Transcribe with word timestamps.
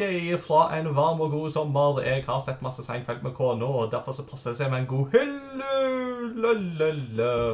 tilbake 0.00 0.38
fra 0.38 0.78
en 0.78 0.94
varm 0.94 1.20
og 1.20 1.30
god 1.30 1.50
sommer. 1.50 2.00
Jeg 2.02 2.24
har 2.24 2.40
sett 2.40 2.62
masse 2.62 2.82
Seinfeld 2.84 3.22
med 3.22 3.34
kona, 3.36 3.64
og 3.66 3.90
derfor 3.92 4.12
så 4.12 4.24
passer 4.24 4.50
det 4.50 4.58
seg 4.60 4.70
med 4.72 4.80
en 4.80 4.88
god 4.88 5.10
hello 5.12 6.54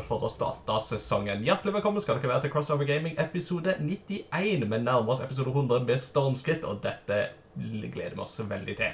for 0.07 0.23
å 0.23 0.31
starte 0.31 0.79
sesongen. 0.87 1.43
Hjertelig 1.43 1.75
velkommen 1.75 2.01
skal 2.03 2.21
dere 2.21 2.31
være 2.35 2.47
til 2.47 2.53
Crossover 2.55 2.87
Gaming 2.87 3.19
episode 3.19 3.77
91. 3.81 4.63
Vi 4.63 4.79
nærmer 4.79 5.11
oss 5.11 5.25
episode 5.25 5.51
100 5.51 5.83
med 5.89 5.99
stormskritt, 5.99 6.65
og 6.65 6.83
dette 6.85 7.33
gleder 7.57 8.15
vi 8.15 8.23
oss 8.23 8.39
veldig 8.47 8.77
til. 8.79 8.93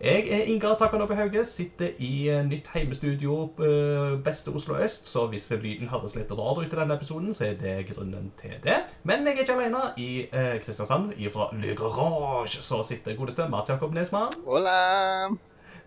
Jeg 0.00 0.28
er 0.30 0.44
Ingar 0.46 0.76
Takanoppi 0.78 1.14
Hauge, 1.18 1.40
sitter 1.44 1.88
i 1.98 2.28
eh, 2.30 2.44
nytt 2.46 2.68
heimestudio 2.70 3.48
eh, 3.58 4.12
beste 4.22 4.52
Oslo 4.54 4.76
øst, 4.78 5.08
så 5.10 5.24
hvis 5.26 5.50
lyden 5.58 5.90
høres 5.90 6.14
litt 6.14 6.30
rar 6.30 6.60
ut 6.60 6.66
i 6.66 6.76
denne 6.76 6.94
episoden, 6.94 7.34
så 7.34 7.48
er 7.48 7.56
det 7.58 7.88
grunnen 7.88 8.30
til 8.38 8.54
det. 8.62 8.76
Men 9.02 9.26
jeg 9.26 9.34
er 9.34 9.42
ikke 9.42 9.56
alene. 9.58 9.82
I 9.98 10.28
eh, 10.30 10.60
Kristiansand, 10.62 11.10
fra 11.34 11.50
Le 11.58 11.74
Garage, 11.74 12.62
så 12.62 12.78
sitter 12.86 13.18
godeste 13.18 13.48
Mats 13.50 13.74
Jakob 13.74 13.94
Nesmann 13.94 14.30
Hola! 14.46 15.34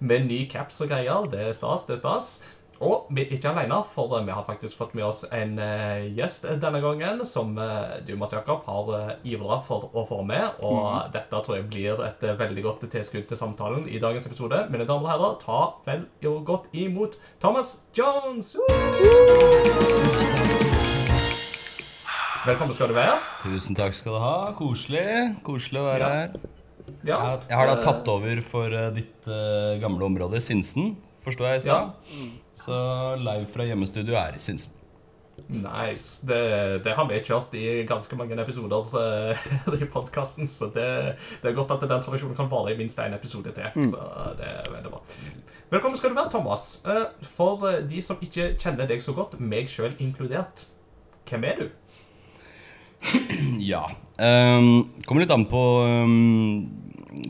med 0.02 0.26
ny 0.26 0.42
caps 0.52 0.82
og 0.82 0.90
greier. 0.90 1.30
Det 1.32 1.40
er 1.48 1.56
stas, 1.56 1.86
det 1.88 1.96
er 1.96 2.02
stas. 2.02 2.30
Og 2.82 3.12
vi 3.14 3.22
er 3.28 3.34
ikke 3.36 3.52
alene, 3.52 3.76
for 3.94 4.10
eh, 4.18 4.24
vi 4.26 4.34
har 4.34 4.46
faktisk 4.48 4.80
fått 4.80 4.96
med 4.98 5.06
oss 5.06 5.20
en 5.38 5.52
eh, 5.62 6.08
gjest 6.18 6.48
denne 6.64 6.80
gangen 6.82 7.20
som 7.30 7.52
eh, 7.62 8.00
du, 8.08 8.16
Mads 8.18 8.34
Jakob, 8.34 8.64
har 8.66 8.90
uh, 8.90 9.12
ivra 9.30 9.60
for 9.68 9.86
å 9.94 10.02
få 10.10 10.24
med. 10.26 10.58
Og 10.66 11.12
dette 11.14 11.42
tror 11.46 11.60
jeg 11.60 11.68
blir 11.70 12.02
et 12.08 12.26
veldig 12.40 12.64
godt 12.66 12.88
tilskudd 12.90 13.28
til 13.30 13.38
samtalen 13.38 13.86
i 13.86 14.02
dagens 14.02 14.26
episode. 14.32 14.64
Mine 14.74 14.88
damer 14.90 15.06
og 15.06 15.12
herrer, 15.14 15.38
ta 15.44 15.60
vel 15.86 16.08
jo 16.26 16.40
godt 16.48 16.72
imot 16.74 17.20
Thomas 17.44 17.76
Jones! 17.94 18.56
Velkommen 22.42 22.74
skal 22.74 22.90
du 22.90 22.98
være. 22.98 23.20
Tusen 23.44 23.78
takk 23.78 23.94
skal 23.94 24.16
du 24.18 24.22
ha. 24.24 24.34
Koselig. 24.58 25.06
Koselig 25.46 25.84
å 25.84 25.88
være 25.92 26.10
Ja. 26.10 26.18
her. 26.18 26.34
Ja, 27.06 27.18
Jeg, 27.46 27.56
har 27.56 27.70
da 27.70 27.76
tatt 27.82 28.08
over 28.10 28.42
for 28.46 28.74
ditt 28.98 29.30
uh, 29.30 29.78
gamle 29.82 30.10
område, 30.10 30.42
Sinsen. 30.42 30.96
forstår 31.22 31.52
jeg 31.54 31.58
i 31.62 31.64
stad. 31.68 31.92
Så 32.62 32.78
live 33.18 33.48
fra 33.50 33.66
hjemmestudio 33.66 34.16
er 34.20 34.38
i 34.38 34.44
Sinsen. 34.44 34.78
Nice. 35.48 36.28
Det, 36.28 36.84
det 36.86 36.94
har 36.96 37.08
vi 37.10 37.20
kjørt 37.26 37.56
i 37.58 37.84
ganske 37.90 38.16
mange 38.20 38.38
episoder 38.44 38.92
uh, 38.94 39.80
i 39.82 39.88
podkasten, 39.90 40.48
så 40.48 40.70
det, 40.76 40.88
det 41.42 41.50
er 41.50 41.58
godt 41.58 41.74
at 41.76 41.88
den 41.90 42.04
tradisjonen 42.04 42.38
kan 42.38 42.52
vare 42.52 42.74
i 42.74 42.78
minst 42.78 43.00
én 43.02 43.16
episode 43.16 43.54
til. 43.56 43.90
Så 43.90 44.06
det 44.38 44.52
er 44.52 44.70
veldig 44.70 44.92
bra. 44.94 45.02
Velkommen 45.72 45.98
skal 45.98 46.14
du 46.14 46.20
være, 46.20 46.30
Thomas. 46.34 46.68
Eh, 46.86 47.26
For 47.32 47.66
eh, 47.70 47.82
de 47.88 48.02
som 48.04 48.20
ikke 48.22 48.52
kjenner 48.60 48.90
deg 48.90 49.02
så 49.04 49.16
godt, 49.18 49.38
meg 49.40 49.72
sjøl 49.72 49.96
inkludert, 50.04 50.66
hvem 51.30 51.48
er 51.48 51.64
du? 51.64 51.70
Ja. 53.72 53.82
um, 54.22 54.92
kommer 55.08 55.24
litt 55.24 55.32
an 55.34 55.48
på 55.50 55.62
um, 55.82 56.68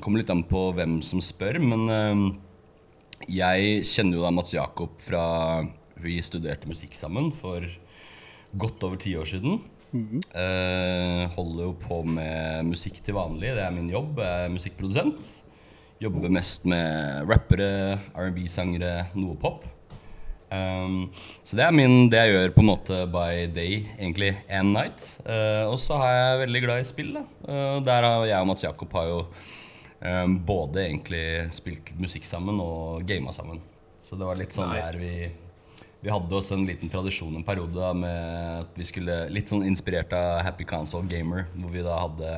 Kommer 0.03 0.19
litt 0.19 0.31
an 0.33 0.41
på 0.49 0.65
hvem 0.75 0.97
som 1.05 1.21
spør, 1.23 1.61
men 1.63 1.85
ehm, 1.89 2.25
jeg 3.29 3.83
kjenner 3.87 4.17
jo 4.17 4.25
da 4.25 4.31
Mats 4.33 4.53
Jakob 4.55 4.97
fra 5.01 5.25
Vi 6.01 6.17
studerte 6.25 6.69
musikk 6.69 6.95
sammen 6.97 7.29
for 7.35 7.65
godt 8.57 8.83
over 8.87 8.97
ti 9.01 9.13
år 9.19 9.29
siden. 9.29 9.61
Eh, 9.91 11.23
holder 11.35 11.63
jo 11.65 11.73
på 11.75 12.01
med 12.07 12.69
musikk 12.69 13.01
til 13.03 13.17
vanlig. 13.17 13.51
Det 13.57 13.65
er 13.65 13.75
min 13.75 13.91
jobb. 13.91 14.21
Jeg 14.23 14.47
er 14.47 14.53
musikkprodusent. 14.53 15.31
Jobber 16.01 16.31
mest 16.33 16.65
med 16.65 17.27
rappere, 17.29 17.99
R&B-sangere, 18.17 19.11
noe 19.13 19.37
pop. 19.37 19.67
Um, 20.51 21.05
så 21.47 21.55
det 21.55 21.63
er 21.63 21.75
min, 21.75 22.09
det 22.11 22.19
jeg 22.19 22.33
gjør 22.33 22.53
på 22.55 22.63
en 22.63 22.67
måte 22.67 22.97
by 23.07 23.45
day, 23.55 23.85
egentlig 23.95 24.33
and 24.51 24.73
night. 24.75 25.05
Uh, 25.23 25.69
og 25.69 25.77
så 25.79 25.99
er 26.03 26.15
jeg 26.17 26.41
veldig 26.45 26.61
glad 26.65 26.81
i 26.81 26.87
spill. 26.89 27.13
da. 27.19 27.23
Uh, 27.45 27.77
der 27.85 28.07
har 28.07 28.25
jeg 28.27 28.41
og 28.41 28.49
Mats 28.49 28.65
Jakob 28.65 28.97
har 28.97 29.07
jo 29.11 29.21
både 30.47 30.87
egentlig 30.87 31.53
spilt 31.53 31.91
musikk 32.01 32.25
sammen 32.25 32.57
og 32.63 33.03
gama 33.05 33.33
sammen. 33.35 33.59
Så 34.01 34.17
det 34.17 34.25
var 34.25 34.39
litt 34.39 34.55
sånn 34.55 34.71
Nice. 34.73 34.87
der 34.87 34.97
vi 34.97 35.13
vi 36.01 36.09
hadde 36.09 36.33
også 36.33 36.55
en 36.57 36.65
liten 36.65 36.89
tradisjon 36.89 37.35
en 37.37 37.45
periode 37.45 37.77
da, 37.77 37.91
med 37.93 38.63
at 38.63 38.77
vi 38.79 38.87
skulle 38.89 39.17
Litt 39.29 39.51
sånn 39.53 39.65
inspirert 39.67 40.13
av 40.17 40.41
Happy 40.47 40.65
Console 40.65 41.05
Gamer, 41.09 41.45
hvor 41.53 41.73
vi 41.73 41.83
da 41.85 41.99
hadde 42.01 42.31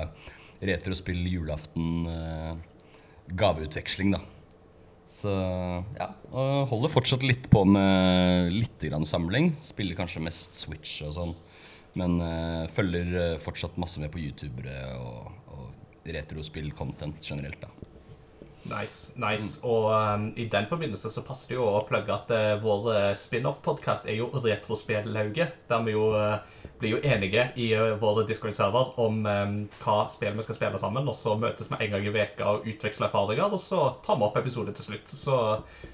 retrospill 0.64 1.22
julaften, 1.28 2.08
eh, 2.08 2.54
gaveutveksling, 3.40 4.14
da. 4.16 4.20
Så 5.14 5.32
ja, 5.96 6.10
og 6.32 6.68
holder 6.72 6.92
fortsatt 6.92 7.24
litt 7.24 7.50
på 7.52 7.64
med 7.68 8.52
litt 8.52 8.84
grann 8.84 9.06
samling. 9.08 9.54
Spiller 9.64 9.96
kanskje 10.00 10.24
mest 10.24 10.58
Switch 10.60 11.02
og 11.06 11.16
sånn. 11.18 11.34
Men 12.00 12.18
eh, 12.26 12.64
følger 12.74 13.16
eh, 13.22 13.40
fortsatt 13.44 13.78
masse 13.80 14.02
med 14.02 14.12
på 14.12 14.24
youtubere 14.24 14.80
og 14.98 15.43
retrospill-content 16.06 17.24
generelt, 17.24 17.62
da. 17.62 17.72
Nice. 18.64 19.12
nice. 19.20 19.60
Og 19.68 19.92
um, 19.92 20.30
i 20.40 20.46
den 20.48 20.68
forbindelse 20.70 21.12
så 21.12 21.24
passer 21.26 21.52
det 21.52 21.58
jo 21.58 21.66
å 21.68 21.84
plugge 21.88 22.16
at 22.16 22.30
uh, 22.32 22.54
vår 22.64 22.86
uh, 22.88 23.08
spin-off-podkast 23.18 24.08
er 24.08 24.22
jo 24.22 24.30
Retrospellauget. 24.32 25.58
Der 25.68 25.84
vi 25.84 25.96
jo 25.96 26.06
uh, 26.16 26.38
blir 26.80 26.96
jo 26.96 27.02
enige 27.04 27.50
i 27.60 27.74
uh, 27.76 27.98
vår 28.00 28.24
Discord-server 28.30 28.94
om 29.04 29.20
um, 29.28 29.58
hva 29.84 29.98
spill 30.12 30.38
vi 30.38 30.48
skal 30.48 30.60
spille 30.60 30.80
sammen. 30.80 31.10
Og 31.12 31.18
så 31.20 31.36
møtes 31.40 31.72
vi 31.74 31.82
en 31.82 31.96
gang 31.98 32.08
i 32.08 32.16
veka 32.16 32.54
og 32.54 32.70
utveksler 32.72 33.10
erfaringer, 33.10 33.52
og 33.52 33.60
så 33.62 33.84
tar 34.06 34.20
vi 34.20 34.30
opp 34.30 34.40
episode 34.40 34.76
til 34.78 34.88
slutt. 34.88 35.12
Så 35.12 35.42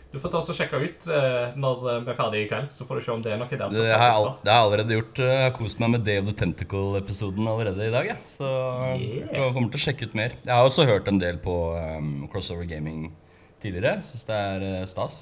du 0.09 0.17
får 0.17 0.31
ta 0.33 0.39
oss 0.39 0.47
og 0.49 0.57
sjekke 0.57 0.77
ut 0.81 1.05
uh, 1.13 1.51
når 1.59 1.83
uh, 1.85 1.91
vi 2.01 2.09
er 2.09 2.17
ferdige 2.17 2.45
i 2.47 2.49
kveld, 2.49 2.71
så 2.73 2.85
får 2.89 2.97
du 2.97 3.05
se 3.05 3.11
om 3.13 3.21
det 3.21 3.33
er 3.35 3.37
noe 3.37 3.49
der 3.51 3.61
som 3.61 3.75
Det 3.77 3.85
jeg, 3.85 3.99
har, 4.01 4.29
det 4.41 4.49
har 4.49 4.57
jeg 4.57 4.65
allerede 4.65 4.97
gjort. 4.97 5.21
Jeg 5.21 5.43
har 5.43 5.53
kost 5.53 5.83
meg 5.83 5.91
med 5.93 6.05
Day 6.07 6.21
of 6.21 6.25
the 6.25 6.33
Tentacle-episoden 6.39 7.49
allerede 7.51 7.85
i 7.85 7.93
dag. 7.93 8.09
Ja. 8.09 8.17
Så 8.25 8.49
Yeah. 8.89 9.29
jeg 9.35 9.53
kommer 9.53 9.69
til 9.69 9.77
å 9.77 9.83
sjekke 9.83 10.09
ut 10.09 10.15
mer. 10.17 10.33
Jeg 10.41 10.49
har 10.49 10.65
også 10.65 10.87
hørt 10.89 11.07
en 11.11 11.19
del 11.21 11.37
på 11.43 11.53
um, 11.77 12.25
Crossover 12.31 12.65
Gaming 12.65 13.11
tidligere. 13.61 14.01
Syns 14.07 14.25
det 14.25 14.39
er 14.49 14.65
uh, 14.65 14.81
stas. 14.89 15.21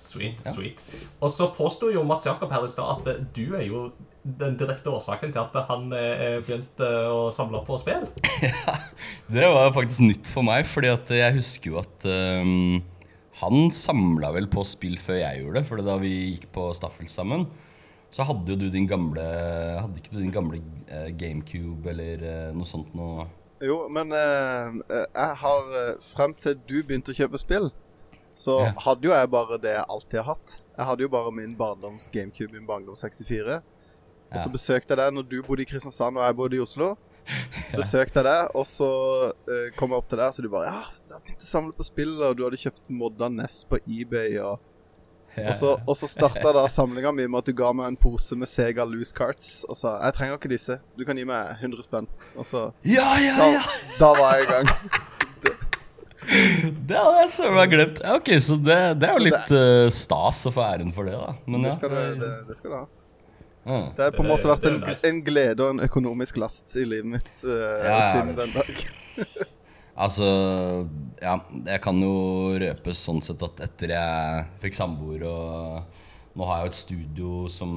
Sweet, 0.00 0.40
sweet. 0.48 0.80
Og 1.20 1.28
så 1.32 1.50
påsto 1.56 1.90
jo 1.92 2.04
Mats 2.06 2.28
Jakob 2.28 2.52
her 2.52 2.64
i 2.64 2.72
stad 2.72 3.04
at 3.04 3.22
du 3.36 3.44
er 3.58 3.66
jo 3.68 3.90
den 4.24 4.56
direkte 4.58 4.90
årsaken 4.90 5.32
til 5.32 5.44
at 5.44 5.68
han 5.68 5.86
begynte 5.92 6.88
å 7.12 7.28
samle 7.34 7.60
på 7.68 7.78
spill. 7.80 8.08
ja, 8.48 8.80
Det 9.28 9.48
var 9.54 9.72
faktisk 9.76 10.04
nytt 10.08 10.28
for 10.32 10.46
meg, 10.46 10.66
fordi 10.68 10.90
at 10.92 11.12
jeg 11.20 11.36
husker 11.38 11.72
jo 11.72 11.80
at 11.84 12.08
um, 12.10 12.80
han 13.42 13.70
samla 13.74 14.30
vel 14.32 14.46
på 14.48 14.62
spill 14.64 14.96
før 15.02 15.18
jeg 15.20 15.42
gjorde 15.42 15.60
det. 15.60 15.66
For 15.68 15.82
da 15.84 15.96
vi 16.00 16.12
gikk 16.32 16.46
på 16.54 16.70
Staffel 16.76 17.08
sammen, 17.12 17.46
så 18.14 18.24
hadde 18.24 18.48
jo 18.54 18.56
du 18.56 18.68
din 18.72 18.86
gamle 18.88 19.22
Hadde 19.82 19.98
ikke 20.00 20.12
du 20.14 20.20
din 20.22 20.32
gamle 20.32 20.60
eh, 20.88 21.08
GameCube 21.18 21.90
eller 21.90 22.22
eh, 22.22 22.52
noe 22.56 22.64
sånt 22.68 22.94
noe 22.96 23.26
Jo, 23.60 23.80
men 23.92 24.12
eh, 24.14 24.78
eh, 24.94 25.06
jeg 25.10 25.34
har 25.42 25.72
Frem 26.06 26.32
til 26.40 26.54
du 26.68 26.76
begynte 26.86 27.12
å 27.12 27.18
kjøpe 27.18 27.40
spill, 27.42 27.66
så 28.36 28.60
Ja. 28.62 28.70
hadde 28.86 29.08
jo 29.10 29.12
jeg 29.12 29.30
bare 29.32 29.58
det 29.60 29.74
jeg 29.74 29.84
alltid 29.88 30.20
har 30.22 30.28
hatt. 30.34 30.60
Jeg 30.78 30.86
hadde 30.90 31.04
jo 31.06 31.08
bare 31.12 31.32
min 31.32 31.56
barndoms 31.58 32.08
GameCube, 32.14 32.52
min 32.52 32.66
barndoms 32.68 33.00
64. 33.04 33.58
Og 34.32 34.40
så 34.42 34.50
besøkte 34.52 34.92
jeg 34.94 34.98
deg 35.02 35.12
når 35.16 35.28
du 35.30 35.36
bodde 35.42 35.62
i 35.64 35.68
Kristiansand 35.68 36.16
og 36.18 36.24
jeg 36.26 36.36
bodde 36.36 36.56
i 36.58 36.60
Oslo. 36.64 36.94
Så 37.66 37.72
besøkte 37.74 38.20
jeg 38.22 38.26
deg, 38.28 38.54
og 38.54 38.66
så 38.70 38.88
uh, 39.32 39.66
kom 39.78 39.90
jeg 39.90 39.98
opp 40.02 40.08
til 40.12 40.20
deg, 40.22 40.34
så 40.36 40.44
du 40.44 40.48
bare 40.52 40.68
Ja, 40.70 40.82
jeg 41.08 41.16
har 41.16 41.24
begynt 41.26 41.42
å 41.42 41.50
samle 41.50 41.74
på 41.76 41.86
spill, 41.88 42.14
og 42.22 42.36
du 42.38 42.44
hadde 42.46 42.60
kjøpt 42.60 42.90
modda 42.94 43.28
NES 43.34 43.64
på 43.70 43.80
eBay, 43.86 44.38
og 44.44 44.60
Og 45.36 45.52
så, 45.58 45.74
og 45.84 45.96
så 46.00 46.08
starta 46.08 46.52
da 46.56 46.62
samlinga 46.72 47.10
mi 47.12 47.26
med 47.28 47.42
at 47.42 47.48
du 47.50 47.52
ga 47.52 47.68
meg 47.76 47.90
en 47.90 47.96
pose 48.00 48.32
med 48.40 48.48
Sega 48.48 48.86
Loose 48.88 49.12
Carts 49.12 49.66
og 49.68 49.76
sa 49.76 49.98
'Jeg 50.00 50.14
trenger 50.16 50.38
ikke 50.38 50.48
disse. 50.48 50.78
Du 50.96 51.04
kan 51.04 51.16
gi 51.18 51.24
meg 51.28 51.58
100 51.60 51.82
spenn.' 51.84 52.08
Og 52.36 52.46
så 52.46 52.72
Ja, 52.84 53.18
ja, 53.20 53.36
Da, 53.36 53.50
ja! 53.52 53.60
da 53.98 54.08
var 54.16 54.36
jeg 54.36 54.46
i 54.46 54.52
gang. 54.52 54.66
Det 56.88 56.96
hadde 56.96 57.18
jeg 57.20 57.30
søren 57.30 57.54
meg 57.54 57.70
glemt. 57.70 58.00
Ja, 58.02 58.14
ok, 58.18 58.30
Så 58.42 58.56
det, 58.58 58.78
det 59.00 59.08
er 59.08 59.12
jo 59.12 59.20
Så 59.20 59.26
litt 59.26 59.50
det. 59.52 59.92
stas 59.94 60.40
å 60.48 60.52
få 60.54 60.64
æren 60.64 60.92
for 60.94 61.04
det, 61.06 61.12
da. 61.14 61.34
Men 61.46 61.62
Det 61.62 61.74
ja. 61.74 61.88
du, 61.88 62.20
det, 62.22 62.30
det 62.48 62.56
skal 62.56 62.70
du 62.72 62.76
ha. 62.76 62.86
Ja. 63.66 63.80
Det 63.96 64.04
har 64.04 64.14
på 64.14 64.22
en 64.22 64.30
måte 64.30 64.48
vært 64.50 64.68
en, 64.70 64.78
nice. 64.84 65.02
en 65.08 65.20
glede 65.26 65.64
og 65.64 65.74
en 65.74 65.84
økonomisk 65.86 66.38
last 66.38 66.76
i 66.78 66.84
livet 66.86 67.16
mitt 67.16 67.32
uh, 67.42 67.50
Ja, 67.50 67.90
ja, 67.90 68.00
siden 68.14 68.38
den 68.38 68.56
dag. 68.56 68.86
Altså, 69.96 70.26
ja, 71.24 71.38
jeg 71.64 71.80
kan 71.80 71.96
jo 72.04 72.16
røpe 72.60 72.92
sånn 72.92 73.22
sett 73.24 73.40
at 73.46 73.62
etter 73.64 73.94
jeg 73.94 74.42
fikk 74.60 74.76
samboer 74.76 75.24
og 75.24 76.02
Nå 76.36 76.44
har 76.44 76.58
jeg 76.58 76.66
jo 76.66 76.68
et 76.68 76.78
studio 76.82 77.28
som 77.48 77.70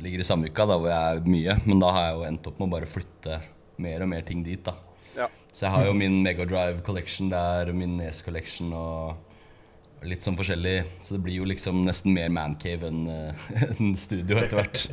ligger 0.00 0.22
i 0.22 0.24
Sandvika, 0.24 0.64
da 0.64 0.78
hvor 0.80 0.88
jeg 0.88 1.16
er 1.18 1.26
mye, 1.28 1.56
men 1.68 1.82
da 1.82 1.90
har 1.92 2.06
jeg 2.06 2.14
jo 2.14 2.22
endt 2.24 2.46
opp 2.48 2.54
med 2.56 2.64
å 2.64 2.72
bare 2.72 2.88
flytte 2.88 3.34
mer 3.84 4.00
og 4.00 4.08
mer 4.08 4.24
ting 4.24 4.40
dit. 4.46 4.62
da 4.64 4.72
Ja. 5.12 5.26
Så 5.52 5.66
jeg 5.66 5.74
har 5.74 5.84
jo 5.84 5.92
min 5.92 6.16
Megadrive 6.24 6.80
Collection 6.86 7.28
der, 7.28 7.68
min 7.76 7.98
Nes 7.98 8.22
Collection 8.24 8.72
og 8.72 9.27
litt 10.06 10.24
sånn 10.24 10.36
forskjellig. 10.38 10.76
Så 11.02 11.16
det 11.16 11.22
blir 11.24 11.40
jo 11.40 11.48
liksom 11.48 11.80
nesten 11.86 12.14
mer 12.16 12.30
mancave 12.32 12.90
enn 12.90 13.04
en 13.10 13.36
enn 13.68 13.94
studio 14.00 14.38
etter 14.40 14.60
hvert. 14.60 14.84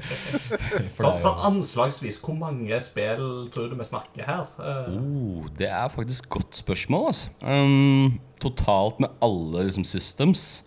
Sånn, 1.00 1.20
sånn 1.22 1.42
anslagsvis, 1.50 2.18
hvor 2.24 2.38
mange 2.40 2.78
spill 2.82 3.50
tror 3.54 3.70
du 3.70 3.76
vi 3.78 3.88
snakker 3.88 4.28
her? 4.28 4.54
Eh, 4.60 4.94
oh, 4.96 5.50
Det 5.58 5.70
er 5.70 5.92
faktisk 5.94 6.30
godt 6.38 6.58
spørsmål, 6.58 7.10
altså. 7.12 7.34
Um, 7.42 8.16
totalt 8.42 9.02
med 9.04 9.14
alle 9.24 9.68
liksom 9.68 9.86
systems 9.88 10.64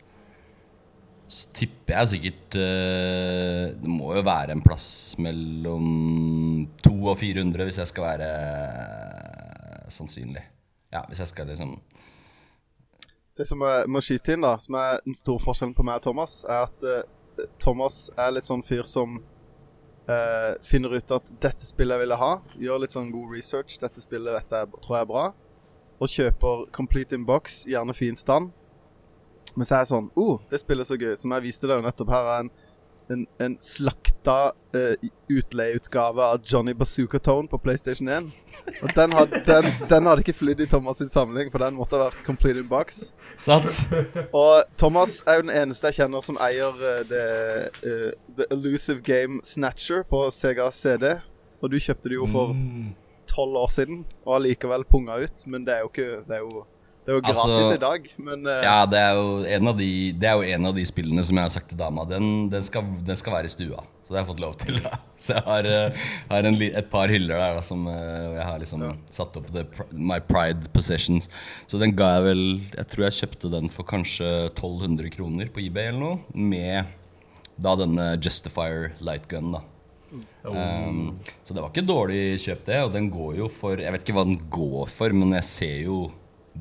så 1.29 1.51
tipper 1.53 1.93
jeg 1.93 2.09
sikkert 2.09 2.57
uh, 2.57 3.65
Det 3.77 3.91
må 3.91 4.15
jo 4.17 4.23
være 4.25 4.55
en 4.55 4.63
plass 4.65 4.89
mellom 5.21 6.65
200 6.81 7.11
og 7.13 7.19
400 7.21 7.69
hvis 7.69 7.81
jeg 7.83 7.91
skal 7.91 8.07
være 8.07 8.29
uh, 8.33 9.91
sannsynlig. 9.93 10.45
Ja, 10.93 11.03
hvis 11.09 11.21
jeg 11.21 11.29
skal 11.29 11.51
liksom 11.53 11.77
Det 13.39 13.47
som 13.47 13.63
jeg 13.63 13.87
må 13.87 14.03
skyte 14.03 14.35
inn, 14.35 14.43
da, 14.43 14.57
som 14.59 14.75
er 14.81 14.99
den 15.05 15.15
store 15.15 15.43
forskjellen 15.43 15.75
på 15.77 15.85
meg 15.87 16.01
og 16.01 16.09
Thomas, 16.09 16.41
er 16.49 16.65
at 16.67 16.87
uh, 16.87 17.45
Thomas 17.63 18.09
er 18.19 18.33
litt 18.35 18.49
sånn 18.49 18.65
fyr 18.67 18.87
som 18.89 19.21
uh, 20.11 20.53
finner 20.67 20.97
ut 20.99 21.15
at 21.15 21.31
'dette 21.39 21.69
spillet 21.69 21.95
jeg 21.95 22.03
ville 22.03 22.19
ha', 22.19 22.41
gjør 22.59 22.83
litt 22.83 22.97
sånn 22.97 23.13
god 23.15 23.37
research, 23.37 23.79
'dette 23.79 24.03
spillet 24.03 24.35
vet 24.41 24.57
jeg, 24.59 24.73
tror 24.83 24.97
jeg 24.97 25.07
er 25.07 25.13
bra', 25.13 25.29
og 25.99 26.11
kjøper 26.11 26.65
complete 26.75 27.15
in 27.15 27.27
box, 27.27 27.63
gjerne 27.71 27.95
fin 27.95 28.19
stand. 28.19 28.51
Men 29.55 29.67
så 29.67 29.75
er 29.75 29.85
jeg 29.85 29.93
sånn 29.93 30.11
oh, 30.19 30.43
det 30.51 30.61
spillet 30.63 30.87
er 30.87 30.91
så 30.91 30.99
gøy', 30.99 31.17
som 31.23 31.35
jeg 31.37 31.47
viste 31.47 31.71
deg 31.71 31.87
nettopp. 31.87 32.11
Her 32.15 32.33
er 32.33 32.45
en, 32.45 32.51
en, 33.11 33.27
en 33.41 33.55
slakta 33.63 34.53
uh, 34.77 35.09
utleieutgave 35.33 36.23
av 36.25 36.43
Johnny 36.45 36.75
Bazooka 36.77 37.19
Tone 37.19 37.49
på 37.49 37.59
PlayStation 37.63 38.09
1. 38.09 38.29
Og 38.83 38.93
den, 38.97 39.13
had, 39.17 39.33
den, 39.47 39.71
den 39.89 40.07
hadde 40.11 40.25
ikke 40.25 40.37
flydd 40.37 40.61
i 40.61 40.69
Thomas' 40.69 41.01
sin 41.01 41.09
samling, 41.09 41.51
for 41.53 41.63
den 41.63 41.77
måtte 41.79 41.97
ha 41.97 42.09
vært 42.11 42.25
complete 42.27 42.61
in 42.61 42.69
box. 42.69 43.13
Sant? 43.41 43.83
Og 44.35 44.65
Thomas 44.81 45.23
er 45.27 45.39
jo 45.41 45.47
den 45.47 45.55
eneste 45.55 45.89
jeg 45.93 46.03
kjenner 46.03 46.25
som 46.27 46.39
eier 46.43 46.75
uh, 46.75 47.03
det 47.09 47.25
uh, 47.87 48.09
The 48.39 48.49
Elusive 48.55 49.01
Game 49.07 49.41
Snatcher 49.47 50.05
på 50.09 50.27
Sega 50.35 50.69
CD. 50.75 51.17
Og 51.63 51.71
du 51.73 51.79
kjøpte 51.81 52.11
det 52.13 52.19
jo 52.21 52.27
for 52.31 52.53
Mm. 52.55 52.93
tolv 53.29 53.57
år 53.61 53.71
siden, 53.71 54.05
og 54.25 54.35
har 54.35 54.41
likevel 54.45 54.85
punga 54.89 55.19
ut. 55.25 55.47
Men 55.47 55.65
det 55.67 55.75
er 55.75 55.81
jo 55.85 55.91
ikke 55.93 56.11
Det 56.29 56.37
er 56.37 56.45
jo, 56.45 56.65
det 57.09 57.15
er 57.15 57.17
jo 57.17 57.23
gratis 57.25 57.55
Altså, 57.57 57.77
i 57.79 57.81
dag, 57.81 58.09
men 58.21 58.43
uh... 58.45 58.59
Ja, 58.61 58.81
det 58.85 58.99
er, 59.01 59.15
jo 59.17 59.29
en 59.57 59.69
av 59.71 59.79
de, 59.79 59.93
det 60.13 60.29
er 60.29 60.35
jo 60.37 60.57
en 60.59 60.69
av 60.69 60.75
de 60.77 60.83
spillene 60.85 61.23
som 61.25 61.39
jeg 61.41 61.49
har 61.49 61.55
sagt 61.55 61.71
til 61.73 61.79
dama. 61.81 62.05
Den, 62.05 62.27
den, 62.53 62.67
skal, 62.67 62.85
den 63.07 63.17
skal 63.17 63.33
være 63.33 63.49
i 63.49 63.53
stua. 63.55 63.81
Så 64.05 64.13
det 64.13 64.19
har 64.19 64.27
jeg 64.27 64.29
fått 64.29 64.43
lov 64.45 64.59
til. 64.61 64.77
da 64.85 64.99
Så 65.25 65.39
jeg 65.39 65.45
har, 65.47 65.69
uh, 65.73 66.03
har 66.35 66.49
en, 66.51 66.59
et 66.67 66.91
par 66.93 67.09
hyller 67.09 67.41
der 67.41 67.57
da 67.57 67.65
som 67.65 67.89
uh, 67.89 67.95
jeg 68.35 68.45
har 68.45 68.61
liksom 68.61 68.85
satt 69.09 69.41
opp 69.41 69.49
the, 69.57 69.65
My 69.97 70.21
Pride 70.21 70.69
Possessions. 70.77 71.31
Så 71.65 71.81
den 71.81 71.97
ga 71.97 72.11
jeg 72.19 72.27
vel 72.29 72.45
Jeg 72.75 72.93
tror 72.93 73.07
jeg 73.07 73.19
kjøpte 73.23 73.55
den 73.57 73.73
for 73.73 73.89
kanskje 73.89 74.29
1200 74.51 75.09
kroner 75.17 75.49
på 75.49 75.65
eBay 75.65 75.95
eller 75.95 76.05
noe. 76.05 76.21
Med 76.37 76.93
da 77.57 77.73
denne 77.87 78.13
Justifier 78.21 78.93
Lightgun, 79.01 79.57
da. 79.57 79.65
Um, 80.45 81.19
så 81.45 81.57
det 81.57 81.61
var 81.61 81.73
ikke 81.73 81.89
dårlig 81.89 82.23
kjøp, 82.45 82.69
det. 82.69 82.85
Og 82.85 82.93
den 83.01 83.09
går 83.17 83.41
jo 83.41 83.49
for 83.49 83.81
Jeg 83.81 83.97
vet 83.97 84.05
ikke 84.05 84.21
hva 84.21 84.29
den 84.29 84.43
går 84.53 84.93
for, 84.93 85.17
men 85.25 85.39
jeg 85.41 85.53
ser 85.57 85.79
jo 85.89 86.03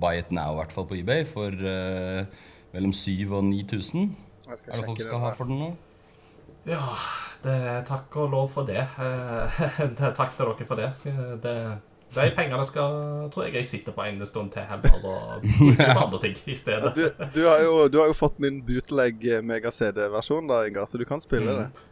Buy 0.01 0.19
It 0.21 0.31
Now 0.31 0.53
i 0.53 0.59
hvert 0.61 0.71
fall 0.75 0.87
på 0.89 0.97
eBay 0.99 1.25
for 1.25 1.51
uh, 1.51 2.23
mellom 2.73 2.93
7000 2.93 3.33
og 3.37 3.43
9000. 3.51 4.15
Er 4.47 4.55
det 4.55 4.85
folk 4.85 4.99
skal 4.99 5.09
skal 5.09 5.19
ha 5.25 5.33
for 5.35 5.49
den 5.49 5.59
nå? 5.59 5.69
Ja, 6.67 6.81
det 7.43 7.53
er 7.71 7.83
takk 7.87 8.15
og 8.19 8.29
lov 8.33 8.49
for 8.51 8.67
det. 8.67 8.79
Eh, 8.99 9.59
det 9.97 10.03
er 10.03 10.13
takk 10.15 10.33
til 10.35 10.45
dere 10.49 10.67
for 10.67 10.75
det. 10.79 10.89
Det 11.43 11.57
de 12.15 12.23
pengene 12.37 12.63
skal, 12.63 12.93
tror 13.33 13.43
jeg 13.49 13.53
jeg 13.57 13.65
sitter 13.67 13.91
på 13.91 14.03
en 14.07 14.21
stund 14.25 14.51
til 14.53 14.63
heller 14.63 14.93
og 15.03 15.41
bruker 15.43 15.89
på 15.91 16.03
andre 16.05 16.19
ting 16.23 16.37
i 16.47 16.53
Ja, 16.53 16.55
stedet. 16.55 16.93
du, 16.95 17.25
du, 17.35 17.41
har 17.47 17.59
jo, 17.65 17.73
du 17.91 17.97
har 17.99 18.07
jo 18.07 18.15
fått 18.15 18.39
min 18.39 18.61
bootleg 18.63 19.25
mega-CD-versjon, 19.43 20.47
da, 20.47 20.61
Ingar, 20.69 20.87
så 20.87 20.97
du 20.97 21.03
kan 21.05 21.19
spille 21.19 21.51
Mm. 21.51 21.57
det. 21.59 21.83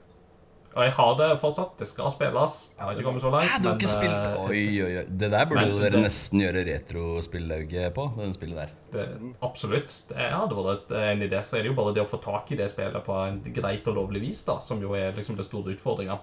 Og 0.75 0.83
jeg 0.83 0.92
har 0.98 1.12
det 1.19 1.27
fortsatt. 1.39 1.77
Det 1.80 1.88
skal 1.88 2.12
spilles. 2.12 2.56
Jeg 2.75 2.83
har 2.83 2.92
ikke 2.98 3.04
kommet 3.07 3.24
så 3.24 3.30
langt. 3.31 3.48
Ja, 3.48 3.60
du 3.63 3.68
har 3.69 3.77
ikke 3.80 3.88
spilt 3.88 4.12
eh, 4.12 4.42
Oi, 4.44 4.63
oi, 4.83 4.98
oi. 5.00 5.04
Det 5.07 5.30
der 5.31 5.45
burde 5.48 5.62
Men 5.69 5.77
dere 5.80 5.92
det- 5.95 6.01
nesten 6.04 6.42
gjøre 6.44 6.66
retrospillauget 6.68 7.94
på. 7.95 8.07
Den 8.18 8.33
spillet 8.36 8.57
der. 8.57 8.74
Det, 8.92 9.06
absolutt. 9.42 9.95
Det 10.10 10.18
hadde 10.18 10.56
vært 10.56 10.92
et- 10.92 10.98
en 11.13 11.22
idé. 11.30 11.39
Så 11.44 11.57
er 11.57 11.63
det 11.63 11.72
jo 11.72 11.74
bare 11.80 11.94
det 11.94 12.04
å 12.04 12.07
få 12.10 12.22
tak 12.22 12.51
i 12.51 12.56
det 12.56 12.69
spillet 12.69 13.04
på 13.06 13.13
en 13.27 13.39
greit 13.54 13.88
og 13.88 13.95
lovlig 13.95 14.22
vis, 14.22 14.44
da, 14.45 14.60
som 14.60 14.81
jo 14.81 14.94
er 14.94 15.13
liksom 15.13 15.36
den 15.36 15.45
store 15.45 15.74
utfordringa. 15.75 16.19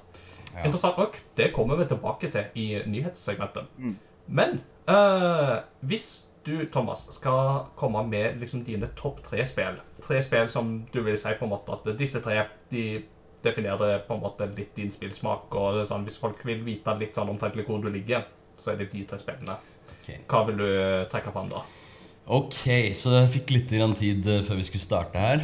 Ja. 0.54 0.64
Interessant 0.64 0.98
nok, 0.98 1.16
det 1.36 1.52
kommer 1.54 1.76
vi 1.76 1.84
tilbake 1.86 2.30
til 2.30 2.44
i 2.54 2.82
nyhetssegmentet. 2.86 3.64
Men 4.28 4.60
øh, 4.88 5.60
hvis 5.82 6.26
du, 6.44 6.66
Thomas, 6.66 7.06
skal 7.14 7.64
komme 7.76 8.04
med 8.06 8.38
liksom 8.40 8.64
dine 8.64 8.88
topp 8.96 9.22
tre 9.22 9.44
spill 9.46 9.76
Tre 10.02 10.20
spill 10.22 10.48
som 10.48 10.84
du 10.92 11.00
vil 11.02 11.16
si 11.16 11.28
på 11.38 11.44
en 11.44 11.50
måte 11.50 11.72
at 11.72 11.98
disse 11.98 12.20
tre 12.20 12.44
de 12.70 13.02
definerer 13.44 14.02
på 14.06 14.16
en 14.16 14.22
måte 14.22 14.48
litt 14.56 14.74
din 14.76 14.90
spillsmak. 14.90 15.52
og 15.54 15.82
sånn, 15.86 16.04
Hvis 16.06 16.18
folk 16.20 16.44
vil 16.46 16.62
vite 16.64 16.96
litt 16.98 17.14
sånn 17.14 17.30
omtrentlig 17.32 17.66
hvor 17.66 17.82
du 17.82 17.90
ligger, 17.90 18.26
så 18.56 18.72
er 18.72 18.82
det 18.82 18.90
de 18.92 19.04
tre 19.08 19.18
spillene. 19.18 19.56
Okay. 20.02 20.22
Hva 20.28 20.44
vil 20.48 20.58
du 20.58 20.68
trekke 21.10 21.32
fram 21.34 21.48
da? 21.52 21.62
Ok, 22.32 22.94
så 22.94 23.16
jeg 23.16 23.32
fikk 23.34 23.50
litt 23.50 23.72
tid 23.98 24.26
eh, 24.30 24.44
før 24.46 24.58
vi 24.58 24.66
skulle 24.66 24.82
starte 24.82 25.18
her. 25.18 25.42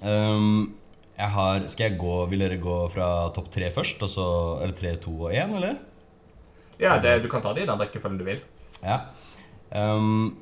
Um, 0.00 0.74
jeg 1.14 1.30
har, 1.30 1.66
skal 1.70 1.84
jeg 1.86 1.98
gå, 2.00 2.14
Vil 2.28 2.42
dere 2.42 2.56
gå 2.60 2.78
fra 2.92 3.30
topp 3.32 3.50
tre 3.54 3.70
først? 3.72 4.02
Og 4.02 4.10
så, 4.10 4.26
eller 4.64 4.74
tre, 4.76 4.96
to 5.00 5.12
og 5.14 5.32
én, 5.32 5.54
eller? 5.56 5.78
Ja, 6.80 6.98
det, 6.98 7.22
Du 7.22 7.28
kan 7.28 7.42
ta 7.42 7.52
det 7.54 7.64
i 7.64 7.68
den 7.70 7.80
rekkefølgen 7.80 8.18
du 8.18 8.24
vil. 8.26 8.40
Ja. 8.82 9.00
Um, 9.70 10.38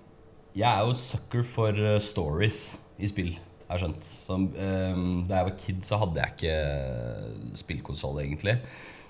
jeg 0.55 0.69
er 0.69 0.87
jo 0.87 0.95
sucker 0.95 1.45
for 1.47 1.77
uh, 1.77 1.99
stories 2.01 2.73
i 2.99 3.09
spill, 3.09 3.35
har 3.75 3.83
skjønt. 3.83 4.07
Så, 4.27 4.39
um, 4.39 5.05
da 5.29 5.41
jeg 5.41 5.49
var 5.49 5.59
kid, 5.61 5.83
så 5.89 5.99
hadde 6.03 6.23
jeg 6.23 6.37
ikke 6.37 7.59
spillkonsoll, 7.63 8.23
egentlig. 8.23 8.57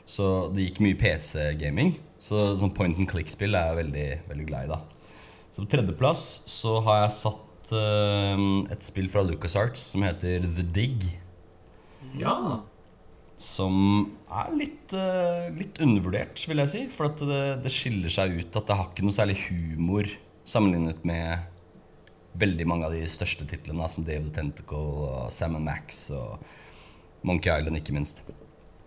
Så 0.08 0.28
det 0.54 0.66
gikk 0.68 0.82
mye 0.84 0.98
PC-gaming. 0.98 1.94
Så 2.22 2.52
sånn 2.60 2.74
point 2.74 2.98
and 2.98 3.10
click-spill 3.10 3.56
er 3.58 3.70
jeg 3.70 3.80
veldig, 3.80 4.08
veldig 4.30 4.48
glad 4.48 4.66
i, 4.66 4.74
da. 4.74 4.82
Så 5.52 5.64
på 5.64 5.72
tredjeplass 5.74 6.26
så 6.48 6.78
har 6.86 7.04
jeg 7.04 7.16
satt 7.18 7.72
um, 7.76 8.62
et 8.72 8.86
spill 8.86 9.10
fra 9.12 9.24
LucasArts 9.26 9.90
som 9.92 10.04
heter 10.06 10.46
The 10.46 10.66
Dig. 10.76 11.08
Ja. 12.18 12.36
Som 13.42 13.76
er 14.30 14.52
litt, 14.56 14.94
uh, 14.94 15.50
litt 15.56 15.80
undervurdert, 15.82 16.40
vil 16.48 16.62
jeg 16.62 16.72
si. 16.72 16.84
For 16.94 17.10
at 17.10 17.22
det, 17.26 17.42
det 17.64 17.74
skiller 17.74 18.12
seg 18.12 18.38
ut 18.38 18.60
at 18.60 18.68
det 18.70 18.78
har 18.78 18.90
ikke 18.90 19.06
noe 19.06 19.18
særlig 19.18 19.38
humor 19.48 20.08
sammenlignet 20.48 21.04
med 21.06 21.51
veldig 22.39 22.67
mange 22.69 22.86
av 22.89 22.94
de 22.96 23.03
største 23.10 23.46
titlene, 23.48 23.89
som 23.93 24.05
Dave 24.06 24.24
the 24.24 24.32
Tentacle 24.34 24.79
og 25.08 25.32
Sam 25.34 25.58
Max 25.62 26.06
og 26.17 26.39
Monkey 27.27 27.53
Island, 27.53 27.77
ikke 27.79 27.94
minst. 27.94 28.22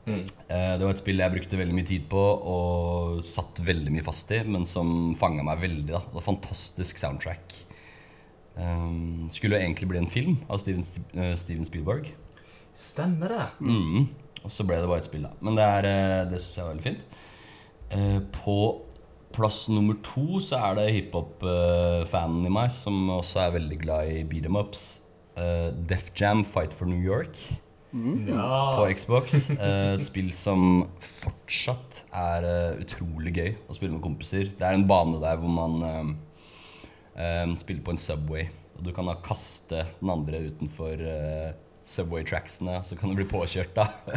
Mm. 0.06 0.22
Eh, 0.50 0.78
Det 0.78 0.84
var 0.86 0.92
et 0.94 1.02
spill 1.02 1.18
jeg 1.22 1.34
brukte 1.34 1.58
veldig 1.58 1.75
mye 1.75 1.88
tid 1.88 2.10
på 2.10 2.22
og 2.22 3.24
satt 3.25 3.62
veldig 3.66 3.94
mye 3.94 4.06
fast 4.06 4.32
i, 4.32 4.44
men 4.44 4.66
som 4.66 5.16
fanga 5.20 5.44
meg 5.44 5.62
veldig. 5.62 5.88
da. 5.94 6.00
Det 6.00 6.14
var 6.20 6.22
Fantastisk 6.22 6.98
soundtrack. 6.98 7.56
Um, 8.56 9.28
skulle 9.30 9.58
egentlig 9.60 9.88
bli 9.90 9.98
en 10.00 10.08
film 10.08 10.38
av 10.48 10.58
Steven, 10.62 10.84
eh, 11.14 11.36
Steven 11.36 11.66
Spielberg. 11.66 12.14
Stemmer 12.75 13.28
det. 13.28 13.48
Mm. 13.60 14.08
Og 14.44 14.52
så 14.52 14.64
ble 14.64 14.78
det 14.80 14.88
bare 14.88 15.00
et 15.00 15.10
spill, 15.10 15.24
da. 15.24 15.32
Men 15.42 15.56
det, 15.58 15.64
er, 15.64 15.86
eh, 15.90 16.25
det 16.32 16.40
syns 16.42 16.58
jeg 16.58 16.66
var 16.66 16.75
veldig 16.75 16.84
fint. 16.84 17.22
Uh, 17.96 18.20
På 18.32 18.85
plass 19.36 19.65
nummer 19.70 19.98
to 20.06 20.39
så 20.44 20.58
er 20.70 20.77
det 20.80 20.88
hiphop-fanen 20.96 22.48
i 22.48 22.51
meg, 22.56 22.72
som 22.74 23.10
også 23.20 23.38
er 23.46 23.56
veldig 23.60 23.80
glad 23.84 24.12
i 24.15 24.24
beat 24.30 24.48
em 24.48 24.58
ups. 24.60 24.86
Uh, 25.36 25.70
Def 25.89 26.06
Jam 26.15 26.46
Fight 26.48 26.72
for 26.74 26.88
New 26.88 27.01
York 27.04 27.36
Ja. 27.96 28.75
på 28.80 28.88
Xbox. 28.96 29.50
Eh, 29.51 29.94
Et 29.96 30.04
spill 30.04 30.32
som 30.36 30.86
fortsatt 31.00 32.01
er 32.15 32.48
uh, 32.48 32.80
utrolig 32.84 33.34
gøy 33.36 33.51
å 33.68 33.75
spille 33.75 33.94
med 33.96 34.04
kompiser. 34.04 34.48
Det 34.56 34.63
er 34.68 34.74
en 34.80 34.88
bane 34.88 35.20
der 35.24 35.38
hvor 35.39 35.51
man 35.51 36.15
spiller 37.60 37.84
på 37.84 37.92
en 37.96 38.00
Subway. 38.01 38.48
Og 38.75 38.84
du 38.84 38.92
kan 38.96 39.08
da 39.08 39.15
kaste 39.24 39.86
den 40.01 40.10
andre 40.12 40.42
utenfor 40.50 41.00
Subway-tracksene, 41.88 42.82
så 42.84 42.96
kan 43.00 43.12
du 43.12 43.15
bli 43.22 43.27
påkjørt, 43.30 43.72
da. 43.77 43.86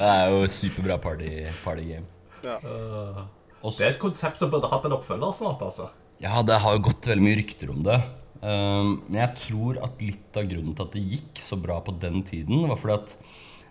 det 0.00 0.08
er 0.08 0.32
jo 0.32 0.46
superbra 0.50 0.96
party, 0.98 1.30
party 1.62 1.84
game. 1.92 2.06
Øh, 2.46 3.24
Uh, 3.66 3.72
det 3.74 3.84
er 3.84 3.94
et 3.94 4.02
konsept 4.02 4.40
som 4.40 4.50
burde 4.52 4.68
hatt 4.70 4.86
en 4.86 4.94
oppfølger 4.96 5.34
snart, 5.34 5.62
altså. 5.64 5.88
Ja, 6.22 6.40
det 6.46 6.60
har 6.62 6.76
jo 6.76 6.86
gått 6.88 7.08
veldig 7.10 7.24
mye 7.24 7.38
rykter 7.40 7.72
om 7.72 7.82
det. 7.86 7.96
Um, 8.40 8.90
men 9.08 9.20
jeg 9.22 9.38
tror 9.40 9.80
at 9.84 10.02
litt 10.04 10.38
av 10.38 10.48
grunnen 10.50 10.76
til 10.76 10.86
at 10.86 10.96
det 10.96 11.04
gikk 11.16 11.40
så 11.42 11.58
bra 11.60 11.80
på 11.84 11.96
den 12.00 12.22
tiden, 12.28 12.66
var 12.70 12.78
fordi 12.80 12.96
at 12.96 13.14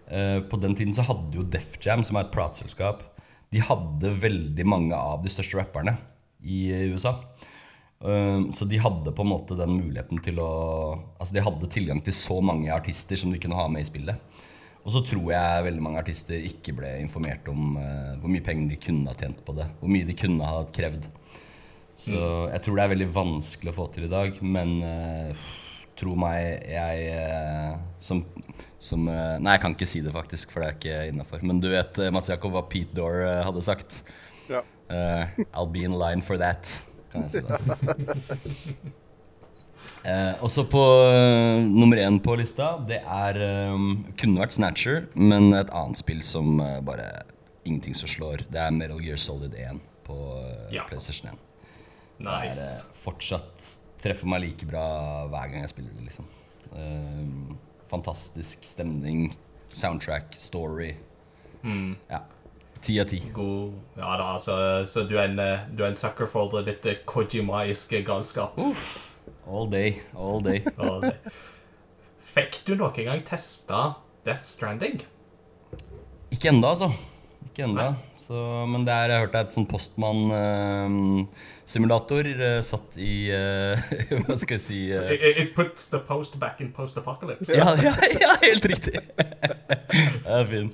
uh, 0.09 0.39
på 0.49 0.59
den 0.61 0.75
tiden 0.77 0.95
så 0.97 1.05
hadde 1.07 1.39
jo 1.39 1.45
Def 1.47 1.77
Jam, 1.81 2.03
som 2.05 2.19
er 2.19 2.25
et 2.25 2.33
plateselskap, 2.33 3.05
de 3.53 3.63
hadde 3.63 4.11
veldig 4.19 4.65
mange 4.67 4.97
av 4.97 5.23
de 5.23 5.31
største 5.31 5.61
rapperne 5.61 5.95
i 6.43 6.67
USA. 6.91 7.15
Um, 8.05 8.51
så 8.53 8.67
de 8.69 8.81
hadde 8.81 9.13
på 9.15 9.23
en 9.23 9.31
måte 9.31 9.55
den 9.57 9.77
muligheten 9.77 10.19
til 10.21 10.41
å 10.43 10.49
Altså 11.15 11.37
de 11.37 11.41
hadde 11.45 11.69
tilgang 11.71 12.01
til 12.03 12.13
så 12.13 12.41
mange 12.43 12.67
artister 12.75 13.17
som 13.17 13.31
de 13.31 13.39
kunne 13.41 13.55
ha 13.57 13.69
med 13.71 13.85
i 13.85 13.87
spillet. 13.87 14.19
Og 14.85 14.93
så 14.93 15.01
tror 15.01 15.31
jeg 15.33 15.65
veldig 15.65 15.81
mange 15.81 16.01
artister 16.03 16.43
ikke 16.45 16.75
ble 16.77 16.91
informert 17.01 17.47
om 17.49 17.77
uh, 17.79 18.13
hvor 18.21 18.29
mye 18.29 18.45
penger 18.45 18.69
de 18.69 18.81
kunne 18.81 19.09
ha 19.09 19.17
tjent 19.17 19.39
på 19.45 19.55
det. 19.57 19.65
Hvor 19.79 19.91
mye 19.91 20.05
de 20.05 20.17
kunne 20.17 20.49
ha 20.49 20.59
krevd. 20.75 21.07
Så 21.97 22.19
jeg 22.51 22.61
tror 22.61 22.77
det 22.77 22.83
er 22.83 22.91
veldig 22.91 23.07
vanskelig 23.15 23.71
å 23.71 23.77
få 23.77 23.85
til 23.95 24.05
i 24.05 24.11
dag, 24.11 24.37
men 24.43 24.73
uh, 24.83 25.45
tro 25.97 26.13
meg, 26.19 26.67
jeg 26.69 27.05
uh, 27.15 27.79
som, 28.03 28.21
som 28.83 29.07
Nei, 29.07 29.55
jeg 29.55 29.63
kan 29.63 29.77
ikke 29.77 29.87
si 29.89 30.03
det 30.05 30.13
faktisk, 30.13 30.53
for 30.53 30.61
det 30.61 30.67
er 30.67 30.77
ikke 30.77 31.13
innafor. 31.13 31.45
Men 31.47 31.63
du 31.63 31.71
vet, 31.71 31.97
Mats 32.13 32.29
Jakob, 32.29 32.53
hva 32.53 32.65
Pete 32.69 32.93
Dore 32.99 33.39
hadde 33.47 33.63
sagt? 33.65 34.03
Ja. 34.51 34.61
I'll 34.91 35.71
be 35.71 35.81
in 35.87 35.97
line 35.97 36.21
for 36.21 36.37
that, 36.37 36.69
kan 37.09 37.25
jeg 37.25 37.39
si 37.39 37.47
da. 37.47 37.57
Eh, 40.05 40.43
også 40.45 40.67
på 40.69 40.81
uh, 41.09 41.63
nummer 41.65 41.97
én 41.97 42.19
på 42.21 42.35
lista, 42.37 42.75
det 42.85 42.99
er 43.01 43.39
um, 43.73 44.03
Kunne 44.19 44.37
vært 44.43 44.53
Snatcher, 44.53 45.07
men 45.17 45.47
et 45.57 45.71
annet 45.73 45.97
spill 45.97 46.21
som 46.25 46.59
uh, 46.61 46.77
bare 46.85 47.07
Ingenting 47.65 47.95
som 47.97 48.11
slår. 48.11 48.43
Det 48.53 48.59
er 48.61 48.75
Metal 48.75 48.99
Gear 49.01 49.17
Solid 49.17 49.55
1 49.57 49.79
på 50.05 50.13
uh, 50.13 50.67
Ja. 50.73 50.83
PlayStation 50.85 51.31
1. 51.31 51.39
Det 52.19 52.29
er 52.29 52.45
Nice. 52.45 52.67
fortsatt 53.01 53.71
Treffer 54.03 54.29
meg 54.29 54.43
like 54.43 54.67
bra 54.69 54.85
hver 55.31 55.49
gang 55.49 55.63
jeg 55.65 55.71
spiller 55.73 55.95
det, 55.97 56.05
liksom. 56.05 56.27
Fantastisk 57.89 58.61
stemning, 58.69 59.31
soundtrack, 59.73 60.35
story. 60.37 60.91
Ja. 62.11 62.19
Ti 62.85 62.99
av 63.01 63.09
ti. 63.09 63.23
Ja 63.97 64.11
da, 64.19 64.27
altså, 64.35 64.59
så 64.85 65.07
du 65.09 65.15
er 65.17 65.31
en, 65.31 65.41
du 65.73 65.81
er 65.81 65.89
en 65.89 65.97
sucker 65.97 66.29
for 66.29 66.53
det 66.53 66.67
litt 66.69 67.01
kojimaiske 67.09 68.03
galskap. 68.05 68.59
All 69.47 69.67
day, 69.67 70.01
all 70.15 70.39
day. 70.41 70.63
All 70.81 71.01
day. 71.01 71.13
Fikk 72.35 72.65
du 72.65 72.75
noen 72.79 73.05
gang 73.05 73.23
testa 73.27 73.95
Death 74.25 74.43
Stranding? 74.43 75.01
Ikke 76.33 76.49
enda, 76.49 76.67
altså. 76.73 76.89
Ikke 77.45 77.63
enda. 77.67 77.93
Så, 78.19 78.33
men 78.65 78.85
det 78.87 78.93
er, 78.95 79.09
jeg 79.13 79.21
hørte 79.21 79.39
et 79.45 79.53
sånn 79.53 79.67
postmann-simulator 79.69 82.25
satt 82.65 82.97
i 82.97 83.29
uh, 83.29 83.77
Hva 84.25 84.35
skal 84.41 84.57
jeg 84.57 84.63
si 84.63 84.89
eh, 84.89 85.13
It, 85.13 85.37
it 85.43 85.53
puts 85.55 85.89
the 85.93 85.99
post 86.01 86.39
back 86.41 86.57
in 86.65 86.73
post-apocalypse. 86.73 87.53
ja, 87.53 87.77
ja, 87.77 87.93
ja, 88.17 88.33
helt 88.41 88.65
riktig. 88.65 88.97
det 90.25 90.27
er 90.39 90.45
fin. 90.49 90.73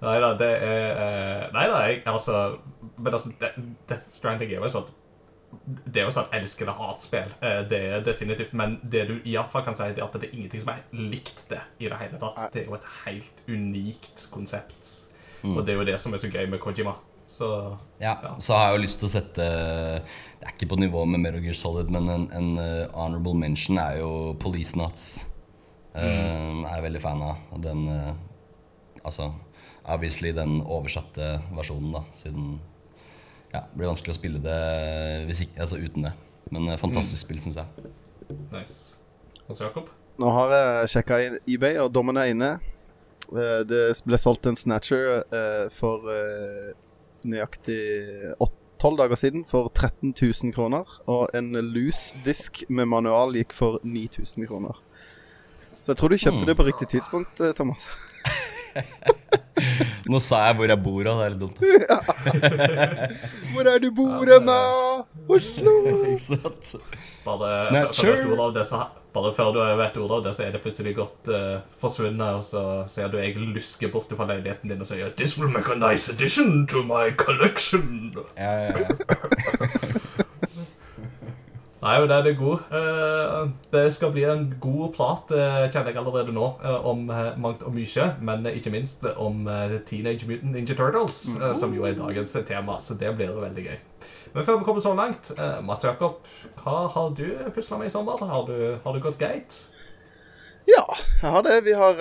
Nei 0.00 0.16
da, 0.22 0.30
det 0.38 0.46
er 0.64 0.98
eh, 1.04 1.50
Nei 1.52 1.66
da, 1.66 1.78
jeg 1.90 2.02
altså 2.06 2.56
Men 3.02 3.12
altså, 3.12 3.32
Death 3.90 4.06
Stranding 4.14 4.50
er 4.54 4.62
jo 4.62 4.68
sånn 4.78 4.86
Det 5.48 6.02
er 6.02 6.06
jo 6.06 6.12
sånn 6.12 6.32
elskende 6.36 6.74
hatspill. 6.76 7.30
Eh, 7.40 7.62
Det 7.68 7.78
er 7.78 8.04
definitivt. 8.04 8.52
Men 8.52 8.78
det 8.82 9.06
du 9.08 9.14
iallfall 9.24 9.64
kan 9.64 9.76
si, 9.76 9.82
er 9.82 10.04
at 10.04 10.16
det 10.20 10.28
er 10.28 10.36
ingenting 10.36 10.60
som 10.60 10.72
er 10.74 10.82
likt 10.92 11.44
det 11.48 11.60
i 11.80 11.88
det 11.88 11.98
hele 12.00 12.20
tatt. 12.20 12.52
Det 12.52 12.62
er 12.62 12.66
jo 12.66 12.74
et 12.76 12.88
helt 13.04 13.44
unikt 13.48 14.28
konsept. 14.30 14.94
Og 15.44 15.64
det 15.64 15.74
er 15.74 15.78
jo 15.78 15.86
det 15.86 16.00
som 16.00 16.12
er 16.14 16.18
så 16.18 16.30
gøy 16.30 16.48
med 16.50 16.60
Kojima. 16.60 16.96
Så 17.28 17.76
Ja, 18.00 18.16
så 18.38 18.56
har 18.56 18.70
jeg 18.70 18.78
jo 18.78 18.82
lyst 18.86 18.98
til 18.98 19.06
å 19.06 19.12
sette 19.12 19.44
Det 19.44 20.46
er 20.46 20.54
ikke 20.54 20.70
på 20.70 20.78
nivå 20.80 21.04
med 21.04 21.20
Metal 21.20 21.42
Gear 21.44 21.54
Solid, 21.54 21.90
men 21.90 22.08
en, 22.08 22.24
en 22.32 22.58
eh, 22.58 22.88
honorable 22.94 23.34
mention 23.36 23.78
er 23.78 23.98
jo 23.98 24.34
Police 24.40 24.78
Nuts. 24.78 25.24
Uh, 25.98 26.64
er 26.64 26.76
jeg 26.76 26.82
veldig 26.84 27.00
fan 27.02 27.22
av. 27.26 27.36
Den 27.58 27.88
uh, 27.88 28.14
Altså 29.04 29.32
obviously 29.88 30.32
den 30.36 30.60
oversatte 30.62 31.38
versjonen, 31.56 31.92
da, 31.96 32.02
siden 32.12 32.58
Ja, 33.52 33.62
det 33.64 33.78
blir 33.78 33.88
vanskelig 33.88 34.12
å 34.12 34.18
spille 34.18 34.40
det 34.44 34.56
hvis 35.28 35.40
ikke, 35.46 35.60
altså 35.64 35.78
uten 35.80 36.04
det. 36.08 36.12
Men 36.52 36.68
eh, 36.68 36.78
fantastisk 36.80 37.22
spill, 37.24 37.40
syns 37.44 37.56
jeg. 37.60 37.92
nice. 38.52 38.96
Hans 39.48 39.60
Jakob? 39.64 39.88
Nå 40.18 40.30
har 40.34 40.52
jeg 40.52 40.90
sjekka 40.96 41.18
eBay, 41.48 41.78
og 41.80 41.92
dommen 41.94 42.16
er 42.20 42.32
inne. 42.32 42.50
Eh, 43.32 43.62
Det 43.68 43.82
ble 44.04 44.18
solgt 44.20 44.46
en 44.50 44.56
Snatcher 44.58 45.22
eh, 45.32 45.68
for 45.72 46.04
nøyaktig 47.28 47.78
tolv 48.78 48.98
dager 49.00 49.18
siden 49.18 49.42
for 49.48 49.72
13 49.74 50.12
000 50.14 50.52
kroner. 50.54 50.84
Og 51.10 51.28
en 51.34 51.52
loose 51.72 52.16
disk 52.24 52.62
med 52.68 52.86
manual 52.86 53.34
gikk 53.34 53.52
for 53.56 53.80
9000 53.82 54.46
kroner. 54.46 54.76
Så 55.82 55.94
jeg 55.94 55.98
tror 56.02 56.12
du 56.12 56.20
kjøpte 56.20 56.46
det 56.46 56.56
på 56.58 56.66
riktig 56.68 56.88
tidspunkt, 56.92 57.40
Thomas. 57.56 57.88
Nå 60.12 60.20
sa 60.22 60.44
jeg 60.48 60.56
hvor 60.58 60.70
jeg 60.70 60.80
bor, 60.80 61.08
og 61.10 61.18
det 61.18 61.24
er 61.24 61.32
litt 61.34 61.42
dumt. 61.42 61.58
Hvor 63.52 63.68
er 63.68 63.82
du 63.82 63.88
bor 63.92 64.30
hen, 64.30 64.46
da? 64.48 64.60
Oslo! 65.28 65.74
Ikke 66.12 66.22
sant? 66.22 66.72
Bare 67.26 67.58
Snatcher! 67.66 68.24
bare 69.18 69.32
før 69.34 69.52
du 69.56 69.58
vet 69.58 69.96
ordet 69.98 70.16
av 70.16 70.24
det, 70.28 70.32
så 70.36 70.44
er 70.44 70.52
det 70.54 70.60
plutselig 70.62 70.92
godt 70.94 71.30
uh, 71.32 71.60
forsvunnet, 71.82 72.38
og 72.38 72.44
så 72.46 72.62
ser 72.90 73.10
du 73.10 73.18
jeg 73.18 73.34
lusker 73.40 73.90
bort 73.90 74.12
fra 74.14 74.28
leiligheten 74.28 74.70
din 74.70 74.84
og 74.84 74.88
sier 74.88 75.10
This 75.18 75.34
will 75.40 75.50
make 75.50 75.72
a 75.72 75.78
nice 75.78 76.12
addition 76.12 76.66
to 76.70 76.84
my 76.86 77.10
collection. 77.18 78.12
Ja, 78.36 78.52
ja, 78.68 78.86
ja. 78.86 80.04
Nei, 81.78 81.94
men 82.02 82.08
det 82.10 82.16
er 82.32 82.38
god. 82.38 82.62
Eh, 82.74 83.50
det 83.70 83.84
skal 83.94 84.10
bli 84.10 84.24
en 84.26 84.48
god 84.60 84.94
prat, 84.96 85.30
eh, 85.30 85.68
kjenner 85.70 85.92
jeg 85.92 86.00
allerede 86.00 86.34
nå, 86.34 86.48
eh, 86.64 86.86
om 86.90 87.04
mangt 87.38 87.62
og 87.62 87.74
mye. 87.74 88.06
Men 88.20 88.46
ikke 88.50 88.72
minst 88.74 89.06
om 89.14 89.46
Teenage 89.86 90.26
Mutant 90.26 90.56
Ninja 90.56 90.74
Turtles, 90.74 91.20
mm. 91.38 91.54
som 91.54 91.74
jo 91.74 91.86
er 91.86 91.94
dagens 91.94 92.34
tema. 92.48 92.80
Så 92.82 92.98
det 92.98 93.14
blir 93.14 93.30
veldig 93.30 93.66
gøy. 93.68 93.78
Men 94.34 94.44
før 94.44 94.58
vi 94.58 94.64
kommer 94.66 94.82
så 94.82 94.94
langt, 94.94 95.30
Mats 95.62 95.84
Jakob, 95.84 96.18
hva 96.62 96.88
har 96.90 97.14
du 97.14 97.26
pusla 97.54 97.78
med 97.78 97.86
i 97.86 97.94
sommer? 97.94 98.18
Har 98.18 98.46
du, 98.46 98.78
har 98.84 98.92
du 98.92 99.00
gått 99.00 99.18
greit? 99.18 99.54
Ja, 100.68 100.84
jeg 101.22 101.30
har 101.30 101.42
det. 101.46 101.64
Vi 101.64 101.78
har 101.78 101.94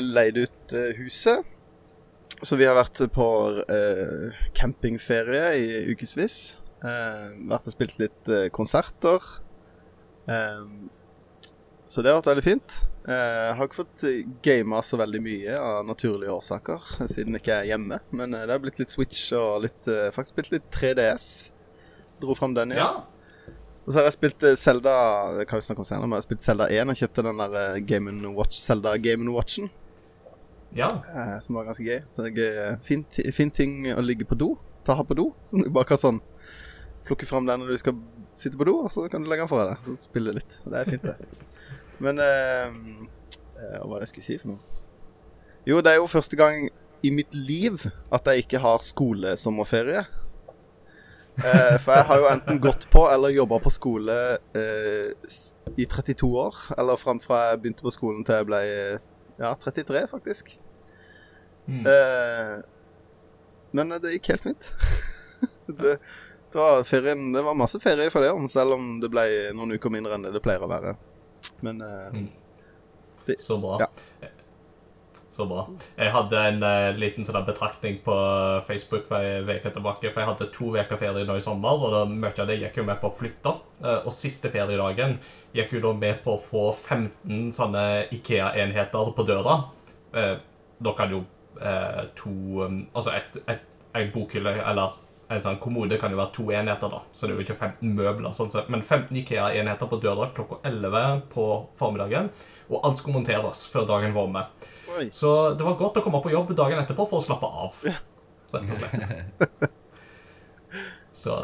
leid 0.00 0.44
ut 0.44 0.76
huset. 1.00 1.48
Så 2.42 2.56
vi 2.58 2.66
har 2.66 2.76
vært 2.76 3.00
på 3.14 3.28
campingferie 4.54 5.54
i 5.56 5.66
ukevis. 5.90 6.58
Uh, 6.82 7.30
vært 7.50 7.68
og 7.70 7.74
spilt 7.76 7.98
litt 8.00 8.28
eh, 8.28 8.48
konserter. 8.54 9.22
Eh, 10.26 10.64
så 11.92 12.00
det 12.00 12.08
har 12.08 12.22
vært 12.22 12.30
veldig 12.30 12.44
fint. 12.46 12.76
Eh, 13.04 13.12
jeg 13.12 13.56
har 13.58 13.66
ikke 13.68 13.80
fått 13.82 14.02
gama 14.46 14.78
så 14.86 14.96
veldig 14.96 15.20
mye 15.20 15.56
av 15.60 15.82
naturlige 15.84 16.32
årsaker, 16.32 16.86
siden 17.10 17.36
jeg 17.36 17.42
ikke 17.42 17.56
er 17.58 17.68
hjemme. 17.68 17.98
Men 18.16 18.32
eh, 18.32 18.46
det 18.48 18.54
har 18.54 18.62
blitt 18.62 18.80
litt 18.80 18.94
Switch 18.94 19.26
og 19.36 19.66
litt, 19.66 19.80
eh, 19.90 20.08
faktisk 20.14 20.38
spilt 20.38 20.54
litt 20.54 20.70
3DS. 20.72 21.26
Dro 22.22 22.36
fram 22.38 22.56
den 22.56 22.72
igjen. 22.72 22.80
Ja. 22.80 23.52
Og 23.82 23.90
så 23.90 23.98
har 23.98 24.06
jeg 24.06 24.14
spilt 24.14 24.44
Selda 24.60 24.92
Jeg 25.40 25.48
kan 25.50 25.58
jo 25.58 25.64
snakke 25.66 25.82
om 25.82 25.86
senere, 25.88 26.06
men 26.06 26.14
jeg 26.14 26.22
har 26.22 26.26
spilt 26.28 26.44
Zelda 26.44 26.68
1. 26.70 26.92
Jeg 26.94 27.00
kjøpte 27.02 27.26
den 27.26 27.44
der 27.44 27.60
eh, 27.60 27.80
Game 27.92 28.34
Watch, 28.38 28.62
Zelda 28.62 28.96
Game 29.02 29.36
Watchen, 29.36 29.68
ja. 30.72 30.88
eh, 31.12 31.38
som 31.44 31.58
var 31.58 31.68
ganske 31.68 31.84
gøy. 31.84 32.00
Så 32.08 32.24
det 32.24 32.32
er 32.32 32.40
gøy. 32.40 32.76
Fin, 32.88 33.04
fin 33.36 33.52
ting 33.52 33.90
å 33.92 34.00
ligge 34.00 34.24
på 34.24 34.38
do. 34.38 34.54
Ta 34.86 34.96
på 35.04 35.18
do. 35.18 35.28
Som 35.50 35.60
du 35.60 35.68
bare 35.68 35.92
kan 35.92 36.00
sånn 36.00 36.24
plukke 37.12 37.28
fram 37.28 37.46
den 37.48 37.62
når 37.62 37.72
du 37.72 37.80
skal 37.80 37.96
sitte 38.38 38.58
på 38.58 38.66
do, 38.66 38.78
og 38.86 38.92
så 38.92 39.06
kan 39.12 39.22
du 39.22 39.30
legge 39.30 39.44
den 39.44 39.52
foran 39.52 39.74
deg. 39.76 39.96
Spille 40.08 40.36
litt. 40.40 40.60
Det 40.64 40.78
er 40.80 40.88
fint, 40.88 41.04
det. 41.04 41.50
Men 42.02 42.18
uh, 42.18 42.72
eh, 43.60 43.76
Hva 43.78 43.86
var 43.86 44.00
det 44.00 44.08
jeg 44.08 44.14
skulle 44.16 44.28
si 44.30 44.38
for 44.40 44.54
noe? 44.54 44.78
Jo, 45.68 45.78
det 45.84 45.92
er 45.92 46.00
jo 46.00 46.10
første 46.10 46.38
gang 46.38 46.66
i 47.02 47.10
mitt 47.14 47.34
liv 47.34 47.84
at 48.14 48.26
jeg 48.26 48.46
ikke 48.46 48.62
har 48.62 48.82
skolesommerferie. 48.82 50.02
Eh, 51.38 51.76
for 51.80 51.96
jeg 51.96 52.06
har 52.08 52.18
jo 52.20 52.26
enten 52.28 52.58
gått 52.60 52.84
på 52.92 53.06
eller 53.08 53.32
jobba 53.32 53.56
på 53.64 53.70
skole 53.72 54.16
eh, 54.58 55.12
i 55.80 55.86
32 55.86 56.28
år. 56.28 56.58
Eller 56.78 57.00
fram 57.00 57.22
fra 57.22 57.44
jeg 57.50 57.62
begynte 57.62 57.86
på 57.86 57.94
skolen 57.94 58.26
til 58.26 58.40
jeg 58.40 58.48
ble 58.50 58.60
ja, 59.40 59.54
33, 59.54 60.04
faktisk. 60.10 60.56
Mm. 61.66 61.86
Eh, 61.86 62.56
men 63.72 63.94
det 64.02 64.16
gikk 64.16 64.34
helt 64.34 64.48
fint. 64.50 64.72
det, 65.82 65.96
det, 66.52 66.60
var 66.60 66.84
ferien, 66.88 67.32
det 67.34 67.42
var 67.44 67.58
masse 67.58 67.80
ferie 67.82 68.10
for 68.12 68.24
det, 68.24 68.32
selv 68.52 68.76
om 68.76 68.94
det 69.02 69.10
ble 69.12 69.24
noen 69.56 69.74
uker 69.76 69.92
mindre 69.92 70.16
enn 70.16 70.28
det 70.28 70.34
det 70.36 70.44
pleier 70.44 70.62
å 70.64 70.70
være. 70.70 70.96
Men 71.60 71.82
Mm. 71.82 72.28
det, 73.26 73.40
Så 73.42 73.58
bra. 73.58 73.80
Ja. 73.80 74.28
Så 75.32 75.46
bra. 75.48 75.62
Jeg 75.96 76.12
hadde 76.12 76.40
en 76.44 76.58
uh, 76.60 76.98
liten 77.00 77.24
sånn 77.24 77.46
betraktning 77.46 78.02
på 78.04 78.14
Facebook 78.68 79.06
for 79.08 79.24
en 79.24 79.48
uke 79.48 79.70
tilbake. 79.72 80.10
For 80.12 80.20
jeg 80.20 80.28
hadde 80.28 80.48
to 80.52 80.72
uker 80.74 80.98
ferie 81.00 81.24
nå 81.24 81.38
i 81.38 81.44
sommer, 81.44 81.72
og 81.80 81.94
da 81.94 82.02
mye 82.04 82.34
av 82.36 82.50
det 82.50 82.58
gikk 82.60 82.82
jo 82.82 82.84
med 82.84 83.00
på 83.00 83.08
å 83.08 83.14
flytte. 83.16 83.54
Uh, 83.80 84.02
og 84.02 84.12
siste 84.12 84.50
feriedagen 84.52 85.16
gikk 85.56 85.72
jo 85.78 85.80
da 85.86 85.94
med 85.96 86.20
på 86.26 86.34
å 86.36 86.42
få 86.42 86.66
15 86.74 87.48
sånne 87.56 87.84
Ikea-enheter 88.12 89.14
på 89.16 89.24
døra. 89.28 89.62
Uh, 90.12 90.36
da 90.82 90.96
kan 90.98 91.16
jo 91.16 91.24
to 92.16 92.30
um, 92.64 92.78
Altså 92.96 93.12
et, 93.12 93.36
et, 93.52 93.64
en 93.94 94.08
bokhylle 94.10 94.54
eller 94.64 94.94
en 95.34 95.42
sånn 95.44 95.58
kommode 95.62 95.98
kan 96.00 96.10
jo 96.14 96.18
være 96.20 96.32
to 96.36 96.44
enheter, 96.54 96.90
da. 96.92 97.00
Så 97.12 97.26
det 97.26 97.34
er 97.34 97.40
jo 97.40 97.44
ikke 97.46 97.58
15 97.58 97.94
møbler, 97.98 98.32
sånn 98.36 98.50
sett. 98.52 98.68
Men 98.72 98.82
15 98.82 99.16
Ikea-enheter 99.22 99.88
på 99.90 99.98
døra 100.02 100.28
klokka 100.36 100.60
11 100.68 101.22
på 101.32 101.46
formiddagen. 101.80 102.30
Og 102.70 102.80
alt 102.86 102.98
skulle 103.02 103.18
monteres 103.18 103.66
før 103.72 103.86
dagen 103.90 104.14
var 104.16 104.28
omme. 104.28 104.44
Så 105.12 105.32
det 105.56 105.64
var 105.64 105.78
godt 105.80 105.96
å 105.98 106.04
komme 106.04 106.20
på 106.24 106.32
jobb 106.32 106.52
dagen 106.56 106.78
etterpå 106.82 107.06
for 107.08 107.20
å 107.20 107.24
slappe 107.24 107.48
av. 107.48 107.78
Rett 108.52 108.70
og 108.70 108.76
slett. 108.76 109.70
Så 111.12 111.34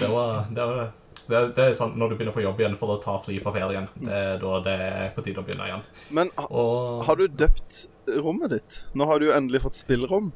det 0.00 0.08
var, 0.08 0.44
det 0.50 0.66
var 0.66 0.90
Det, 1.26 1.36
er- 1.38 1.50
det 1.54 1.64
er 1.64 1.74
sånn 1.78 1.92
når 2.00 2.10
du 2.10 2.16
begynner 2.18 2.34
på 2.34 2.42
jobb 2.42 2.58
igjen 2.60 2.74
for 2.80 2.90
å 2.96 3.00
ta 3.02 3.14
fri 3.22 3.36
fra 3.40 3.52
ferien. 3.54 3.86
Det 4.02 4.10
er 4.12 4.40
da 4.42 4.56
det 4.64 4.72
er 4.82 5.12
på 5.14 5.22
tide 5.24 5.38
å 5.40 5.44
begynne 5.46 5.68
igjen. 5.68 5.84
Men 6.10 6.32
ha, 6.36 6.46
Og 6.50 7.04
har 7.06 7.16
du 7.20 7.28
døpt 7.28 7.84
rommet 8.24 8.50
ditt? 8.56 8.80
Nå 8.98 9.06
har 9.06 9.20
du 9.22 9.28
jo 9.28 9.36
endelig 9.36 9.62
fått 9.62 9.78
spillerom. 9.78 10.32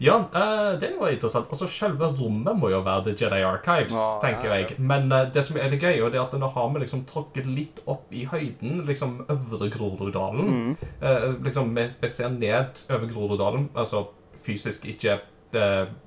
Ja, 0.00 0.14
uh, 0.34 0.80
det 0.80 0.94
var 0.98 1.10
interessant. 1.12 1.50
Altså, 1.52 1.66
Selve 1.68 2.08
rommet 2.16 2.56
må 2.56 2.70
jo 2.72 2.80
være 2.84 3.10
The 3.10 3.12
Jedi 3.20 3.42
Archives, 3.44 3.92
Ja, 3.92 4.06
tenker 4.22 4.48
ja, 4.48 4.54
ja. 4.54 4.68
jeg. 4.68 4.78
Men 4.78 5.12
uh, 5.12 5.26
det 5.32 5.42
som 5.44 5.58
er 5.60 5.68
det 5.68 5.82
gøy, 5.82 6.00
er 6.00 6.16
at 6.22 6.36
nå 6.40 6.48
har 6.54 6.70
vi 6.72 6.80
liksom 6.80 7.02
tråkket 7.08 7.48
litt 7.48 7.82
opp 7.84 8.08
i 8.16 8.24
høyden, 8.30 8.80
liksom 8.88 9.18
Øvre 9.28 9.68
Groruddalen. 9.74 10.48
Mm. 10.48 10.88
Uh, 11.02 11.26
liksom, 11.44 11.74
vi, 11.76 11.84
vi 12.00 12.08
ser 12.08 12.32
ned 12.32 12.80
over 12.88 13.12
Groruddalen, 13.12 13.68
altså 13.74 14.06
fysisk 14.40 14.88
ikke 14.88 15.20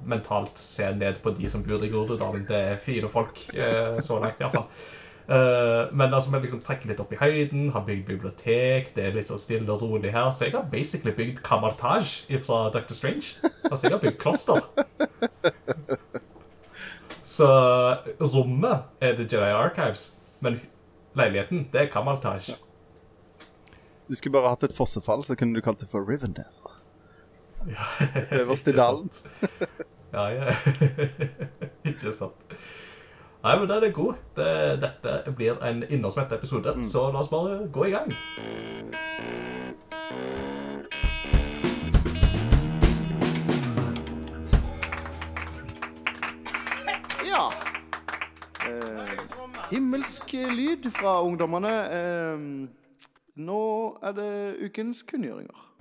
mentalt 0.08 0.56
se 0.56 0.86
ned 0.96 1.18
på 1.20 1.34
de 1.36 1.50
som 1.52 1.66
bor 1.68 1.82
i 1.84 1.90
Groruddalen. 1.92 2.46
Det 2.48 2.60
er 2.72 2.78
fine 2.80 3.10
folk, 3.12 3.42
så 4.00 4.20
langt 4.24 4.40
iallfall. 4.40 4.70
Uh, 5.24 5.88
men 5.96 6.14
altså, 6.14 6.34
vi 6.34 6.42
liksom 6.44 6.62
trekker 6.66 6.90
litt 6.92 7.00
opp 7.00 7.14
i 7.16 7.20
høyden, 7.20 7.70
har 7.72 7.86
bygd 7.88 8.06
bibliotek, 8.10 8.92
det 8.96 9.06
er 9.06 9.16
litt 9.16 9.30
sånn 9.32 9.40
stille 9.40 9.72
og 9.72 9.86
rolig 9.86 10.12
her. 10.12 10.32
Så 10.36 10.50
jeg 10.50 10.56
har 10.58 10.68
basically 10.72 11.14
bygd 11.16 11.40
Kamartaj 11.46 12.12
fra 12.44 12.66
Dr. 12.74 12.98
Strange. 12.98 13.38
Altså, 13.70 13.88
jeg 13.88 13.96
har 13.96 14.04
bygd 14.04 14.20
kloster. 14.20 14.60
Så 17.24 17.48
rommet 18.20 18.84
er 19.02 19.16
The 19.18 19.24
Jedi 19.26 19.54
Archives, 19.56 20.12
men 20.44 20.60
leiligheten, 21.18 21.68
det 21.72 21.86
er 21.86 21.90
Kamartaj. 21.94 22.54
Du 24.10 24.16
skulle 24.16 24.36
bare 24.36 24.52
hatt 24.52 24.68
et 24.68 24.76
fossefall, 24.76 25.24
så 25.24 25.38
kunne 25.40 25.56
du 25.56 25.64
kalt 25.64 25.80
det 25.82 25.88
for 25.90 26.04
Rivendell. 26.06 26.52
Ja, 27.64 27.88
Øverst 28.44 28.68
i 28.68 28.76
dalen. 28.76 29.10
Ja, 30.14 30.28
ja. 30.28 30.52
ikke 31.90 32.12
sant. 32.12 32.58
Nei, 33.44 33.60
men 33.60 33.70
den 33.70 33.84
er 33.84 33.92
god. 33.92 34.14
Det, 34.36 34.82
dette 34.82 35.32
blir 35.36 35.58
en 35.64 35.84
innersmett 35.90 36.32
episode, 36.32 36.86
så 36.86 37.10
la 37.12 37.20
oss 37.20 37.28
bare 37.28 37.68
gå 37.74 37.86
i 37.86 37.92
gang. 37.92 38.14
Ja. 47.28 47.50
Eh, 48.70 49.12
himmelsk 49.72 50.34
lyd 50.34 50.88
fra 50.92 51.20
ungdommene. 51.28 51.76
Eh, 52.00 52.40
nå 53.36 53.62
er 54.04 54.12
det 54.22 54.32
ukens 54.70 55.04
kunngjøringer. 55.04 55.73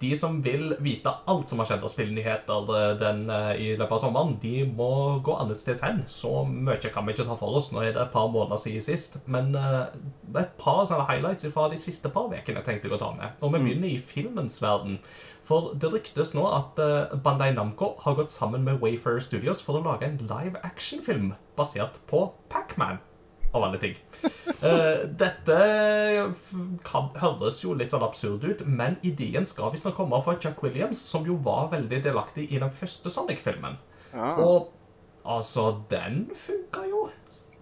De 0.00 0.10
som 0.16 0.38
vil 0.42 0.74
vite 0.80 1.12
alt 1.28 1.50
som 1.50 1.60
har 1.60 1.68
skjedd 1.68 1.82
av 1.84 1.92
spillnyheter 1.92 2.70
eh, 2.76 2.92
den, 3.00 3.24
eh, 3.30 3.50
i 3.60 3.66
løpet 3.74 3.96
av 3.98 4.02
sommeren, 4.04 4.36
de 4.40 4.64
må 4.64 4.92
gå 5.24 5.34
annet 5.36 5.60
sted 5.60 5.82
hen. 5.84 6.02
Så 6.08 6.44
mye 6.48 6.92
kan 6.92 7.04
vi 7.04 7.16
ikke 7.16 7.28
ta 7.28 7.36
for 7.40 7.58
oss. 7.60 7.68
Nå 7.74 7.82
er 7.84 7.92
det 7.92 8.06
et 8.06 8.14
par 8.14 8.30
måneder 8.32 8.62
siden 8.62 8.86
sist. 8.86 9.18
Men 9.30 9.52
uh, 9.52 9.92
det 10.24 10.38
er 10.38 10.46
et 10.46 10.56
par 10.60 10.86
sånne 10.88 11.08
highlights 11.10 11.48
fra 11.52 11.68
de 11.72 11.80
siste 11.80 12.08
par 12.14 12.32
ukene 12.32 12.64
tenkte 12.64 12.88
jeg 12.88 12.96
å 12.96 13.02
ta 13.02 13.10
med. 13.16 13.36
Og 13.44 13.52
vi 13.52 13.60
begynner 13.66 13.92
i 13.92 14.00
filmens 14.00 14.60
verden. 14.64 15.00
For 15.50 15.72
det 15.82 15.90
ryktes 15.90 16.30
nå 16.36 16.44
at 16.46 16.78
eh, 16.78 17.14
Bandai 17.24 17.50
Namco 17.56 17.96
har 18.04 18.14
gått 18.18 18.30
sammen 18.30 18.62
med 18.66 18.78
Wayfair 18.82 19.18
Studios 19.24 19.62
for 19.64 19.80
å 19.80 19.84
lage 19.84 20.06
en 20.06 20.20
live 20.30 20.60
action-film 20.66 21.32
basert 21.58 21.98
på 22.10 22.28
Pac-Man. 22.52 23.00
Av 23.50 23.64
alle 23.66 23.80
ting. 23.82 23.96
Uh, 24.60 25.08
dette 25.18 25.56
kan, 26.86 27.08
høres 27.18 27.62
jo 27.64 27.74
litt 27.74 27.94
sånn 27.94 28.04
absurd 28.06 28.44
ut, 28.46 28.60
men 28.66 28.98
ideen 29.06 29.48
skal 29.48 29.72
visstnok 29.74 29.96
komme 29.98 30.20
fra 30.22 30.36
Chuck 30.38 30.62
Williams, 30.62 31.00
som 31.02 31.26
jo 31.26 31.34
var 31.42 31.72
veldig 31.72 32.02
delaktig 32.04 32.46
i 32.52 32.60
den 32.62 32.70
første 32.74 33.10
Sonic-filmen. 33.10 33.80
Ja. 34.12 34.36
Og 34.44 34.70
altså, 35.24 35.72
den 35.90 36.28
funka 36.36 36.84
jo. 36.90 37.08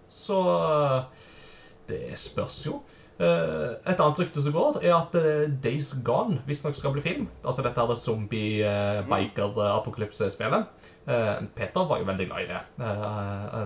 Så 0.09 0.43
det 1.89 2.19
spørs 2.21 2.65
jo. 2.67 2.81
Uh, 3.19 3.75
et 3.83 3.99
annet 3.99 4.19
rykte 4.21 4.39
som 4.45 4.53
går, 4.55 4.77
er 4.79 4.93
at 4.95 5.11
uh, 5.19 5.51
Days 5.63 5.89
Gone 6.07 6.39
visstnok 6.47 6.75
skal 6.77 6.93
bli 6.95 7.01
film. 7.03 7.25
Altså 7.43 7.61
dette 7.65 7.81
er 7.83 7.95
zombie-biker-apokalypse-spillet. 7.99 10.63
Eh, 11.09 11.43
Peter 11.57 11.87
var 11.89 12.01
jo 12.01 12.05
veldig 12.05 12.27
glad 12.29 12.43
i 12.43 12.49
det. 12.51 12.59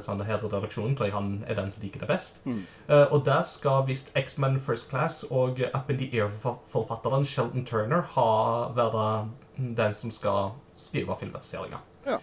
så 0.02 0.14
han 0.14 0.22
heter 0.26 0.48
redaksjonen 0.48 0.96
tror 0.96 1.10
jeg 1.10 1.16
han 1.16 1.32
er 1.48 1.58
den 1.60 1.72
som 1.72 1.84
liker 1.84 2.00
det 2.00 2.08
best. 2.08 2.46
Mm. 2.46 2.62
og 2.88 3.26
der 3.26 3.42
skal 3.44 3.84
visst 3.88 4.14
X-Men 4.16 4.60
First 4.60 4.90
Class 4.90 5.24
og 5.30 5.60
Up 5.74 5.90
in 5.90 5.98
the 6.00 6.10
Air-forfatteren 6.14 7.26
Sheldon 7.26 7.66
Turner 7.66 8.08
ha 8.16 8.30
være 8.76 9.28
den 9.58 9.94
som 9.94 10.12
skal 10.12 10.56
skrive 10.78 11.18
filmatiseringa. 11.20 11.84
Ja. 12.08 12.18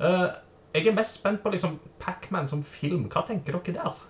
Eh, 0.00 0.28
jeg 0.74 0.90
er 0.90 0.98
mest 0.98 1.20
spent 1.20 1.42
på 1.42 1.54
liksom 1.54 1.78
Pac-Man 2.02 2.48
som 2.48 2.62
film. 2.62 3.08
Hva 3.12 3.24
tenker 3.26 3.56
dere 3.56 3.78
der? 3.78 4.04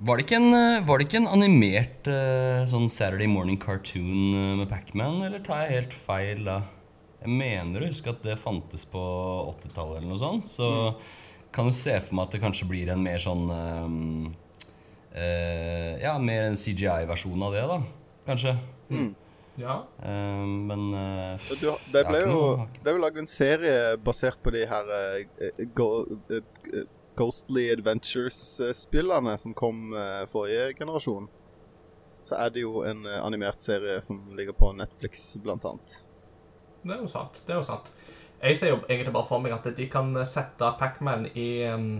Var 0.00 0.16
det 0.16 0.24
ikke 0.24 0.36
en, 0.40 0.54
eh, 0.56 0.86
var 0.88 0.98
det 0.98 1.06
ikke 1.08 1.20
en 1.20 1.28
animert 1.28 2.08
eh, 2.08 2.64
sånn 2.68 2.88
Saturday 2.88 3.28
morning 3.28 3.58
cartoon 3.60 4.32
eh, 4.32 4.54
med 4.56 4.70
Pacman, 4.70 5.18
eller 5.26 5.42
tar 5.44 5.66
jeg 5.66 5.74
helt 5.74 5.96
feil 6.06 6.46
da? 6.46 6.62
Jeg 7.20 7.36
mener 7.36 7.82
å 7.82 7.88
huske 7.90 8.12
at 8.14 8.22
det 8.24 8.38
fantes 8.40 8.86
på 8.88 9.00
80-tallet 9.52 10.00
eller 10.00 10.08
noe 10.08 10.20
sånt. 10.20 10.48
Så 10.48 10.68
kan 11.52 11.68
du 11.68 11.74
se 11.76 11.96
for 12.00 12.16
meg 12.16 12.28
at 12.28 12.36
det 12.36 12.44
kanskje 12.44 12.68
blir 12.70 12.92
en 12.92 13.02
mer 13.04 13.20
sånn 13.20 13.48
um, 13.50 14.28
uh, 15.12 15.92
Ja, 16.00 16.14
mer 16.22 16.48
en 16.48 16.56
CGI-versjon 16.60 17.44
av 17.44 17.56
det, 17.56 17.66
da. 17.68 17.80
Kanskje. 18.28 18.54
Ja. 19.60 19.82
Uh, 20.00 20.46
men 20.70 20.86
uh, 20.94 21.50
Du, 21.60 21.68
det 21.92 22.06
ble 22.08 22.22
jo 22.22 22.40
Det 22.78 22.88
er 22.88 22.96
jo 22.96 23.02
lagd 23.02 23.20
en 23.20 23.28
serie 23.28 23.98
basert 24.00 24.40
på 24.40 24.54
de 24.54 24.64
her 24.70 24.94
go, 25.76 25.90
Ghostly 27.20 27.66
Adventures-spillene 27.74 29.36
som 29.42 29.52
kom 29.52 29.90
forrige 30.30 30.70
generasjon. 30.78 31.26
Så 32.24 32.38
er 32.38 32.54
det 32.54 32.62
jo 32.62 32.80
en 32.86 33.04
animert 33.18 33.60
serie 33.60 33.98
som 34.04 34.22
ligger 34.38 34.56
på 34.56 34.70
Netflix, 34.78 35.34
blant 35.42 35.66
annet. 35.68 36.00
Det 36.82 36.94
er 36.94 37.02
jo 37.02 37.10
sant. 37.10 37.42
det 37.46 37.54
er 37.54 37.60
jo 37.60 37.66
sant. 37.66 37.92
Jeg 38.40 38.56
ser 38.56 38.72
jo 38.72 38.78
egentlig 38.88 39.12
bare 39.12 39.28
for 39.28 39.42
meg 39.42 39.52
at 39.52 39.68
de 39.76 39.86
kan 39.92 40.14
sette 40.24 40.72
Pac-Man 40.80 41.26
i 41.36 41.48
um, 41.68 41.90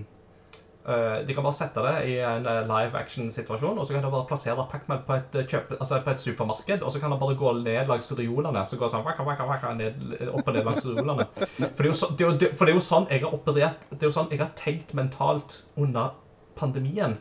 uh, 0.88 1.20
De 1.26 1.34
kan 1.36 1.44
bare 1.44 1.56
sette 1.58 1.82
det 1.84 1.92
i 2.08 2.14
en 2.24 2.46
eh, 2.48 2.62
live 2.64 2.96
action-situasjon, 2.96 3.76
og 3.76 3.84
så 3.86 3.92
kan 3.92 4.06
de 4.06 4.12
bare 4.14 4.28
plassere 4.30 4.64
Pac-Man 4.70 5.02
på 5.04 5.18
et, 5.18 5.36
kjøp, 5.44 5.74
altså 5.76 6.00
på 6.04 6.14
et 6.14 6.24
supermarked, 6.24 6.80
og 6.80 6.92
så 6.92 7.02
kan 7.02 7.12
han 7.12 7.20
bare 7.20 7.36
gå 7.36 7.52
ned 7.60 7.92
langs 7.92 8.08
reolene. 8.16 8.64
Så 8.64 8.80
går 8.80 8.88
han 8.88 8.94
sånn 8.96 9.06
waka, 9.08 9.26
waka, 9.26 9.48
waka, 9.50 9.74
ned, 9.76 10.00
opp 10.30 10.48
og 10.48 10.56
ned 10.56 10.64
langs 10.64 10.88
reolene. 10.88 11.28
For 11.76 11.84
det 11.84 12.72
er 12.72 12.74
jo 12.74 12.86
sånn 12.88 13.10
jeg 13.10 13.24
har 13.26 13.36
operert 13.36 13.84
Det 13.90 14.00
er 14.00 14.08
jo 14.08 14.16
sånn 14.16 14.32
jeg 14.32 14.40
har 14.40 14.54
tenkt 14.56 14.96
mentalt 14.96 15.64
under 15.76 16.16
pandemien. 16.56 17.20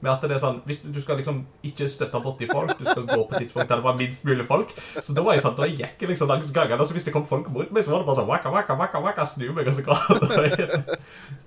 Med 0.00 0.12
at 0.12 0.22
det 0.24 0.32
er 0.36 0.40
sånn, 0.40 0.62
Hvis 0.64 0.80
du 0.84 0.96
skal 1.02 1.18
liksom 1.20 1.42
ikke 1.66 1.88
støtte 1.92 2.20
borti 2.24 2.46
folk, 2.48 2.72
du 2.78 2.86
skal 2.88 3.04
gå 3.04 3.18
på 3.28 3.36
tidspunkt 3.36 3.68
der 3.68 3.80
det 3.82 3.84
var 3.84 3.98
minst 3.98 4.24
mulig 4.24 4.46
folk 4.48 4.72
Så 5.00 5.12
da 5.16 5.24
var 5.26 5.36
jeg 5.36 5.44
sånn, 5.44 5.56
da 5.58 5.68
gikk 5.68 6.00
jeg 6.00 6.08
liksom 6.14 6.30
langs 6.30 6.52
gangene, 6.56 6.80
og 6.80 6.88
så 6.88 6.96
hvis 6.96 7.04
det 7.08 7.12
kom 7.12 7.26
folk 7.28 7.50
mot 7.52 7.68
meg, 7.70 7.84
så 7.84 7.92
var 7.92 8.00
det 8.02 8.08
bare 8.08 8.20
sånn 8.22 8.30
waka, 8.30 8.52
waka, 8.54 8.76
waka, 8.80 9.02
waka, 9.04 9.26
snu 9.28 9.50
meg, 9.56 9.68
og 9.68 9.76
så 9.76 9.84
går 9.84 9.98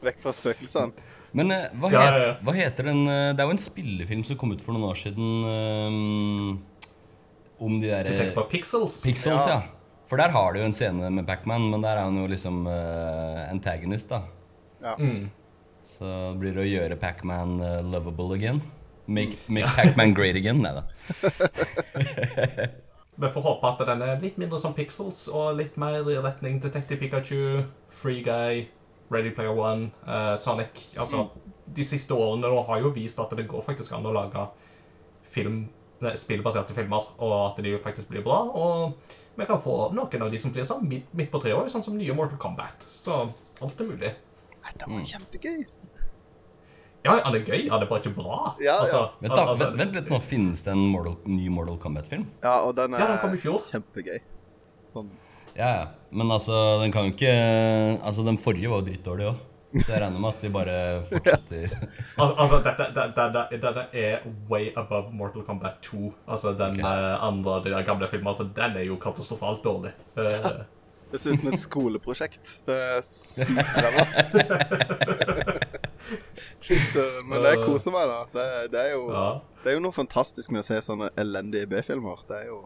Vekk 0.06 0.22
fra 0.22 0.34
spøkelsene. 0.38 0.94
Men 1.34 1.50
eh, 1.52 1.70
hva, 1.82 1.89
Ja, 1.89 2.02
het, 2.06 2.13
ja, 2.13 2.26
ja. 2.28 2.34
hva 2.46 2.54
heter 2.54 2.92
den 2.92 3.08
eh, 3.10 3.32
Det 3.34 3.42
er 3.42 3.48
jo 3.50 3.56
en 3.56 3.62
spillefilm 3.63 4.22
som 4.28 4.38
kom 4.38 4.54
ut 4.54 4.62
for 4.62 4.76
noen 4.76 4.92
år 4.92 5.00
siden 5.02 5.30
um, 5.50 6.60
om 7.63 7.80
de 7.82 7.89
Du 7.89 8.12
tenker 8.13 8.36
på 8.38 8.44
Pixels? 8.52 9.00
Pixels, 9.06 9.48
Ja. 9.48 9.56
ja. 9.58 9.62
For 10.10 10.20
der 10.22 10.30
har 10.36 10.54
du 10.54 10.60
jo 10.60 10.66
en 10.68 10.76
scene 10.76 11.10
med 11.10 11.26
Backman, 11.26 11.72
men 11.72 11.82
der 11.82 11.98
er 11.98 12.04
han 12.06 12.18
jo 12.20 12.28
liksom 12.30 12.68
uh, 12.68 13.50
antagonist, 13.50 14.12
da. 14.12 14.20
Ja. 14.84 14.94
Mm. 15.00 15.32
Så 15.93 16.34
blir 16.39 16.56
det 16.56 16.63
å 16.63 16.69
gjøre 16.69 16.97
Pacman 17.01 17.60
uh, 17.62 17.82
lovable 17.86 18.34
again. 18.38 18.62
Make, 19.06 19.38
make 19.51 19.69
Pacman 19.75 20.15
great 20.15 20.36
again. 20.39 20.63
Nei 20.63 20.73
da. 20.79 20.84
Vi 23.15 23.29
får 23.29 23.45
håpe 23.45 23.69
at 23.69 23.82
den 23.86 24.01
er 24.01 24.21
litt 24.23 24.39
mindre 24.41 24.58
som 24.58 24.73
Pixels, 24.73 25.27
og 25.29 25.60
litt 25.60 25.75
mer 25.77 25.99
i 26.01 26.15
retning 26.17 26.58
Detective 26.63 26.97
Pikachu, 26.97 27.62
Free 27.93 28.23
Guy, 28.25 28.63
Ready 29.13 29.29
Player 29.36 29.53
One, 29.53 29.91
uh, 30.08 30.34
Sonic. 30.39 30.82
Altså, 30.97 31.27
de 31.65 31.86
siste 31.86 32.15
årene 32.17 32.49
nå 32.49 32.63
har 32.67 32.82
jo 32.82 32.93
vist 32.95 33.21
at 33.21 33.36
det 33.38 33.45
går 33.49 33.62
faktisk 33.67 33.93
an 33.93 34.10
å 34.10 34.15
lage 34.15 34.47
film, 35.34 35.67
spillbaserte 36.01 36.73
filmer, 36.75 37.13
og 37.21 37.36
at 37.51 37.62
de 37.63 37.77
faktisk 37.84 38.10
blir 38.10 38.25
bra. 38.25 38.41
Og 38.49 39.38
vi 39.38 39.45
kan 39.49 39.62
få 39.62 39.93
noen 39.93 40.25
av 40.25 40.34
de 40.34 40.41
som 40.41 40.53
blir 40.56 40.65
sånn 40.67 40.86
midt, 40.89 41.13
midt 41.13 41.32
på 41.34 41.41
treet, 41.43 41.69
sånn 41.71 41.86
som 41.86 41.97
nye 41.97 42.17
Mortal 42.17 42.41
Kombat. 42.41 42.89
Så 42.89 43.21
alt 43.62 43.82
er 43.82 43.93
mulig. 43.93 44.13
Nei, 44.63 44.73
det 44.79 44.89
var 44.89 45.08
kjempegøy. 45.13 45.63
Ja, 47.04 47.18
han 47.26 47.36
er 47.36 47.44
gøy, 47.44 47.66
han 47.68 47.82
er 47.84 47.88
bare 47.89 48.00
ikke 48.00 48.13
bra. 48.16 48.38
Ja, 48.62 48.66
ja. 48.66 48.76
Altså, 48.86 49.02
Vent, 49.20 49.34
da, 49.36 49.46
altså, 49.52 49.66
vent, 49.66 49.80
vent 49.82 49.98
litt, 50.00 50.12
nå 50.13 50.20
finnes 50.24 50.63
det 50.63 50.72
en 50.72 50.84
Mortal, 50.94 51.18
ny 51.28 51.50
Mortal 51.52 51.80
Kombat-film? 51.84 52.28
Ja, 52.44 52.62
og 52.63 52.78
den 52.78 52.96
er 52.96 53.04
Ja, 53.04 53.08
den 53.12 53.24
kom 53.24 53.36
i 53.36 53.42
fjor. 53.42 53.60
kjempegøy. 53.68 54.22
Sånn. 54.94 55.10
Ja, 55.58 55.68
ja. 55.68 55.88
Men 56.12 56.32
altså, 56.32 56.80
den 56.82 56.94
kan 56.94 57.10
jo 57.10 57.16
ikke 57.16 57.34
Altså, 58.00 58.24
den 58.26 58.38
forrige 58.38 58.70
var 58.72 58.82
jo 58.82 58.88
drittdårlig 58.88 59.28
òg. 59.32 59.42
Så 59.74 59.89
jeg 59.89 60.02
regner 60.04 60.22
med 60.22 60.30
at 60.30 60.44
de 60.44 60.50
bare 60.54 60.76
fortsetter. 61.10 61.72
Altså, 62.18 62.36
altså 62.38 62.60
dette, 62.68 62.88
dette, 62.94 63.48
dette, 63.52 63.86
er 63.94 64.28
way 64.50 64.70
above 64.78 65.12
Mortal 65.12 65.44
Kombat 65.48 65.82
2. 65.82 66.13
Altså 66.28 66.54
den 66.54 66.80
okay. 66.80 67.10
eh, 67.10 67.24
andre 67.28 67.58
de 67.66 67.84
gamle 67.84 68.10
filmene, 68.12 68.38
for 68.38 68.54
den 68.56 68.78
er 68.78 68.88
jo 68.88 69.00
katastrofalt 69.02 69.63
dårlig. 69.63 69.92
Eh, 70.18 70.63
Det 71.13 71.20
ser 71.22 71.36
ut 71.36 71.44
som 71.44 71.50
et 71.52 71.60
skoleprosjekt. 71.62 72.54
Det 72.66 72.74
er 72.74 73.02
sykt 73.06 73.76
ræva. 73.78 74.06
Søren. 76.94 77.28
Men 77.30 77.44
det 77.44 77.56
koser 77.66 77.92
meg, 77.96 78.08
da. 78.08 78.20
Det, 78.34 78.72
det, 78.74 78.80
er 78.89 78.94
jo, 78.96 79.04
Ja. 79.12 79.26
det 79.63 79.72
er 79.72 79.78
jo 79.78 79.84
noe 79.86 79.96
fantastisk 79.96 80.52
med 80.52 80.63
å 80.63 80.68
se 80.68 80.80
sånne 80.86 81.10
elendige 81.18 81.68
B-filmer. 81.72 82.24
Det 82.28 82.42
er 82.44 82.48
jo 82.52 82.62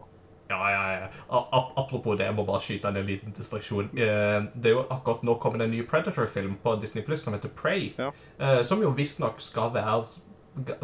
Ja, 0.48 0.62
ja, 0.72 0.84
ja. 1.00 1.08
Ap- 1.28 1.74
Apropos 1.76 2.16
det, 2.16 2.24
jeg 2.24 2.34
må 2.34 2.46
bare 2.48 2.60
skyte 2.64 2.88
inn 2.88 2.96
en 2.96 3.06
liten 3.06 3.34
distraksjon. 3.36 3.90
Eh, 3.98 4.46
Det 4.56 4.70
er 4.70 4.76
jo 4.78 4.86
akkurat 4.90 5.22
nå 5.22 5.34
kommet 5.40 5.60
en 5.62 5.70
ny 5.70 5.82
Predator-film 5.84 6.56
på 6.64 6.72
Disney 6.80 7.04
Plus 7.04 7.20
som 7.22 7.34
heter 7.34 7.48
Prey. 7.54 7.92
Ja. 7.98 8.12
eh, 8.40 8.62
Som 8.62 8.80
jo 8.82 8.90
visstnok 8.96 9.40
skal 9.44 9.70
være 9.74 10.06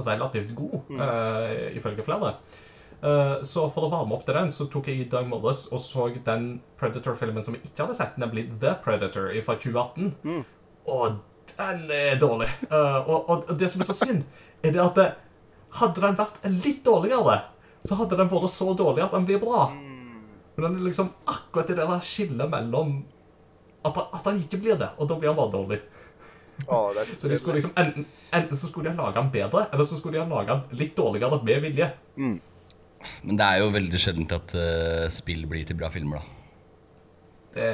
relativt 0.04 0.54
god, 0.54 0.82
eh, 1.00 1.72
ifølge 1.78 2.04
flere. 2.04 2.34
Eh, 3.02 3.42
Så 3.42 3.68
for 3.72 3.88
å 3.88 3.90
varme 3.90 4.12
opp 4.14 4.24
til 4.26 4.34
den, 4.34 4.48
så 4.52 4.68
tok 4.70 4.86
jeg 4.86 5.00
i 5.00 5.08
dag 5.08 5.26
morges 5.26 5.66
og 5.72 5.80
så 5.80 6.10
den 6.24 6.60
Predator-filmen 6.78 7.42
som 7.44 7.54
jeg 7.54 7.64
ikke 7.64 7.86
hadde 7.86 7.94
sett, 7.96 8.16
nemlig 8.18 8.60
The 8.60 8.74
Predator 8.84 9.32
fra 9.42 9.54
2018. 9.56 10.44
Og 10.86 11.08
den 11.08 11.20
er 11.60 12.16
dårlig. 12.20 12.48
Eh, 12.70 12.96
og, 13.08 13.30
og 13.30 13.52
det 13.58 13.68
som 13.70 13.80
er 13.84 13.88
så 13.88 13.96
synd, 13.96 14.24
er 14.64 14.72
det 14.74 14.82
at 14.82 14.94
det, 14.98 15.08
hadde 15.74 16.00
den 16.04 16.14
vært 16.18 16.44
litt 16.64 16.84
dårligere, 16.86 17.40
så 17.84 17.96
hadde 17.98 18.16
den 18.20 18.28
vært 18.30 18.50
så 18.54 18.70
dårlig 18.78 19.02
at 19.04 19.12
den 19.16 19.24
blir 19.26 19.40
bra. 19.42 19.64
Men 19.74 20.62
den 20.68 20.76
er 20.78 20.84
liksom 20.86 21.08
akkurat 21.26 21.70
i 21.72 21.74
det 21.74 21.86
der 21.90 22.04
skillet 22.06 22.50
mellom 22.52 22.92
at, 23.84 23.96
han- 23.98 24.14
at 24.14 24.24
den 24.28 24.38
ikke 24.44 24.60
blir 24.62 24.78
det, 24.78 24.88
og 24.98 25.08
da 25.10 25.16
blir 25.18 25.32
den 25.32 25.36
bare 25.40 25.52
dårlig. 25.52 25.80
Oh, 26.70 26.92
Så 26.94 27.16
så 27.24 27.28
de 27.28 27.36
skulle 27.40 27.58
liksom, 27.58 27.72
enten, 27.76 28.06
enten 28.32 28.56
så 28.56 28.68
skulle 28.70 28.88
de 28.90 28.94
ha 28.96 29.08
laga 29.08 29.20
den 29.24 29.32
bedre, 29.34 29.66
eller 29.72 29.84
så 29.84 29.98
skulle 29.98 30.14
de 30.20 30.22
ha 30.24 30.30
laga 30.30 30.60
den 30.70 30.78
litt 30.78 30.94
dårligere 30.96 31.40
med 31.42 31.60
vilje. 31.66 31.90
Men 32.16 33.36
det 33.36 33.44
er 33.50 33.58
jo 33.60 33.72
veldig 33.74 33.98
sjeldent 34.00 34.32
at 34.32 34.54
uh, 34.56 35.08
spill 35.12 35.42
blir 35.50 35.66
til 35.68 35.76
bra 35.76 35.90
filmer, 35.92 36.22
da. 36.22 36.40
Det, 37.54 37.66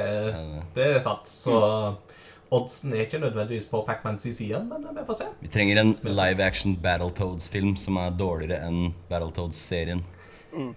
det 0.75 0.87
er 0.95 0.99
sant. 1.01 1.29
Så 1.29 1.53
oddsen 2.51 2.93
er 2.93 3.05
ikke 3.05 3.19
nødvendigvis 3.19 3.65
på 3.71 3.83
Pac-Mans 3.87 4.21
side, 4.21 4.59
men 4.69 4.87
vi 4.95 5.05
får 5.05 5.13
se. 5.13 5.25
Vi 5.39 5.47
trenger 5.47 5.81
en 5.81 5.95
live 6.03 6.43
action 6.43 6.75
Battletoads-film 6.83 7.75
som 7.79 7.97
er 7.97 8.09
dårligere 8.19 8.67
enn 8.67 8.93
Battletoads-serien. 9.09 10.03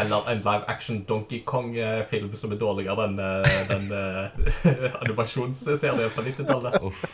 Eller 0.00 0.28
en 0.30 0.38
live 0.38 0.64
action 0.68 1.04
Donkey 1.08 1.42
Kong-film 1.44 2.34
som 2.36 2.52
er 2.52 2.60
dårligere 2.60 3.08
enn 3.08 3.18
eh, 3.18 3.64
den 3.70 3.88
eh, 3.96 4.28
animasjonsserien 5.02 6.12
fra 6.14 6.22
90-tallet. 6.28 6.76
Uff. 6.84 7.04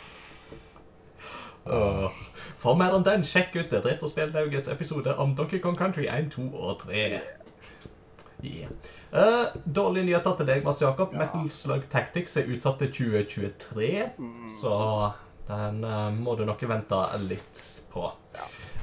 For 2.57 2.77
mer 2.79 2.93
enn 2.95 3.03
den, 3.07 3.25
sjekk 3.27 3.55
ut 3.57 3.73
Retrospillnaugets 3.85 4.69
episode 4.71 5.15
om 5.19 5.33
Donkey 5.35 5.59
Kong 5.63 5.75
Country 5.79 6.05
1, 6.11 6.31
2 6.35 6.47
og 6.53 6.79
3. 6.85 7.07
Yeah. 8.43 8.69
Uh, 9.13 9.47
dårlige 9.65 10.05
nyheter 10.05 10.35
til 10.37 10.49
deg, 10.49 10.65
Mats 10.65 10.83
Jakob. 10.83 11.15
Metal 11.17 11.49
Slug 11.53 11.87
Tactics 11.91 12.37
er 12.37 12.51
utsatt 12.53 12.83
til 12.83 12.93
2023, 12.93 13.89
så 14.59 14.77
den 15.47 15.81
uh, 15.87 16.11
må 16.13 16.35
du 16.37 16.45
nok 16.45 16.61
vente 16.69 17.01
litt 17.23 17.63
på. 17.93 18.05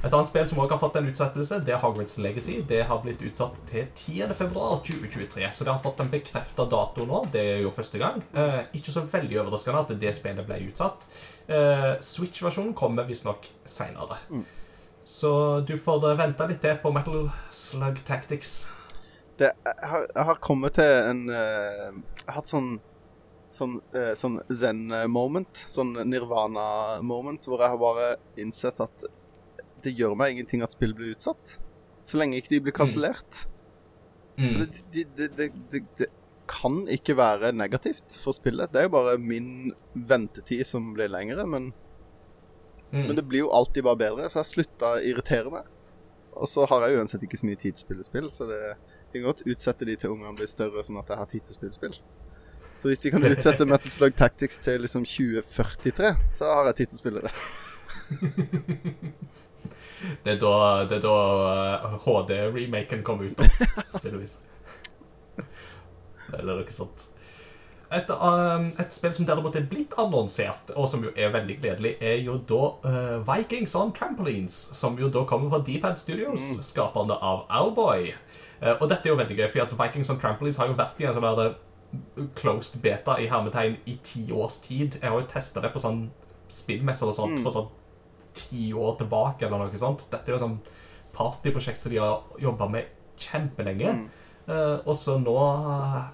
Et 0.05 0.13
annet 0.13 0.27
spill 0.27 0.49
som 0.49 0.59
også 0.61 0.75
har 0.75 0.81
fått 0.81 0.97
en 0.99 1.07
utsettelse, 1.09 1.61
det 1.65 1.73
er 1.73 1.79
Hogwarts 1.81 2.17
Legacy. 2.21 2.59
Det 2.67 2.81
har 2.89 2.99
blitt 3.01 3.23
utsatt 3.25 3.55
til 3.71 3.87
10.2.2023, 3.95 5.47
så 5.55 5.65
det 5.65 5.71
har 5.71 5.81
fått 5.81 6.03
en 6.03 6.11
bekrefta 6.11 6.67
dato 6.69 7.07
nå. 7.07 7.23
Det 7.33 7.45
er 7.55 7.63
jo 7.63 7.71
første 7.73 8.01
gang. 8.01 8.19
Uh, 8.35 8.67
ikke 8.75 8.93
så 8.93 9.05
veldig 9.09 9.39
overraskende 9.45 9.85
at 9.85 9.95
det 10.03 10.13
spillet 10.17 10.45
ble 10.45 10.59
utsatt. 10.67 11.07
Eh, 11.47 11.99
Switch-versjonen 12.01 12.73
kommer 12.73 13.05
visstnok 13.05 13.45
seinere. 13.65 14.17
Så 15.05 15.59
du 15.67 15.77
får 15.77 16.09
eh, 16.09 16.17
vente 16.17 16.47
litt 16.49 16.63
til 16.63 16.79
på 16.81 16.91
Metal 16.93 17.29
Slug 17.53 18.01
Tactics. 18.07 18.65
Det, 19.39 19.51
jeg, 19.65 19.87
har, 19.91 20.05
jeg 20.15 20.25
har 20.29 20.37
kommet 20.43 20.77
til 20.77 20.91
en 21.11 21.23
uh, 21.29 21.95
Jeg 21.95 22.27
har 22.29 22.37
hatt 22.41 22.51
sånn 22.51 22.75
Sånn, 23.55 23.77
uh, 23.95 24.11
sånn 24.19 24.41
zen-moment. 24.51 25.61
Sånn 25.71 25.93
nirvana-moment. 26.11 27.45
Hvor 27.47 27.61
jeg 27.63 27.71
har 27.71 27.79
bare 27.79 28.07
innsett 28.41 28.81
at 28.83 29.05
det 29.85 29.93
gjør 29.95 30.17
meg 30.19 30.33
ingenting 30.33 30.63
at 30.65 30.73
spill 30.75 30.91
blir 30.97 31.13
utsatt. 31.13 31.53
Så 32.03 32.19
lenge 32.19 32.41
ikke 32.41 32.51
de 32.51 32.59
blir 32.65 32.75
kansellert. 32.75 33.45
For 34.35 34.65
det, 34.65 34.81
det, 34.91 35.05
det, 35.15 35.29
det, 35.37 35.47
det, 35.71 35.81
det 36.01 36.09
kan 36.51 36.81
ikke 36.91 37.15
være 37.15 37.53
negativt 37.55 38.17
for 38.19 38.35
spillet. 38.35 38.73
Det 38.73 38.81
er 38.81 38.89
jo 38.89 38.93
bare 38.97 39.15
min 39.17 39.71
ventetid 39.95 40.65
som 40.67 40.91
blir 40.97 41.07
lengre. 41.15 41.47
Men, 41.47 41.71
Mm. 42.91 43.07
men 43.07 43.15
det 43.17 43.23
blir 43.27 43.41
jo 43.41 43.49
alltid 43.51 43.83
bare 43.83 43.97
bedre, 43.97 44.27
så 44.29 44.39
jeg 44.43 44.51
slutta 44.51 44.91
å 44.95 44.99
irritere 45.03 45.49
meg. 45.51 45.65
Og 46.37 46.47
så 46.47 46.67
har 46.69 46.85
jeg 46.85 46.99
uansett 46.99 47.23
ikke 47.25 47.39
så 47.39 47.47
mye 47.49 47.57
tid 47.59 47.73
til 47.75 47.81
å 47.81 47.85
spille 47.87 48.05
spill, 48.05 48.27
så 48.31 48.45
det 48.47 48.59
kan 49.15 49.29
godt 49.29 49.45
utsette 49.47 49.87
de 49.87 49.95
til 49.99 50.13
ungene 50.15 50.35
blir 50.37 50.49
større, 50.49 50.83
sånn 50.85 51.01
at 51.01 51.11
jeg 51.11 51.21
har 51.21 51.29
tid 51.31 51.45
til 51.45 51.55
å 51.55 51.59
spille 51.59 51.77
spill. 51.77 51.97
Så 52.75 52.91
hvis 52.91 53.03
de 53.03 53.11
kan 53.13 53.27
utsette 53.31 53.67
Metal 53.69 53.93
Slug 53.93 54.17
Tactics 54.19 54.59
til 54.63 54.83
liksom 54.85 55.07
2043, 55.07 56.11
så 56.37 56.51
har 56.51 56.71
jeg 56.71 56.81
tid 56.81 56.93
til 56.93 56.99
å 56.99 57.03
spille 57.03 57.25
det. 57.27 57.33
Det 60.23 60.35
er 60.35 60.37
da, 60.37 60.85
det 60.85 60.99
er 60.99 61.01
da 61.01 61.17
eh, 61.49 61.93
HD-remaken 62.03 63.03
kommer 63.05 63.25
ut, 63.25 63.39
da, 63.39 63.47
sannsynligvis. 63.89 64.37
Eller 66.35 66.59
noe 66.59 66.73
sånt. 66.73 67.07
Et, 67.95 68.09
um, 68.09 68.65
et 68.81 68.93
spill 68.93 69.13
som 69.15 69.27
derimot 69.27 69.55
er 69.55 69.67
blitt 69.69 69.93
annonsert, 70.01 70.73
og 70.75 70.87
som 70.89 71.03
jo 71.05 71.13
er 71.15 71.31
veldig 71.35 71.57
gledelig, 71.61 71.93
er 72.01 72.17
jo 72.25 72.39
da 72.49 72.61
uh, 72.83 73.17
Vikings 73.27 73.75
on 73.77 73.93
Trampolines, 73.95 74.55
som 74.75 74.97
jo 74.99 75.09
da 75.13 75.23
kommer 75.29 75.53
fra 75.53 75.61
Dpad 75.63 76.01
Studios, 76.01 76.49
skaperne 76.65 77.15
av 77.15 77.45
Owlboy. 77.49 78.09
Eh, 78.61 78.75
og 78.79 78.89
dette 78.89 79.07
er 79.07 79.13
jo 79.13 79.19
veldig 79.19 79.37
gøy, 79.37 79.47
for 79.51 79.65
at 79.65 79.77
Vikings 79.79 80.09
on 80.13 80.19
Trampolines 80.19 80.59
har 80.61 80.67
jo 80.67 80.77
vært 80.77 80.99
i 81.01 81.07
en 81.07 81.15
sånn 81.15 81.27
der, 81.35 81.55
eh, 81.95 82.27
closed 82.35 82.81
beta 82.81 83.17
i 83.19 83.27
hermetegn 83.31 83.77
i 83.85 83.97
ti 84.03 84.27
års 84.31 84.59
tid. 84.61 84.99
Jeg 85.01 85.09
har 85.09 85.19
jo 85.19 85.27
testa 85.27 85.61
det 85.61 85.73
på 85.73 85.79
sånn 85.79 86.09
spillmesser 86.49 87.07
og 87.07 87.15
sånt 87.15 87.41
for 87.43 87.51
sånn 87.51 87.69
ti 88.33 88.71
år 88.73 88.97
tilbake, 88.97 89.45
eller 89.45 89.57
noe 89.57 89.79
sånt. 89.79 90.09
Dette 90.11 90.29
er 90.29 90.37
jo 90.37 90.43
sånn 90.47 90.59
partyprosjekt 91.15 91.81
som 91.81 91.91
de 91.91 91.97
har 91.97 92.23
jobba 92.39 92.69
med 92.69 92.85
kjempelenge. 93.17 94.09
Eh, 94.47 94.77
og 94.85 94.93
så 94.93 95.17
nå 95.17 95.35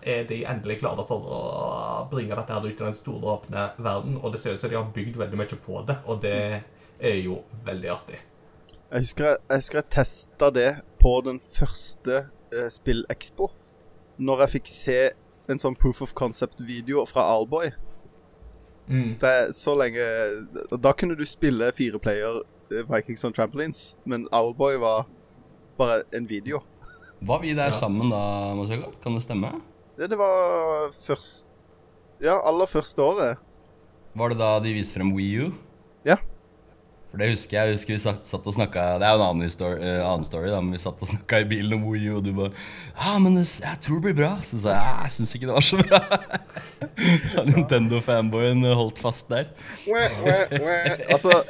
er 0.01 0.23
de 0.29 0.45
endelig 0.47 0.79
klare 0.79 1.03
for 1.07 1.19
å 1.19 2.09
bringe 2.09 2.35
dette 2.35 2.53
her 2.53 2.63
ut 2.63 2.81
i 2.81 2.85
den 2.85 2.93
store, 2.93 3.39
åpne 3.39 3.71
verden. 3.77 4.19
Og 4.23 4.31
det 4.31 4.39
ser 4.39 4.55
ut 4.55 4.61
som 4.61 4.69
de 4.69 4.77
har 4.77 4.91
bygd 4.93 5.17
veldig 5.17 5.37
mye 5.37 5.59
på 5.65 5.85
det, 5.85 5.97
og 6.05 6.21
det 6.21 6.63
er 6.99 7.17
jo 7.25 7.41
veldig 7.65 7.89
artig. 7.91 8.19
Jeg 8.91 9.05
husker 9.05 9.25
jeg, 9.29 9.37
jeg, 9.49 9.57
husker 9.61 9.77
jeg 9.79 9.89
testa 9.93 10.49
det 10.51 10.69
på 10.99 11.13
den 11.25 11.39
første 11.39 12.17
eh, 12.51 12.67
Spill-Expo. 12.73 13.47
Når 14.21 14.43
jeg 14.43 14.53
fikk 14.57 14.67
se 14.71 14.97
en 15.49 15.59
sånn 15.61 15.77
proof 15.79 16.01
of 16.05 16.11
concept-video 16.17 17.05
fra 17.09 17.23
Alboy. 17.33 17.71
Mm. 18.91 19.13
Er 19.23 19.51
så 19.55 19.71
lenge 19.79 20.03
Da 20.83 20.91
kunne 20.97 21.15
du 21.15 21.23
spille 21.29 21.69
fire 21.77 21.99
player 22.03 22.41
eh, 22.73 22.83
Vikings 22.89 23.23
on 23.27 23.33
Trampolines, 23.35 23.95
men 24.09 24.25
Owlboy 24.35 24.75
var 24.81 25.05
bare 25.79 26.01
en 26.17 26.27
video. 26.27 26.59
Var 27.21 27.39
vi 27.43 27.53
der 27.55 27.69
Ja. 27.71 27.77
sammen 27.77 28.09
da, 28.11 28.19
Masaka? 28.57 28.91
Kan 29.03 29.15
det 29.15 29.23
stemme? 29.23 29.53
Det, 29.97 30.09
det 30.09 30.17
var 30.19 30.91
først 30.91 31.47
Ja, 32.21 32.39
aller 32.45 32.65
første 32.69 33.01
året. 33.01 33.37
Var 34.15 34.29
det 34.29 34.37
da 34.37 34.59
de 34.59 34.73
viste 34.75 34.97
frem 34.99 35.13
Wii 35.15 35.45
U? 35.47 35.51
Ja. 36.05 36.17
For 37.11 37.19
det 37.19 37.27
husker 37.33 37.57
jeg. 37.57 37.67
jeg 37.67 37.75
husker 37.75 37.91
Vi 37.93 37.99
satt, 37.99 38.21
satt 38.29 38.45
og 38.47 38.53
snakka 38.55 38.83
Det 39.01 39.03
er 39.03 39.11
jo 39.11 39.19
en 39.19 39.23
annen, 39.25 39.43
histori 39.43 39.81
eh, 39.83 39.99
annen 40.07 40.23
story, 40.23 40.47
da, 40.53 40.61
men 40.63 40.71
vi 40.71 40.79
satt 40.79 41.01
og 41.03 41.09
snakka 41.09 41.41
i 41.43 41.47
bilen 41.49 41.73
om 41.75 41.83
Wii 41.89 42.07
U, 42.07 42.13
og 42.17 42.23
du 42.23 42.29
bare 42.37 42.53
Ja, 42.95 43.17
men 43.19 43.35
det, 43.35 43.43
jeg 43.59 43.81
tror 43.83 43.99
det 43.99 44.05
blir 44.05 44.15
bra. 44.21 44.29
Så 44.47 44.61
sa 44.63 44.77
jeg 44.77 45.01
jeg 45.03 45.15
syns 45.17 45.35
ikke 45.35 45.49
det 45.49 45.57
var 45.57 45.67
så 45.67 45.81
bra. 45.83 45.99
Nintendo-fanboyen 47.51 48.63
holdt 48.79 48.99
fast 49.03 49.27
der. 49.31 49.49
Altså, 51.11 51.41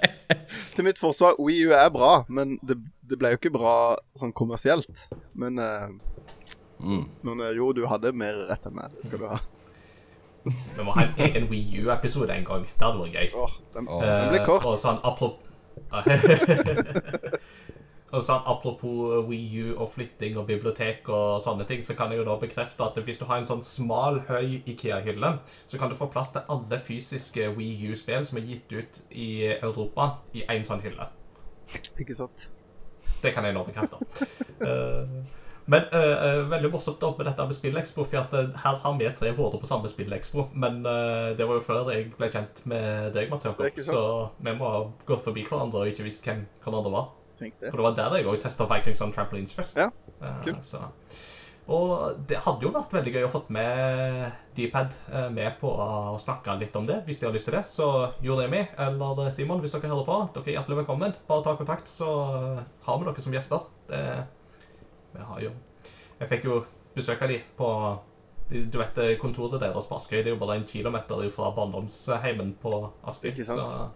til 0.76 0.86
mitt 0.88 1.00
forsvar, 1.00 1.38
Wii 1.40 1.68
U 1.70 1.76
er 1.78 1.90
bra, 1.94 2.12
men 2.30 2.58
det, 2.66 2.78
det 3.10 3.20
ble 3.22 3.34
jo 3.34 3.40
ikke 3.42 3.54
bra 3.54 3.76
sånn 4.18 4.34
kommersielt. 4.38 5.08
Men, 5.34 5.60
eh, 5.62 5.92
Mm. 6.82 7.04
men 7.22 7.42
eh, 7.46 7.52
jo, 7.60 7.68
du 7.78 7.84
hadde 7.86 8.10
mer 8.18 8.34
rett 8.50 8.64
enn 8.66 8.74
meg. 8.74 8.90
Det 8.98 9.04
skal 9.06 9.20
du 9.22 9.26
ha. 9.30 9.36
Vi 10.50 10.82
må 10.82 10.96
ha 10.96 11.04
en 11.06 11.20
egen 11.22 11.44
Wii 11.52 11.84
U-episode 11.84 12.34
en 12.34 12.48
gang. 12.48 12.64
Det 12.66 12.82
hadde 12.82 13.04
vært 13.04 13.14
gøy. 13.20 13.28
Åh, 13.38 13.52
den, 13.76 13.86
Åh. 13.86 14.02
den 14.02 14.32
ble 14.32 14.40
kort. 14.48 14.64
Eh, 14.66 14.70
Og 14.72 14.80
sånn 14.82 14.98
apropos 15.06 15.51
Og 18.12 18.24
sånn 18.28 18.44
Apropos 18.52 19.22
Wii 19.30 19.62
U 19.64 19.68
og 19.78 19.94
flytting 19.94 20.36
og 20.40 20.50
bibliotek 20.50 21.08
og 21.08 21.40
sånne 21.44 21.64
ting, 21.68 21.80
så 21.84 21.96
kan 21.96 22.12
jeg 22.12 22.20
jo 22.20 22.26
da 22.28 22.36
bekrefte 22.42 22.84
at 22.84 22.98
hvis 23.08 23.22
du 23.22 23.24
har 23.30 23.40
en 23.40 23.48
sånn 23.48 23.64
smal, 23.64 24.20
høy 24.28 24.60
Ikea-hylle, 24.68 25.38
så 25.72 25.80
kan 25.80 25.92
du 25.92 25.96
få 25.96 26.10
plass 26.12 26.34
til 26.36 26.44
alle 26.52 26.80
fysiske 26.84 27.48
Wii 27.56 27.94
U-spill 27.94 28.28
som 28.28 28.42
er 28.42 28.50
gitt 28.50 28.76
ut 28.76 29.00
i 29.16 29.30
Europa, 29.54 30.18
i 30.36 30.44
én 30.44 30.68
sånn 30.68 30.84
hylle. 30.84 31.08
Ikke 31.72 32.18
sant? 32.18 32.50
Det 33.24 33.32
kan 33.32 33.48
jeg 33.48 33.56
nå 33.56 33.64
bekrefte. 33.68 34.04
Eh, 34.62 35.08
men 35.70 35.88
uh, 35.94 36.50
veldig 36.50 36.72
morsomt 36.74 37.04
med 37.18 37.28
dette 37.30 37.46
med 37.46 37.56
Spillekspo, 37.56 38.06
for 38.10 38.24
at 38.24 38.34
eh, 38.38 38.52
her 38.64 38.78
har 38.84 38.98
vi 38.98 39.10
tre 39.18 39.32
vært 39.38 39.58
på 39.62 39.70
samme 39.70 39.90
Spillekspo. 39.92 40.48
Men 40.58 40.82
uh, 40.86 41.32
det 41.38 41.48
var 41.48 41.60
jo 41.60 41.66
før 41.66 41.92
jeg 41.94 42.10
ble 42.18 42.30
kjent 42.34 42.64
med 42.70 43.12
deg, 43.16 43.30
Mats 43.32 43.48
Jakob. 43.48 43.82
Så 43.86 44.04
vi 44.42 44.56
må 44.58 44.72
ha 44.74 44.86
gått 45.08 45.26
forbi 45.26 45.46
hverandre 45.48 45.84
og 45.84 45.92
ikke 45.92 46.08
visst 46.08 46.26
hvem 46.28 46.46
hverandre 46.64 46.94
var. 46.94 47.12
Det. 47.42 47.54
For 47.68 47.80
det 47.80 47.86
var 47.88 47.98
der 47.98 48.20
jeg 48.20 48.30
òg 48.30 48.42
testa 48.42 48.68
Vikings 48.70 49.02
on 49.02 49.14
Trampolines 49.14 49.54
først. 49.58 49.80
Ja, 49.80 49.90
kult. 50.46 50.66
Så 50.66 50.82
Og 51.72 52.20
det 52.30 52.42
hadde 52.44 52.66
jo 52.68 52.74
vært 52.74 52.94
veldig 52.94 53.14
gøy 53.16 53.26
å 53.26 53.32
få 53.32 53.42
med 53.54 54.36
Dpad 54.58 54.94
med 55.34 55.56
på 55.62 55.72
å 55.72 56.20
snakke 56.22 56.58
litt 56.60 56.76
om 56.78 56.86
det, 56.86 57.00
hvis 57.08 57.22
de 57.22 57.26
har 57.26 57.34
lyst 57.34 57.48
til 57.50 57.56
det. 57.56 57.64
Så 57.70 57.88
Joremi 58.22 58.66
eller 58.82 59.32
Simon, 59.34 59.62
hvis 59.64 59.74
dere 59.78 59.90
hører 59.94 60.06
på, 60.06 60.20
dere 60.36 60.52
er 60.52 60.60
hjertelig 60.60 60.84
velkommen. 60.84 61.16
Bare 61.30 61.46
ta 61.48 61.56
kontakt, 61.58 61.90
så 61.90 62.12
har 62.86 63.02
vi 63.02 63.10
dere 63.10 63.26
som 63.26 63.38
gjester. 63.40 63.66
Det, 63.90 64.04
vi 65.14 65.26
har 65.28 65.42
jo 65.44 65.52
Jeg 66.20 66.30
fikk 66.30 66.46
jo 66.46 66.62
besøk 66.96 67.22
av 67.22 67.32
de 67.32 67.40
på 67.58 67.70
Du 68.52 68.78
vet 68.78 69.00
kontoret 69.22 69.62
deres 69.62 69.88
på 69.88 69.96
Askøy, 69.96 70.18
det 70.20 70.32
er 70.32 70.36
jo 70.36 70.42
bare 70.42 70.58
en 70.60 70.68
kilometer 70.68 71.30
fra 71.32 71.52
barndomsheimen 71.56 72.56
på 72.62 72.74
Askøy. 73.08 73.32
Ikke 73.32 73.46
sant? 73.48 73.64
Så 73.64 73.90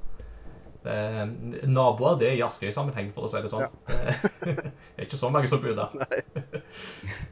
det, 0.86 1.67
naboer 1.67 2.17
det 2.21 2.30
er 2.30 2.38
i 2.38 2.43
Askøy-sammenheng, 2.45 3.10
for 3.15 3.25
å 3.25 3.30
si 3.32 3.41
det 3.41 3.49
sånn. 3.51 3.65
Det 4.45 5.01
er 5.01 5.08
ikke 5.08 5.17
så 5.17 5.32
mange 5.34 5.49
som 5.49 5.63
bor 5.63 5.75
der. 5.75 5.89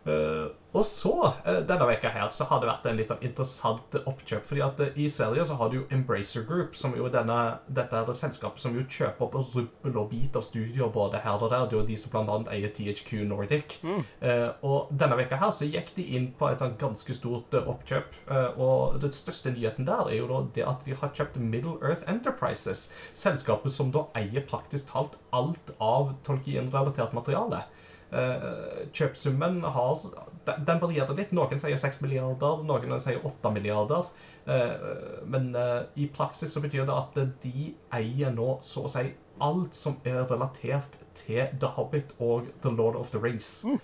Eh, 0.00 0.46
og 0.72 0.84
så, 0.86 1.32
eh, 1.44 1.60
denne 1.66 1.86
veka 1.88 2.12
her, 2.14 2.28
så 2.30 2.44
har 2.46 2.60
det 2.60 2.68
vært 2.68 2.86
en 2.86 2.96
litt 2.96 3.08
sånn 3.10 3.24
interessant 3.26 3.96
oppkjøp. 4.06 4.44
fordi 4.46 4.62
at 4.62 4.80
eh, 4.80 4.92
i 4.96 5.08
Sverige 5.08 5.46
så 5.46 5.56
har 5.58 5.70
du 5.70 5.76
jo 5.80 5.86
Embracer 5.90 6.44
Group, 6.46 6.76
som 6.76 6.94
jo 6.96 7.08
denne, 7.08 7.58
dette 7.66 7.96
er 7.96 8.06
det 8.06 8.16
selskapet 8.16 8.62
som 8.62 8.76
jo 8.76 8.84
kjøper 8.84 9.26
opp 9.26 9.34
rubbel 9.34 9.98
og 9.98 10.10
bit 10.10 10.36
av 10.36 10.42
studier 10.46 10.92
både 10.92 11.22
her 11.24 11.42
og 11.42 11.50
der. 11.50 11.66
Det 11.66 11.74
er 11.74 11.80
jo 11.80 11.86
de 11.86 11.96
som 11.96 12.16
annet 12.20 12.52
eier 12.54 12.70
THQ 12.70 13.26
Nordic. 13.26 13.80
Eh, 14.20 14.50
og 14.62 14.92
denne 14.94 15.18
veka 15.18 15.40
her 15.40 15.50
så 15.50 15.66
gikk 15.66 15.94
de 15.96 16.06
inn 16.16 16.30
på 16.38 16.48
et 16.50 16.62
sånn 16.62 16.78
ganske 16.78 17.14
stort 17.14 17.54
oppkjøp. 17.54 18.14
Og 18.60 19.00
den 19.02 19.12
største 19.12 19.50
nyheten 19.54 19.88
der 19.88 20.06
er 20.06 20.20
jo 20.20 20.28
da 20.30 20.40
det 20.54 20.66
at 20.66 20.84
de 20.86 20.94
har 20.94 21.10
kjøpt 21.14 21.40
Middle 21.40 21.78
Earth 21.82 22.06
Enterprises. 22.10 22.92
Selskapet 23.14 23.72
som 23.72 23.90
da 23.90 24.06
eier 24.18 24.46
praktisk 24.46 24.92
talt 24.92 25.16
alt 25.32 25.74
av 25.80 26.14
Tolkien-relatert 26.26 27.14
materiale. 27.16 27.64
Eh, 28.12 28.88
kjøpsummen 28.92 29.62
har 29.62 30.00
den, 30.46 30.80
varierer 30.82 31.14
litt. 31.14 31.34
Noen 31.36 31.60
sier 31.62 31.78
6 31.78 32.00
milliarder, 32.02 32.64
noen 32.66 33.02
sier 33.02 33.22
8 33.26 33.52
milliarder. 33.54 34.10
Eh, 34.50 35.22
men 35.30 35.52
eh, 35.54 35.82
i 36.02 36.08
praksis 36.10 36.52
så 36.54 36.62
betyr 36.64 36.88
det 36.88 36.96
at 36.96 37.20
de 37.44 37.70
eier 37.94 38.34
nå 38.34 38.56
så 38.66 38.86
å 38.88 38.90
si 38.90 39.12
alt 39.40 39.76
som 39.76 40.00
er 40.04 40.24
relatert 40.28 40.98
til 41.16 41.54
The 41.60 41.70
Hobbit 41.76 42.16
og 42.18 42.50
The 42.64 42.74
Lord 42.74 42.98
of 42.98 43.14
the 43.14 43.22
Rings. 43.22 43.62
Mm. 43.64 43.80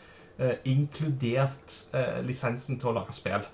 inkludert 0.69 1.73
lisensen 2.29 2.77
til 2.77 2.91
å 2.91 2.99
lage 2.99 3.15
spill. 3.17 3.47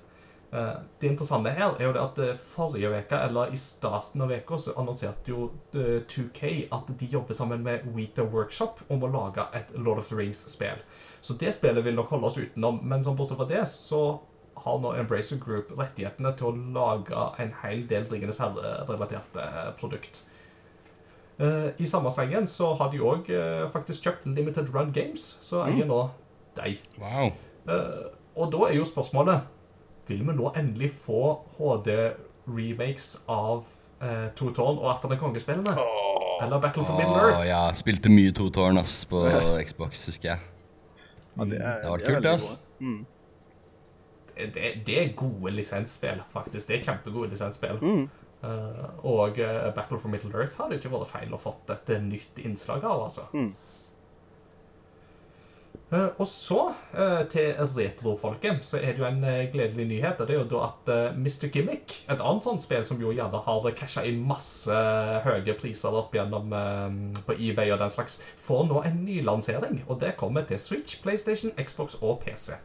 Eh, 0.53 0.75
Det 1.01 1.09
interessante 1.09 1.51
her 1.51 1.77
er 1.81 1.87
jo 1.87 1.93
det 1.97 2.01
at 2.03 2.19
eh, 2.21 2.35
forrige 2.37 2.91
veke, 2.93 3.17
eller 3.29 3.53
i 3.53 3.57
starten 3.57 4.21
av 4.21 4.29
veka, 4.29 4.59
så 4.61 4.75
annonserte 4.77 5.31
jo 5.33 5.47
eh, 5.75 6.03
2K 6.09 6.51
at 6.73 6.91
de 7.01 7.07
jobber 7.09 7.35
sammen 7.35 7.63
med 7.65 7.87
Weta 7.97 8.23
Workshop 8.23 8.83
om 8.93 9.03
å 9.03 9.09
lage 9.13 9.47
et 9.57 9.73
Lord 9.77 10.03
of 10.03 10.11
the 10.11 10.19
Rings-spill. 10.19 10.83
Så 11.23 11.39
det 11.41 11.55
spillet 11.57 11.85
vil 11.85 11.97
nok 11.97 12.11
holde 12.13 12.29
oss 12.29 12.37
utenom, 12.37 12.81
men 12.83 13.05
som 13.05 13.17
bortsett 13.17 13.41
fra 13.41 13.49
det 13.49 13.63
så 13.71 14.03
har 14.63 14.77
nå 14.79 14.93
Embracer 15.01 15.41
Group 15.41 15.73
rettighetene 15.79 16.35
til 16.37 16.51
å 16.51 16.57
lage 16.77 17.23
en 17.41 17.55
hel 17.63 17.87
del 17.89 18.05
Ringenes 18.11 18.39
herre-relaterte 18.43 19.47
produkt. 19.81 20.27
Eh, 21.41 21.71
I 21.81 21.89
samme 21.89 22.13
slengen 22.13 22.45
så 22.47 22.75
har 22.77 22.93
de 22.93 23.01
òg 23.01 23.33
faktisk 23.73 24.05
kjøpt 24.05 24.29
Limited 24.37 24.69
Run 24.75 24.93
Games, 24.93 25.39
så 25.41 25.65
eier 25.65 25.89
nå 25.89 26.03
de. 26.61 26.77
Wow. 27.01 27.33
Eh, 27.73 28.05
og 28.37 28.53
da 28.53 28.69
er 28.69 28.77
jo 28.77 28.85
spørsmålet 28.87 29.49
Vil 30.09 30.25
vi 30.27 30.35
nå 30.35 30.53
endelig 30.59 30.91
få 31.05 31.23
HD-remakes 31.59 33.09
av 33.31 33.65
eh, 34.03 34.29
To 34.39 34.51
tårn 34.55 34.81
og 34.81 34.89
Atter 34.97 35.13
den 35.15 35.21
kongespillene? 35.23 35.77
Eller 36.43 36.59
Battle 36.63 36.85
for 36.85 36.99
Middle 36.99 37.15
Åh, 37.15 37.29
Earth? 37.29 37.47
ja, 37.47 37.63
spilte 37.79 38.11
mye 38.11 38.33
to 38.35 38.49
tårn 38.51 38.81
ass 38.81 39.05
på 39.07 39.23
Xbox, 39.63 40.07
husker 40.11 40.33
jeg. 40.33 40.49
Ja, 41.37 41.45
det, 41.45 41.61
er, 41.61 41.83
Det 41.83 41.91
var 41.91 42.07
kult, 42.07 42.27
ass. 42.33 42.49
Mm. 42.81 43.03
Det, 44.37 44.73
det 44.87 44.97
er 45.03 45.13
gode 45.17 45.53
lisensspill, 45.55 46.23
faktisk. 46.33 46.69
Det 46.69 46.81
er 46.81 46.85
kjempegode 46.89 47.31
lisensspill. 47.31 47.79
Mm. 47.83 48.09
Uh, 48.43 49.05
og 49.07 49.39
uh, 49.39 49.69
Battle 49.77 50.01
for 50.03 50.11
Middle 50.11 50.33
Earth 50.35 50.59
hadde 50.59 50.81
ikke 50.81 50.91
vært 50.91 51.13
feil 51.13 51.37
å 51.37 51.39
fått 51.39 51.71
et 51.71 51.93
nytt 52.03 52.41
innslag 52.43 52.83
av, 52.83 53.05
altså. 53.07 53.29
Mm. 53.37 53.53
Eh, 55.93 56.09
og 56.17 56.25
så 56.29 56.61
eh, 56.97 57.23
til 57.29 57.53
retrofolket, 57.77 58.63
så 58.65 58.79
er 58.81 58.95
det 58.95 59.03
jo 59.03 59.07
en 59.11 59.25
eh, 59.29 59.51
gledelig 59.53 59.85
nyhet. 59.91 60.21
og 60.21 60.29
Det 60.29 60.37
er 60.37 60.41
jo 60.41 60.49
da 60.49 60.63
at 60.71 61.19
Mr. 61.19 61.51
Gimmick, 61.53 61.99
et 62.09 62.23
annet 62.23 62.49
sånt 62.49 62.65
spill 62.65 62.87
som 62.89 63.01
jo 63.03 63.13
gjerne 63.13 63.43
har 63.45 63.69
casha 63.77 64.07
inn 64.09 64.23
masse 64.25 64.73
høye 65.27 65.57
priser 65.61 65.93
opp 65.93 66.17
gjennom 66.17 66.49
på 67.27 67.37
eBay 67.37 67.75
og 67.75 67.83
den 67.83 67.93
slags, 67.93 68.23
får 68.41 68.67
nå 68.71 68.83
en 68.89 69.05
nylansering. 69.05 69.83
Og 69.87 70.01
det 70.01 70.17
kommer 70.17 70.49
til 70.49 70.61
Switch, 70.63 71.03
PlayStation, 71.05 71.53
Xbox 71.61 72.01
og 72.01 72.23
PC. 72.25 72.57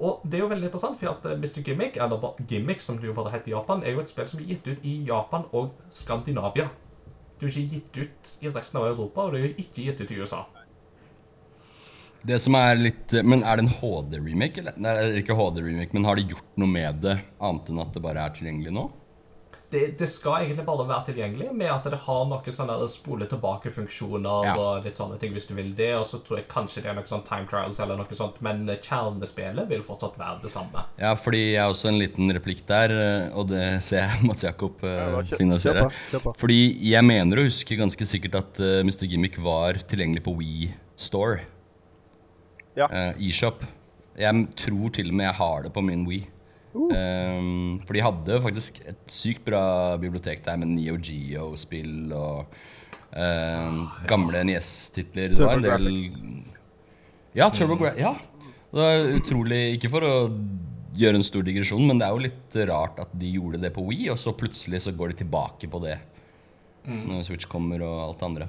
Og 0.00 0.22
det 0.24 0.38
er 0.38 0.46
jo 0.46 0.50
veldig 0.50 0.70
interessant, 0.70 0.98
for 0.98 1.12
at 1.12 1.26
Mr. 1.38 1.60
Gimmick, 1.62 2.00
eller 2.00 2.32
Gimmick 2.48 2.80
som 2.82 2.98
det 2.98 3.06
jo 3.06 3.14
bare 3.14 3.34
heter 3.34 3.52
i 3.52 3.54
Japan, 3.54 3.84
er 3.84 3.94
jo 3.94 4.02
et 4.02 4.10
spill 4.10 4.26
som 4.26 4.40
er 4.40 4.48
gitt 4.48 4.66
ut 4.66 4.86
i 4.88 4.96
Japan 5.06 5.44
og 5.52 5.76
Skandinavia. 5.92 6.70
Det 7.36 7.46
er 7.46 7.52
jo 7.52 7.52
ikke 7.52 7.74
gitt 7.76 8.00
ut 8.00 8.38
i 8.40 8.50
resten 8.52 8.80
av 8.80 8.88
Europa, 8.90 9.28
og 9.28 9.36
det 9.36 9.40
er 9.42 9.46
jo 9.46 9.58
ikke 9.60 9.84
gitt 9.84 10.02
ut 10.02 10.10
i 10.16 10.18
USA. 10.24 10.48
Det 12.26 12.36
som 12.42 12.54
er 12.58 12.76
litt 12.76 13.12
Men 13.24 13.42
er 13.42 13.56
det 13.56 13.64
en 13.64 13.74
HD-remake, 13.80 14.58
eller? 14.60 14.74
Nei, 14.76 14.92
det 14.98 15.04
er 15.14 15.20
ikke 15.22 15.36
HD-remake, 15.38 15.94
men 15.96 16.04
har 16.04 16.16
de 16.20 16.26
gjort 16.34 16.50
noe 16.60 16.68
med 16.68 17.00
det, 17.04 17.18
annet 17.40 17.70
enn 17.72 17.80
at 17.80 17.94
det 17.96 18.02
bare 18.04 18.26
er 18.28 18.34
tilgjengelig 18.36 18.72
nå? 18.76 18.90
det, 19.70 19.92
det 20.00 20.08
skal 20.10 20.40
egentlig 20.42 20.64
bare 20.66 20.82
være 20.88 21.04
tilgjengelig 21.12 21.52
med 21.54 21.68
at 21.70 21.84
det 21.86 21.98
har 22.02 22.24
noen 22.26 22.54
sånne 22.56 22.88
spole 22.90 23.28
tilbake-funksjoner 23.30 24.46
Ja. 24.48 24.54
og 24.58 24.84
litt 24.84 24.98
sånne 24.98 25.14
ting 25.22 25.30
hvis 25.30 25.46
du 25.46 25.52
vil 25.54 25.68
det. 25.78 25.92
Og 25.94 26.02
så 26.10 26.18
tror 26.26 26.40
jeg 26.40 26.48
kanskje 26.50 26.82
det 26.82 26.90
er 26.90 26.96
noe 26.98 27.06
sånn 27.06 27.22
time 27.22 27.46
trials 27.46 27.78
eller 27.78 28.00
noe 28.00 28.18
sånt, 28.18 28.40
men 28.42 28.64
kjernespillet 28.66 29.68
vil 29.70 29.84
fortsatt 29.86 30.18
være 30.18 30.42
det 30.42 30.50
samme. 30.50 30.82
Ja, 30.98 31.12
fordi 31.14 31.52
jeg 31.52 31.62
har 31.62 31.70
også 31.70 31.86
en 31.92 32.00
liten 32.02 32.34
replikk 32.34 32.64
der, 32.66 32.90
eh, 32.90 33.28
og 33.30 33.46
det 33.52 33.62
ser 33.86 34.02
jeg 34.08 34.24
Mats 34.28 34.42
Jakob 34.42 34.82
uh, 34.82 34.90
Ja, 34.90 35.06
bare 35.14 35.22
kjør- 35.30 35.38
signalisere. 35.44 35.86
kjør 35.86 35.94
på, 35.94 36.02
kjør 36.16 36.24
på. 36.26 36.34
Fordi 36.42 36.60
jeg 36.90 37.06
mener 37.06 37.38
å 37.38 37.46
huske 37.46 37.78
ganske 37.78 38.10
sikkert 38.10 38.40
at 38.42 38.58
uh, 38.58 38.80
Mr. 38.82 39.06
Gimmick 39.06 39.38
var 39.38 39.78
tilgjengelig 39.86 40.26
på 40.26 40.34
Wii 40.42 40.72
Store. 40.98 41.44
Ja. 42.80 42.88
Eh, 42.88 43.28
eShop. 43.28 43.64
Jeg 44.20 44.44
tror 44.58 44.92
til 44.94 45.10
og 45.12 45.16
med 45.16 45.28
jeg 45.28 45.38
har 45.40 45.64
det 45.66 45.72
på 45.74 45.84
min 45.84 46.06
Wii. 46.08 46.26
Um, 46.70 47.80
for 47.82 47.96
de 47.96 48.02
hadde 48.04 48.36
faktisk 48.44 48.76
et 48.86 49.00
sykt 49.10 49.42
bra 49.42 49.96
bibliotek 49.98 50.44
der 50.44 50.58
med 50.60 50.70
Neo 50.70 50.94
Geo-spill 51.02 52.12
og 52.14 52.52
um, 53.10 53.80
gamle 54.10 54.44
NES-titler. 54.46 55.34
TurboGrafx. 55.34 56.20
Ja, 57.34 57.50
TurboGra 57.50 57.96
ja. 57.98 58.14
Det 58.70 58.86
er 58.86 59.16
utrolig 59.18 59.58
Ikke 59.74 59.90
for 59.90 60.06
å 60.06 60.14
gjøre 61.00 61.18
en 61.18 61.26
stor 61.26 61.42
digresjon, 61.46 61.82
men 61.88 61.98
det 61.98 62.06
er 62.06 62.14
jo 62.14 62.22
litt 62.28 62.56
rart 62.70 63.02
at 63.02 63.10
de 63.18 63.34
gjorde 63.34 63.58
det 63.62 63.72
på 63.74 63.82
Wii, 63.88 64.10
og 64.14 64.18
så 64.20 64.34
plutselig 64.36 64.82
så 64.84 64.94
går 64.94 65.12
de 65.12 65.22
tilbake 65.24 65.70
på 65.70 65.82
det 65.82 65.98
når 66.86 67.22
Switch 67.26 67.48
kommer 67.50 67.82
og 67.84 67.96
alt 68.04 68.20
det 68.20 68.26
andre. 68.26 68.48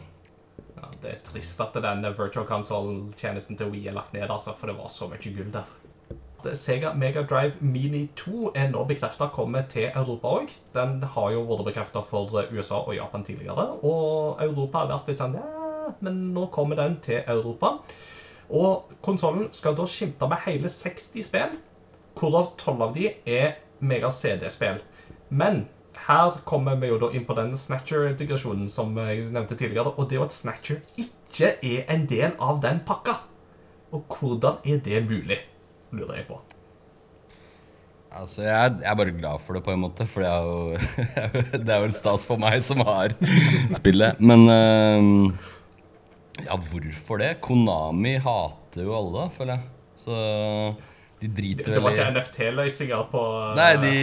Ja, 0.81 0.89
det 1.03 1.13
er 1.13 1.23
trist 1.25 1.61
at 1.61 1.77
denne 1.77 2.11
virtual 2.17 2.47
console-tjenesten 2.49 3.57
til 3.59 3.69
Wii 3.69 3.87
er 3.91 3.97
lagt 3.97 4.13
ned, 4.15 4.25
altså, 4.29 4.55
for 4.57 4.71
det 4.71 4.77
var 4.79 4.89
så 4.89 5.07
mye 5.11 5.33
gull 5.35 5.51
der. 5.53 5.73
Sega 6.57 6.93
Mega 6.97 7.21
Drive 7.21 7.53
Mini 7.61 8.07
2 8.17 8.51
er 8.57 8.71
nå 8.71 8.81
bekrefta 8.89 9.27
kommer 9.29 9.67
til 9.69 9.91
Europa 9.93 10.31
òg. 10.39 10.53
Den 10.73 11.03
har 11.13 11.27
jo 11.35 11.43
vært 11.45 11.67
bekrefta 11.69 12.01
for 12.01 12.33
USA 12.49 12.79
og 12.81 12.95
Japan 12.95 13.23
tidligere. 13.23 13.67
Og 13.85 14.41
Europa 14.41 14.81
har 14.81 14.89
vært 14.95 15.11
litt 15.11 15.21
sånn 15.21 15.37
ja, 15.37 15.93
men 16.01 16.31
nå 16.33 16.47
kommer 16.53 16.79
den 16.79 16.97
til 17.05 17.21
Europa. 17.29 17.75
Og 18.49 18.89
konsollen 19.05 19.51
skal 19.55 19.77
da 19.77 19.85
skimte 19.87 20.27
med 20.27 20.41
hele 20.47 20.71
60 20.71 21.27
spill, 21.29 21.59
hvorav 22.17 22.55
12 22.57 22.87
av 22.87 22.97
de 22.97 23.11
er 23.25 23.59
Mega 23.81 24.09
CD-spill. 24.13 24.81
Men 25.29 25.67
her 26.07 26.37
kommer 26.47 26.79
vi 26.81 26.89
jo 26.89 26.99
da 27.01 27.11
inn 27.15 27.25
på 27.27 27.35
den 27.37 27.53
Snatcher-integrasjonen 27.57 28.69
som 28.71 28.95
jeg 28.97 29.27
nevnte 29.33 29.57
tidligere. 29.57 29.93
Og 29.95 30.07
det 30.07 30.17
er 30.17 30.21
jo 30.21 30.27
at 30.29 30.35
Snatcher 30.35 30.81
ikke 30.99 31.53
er 31.61 31.91
en 31.93 32.07
del 32.09 32.33
av 32.41 32.61
den 32.63 32.81
pakka. 32.87 33.19
Og 33.91 34.07
hvordan 34.07 34.61
er 34.65 34.81
det 34.85 35.03
mulig, 35.07 35.41
lurer 35.91 36.21
jeg 36.21 36.27
på. 36.29 36.39
Altså, 38.11 38.41
jeg, 38.43 38.73
jeg 38.81 38.89
er 38.91 38.97
bare 38.99 39.13
glad 39.15 39.39
for 39.39 39.55
det, 39.55 39.63
på 39.63 39.71
en 39.71 39.83
måte. 39.85 40.07
For 40.09 40.23
det 40.23 40.31
er 40.31 40.41
jo, 40.43 40.57
det 41.65 41.71
er 41.71 41.83
jo 41.83 41.89
en 41.91 41.95
stas 41.95 42.27
for 42.27 42.41
meg 42.41 42.59
som 42.65 42.83
har 42.87 43.15
spillet. 43.77 44.19
Men 44.19 44.47
uh, 44.51 45.49
Ja, 46.41 46.57
hvorfor 46.57 47.21
det? 47.21 47.35
Konami 47.43 48.17
hater 48.19 48.87
jo 48.87 48.95
alle, 48.97 49.27
føler 49.35 49.59
jeg. 49.59 49.67
Så 50.01 50.15
de 51.27 51.53
Det, 51.59 51.67
i 51.67 51.75
det 51.75 51.81
var 51.83 51.93
ikke 51.95 52.07
NFT-løsninger 52.15 53.05
på 53.11 53.21
Nei, 53.59 53.71
de, 53.83 53.93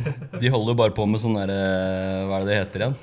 de 0.42 0.52
holder 0.54 0.74
jo 0.74 0.78
bare 0.82 0.94
på 0.96 1.06
med 1.10 1.22
sånn 1.22 1.38
derre 1.40 1.58
Hva 2.28 2.38
er 2.38 2.46
det 2.46 2.50
det 2.52 2.60
heter 2.60 2.86
igjen? 2.86 2.96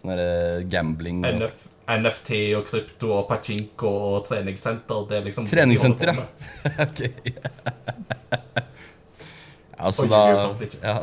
Sånn 0.00 0.12
derre 0.14 0.64
gambling 0.72 1.22
og 1.24 1.40
NF, 1.42 1.64
NFT 1.94 2.30
og 2.56 2.64
krypto 2.68 3.10
og 3.12 3.26
pachinko 3.28 3.90
og 4.08 4.22
treningssenter. 4.28 5.02
Det 5.10 5.18
er 5.18 5.26
liksom 5.26 5.48
Treningssenter, 5.50 6.14
ja. 6.14 6.24
Ok. 6.86 7.02
Ja, 9.74 9.90
så 9.92 10.06
da 10.08 10.22
ja. 10.80 10.94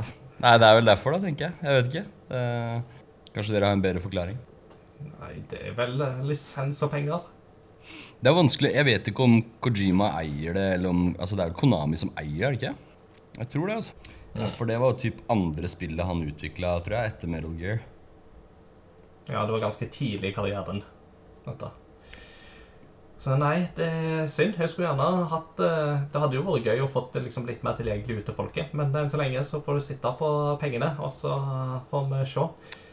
Nei, 0.41 0.55
det 0.57 0.65
er 0.65 0.79
vel 0.79 0.87
derfor, 0.89 1.13
da, 1.13 1.21
tenker 1.21 1.49
jeg. 1.49 1.57
Jeg 1.61 1.77
vet 1.77 1.91
ikke. 1.91 2.05
Eh, 2.33 3.03
kanskje 3.35 3.53
dere 3.53 3.69
har 3.69 3.77
en 3.77 3.83
bedre 3.83 4.01
forklaring? 4.01 4.39
Nei, 5.21 5.35
det 5.51 5.59
er 5.69 5.75
vel 5.77 6.01
eh, 6.01 6.23
lisens 6.25 6.81
og 6.81 6.89
penger. 6.93 7.27
Det 8.21 8.29
er 8.29 8.37
vanskelig. 8.37 8.71
Jeg 8.77 8.85
vet 8.85 9.07
ikke 9.09 9.25
om 9.25 9.39
Kojima 9.65 10.11
eier 10.19 10.53
det, 10.53 10.65
eller 10.75 10.93
om 10.93 11.05
Altså, 11.17 11.37
det 11.37 11.45
er 11.45 11.53
jo 11.53 11.59
Konami 11.63 11.97
som 11.97 12.13
eier 12.21 12.53
det, 12.53 12.59
ikke? 12.61 12.75
Jeg 13.39 13.49
tror 13.49 13.67
det, 13.67 13.77
altså. 13.81 14.17
Ja, 14.31 14.47
for 14.55 14.69
det 14.69 14.77
var 14.79 14.93
jo 14.93 14.99
typ 15.01 15.23
andre 15.31 15.67
spillet 15.67 16.07
han 16.07 16.21
utvikla, 16.23 16.75
tror 16.85 16.97
jeg, 16.99 17.11
etter 17.11 17.31
Metal 17.31 17.55
Gear. 17.59 17.81
Ja, 19.27 19.41
det 19.43 19.51
var 19.55 19.65
ganske 19.65 19.87
tidlig 19.91 20.31
i 20.31 20.35
karrieren. 20.35 20.83
Dette. 21.45 21.71
Så 23.21 23.35
nei, 23.37 23.67
det 23.77 23.85
er 23.85 24.23
synd. 24.25 24.55
Jeg 24.57 24.69
skulle 24.71 24.87
gjerne 24.87 25.27
hatt 25.29 25.59
eh, 25.61 25.99
Det 26.09 26.21
hadde 26.23 26.39
jo 26.39 26.45
vært 26.47 26.65
gøy 26.71 26.79
å 26.81 26.87
få 26.89 27.03
det 27.13 27.21
liksom 27.27 27.45
litt 27.45 27.61
mer 27.61 27.75
tilgjengelig 27.77 28.17
ut 28.17 28.29
til 28.31 28.37
folket, 28.37 28.71
men 28.77 28.95
enn 28.97 29.11
så 29.13 29.19
lenge 29.21 29.43
så 29.45 29.59
får 29.61 29.77
du 29.77 29.83
sitte 29.85 30.13
på 30.17 30.29
pengene, 30.61 30.89
og 30.97 31.13
så 31.13 31.35
får 31.91 32.07
vi 32.09 32.23
se. 32.31 32.47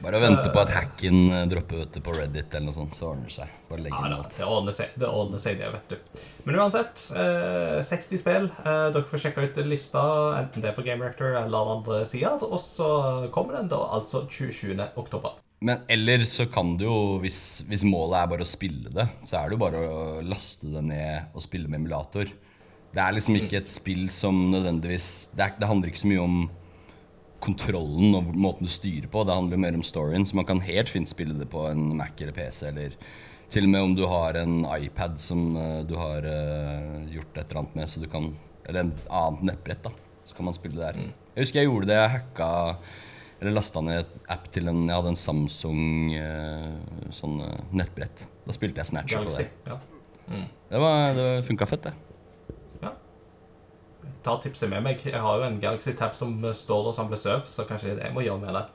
Bare 0.05 0.21
vente 0.21 0.53
på 0.53 0.61
at 0.61 0.75
hacken 0.77 1.33
eh, 1.33 1.47
dropper 1.49 1.81
ut 1.81 1.99
på 2.05 2.19
Reddit 2.19 2.53
eller 2.53 2.69
noe 2.69 2.77
sånt, 2.77 3.01
så 3.01 3.09
ordner 3.15 3.31
det 3.31 3.39
seg. 3.39 3.57
Bare 3.71 3.87
legge 3.87 4.03
Ja, 4.05 4.13
det, 4.13 4.37
det 4.37 4.51
ordner 4.53 4.79
seg, 4.83 4.93
det, 5.01 5.09
ordner 5.23 5.45
seg 5.47 5.59
det, 5.63 5.73
vet 5.79 5.97
du. 5.97 6.23
Men 6.45 6.61
uansett, 6.61 7.09
eh, 7.25 7.81
60 7.89 8.21
spill. 8.21 8.53
Eh, 8.69 8.85
dere 8.93 9.09
får 9.09 9.25
sjekke 9.25 9.49
ut 9.49 9.65
lista, 9.65 10.05
enten 10.43 10.61
det 10.61 10.75
er 10.75 10.77
på 10.77 10.85
Game 10.85 11.09
Rector 11.09 11.41
eller 11.41 11.75
andre 11.79 12.05
sider, 12.09 12.37
og 12.45 12.61
så 12.61 12.93
kommer 13.33 13.63
den 13.63 13.73
da 13.73 13.81
altså 13.97 14.27
27. 14.29 14.77
oktober. 14.93 15.41
Men 15.61 15.83
eller 15.91 16.23
så 16.29 16.47
kan 16.47 16.77
du 16.79 16.85
jo, 16.87 16.99
hvis, 17.23 17.65
hvis 17.67 17.83
målet 17.87 18.21
er 18.21 18.29
bare 18.31 18.45
å 18.47 18.49
spille 18.49 18.93
det, 18.95 19.09
så 19.27 19.41
er 19.41 19.49
det 19.49 19.57
jo 19.57 19.63
bare 19.65 19.81
å 19.83 20.03
laste 20.23 20.71
det 20.71 20.85
ned 20.87 21.35
og 21.35 21.43
spille 21.43 21.71
med 21.71 21.81
emulator. 21.81 22.31
Det 22.95 23.03
er 23.03 23.17
liksom 23.17 23.37
ikke 23.41 23.59
et 23.59 23.69
spill 23.71 24.07
som 24.13 24.37
nødvendigvis 24.53 25.29
Det, 25.35 25.43
er, 25.45 25.57
det 25.61 25.69
handler 25.69 25.91
ikke 25.91 26.01
så 26.01 26.09
mye 26.09 26.23
om 26.25 26.39
kontrollen 27.43 28.17
og 28.19 28.31
måten 28.35 28.67
du 28.67 28.73
styrer 28.73 29.11
på. 29.11 29.25
Det 29.27 29.35
handler 29.35 29.61
mer 29.61 29.77
om 29.79 29.85
storyen, 29.87 30.27
så 30.27 30.39
man 30.39 30.47
kan 30.49 30.63
helt 30.65 30.91
fint 30.91 31.11
spille 31.11 31.37
det 31.39 31.51
på 31.51 31.67
en 31.69 31.91
Mac 31.99 32.19
eller 32.19 32.35
PC. 32.35 32.65
Eller 32.71 32.97
til 33.53 33.67
og 33.69 33.75
med 33.75 33.87
om 33.87 33.95
du 33.99 34.05
har 34.11 34.39
en 34.41 34.63
iPad 34.79 35.19
som 35.23 35.57
eh, 35.57 35.83
du 35.89 35.95
har 35.97 36.27
uh, 36.27 37.05
gjort 37.09 37.39
et 37.39 37.45
eller 37.47 37.63
annet 37.63 37.77
med, 37.79 37.91
så 37.91 38.03
du 38.03 38.09
kan 38.11 38.35
Eller 38.69 38.85
en 38.85 38.97
annet 39.09 39.45
nettbrett, 39.49 39.81
da. 39.81 39.91
Så 40.29 40.35
kan 40.37 40.45
man 40.45 40.53
spille 40.53 40.77
det 40.77 40.85
der. 40.85 41.13
Jeg 41.33 41.47
husker 41.47 41.61
jeg 41.63 41.71
gjorde 41.71 41.89
det. 41.89 41.97
Jeg 41.97 42.11
hacka 42.13 42.49
eller 43.41 43.55
lasta 43.55 43.81
ned 43.81 44.01
et 44.01 44.15
app 44.35 44.49
til 44.51 44.67
en 44.69 44.81
Jeg 44.89 44.97
hadde 44.97 45.13
en 45.13 45.19
Samsung 45.21 46.13
eh, 46.19 46.73
sånn 47.15 47.37
eh, 47.45 47.61
nettbrett. 47.79 48.25
Da 48.49 48.53
spilte 48.57 48.83
jeg 48.83 48.91
Snatcher 48.91 49.25
på 49.25 49.35
det. 49.37 49.47
Ja. 49.69 49.79
Det, 50.69 50.81
var- 50.83 51.15
det 51.17 51.29
funka 51.47 51.67
fett, 51.71 51.83
det. 51.89 51.93
ja. 52.83 52.91
Ta 54.27 54.35
tipset 54.43 54.69
med 54.73 54.83
meg. 54.83 55.05
Jeg 55.07 55.21
har 55.23 55.39
jo 55.39 55.47
en 55.47 55.61
Galaxy 55.63 55.93
Tab 55.97 56.15
som 56.19 56.35
står 56.53 56.91
og 56.91 56.95
samler 56.99 57.17
søv, 57.21 57.47
så 57.47 57.65
kanskje 57.69 57.93
det 57.93 57.95
er 57.95 58.01
det 58.03 58.09
jeg 58.11 58.15
må 58.19 58.27
gjøre 58.27 58.41
med 58.43 58.59
det. 58.59 58.67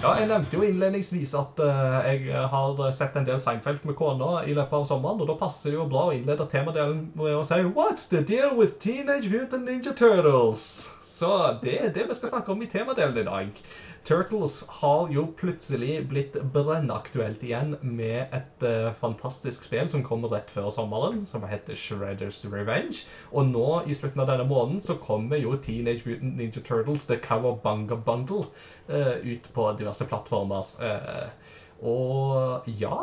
Ja, 0.00 0.14
Jeg 0.16 0.28
nevnte 0.30 0.56
jo 0.56 0.62
innledningsvis 0.64 1.34
at 1.36 1.58
uh, 1.60 1.98
jeg 2.08 2.32
har 2.52 2.78
sett 2.96 3.16
en 3.20 3.26
del 3.26 3.40
Seinfeld 3.42 3.82
med 3.84 3.98
kona 3.98 4.46
i 4.48 4.54
løpet 4.56 4.78
av 4.78 4.86
sommeren, 4.88 5.20
og 5.20 5.28
da 5.28 5.36
passer 5.36 5.74
det 5.74 5.76
jo 5.76 5.84
bra 5.90 6.06
å 6.08 6.14
innlede 6.16 6.46
temadelen 6.48 7.10
med 7.18 7.36
å 7.36 7.42
si 7.44 7.60
What's 7.76 8.08
the 8.08 8.22
deal 8.24 8.56
with 8.56 8.78
Teenage 8.80 9.28
Mutant 9.28 9.68
Ninja 9.68 9.92
Turtles? 9.92 10.99
Så 11.20 11.30
det 11.60 11.74
er 11.76 11.90
det 11.92 12.06
vi 12.08 12.16
skal 12.16 12.30
snakke 12.32 12.52
om 12.54 12.62
i 12.64 12.68
temadelen 12.70 13.18
i 13.20 13.26
dag. 13.26 13.62
Turtles 14.08 14.62
har 14.80 15.10
jo 15.12 15.26
plutselig 15.36 15.98
blitt 16.08 16.38
brennaktuelt 16.54 17.42
igjen 17.44 17.74
med 17.84 18.32
et 18.32 18.64
uh, 18.64 18.88
fantastisk 18.96 19.66
spill 19.68 19.90
som 19.92 20.04
kommer 20.06 20.32
rett 20.32 20.48
før 20.52 20.70
sommeren, 20.72 21.20
som 21.28 21.44
heter 21.44 21.76
Shredders 21.76 22.40
Revenge. 22.48 23.04
Og 23.34 23.50
nå, 23.52 23.66
i 23.84 23.96
slutten 23.96 24.24
av 24.24 24.30
denne 24.32 24.48
måneden, 24.48 24.80
så 24.80 24.96
kommer 24.96 25.42
jo 25.42 25.58
Teenage 25.60 26.08
Mutant 26.08 26.38
Ninja 26.40 26.64
Turtles 26.64 27.04
The 27.10 27.20
Cowabunga 27.20 28.00
Bundle 28.00 28.46
uh, 28.88 29.20
ut 29.20 29.52
på 29.52 29.72
diverse 29.76 30.08
plattformer. 30.08 30.72
Uh, 30.80 31.58
og 31.80 32.66
ja 32.76 32.96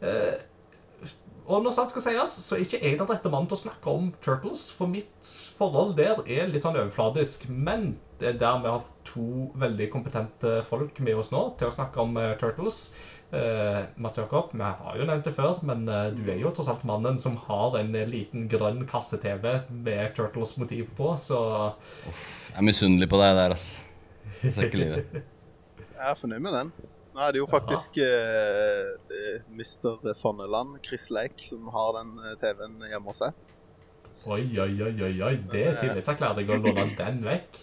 eh, 0.00 0.38
og 1.50 1.64
når 1.64 1.74
sant 1.74 1.92
skal 1.92 2.04
sies, 2.04 2.34
så 2.46 2.56
er 2.56 2.64
ikke 2.64 2.78
jeg 2.78 2.98
den 3.00 3.08
rette 3.10 3.30
mannen 3.32 3.48
til 3.50 3.58
å 3.58 3.64
snakke 3.64 3.92
om 3.92 4.10
Turtles. 4.22 4.68
For 4.76 4.90
mitt 4.90 5.30
forhold 5.58 5.96
der 5.98 6.22
er 6.24 6.50
litt 6.50 6.62
sånn 6.62 6.78
overfladisk. 6.78 7.48
Men 7.50 7.96
det 8.20 8.34
er 8.34 8.38
der 8.38 8.60
vi 8.62 8.70
har 8.70 8.84
to 9.08 9.48
veldig 9.58 9.88
kompetente 9.90 10.60
folk 10.68 11.00
med 11.02 11.18
oss 11.18 11.32
nå 11.34 11.42
til 11.58 11.70
å 11.70 11.74
snakke 11.74 12.02
om 12.04 12.14
uh, 12.20 12.34
Turtles. 12.40 12.92
Uh, 13.30 13.86
Mats 14.02 14.18
Jakob, 14.18 14.54
vi 14.54 14.70
har 14.82 14.96
jo 14.98 15.06
nevnt 15.06 15.26
det 15.26 15.34
før, 15.36 15.60
men 15.66 15.84
uh, 15.88 16.10
du 16.14 16.24
er 16.30 16.40
jo 16.42 16.50
tross 16.54 16.70
alt 16.72 16.86
mannen 16.86 17.18
som 17.22 17.38
har 17.46 17.78
en 17.78 17.92
liten 18.10 18.48
grønn 18.50 18.84
kasse-TV 18.90 19.46
med 19.70 20.16
Turtles-motiv 20.18 20.94
på, 20.98 21.12
så 21.18 21.42
Jeg 22.04 22.58
er 22.58 22.66
misunnelig 22.66 23.10
på 23.10 23.20
deg 23.22 23.36
der, 23.38 23.54
altså. 23.54 23.86
Jeg 24.40 24.56
ser 24.56 24.70
ikke 24.70 24.82
livet. 24.82 25.20
Jeg 26.00 26.08
er 26.10 26.18
fornøyd 26.18 26.42
med 26.42 26.58
den. 26.58 26.72
Nå 27.10 27.22
er 27.24 27.34
det 27.34 27.40
jo 27.40 27.46
faktisk 27.50 27.96
eh, 28.04 28.90
eh, 29.10 29.40
Mr. 29.50 30.12
Fonneland, 30.20 30.78
Chris 30.86 31.08
Lake, 31.10 31.42
som 31.42 31.66
har 31.74 31.96
den 31.98 32.12
eh, 32.22 32.36
TV-en 32.42 32.76
hjemme 32.86 33.10
hos 33.10 33.18
seg. 33.24 33.56
Oi, 34.28 34.44
oi, 34.60 34.70
oi, 34.84 34.92
oi, 35.08 35.14
oi. 35.26 35.34
Det 35.50 35.64
er 35.72 35.80
tillitserklæring 35.80 36.52
å 36.54 36.60
låne 36.60 36.86
den 36.98 37.22
vekk. 37.24 37.60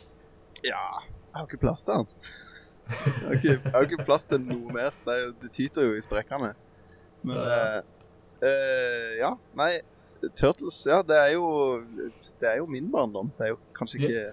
Ja, 0.66 0.84
jeg 1.06 1.38
har 1.38 1.46
ikke 1.48 1.62
plass 1.62 1.86
til 1.86 2.02
den. 2.02 2.32
Jeg 2.88 3.14
har 3.14 3.36
ikke, 3.36 3.54
jeg 3.54 3.74
har 3.76 3.86
ikke 3.88 4.08
plass 4.08 4.26
til 4.26 4.42
noe 4.42 4.74
mer. 4.74 4.96
Det, 5.06 5.18
det 5.44 5.52
tyter 5.56 5.88
jo 5.90 5.96
i 5.96 6.04
sprekkene. 6.04 6.54
Men 7.28 7.38
uh, 7.44 7.80
eh, 8.48 9.18
ja, 9.20 9.34
nei 9.58 9.72
Turtles, 10.38 10.80
ja, 10.90 11.02
det 11.06 11.18
er 11.18 11.32
jo 11.36 11.48
Det 12.40 12.50
er 12.50 12.58
jo 12.62 12.66
min 12.70 12.90
barndom. 12.92 13.32
Det 13.38 13.48
er 13.48 13.54
jo 13.54 13.60
kanskje 13.78 14.02
ikke 14.02 14.24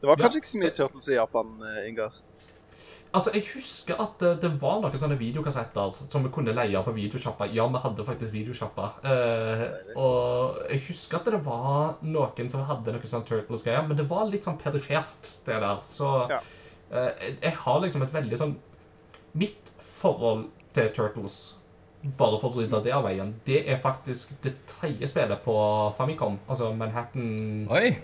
Det 0.00 0.10
var 0.10 0.20
kanskje 0.20 0.42
ikke 0.42 0.52
så 0.52 0.62
mye 0.62 0.74
Turtles 0.76 1.08
i 1.10 1.18
Japan, 1.18 1.52
eh, 1.66 1.88
Ingar. 1.90 2.14
Altså, 3.14 3.30
Jeg 3.34 3.44
husker 3.54 3.96
at 4.02 4.18
det, 4.20 4.30
det 4.42 4.50
var 4.60 4.80
noen 4.82 4.98
sånne 5.00 5.16
videokassetter 5.18 5.94
som 5.96 6.24
vi 6.26 6.30
kunne 6.34 6.52
leie 6.52 6.82
på 6.84 6.92
videosjappa. 6.92 7.46
Ja, 7.54 7.64
vi 7.72 7.80
hadde 7.80 8.04
faktisk 8.04 8.34
videosjappa. 8.34 8.88
Eh, 9.08 9.62
og 9.96 10.58
jeg 10.68 10.82
husker 10.90 11.16
at 11.22 11.30
det 11.32 11.40
var 11.46 11.94
noen 12.04 12.50
som 12.52 12.66
hadde 12.68 12.92
noe 12.92 13.08
sånn 13.08 13.24
Turtles-greier, 13.28 13.86
men 13.88 13.96
det 13.96 14.04
var 14.10 14.28
litt 14.28 14.44
sånn 14.44 14.58
perifert, 14.60 15.30
det 15.46 15.56
der. 15.64 15.80
Så 15.88 16.10
Ja. 16.30 16.40
eh, 16.92 17.12
jeg, 17.22 17.38
jeg 17.42 17.52
har 17.64 17.80
liksom 17.80 18.02
et 18.04 18.12
veldig 18.12 18.38
sånn 18.44 18.56
Mitt 19.38 19.72
forhold 19.84 20.46
til 20.74 20.88
Turtles, 20.96 21.34
bare 22.16 22.38
for 22.40 22.50
å 22.50 22.60
rydde 22.62 22.82
det 22.84 22.92
av 22.94 23.04
veien, 23.04 23.32
det 23.44 23.64
er 23.68 23.80
faktisk 23.82 24.36
det 24.42 24.54
tredje 24.66 25.06
spillet 25.10 25.42
på 25.44 25.54
Famicom. 25.98 26.38
Altså 26.48 26.72
Manhattan 26.76 27.66
Oi! 27.70 27.96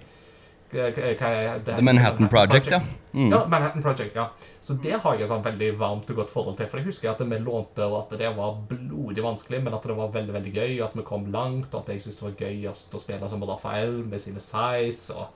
The 0.74 1.82
Manhattan 1.82 2.28
Project, 2.28 2.70
ja. 2.72 2.80
Mm. 3.14 3.30
Ja, 3.30 3.44
Manhattan 3.50 3.82
Project, 3.82 4.16
ja. 4.18 4.26
Så 4.60 4.74
det 4.82 4.96
har 5.04 5.14
jeg 5.14 5.26
et 5.26 5.30
sånn 5.30 5.44
veldig 5.44 5.70
varmt 5.78 6.10
og 6.10 6.18
godt 6.18 6.32
forhold 6.32 6.58
til. 6.58 6.68
For 6.70 6.80
jeg 6.80 6.88
husker 6.88 7.12
at 7.12 7.22
vi 7.22 7.38
lånte, 7.38 7.86
og 7.86 8.00
at 8.00 8.16
det 8.18 8.32
var 8.34 8.58
blodig 8.70 9.22
vanskelig, 9.24 9.62
men 9.62 9.76
at 9.76 9.86
det 9.86 9.96
var 9.98 10.10
veldig 10.16 10.34
veldig 10.34 10.54
gøy, 10.56 10.72
og 10.80 10.88
at 10.88 10.98
vi 10.98 11.06
kom 11.06 11.30
langt, 11.34 11.70
og 11.70 11.84
at 11.84 11.94
jeg 11.94 12.02
syntes 12.02 12.20
det 12.20 12.26
var 12.26 12.36
gøyest 12.48 12.98
å 12.98 13.02
spille 13.02 13.30
som 13.30 13.46
Rafael 13.46 14.02
med 14.08 14.22
sine 14.22 14.42
size 14.42 15.14
og 15.14 15.30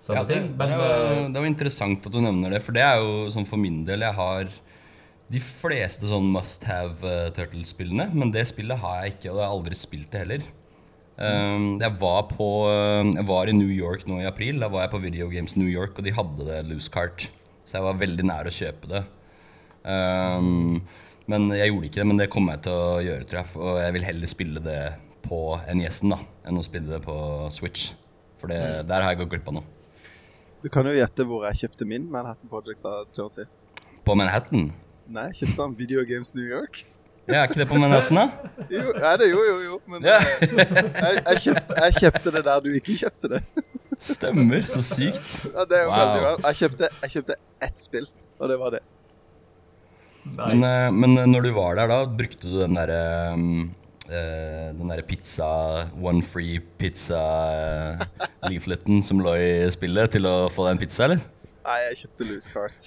sånne 0.00 0.16
Ja, 0.16 0.24
det, 0.24 0.40
ting. 0.40 0.50
Men 0.56 0.72
det, 0.72 0.80
var, 0.80 0.96
eh, 0.96 1.22
det 1.28 1.44
var 1.44 1.52
interessant 1.52 2.08
at 2.08 2.16
du 2.16 2.20
nevner 2.24 2.56
det, 2.56 2.64
for 2.64 2.76
det 2.76 2.86
er 2.86 3.04
jo 3.04 3.28
sånn 3.34 3.48
for 3.48 3.60
min 3.60 3.82
del 3.88 4.06
Jeg 4.06 4.16
har 4.16 4.52
de 5.30 5.40
fleste 5.44 6.08
sånn 6.10 6.26
must 6.32 6.64
have 6.66 7.06
uh, 7.06 7.28
Turtles-spillene, 7.34 8.08
men 8.16 8.32
det 8.34 8.48
spillet 8.50 8.80
har 8.82 9.04
jeg 9.04 9.14
ikke, 9.14 9.28
og 9.30 9.36
jeg 9.36 9.44
har 9.44 9.52
aldri 9.54 9.76
spilt 9.78 10.10
det 10.10 10.24
heller. 10.24 10.48
Um, 11.20 11.74
jeg, 11.82 11.92
var 12.00 12.22
på, 12.30 12.48
uh, 12.64 13.04
jeg 13.04 13.26
var 13.28 13.50
i 13.50 13.54
New 13.56 13.68
York 13.68 14.06
nå 14.08 14.22
i 14.22 14.28
april. 14.28 14.60
Da 14.62 14.70
var 14.72 14.86
jeg 14.86 14.94
på 14.94 15.02
Video 15.04 15.28
Games 15.32 15.56
New 15.58 15.68
York, 15.68 15.98
og 15.98 16.06
de 16.06 16.14
hadde 16.16 16.46
det 16.48 16.62
loose 16.70 16.92
cart. 16.92 17.28
Så 17.64 17.76
jeg 17.76 17.86
var 17.86 18.00
veldig 18.00 18.24
nær 18.30 18.48
å 18.48 18.54
kjøpe 18.54 18.88
det. 18.90 19.04
Um, 19.84 20.80
men 21.30 21.50
jeg 21.54 21.70
gjorde 21.70 21.90
ikke 21.90 22.00
det, 22.00 22.08
men 22.08 22.20
det 22.20 22.30
kommer 22.32 22.56
jeg 22.56 22.64
til 22.66 22.78
å 22.78 23.00
gjøre, 23.04 23.26
tror 23.28 23.40
jeg. 23.42 23.52
Og 23.60 23.80
jeg 23.84 23.96
vil 23.96 24.06
heller 24.08 24.32
spille 24.32 24.62
det 24.64 24.80
på 25.26 25.40
NES-en 25.68 26.14
da, 26.16 26.18
enn 26.48 26.58
å 26.58 26.64
spille 26.66 26.90
det 26.90 27.02
på 27.04 27.16
Switch. 27.54 27.92
For 28.40 28.50
det, 28.50 28.60
der 28.88 29.04
har 29.04 29.12
jeg 29.12 29.20
gått 29.20 29.34
glipp 29.34 29.50
av 29.52 29.60
noe. 29.60 29.76
Du 30.60 30.68
kan 30.72 30.88
jo 30.88 30.92
gjette 30.96 31.24
hvor 31.28 31.44
jeg 31.48 31.62
kjøpte 31.62 31.86
min 31.88 32.08
Manhattan 32.12 32.48
Project 32.52 32.84
av 32.88 33.12
Jersey. 33.16 33.44
På 34.04 34.16
Manhattan? 34.16 34.70
Nei, 35.10 35.28
jeg 35.30 35.44
kjøpte 35.44 35.66
han 35.66 35.76
Video 35.76 36.02
Games 36.08 36.32
New 36.36 36.48
York. 36.48 36.82
Ja, 37.28 37.42
er 37.42 37.46
ikke 37.50 37.60
det 37.60 37.68
på 37.70 37.76
Manhattan, 37.78 38.16
da? 38.16 38.24
Jo, 38.72 38.92
nei, 38.96 39.12
det, 39.20 39.26
jo, 39.30 39.40
jo, 39.48 39.56
jo. 39.66 39.74
Men 39.92 39.98
Ja. 40.08 40.16
eh, 40.18 40.24
jeg, 40.50 40.56
jeg, 41.26 41.36
kjøpte, 41.44 41.72
jeg 41.84 41.92
kjøpte 42.00 42.28
det 42.36 42.42
der 42.48 42.58
du 42.64 42.68
ikke 42.74 42.94
kjøpte 43.04 43.26
det. 43.34 43.40
Stemmer, 44.00 44.62
så 44.66 44.80
sykt. 44.82 45.28
Ja, 45.52 45.64
det 45.68 45.76
er 45.78 45.82
jo 45.84 45.90
Wow. 45.92 45.98
veldig 46.00 46.20
bra. 46.24 46.32
Jeg 46.48 46.54
kjøpte, 46.62 46.84
jeg 47.04 47.10
kjøpte 47.14 47.34
ett 47.68 47.78
spill, 47.84 48.06
og 48.40 48.44
det 48.48 48.56
var 48.62 48.70
det. 48.78 48.82
Men, 50.24 50.56
nice. 50.60 50.64
Men, 50.64 51.00
men 51.00 51.10
eh, 51.18 51.26
når 51.34 51.40
du 51.46 51.50
var 51.56 51.72
der, 51.78 51.86
da, 51.92 51.98
brukte 52.06 52.44
du 52.48 52.54
den 52.60 52.74
derre 52.76 53.02
um, 53.34 53.70
eh, 54.08 54.68
Den 54.76 54.88
derre 54.92 55.04
pizza 55.08 55.48
One 55.96 56.22
free 56.26 56.58
pizza-leafleten 56.80 59.02
som 59.06 59.20
lå 59.24 59.32
i 59.40 59.70
spillet, 59.72 60.10
til 60.16 60.24
å 60.28 60.34
få 60.52 60.60
deg 60.66 60.72
en 60.76 60.82
pizza, 60.82 61.00
eller? 61.06 61.20
Nei, 61.64 61.78
jeg 61.90 61.96
kjøpte 62.04 62.22
loose 62.32 62.48
cart. 62.52 62.80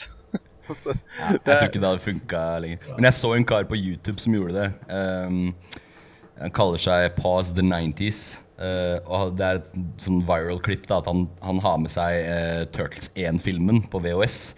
Altså, 0.70 0.95
Jeg 1.20 1.39
tror 1.45 1.68
ikke 1.68 1.82
det 1.82 1.89
hadde 1.89 2.03
funka 2.03 2.43
lenger. 2.64 2.91
Men 2.95 3.09
jeg 3.09 3.18
så 3.20 3.34
en 3.36 3.47
kar 3.47 3.68
på 3.70 3.80
YouTube 3.80 4.20
som 4.24 4.36
gjorde 4.36 4.55
det. 4.61 4.70
Um, 4.93 5.55
Han 6.39 6.51
kaller 6.55 6.82
seg 6.82 7.11
Pause 7.20 7.55
the 7.55 7.66
90s. 7.66 8.39
Uh, 8.53 8.99
og 9.09 9.34
det 9.38 9.45
er 9.45 9.59
et 9.59 10.03
sånn 10.03 10.22
viral 10.28 10.59
klipp 10.64 10.86
da, 10.88 10.99
at 11.01 11.07
han, 11.09 11.26
han 11.43 11.59
har 11.64 11.80
med 11.82 11.91
seg 11.91 12.20
uh, 12.30 12.64
Turtles 12.72 13.09
1-filmen 13.18 13.84
på 13.91 14.01
VHS. 14.03 14.53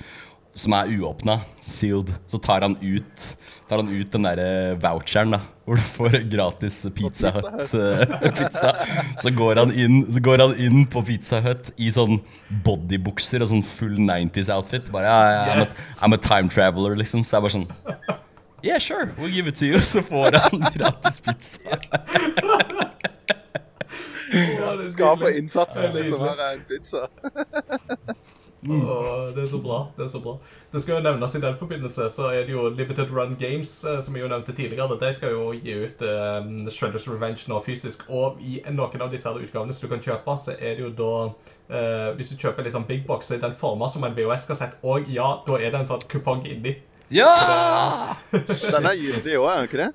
Som 0.55 0.71
er 0.77 0.87
uåpna, 0.95 1.41
sealed. 1.59 2.13
Så 2.31 2.39
tar 2.39 2.61
han 2.63 2.77
ut 2.81 3.25
Tar 3.67 3.81
han 3.81 3.89
ut 3.89 4.11
den 4.13 4.23
derre 4.27 4.75
voucheren 4.77 5.31
da 5.33 5.39
hvor 5.65 5.79
du 5.79 5.85
får 5.95 6.15
gratis 6.29 6.75
Pizza 6.93 7.31
Pizza 7.33 7.49
Hut 7.55 7.71
eh, 7.73 8.29
pizza. 8.37 8.73
Så 9.17 9.31
går, 9.33 9.57
han 9.57 9.71
inn, 9.73 9.95
så 10.13 10.21
går 10.21 10.43
han 10.43 10.53
inn 10.61 10.83
på 10.93 11.01
Pizza 11.07 11.39
Hut 11.41 11.71
i 11.81 11.87
sånn 11.89 12.19
bodybukser 12.67 13.41
og 13.41 13.49
sånn 13.49 13.63
full 13.65 13.95
90s-outfit. 14.05 14.91
Bare 14.93 15.09
ja, 15.09 15.15
ja, 15.33 15.39
I'm, 15.55 15.63
Yes. 15.63 15.73
a, 15.97 16.05
I'm 16.05 16.13
a 16.13 16.21
time 16.21 16.53
traveler, 16.53 16.93
liksom. 17.01 17.25
Så 17.25 17.39
jeg 17.39 17.47
bare 17.47 17.55
sånn 17.57 17.67
Yeah, 18.61 18.77
sure, 18.77 19.09
we'll 19.17 19.33
give 19.33 19.47
it 19.49 19.57
to 19.57 19.65
you. 19.65 19.81
Så 19.91 20.05
får 20.05 20.37
han 20.45 20.61
gratis 20.77 21.17
pizza. 21.25 21.81
Skaper 24.95 25.25
er 25.31 25.37
innsatsen, 25.39 25.89
liksom. 25.97 26.21
Her 26.21 26.45
er 26.45 26.53
en 26.59 26.63
pizza. 26.69 27.07
Åh, 28.70 29.36
det 29.36 29.43
er 29.43 29.47
så 29.47 29.57
bra. 29.61 29.80
Det 29.97 30.05
er 30.05 30.07
så 30.09 30.20
bra. 30.20 30.36
Det 30.72 30.82
skal 30.82 30.97
jo 30.97 31.03
nevnes 31.05 31.36
i 31.36 31.41
den 31.41 31.57
forbindelse, 31.59 32.07
så 32.09 32.30
er 32.34 32.45
det 32.47 32.53
jo 32.55 32.70
Limited 32.70 33.11
Run 33.13 33.36
Games, 33.39 33.72
eh, 33.86 33.99
som 34.01 34.16
jeg 34.16 34.26
jo 34.26 34.30
nevnte 34.32 34.55
tidligere. 34.55 34.97
De 35.01 35.11
skal 35.13 35.36
jo 35.36 35.51
gi 35.53 35.76
ut 35.86 36.01
um, 36.01 36.70
Shredders 36.72 37.07
Revenge 37.09 37.45
nå 37.51 37.59
fysisk. 37.66 38.07
Og 38.09 38.41
i 38.41 38.57
noen 38.70 39.05
av 39.05 39.11
disse 39.13 39.30
her 39.30 39.41
utgavene 39.41 39.76
som 39.76 39.86
du 39.86 39.93
kan 39.93 40.03
kjøpe, 40.03 40.38
så 40.41 40.55
er 40.57 40.80
det 40.80 40.86
jo 40.86 40.91
da 40.97 41.11
uh, 41.30 42.09
Hvis 42.18 42.34
du 42.34 42.39
kjøper 42.41 42.66
litt 42.66 42.76
sånn 42.76 42.88
big 42.89 43.05
box, 43.07 43.30
så 43.30 43.38
er 43.38 43.43
den 43.45 43.57
forma 43.59 43.89
som 43.91 44.03
en 44.03 44.16
VHS-kassett. 44.18 44.80
Og 44.84 45.09
ja, 45.13 45.30
da 45.45 45.59
er 45.59 45.70
det 45.70 45.84
en 45.84 45.91
sånn 45.93 46.07
kupong 46.09 46.45
inni. 46.49 46.78
Ja! 47.13 48.16
Den 48.32 48.89
er 48.89 48.97
gyldig 48.97 49.38
òg, 49.38 49.51
er 49.51 49.61
den 49.61 49.70
ikke 49.70 49.84
det? 49.84 49.91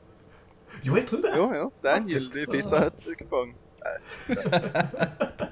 Jo, 0.85 0.95
jeg 0.97 1.09
tror 1.11 1.25
det. 1.27 1.35
Jo, 1.37 1.49
jo. 1.59 1.67
Det 1.83 1.91
er 1.91 1.99
en 2.01 2.09
gyldig 2.09 2.47
Pizza 2.53 2.87
Hut-kupong. 2.87 3.51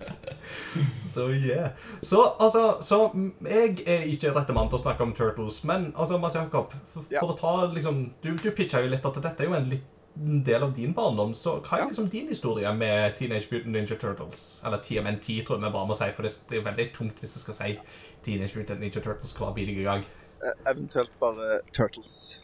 Så 1.06 1.28
yeah. 1.30 1.70
Så 2.02 2.22
altså, 2.38 2.76
så 2.80 3.10
jeg 3.48 3.82
er 3.86 4.04
ikke 4.12 4.30
rette 4.36 4.52
mann 4.54 4.68
til 4.70 4.78
å 4.78 4.82
snakke 4.82 5.02
om 5.04 5.12
Turtles, 5.16 5.62
men 5.66 5.90
altså, 5.96 6.18
Mads 6.20 6.34
Jakob, 6.38 6.72
for, 6.92 7.04
Ja. 7.10 7.20
for 7.20 7.32
å 7.32 7.38
ta 7.38 7.52
liksom 7.72 8.10
Du, 8.22 8.30
du 8.36 8.50
pitcha 8.50 8.80
jo 8.84 8.88
litt 8.92 9.04
at 9.06 9.14
dette 9.22 9.42
er 9.44 9.48
jo 9.48 9.54
en 9.58 9.68
liten 9.72 10.42
del 10.44 10.62
av 10.62 10.72
din 10.74 10.92
barndom, 10.94 11.32
så 11.34 11.60
hva 11.62 11.76
er 11.78 11.82
Ja. 11.84 11.88
liksom 11.88 12.08
din 12.10 12.28
historie 12.28 12.72
med 12.74 13.16
Teenage 13.18 13.48
Mutant 13.50 13.72
Ninja 13.74 13.96
Turtles? 13.98 14.62
Eller 14.64 14.78
TMNT, 14.78 15.44
tror 15.46 15.56
jeg 15.58 15.64
vi 15.64 15.70
bare 15.72 15.86
må 15.86 15.94
si, 15.96 16.10
for 16.16 16.22
det 16.22 16.32
blir 16.48 16.64
veldig 16.64 16.88
tungt 16.94 17.20
hvis 17.20 17.34
jeg 17.36 17.42
skal 17.46 17.54
si 17.54 17.78
Teenage 18.24 18.56
Mutant 18.56 18.80
Ninja 18.80 19.00
Turtles 19.00 19.32
hver 19.38 19.54
bidige 19.54 19.82
gang. 19.84 20.04
Uh, 20.42 20.52
Eventuelt 20.70 21.10
bare 21.20 21.60
Turtles. 21.72 22.40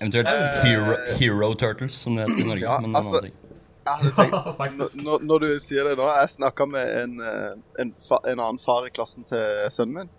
Eventuelt 0.00 0.28
Hero, 0.64 0.96
Hero 1.18 1.54
Turtles, 1.54 1.92
som 1.94 2.16
det 2.16 2.28
heter 2.28 2.44
i 2.44 2.48
Norge. 2.48 2.62
Ja, 2.64 2.78
men 2.80 2.94
altså- 2.96 3.20
tenkt 4.16 4.96
Når, 5.06 5.24
når 5.26 5.44
du 5.44 5.48
sier 5.62 5.88
det 5.88 5.96
nå 5.98 6.06
Jeg 6.10 6.32
snakka 6.36 6.66
med 6.68 6.92
en, 7.02 7.16
eh, 7.22 7.52
en, 7.82 7.92
fa, 8.08 8.20
en 8.26 8.40
annen 8.40 8.58
far 8.62 8.86
i 8.88 8.92
klassen 8.94 9.26
til 9.28 9.66
sønnen 9.74 10.00
min. 10.02 10.10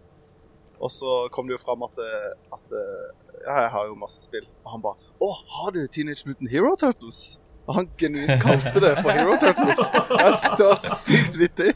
Og 0.78 0.92
så 0.94 1.16
kom 1.34 1.48
det 1.50 1.58
jo 1.58 1.64
fram 1.64 1.84
at, 1.88 1.98
eh, 2.04 2.30
at 2.54 2.78
eh, 2.82 3.08
Ja, 3.48 3.58
jeg 3.66 3.74
har 3.74 3.90
jo 3.90 3.98
masse 4.00 4.24
spill. 4.26 4.46
Og 4.66 4.72
han 4.76 4.86
bare 4.86 5.12
Å, 5.24 5.32
har 5.58 5.76
du 5.76 5.82
Teenage 5.88 6.28
Mutant 6.30 6.52
Hero 6.54 6.76
Turtles? 6.80 7.40
Og 7.68 7.76
han 7.76 7.90
genuint 8.00 8.40
kalte 8.40 8.80
det 8.80 8.94
for 9.02 9.12
Hero 9.12 9.36
Turtles. 9.42 9.82
Jeg 9.92 10.38
synes 10.40 10.54
det 10.56 10.68
var 10.70 10.78
sykt 10.80 11.36
vittig. 11.40 11.74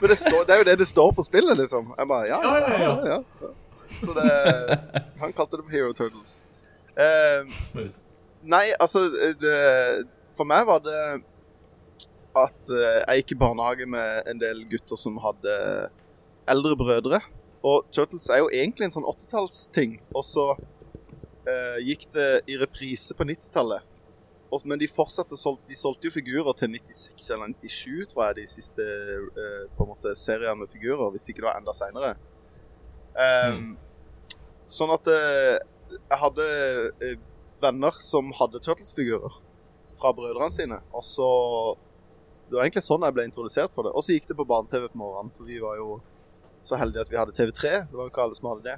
Men 0.00 0.12
det, 0.12 0.16
står, 0.20 0.44
det 0.46 0.54
er 0.54 0.60
jo 0.62 0.66
det 0.68 0.76
det 0.78 0.86
står 0.86 1.10
på 1.16 1.24
spillet, 1.26 1.58
liksom. 1.58 1.90
Jeg 1.98 2.10
bare 2.12 2.28
Ja, 2.30 2.38
ja, 2.46 2.76
ja. 2.78 2.92
ja. 3.16 3.50
Så 4.00 4.14
det 4.14 4.28
Han 5.18 5.34
kalte 5.34 5.58
det 5.58 5.64
for 5.64 5.74
Hero 5.74 5.90
Turtles. 5.98 6.44
Eh, 6.94 7.90
Nei, 8.40 8.70
altså 8.80 9.02
det, 9.40 9.56
For 10.36 10.48
meg 10.48 10.66
var 10.68 10.82
det 10.84 11.00
at 12.38 12.72
eh, 12.72 12.98
jeg 13.00 13.22
gikk 13.22 13.34
i 13.34 13.40
barnehage 13.42 13.86
med 13.90 14.30
en 14.30 14.40
del 14.40 14.62
gutter 14.70 14.98
som 15.00 15.18
hadde 15.22 15.54
eldre 16.50 16.76
brødre. 16.78 17.20
Og 17.66 17.88
Turtles 17.92 18.30
er 18.30 18.40
jo 18.40 18.52
egentlig 18.54 18.88
en 18.88 18.94
sånn 18.94 19.08
80-tallsting. 19.08 19.98
Og 20.14 20.24
så 20.24 20.46
eh, 20.54 21.80
gikk 21.90 22.06
det 22.14 22.30
i 22.50 22.58
reprise 22.60 23.16
på 23.16 23.26
90-tallet. 23.28 23.86
Men 24.66 24.80
de 24.80 24.88
fortsatte, 24.90 25.36
de 25.68 25.76
solgte 25.78 26.08
jo 26.08 26.14
figurer 26.14 26.56
til 26.58 26.72
96 26.72 27.28
eller 27.36 27.52
97, 27.54 28.08
tror 28.10 28.24
jeg, 28.24 28.40
de 28.40 28.46
siste 28.50 28.86
eh, 28.86 29.68
på 29.76 29.86
en 29.86 29.92
måte 29.92 30.16
seriene 30.18 30.62
med 30.62 30.72
figurer. 30.72 31.12
Hvis 31.14 31.28
ikke 31.28 31.42
det 31.42 31.50
var 31.50 31.60
enda 31.60 31.76
seinere. 31.76 32.16
Um, 33.14 33.74
Sånn 34.70 34.92
at 34.94 35.08
eh, 35.10 35.58
jeg 35.98 36.18
hadde 36.20 36.44
eh, 37.02 37.16
venner 37.62 37.96
som 38.02 38.30
hadde 38.38 38.60
Turtles-figurer 38.62 39.40
fra 40.00 40.12
brødrene 40.16 40.52
sine. 40.54 40.80
Og 40.96 41.04
så 41.06 41.30
Det 42.50 42.56
var 42.56 42.64
egentlig 42.66 42.82
sånn 42.82 43.04
jeg 43.06 43.14
ble 43.14 43.24
introdusert 43.28 43.74
for 43.74 43.86
det. 43.86 43.92
Og 43.94 44.02
så 44.02 44.16
gikk 44.16 44.24
det 44.26 44.34
på 44.34 44.46
barne-TV 44.48 44.88
på 44.90 44.98
morgenen, 44.98 45.28
for 45.30 45.46
vi 45.46 45.60
var 45.62 45.76
jo 45.78 46.00
så 46.66 46.74
heldige 46.80 47.04
at 47.04 47.12
vi 47.12 47.18
hadde 47.20 47.34
TV3. 47.36 47.70
Det 47.86 47.94
var 47.94 48.08
jo 48.08 48.10
ikke 48.10 48.24
alle 48.24 48.34
som 48.34 48.48
hadde 48.50 48.64
det. 48.64 48.74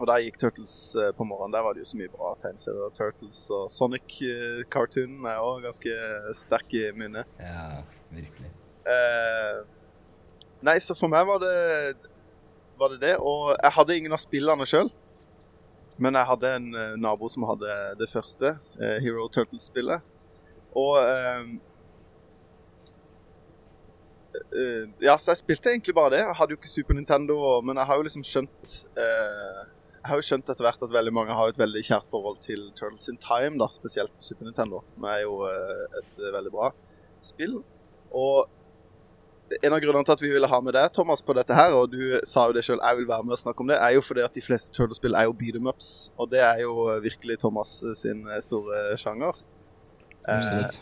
Og 0.00 0.08
der 0.10 0.24
gikk 0.24 0.40
Turtles 0.42 0.74
eh, 0.98 1.12
på 1.14 1.22
morgenen. 1.28 1.54
Der 1.54 1.62
var 1.62 1.76
det 1.76 1.84
jo 1.84 1.90
så 1.92 2.00
mye 2.00 2.10
bra 2.10 2.32
tegneserier. 2.42 2.90
Turtles 2.96 3.44
og 3.54 3.68
Sonic-cartoonen 3.70 5.28
er 5.30 5.38
òg 5.38 5.62
ganske 5.68 5.94
sterk 6.40 6.74
i 6.74 6.88
minnet. 6.98 7.30
Ja, 7.38 7.84
virkelig. 8.10 8.50
Eh, 8.90 9.60
nei, 10.66 10.78
så 10.82 10.98
for 10.98 11.12
meg 11.14 11.30
var 11.30 11.44
det 11.44 11.54
var 12.80 12.94
det 12.94 13.00
det. 13.04 13.14
Og 13.20 13.52
jeg 13.54 13.76
hadde 13.76 13.96
ingen 14.00 14.16
av 14.16 14.22
spillene 14.22 14.66
sjøl. 14.68 14.90
Men 16.00 16.16
jeg 16.16 16.28
hadde 16.30 16.54
en 16.56 16.68
eh, 16.80 16.94
nabo 16.96 17.28
som 17.28 17.44
hadde 17.44 17.74
det 18.00 18.08
første, 18.08 18.54
eh, 18.80 18.96
Hero 19.04 19.26
Turtles-spillet. 19.28 20.00
Og 20.78 20.98
eh, 21.02 21.48
eh, 24.54 24.86
Ja, 25.02 25.16
så 25.18 25.32
jeg 25.32 25.42
spilte 25.42 25.72
egentlig 25.72 25.96
bare 25.96 26.14
det. 26.14 26.22
Jeg 26.22 26.38
hadde 26.38 26.54
jo 26.54 26.60
ikke 26.60 26.70
Super 26.70 26.98
Nintendo, 26.98 27.38
men 27.64 27.80
jeg 27.80 27.90
har 27.90 27.98
jo 27.98 28.06
liksom 28.06 28.26
skjønt 28.26 28.76
eh, 28.94 29.64
Jeg 29.98 30.06
har 30.12 30.20
jo 30.20 30.28
skjønt 30.28 30.52
etter 30.52 30.66
hvert 30.66 30.86
at 30.86 30.94
veldig 30.94 31.12
mange 31.16 31.34
har 31.36 31.50
et 31.50 31.58
veldig 31.58 31.82
kjært 31.86 32.08
forhold 32.12 32.38
til 32.44 32.70
Turtles 32.78 33.10
in 33.12 33.18
Time, 33.20 33.58
da, 33.60 33.68
spesielt 33.74 34.14
på 34.14 34.30
Super 34.30 34.48
Nintendo, 34.48 34.80
som 34.86 35.04
er 35.10 35.26
jo 35.26 35.42
et 35.44 36.24
veldig 36.24 36.54
bra 36.54 36.70
spill. 37.20 37.58
Og 38.16 38.48
en 39.60 39.74
av 39.74 39.82
grunnene 39.82 40.06
til 40.06 40.14
at 40.14 40.22
vi 40.22 40.30
ville 40.32 40.48
ha 40.48 40.60
med 40.62 40.72
deg, 40.76 40.88
Thomas, 40.94 41.20
på 41.26 41.34
dette 41.36 41.52
her, 41.52 41.74
og 41.76 41.90
du 41.92 42.00
sa 42.24 42.46
jo 42.46 42.54
det 42.56 42.62
sjøl, 42.64 42.80
jeg 42.80 43.00
vil 43.00 43.08
være 43.10 43.26
med 43.26 43.34
og 43.34 43.42
snakke 43.42 43.64
om 43.64 43.68
det, 43.68 43.76
er 43.82 43.96
jo 43.96 44.02
fordi 44.06 44.22
at 44.24 44.36
de 44.38 44.44
fleste 44.44 44.72
Turtles-spill 44.72 45.18
er 45.18 45.26
jo 45.26 45.36
beat 45.36 45.58
em 45.58 45.68
ups. 45.68 45.90
Og 46.16 46.30
det 46.32 46.40
er 46.46 46.62
jo 46.62 46.86
virkelig 47.02 47.40
Thomas 47.42 47.74
sin 47.98 48.24
store 48.46 48.96
sjanger. 49.00 49.36
Absolutt. 50.38 50.78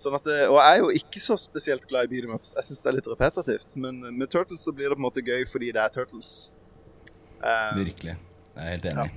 Sånn 0.00 0.14
at, 0.16 0.24
det- 0.24 0.48
og 0.48 0.56
jeg 0.56 0.72
er 0.78 0.78
jo 0.80 0.90
ikke 0.96 1.20
så 1.20 1.36
spesielt 1.36 1.84
glad 1.88 2.06
i 2.08 2.12
beat 2.14 2.24
em 2.24 2.32
ups. 2.34 2.54
Jeg 2.56 2.64
syns 2.70 2.80
det 2.80 2.88
er 2.88 2.96
litt 2.96 3.08
repetitivt. 3.10 3.76
Men 3.76 4.00
med 4.16 4.30
Turtles 4.32 4.64
så 4.64 4.72
blir 4.72 4.88
det 4.88 4.96
på 4.96 5.02
en 5.02 5.06
måte 5.08 5.24
gøy 5.26 5.44
fordi 5.48 5.72
det 5.76 5.82
er 5.82 5.92
Turtles. 5.92 6.50
Um, 7.40 7.76
Virkelig. 7.84 8.14
Jeg 8.56 8.64
er 8.64 8.70
helt 8.70 8.86
enig. 8.90 9.10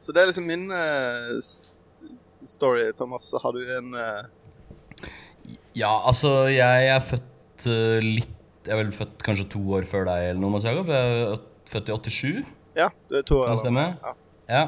så 0.00 0.12
det 0.14 0.22
er 0.22 0.26
liksom 0.30 0.46
min 0.46 0.70
uh, 0.70 1.40
story. 2.46 2.92
Thomas, 2.98 3.30
har 3.42 3.52
du 3.52 3.60
en 3.78 3.94
uh... 3.94 4.22
Ja, 5.76 5.90
altså, 6.06 6.46
jeg 6.50 6.86
er 6.90 7.00
født 7.00 7.66
uh, 7.70 7.98
litt 8.02 8.36
Jeg 8.66 8.74
er 8.74 8.80
vel 8.82 8.90
født 8.92 9.22
kanskje 9.24 9.46
to 9.54 9.60
år 9.78 9.86
før 9.88 10.04
deg, 10.08 10.30
eller 10.30 10.40
noe, 10.42 10.50
Mads 10.54 10.66
Jakob. 10.68 10.90
Jeg 10.92 11.20
er 11.26 11.38
født 11.70 11.88
i 11.90 12.14
87, 12.14 12.46
Ja, 12.76 12.88
du 13.08 13.14
er 13.18 13.22
to 13.26 13.38
kan 13.44 13.56
det 13.56 13.62
stemme? 13.64 13.86
Ja. 14.04 14.14
Ja. 14.50 14.64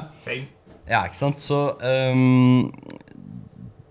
Ja, 0.87 1.01
ikke 1.07 1.15
sant. 1.19 1.39
Så 1.43 1.59
ehm, 1.83 2.71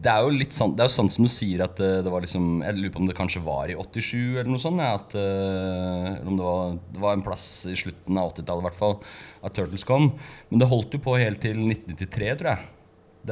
Det 0.03 0.11
er 0.11 0.25
jo 0.25 0.33
litt 0.35 0.55
sant 0.57 0.75
Det 0.75 0.83
er 0.83 0.89
jo 0.91 0.95
sant 0.97 1.15
som 1.15 1.27
du 1.27 1.31
sier 1.31 1.63
at 1.63 1.81
eh, 1.83 2.01
det 2.03 2.11
var 2.11 2.25
liksom 2.25 2.63
Jeg 2.65 2.79
lurer 2.79 2.95
på 2.95 3.03
om 3.03 3.11
det 3.11 3.19
kanskje 3.19 3.43
var 3.45 3.71
i 3.71 3.77
87 3.79 4.41
eller 4.41 4.51
noe 4.51 4.63
sånt. 4.63 4.83
Ja, 4.83 4.97
at, 4.99 5.15
eh, 5.19 6.09
eller 6.17 6.33
om 6.33 6.39
det 6.41 6.47
var, 6.47 6.73
det 6.95 7.05
var 7.05 7.19
en 7.19 7.27
plass 7.27 7.47
i 7.71 7.77
slutten 7.79 8.19
av 8.19 8.33
80-tallet 8.33 8.65
i 8.65 8.69
hvert 8.69 8.81
fall 8.81 8.97
at 9.43 9.55
Turtles 9.59 9.87
kom. 9.87 10.11
Men 10.51 10.63
det 10.63 10.71
holdt 10.71 10.97
jo 10.97 11.03
på 11.03 11.15
helt 11.21 11.43
til 11.43 11.59
1993, 11.59 12.33
tror 12.41 12.53
jeg. 12.55 12.73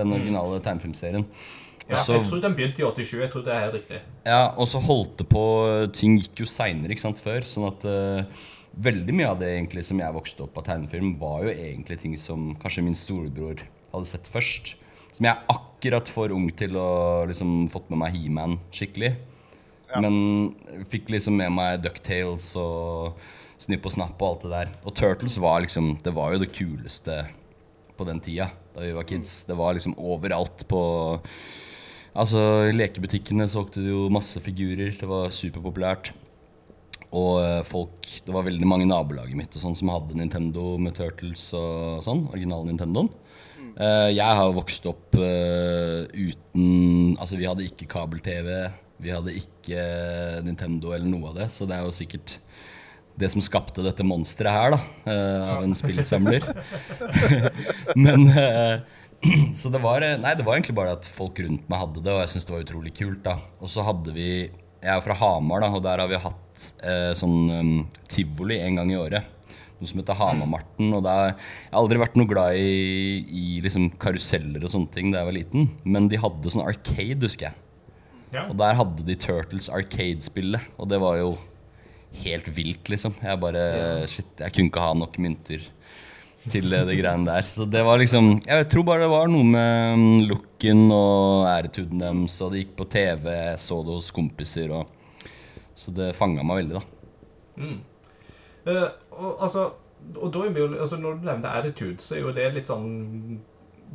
Den 0.01 0.15
originale 0.15 0.61
tegnefilmserien. 0.63 1.27
Ja, 1.91 1.99
Også, 1.99 2.15
jeg 2.15 2.27
tror 2.29 2.43
den 2.45 2.55
begynte 2.55 2.83
i 2.83 2.87
87. 2.87 3.17
Jeg 3.19 3.31
tror 3.33 3.45
det 3.47 3.55
er 3.55 3.65
helt 3.65 3.77
riktig. 3.81 4.01
ja, 4.23 4.43
og 4.55 4.69
så 4.71 4.79
holdt 4.85 5.17
det 5.19 5.27
på 5.27 5.45
Ting 5.97 6.21
gikk 6.21 6.45
jo 6.45 6.47
seinere, 6.47 6.95
før. 7.19 7.47
Sånn 7.51 7.67
at 7.67 7.87
uh, 7.89 8.45
veldig 8.79 9.17
mye 9.17 9.33
av 9.33 9.41
det 9.41 9.51
egentlig 9.57 9.83
som 9.89 9.99
jeg 9.99 10.15
vokste 10.15 10.45
opp 10.47 10.61
av 10.61 10.69
tegnefilm, 10.69 11.17
var 11.19 11.49
jo 11.49 11.55
egentlig 11.55 11.99
ting 11.99 12.15
som 12.21 12.53
kanskje 12.63 12.87
min 12.87 12.99
storebror 12.99 13.65
hadde 13.91 14.07
sett 14.07 14.31
først. 14.31 14.77
Som 15.11 15.27
jeg 15.27 15.35
er 15.35 15.53
akkurat 15.53 16.11
for 16.13 16.33
ung 16.35 16.49
til 16.57 16.77
å 16.79 16.89
liksom 17.31 17.69
fått 17.73 17.91
med 17.91 18.03
meg 18.05 18.17
He-Man 18.17 18.59
skikkelig. 18.75 19.15
Men 19.99 20.55
fikk 20.91 21.11
liksom 21.11 21.39
med 21.41 21.51
meg 21.57 21.81
Ducktales 21.83 22.53
og 22.61 23.19
Snipp 23.61 23.89
og 23.89 23.95
Snapp 23.97 24.21
og 24.23 24.29
alt 24.29 24.45
det 24.47 24.53
der. 24.55 24.73
Og 24.87 24.95
Turtles 24.97 25.37
var 25.43 25.65
liksom 25.65 25.97
Det 26.05 26.15
var 26.15 26.33
jo 26.33 26.43
det 26.45 26.53
kuleste 26.55 27.25
på 27.99 28.07
den 28.09 28.23
tida 28.25 28.49
da 28.71 28.85
vi 28.87 28.95
var 28.97 29.09
kids. 29.09 29.43
Det 29.45 29.57
var 29.59 29.75
liksom 29.75 29.99
overalt 29.99 30.67
på 30.71 30.83
Altså, 32.11 32.41
i 32.67 32.75
lekebutikkene 32.75 33.47
solgte 33.47 33.85
de 33.85 33.93
jo 33.93 34.09
masse 34.11 34.41
figurer. 34.43 34.97
Det 34.99 35.07
var 35.07 35.31
superpopulært. 35.31 36.11
Og 37.15 37.39
eh, 37.43 37.61
folk 37.67 38.09
Det 38.27 38.35
var 38.35 38.47
veldig 38.47 38.67
mange 38.67 38.87
i 38.87 38.91
nabolaget 38.91 39.39
mitt 39.39 39.55
og 39.55 39.63
sånn 39.63 39.77
som 39.79 39.91
hadde 39.93 40.19
Nintendo 40.19 40.73
med 40.79 40.97
Turtles 40.99 41.49
og 41.59 42.03
sånn. 42.07 42.25
Original 42.33 42.67
Nintendoen. 42.67 43.11
Eh, 43.77 44.11
jeg 44.17 44.39
har 44.41 44.55
vokst 44.57 44.87
opp 44.91 45.17
eh, 45.21 46.07
uten 46.11 47.17
Altså, 47.21 47.37
vi 47.39 47.49
hadde 47.49 47.67
ikke 47.67 47.89
kabel-TV. 47.91 48.49
Vi 49.01 49.13
hadde 49.15 49.37
ikke 49.37 49.85
Nintendo 50.45 50.95
eller 50.97 51.09
noe 51.09 51.31
av 51.31 51.41
det, 51.41 51.51
så 51.53 51.69
det 51.69 51.77
er 51.79 51.87
jo 51.87 51.95
sikkert 51.95 52.39
det 53.21 53.29
som 53.33 53.43
skapte 53.45 53.85
dette 53.85 54.05
monsteret 54.07 54.55
her, 54.55 54.75
da, 54.77 54.81
eh, 55.13 55.51
av 55.57 55.67
en 55.67 55.77
spillsamler. 55.77 56.47
Men 58.05 58.29
Så 59.57 59.69
det 59.69 59.83
var 59.85 60.01
Nei, 60.01 60.33
det 60.37 60.45
var 60.47 60.57
egentlig 60.57 60.77
bare 60.79 60.95
at 60.97 61.09
folk 61.09 61.41
rundt 61.45 61.67
meg 61.69 61.83
hadde 61.83 62.01
det, 62.05 62.13
og 62.13 62.23
jeg 62.23 62.33
syntes 62.33 62.47
det 62.49 62.55
var 62.55 62.65
utrolig 62.65 62.93
kult, 62.97 63.21
da. 63.27 63.37
Og 63.61 63.69
så 63.73 63.85
hadde 63.85 64.15
vi 64.17 64.31
Jeg 64.81 64.93
er 64.95 65.03
fra 65.05 65.17
Hamar, 65.21 65.61
da, 65.61 65.69
og 65.77 65.83
der 65.85 66.01
har 66.01 66.09
vi 66.09 66.21
hatt 66.23 66.63
eh, 66.89 67.11
sånn 67.19 67.53
um, 67.53 67.75
tivoli 68.09 68.57
en 68.65 68.81
gang 68.81 68.93
i 68.95 68.97
året. 68.97 69.40
Noe 69.81 69.89
som 69.89 70.03
heter 70.03 70.19
Hamarmarten. 70.19 70.93
Og 70.93 71.09
er, 71.09 71.33
jeg 71.33 71.73
har 71.73 71.81
aldri 71.81 72.01
vært 72.03 72.19
noe 72.21 72.29
glad 72.29 72.61
i, 72.61 73.25
i 73.25 73.47
liksom 73.65 73.89
karuseller 74.03 74.65
og 74.65 74.73
sånne 74.73 74.93
ting 74.95 75.11
da 75.11 75.23
jeg 75.23 75.31
var 75.31 75.39
liten, 75.39 75.69
men 75.89 76.09
de 76.13 76.21
hadde 76.21 76.53
sånn 76.53 76.67
arcade, 76.67 77.23
husker 77.25 77.49
jeg. 77.49 77.67
Ja. 78.31 78.45
Og 78.47 78.59
der 78.61 78.77
hadde 78.79 79.07
de 79.07 79.17
Turtles 79.19 79.67
Arcade-spillet, 79.73 80.69
og 80.79 80.91
det 80.93 81.01
var 81.03 81.17
jo 81.19 81.33
helt 82.23 82.49
vilt, 82.55 82.91
liksom. 82.91 83.17
Jeg 83.23 83.41
bare 83.43 83.65
Shit, 84.11 84.31
jeg 84.39 84.55
kunne 84.55 84.71
ikke 84.71 84.85
ha 84.85 84.95
nok 84.99 85.19
mynter 85.23 85.67
til 86.51 86.71
det 86.73 86.97
greiene 86.97 87.27
der. 87.27 87.47
Så 87.49 87.67
det 87.69 87.83
var 87.85 88.01
liksom 88.01 88.39
Jeg 88.47 88.69
tror 88.73 88.87
bare 88.89 89.05
det 89.05 89.13
var 89.13 89.29
noe 89.31 89.47
med 89.47 89.99
mm, 90.01 90.23
looken 90.31 90.87
og 90.95 91.49
æretuden 91.51 92.01
deres, 92.01 92.39
og 92.41 92.55
det 92.55 92.65
gikk 92.65 92.73
på 92.79 92.89
TV, 92.93 93.29
jeg 93.35 93.61
så 93.67 93.83
det 93.87 93.99
hos 93.99 94.15
kompiser, 94.15 94.73
og 94.73 94.97
Så 95.75 95.93
det 95.97 96.15
fanga 96.17 96.45
meg 96.45 96.63
veldig, 96.63 96.81
da. 96.81 97.69
Eh, 98.69 98.89
og, 99.21 99.37
altså, 99.43 99.69
og 100.17 100.33
da 100.35 100.45
er 100.47 100.55
vi 100.57 100.61
jo, 100.63 100.69
altså, 100.75 100.97
Når 100.97 101.21
du 101.21 101.27
nevner 101.29 101.49
attitude, 101.49 102.01
så 102.01 102.17
er 102.17 102.21
jo 102.25 102.35
det 102.37 102.49
litt 102.55 102.71
sånn 102.71 103.41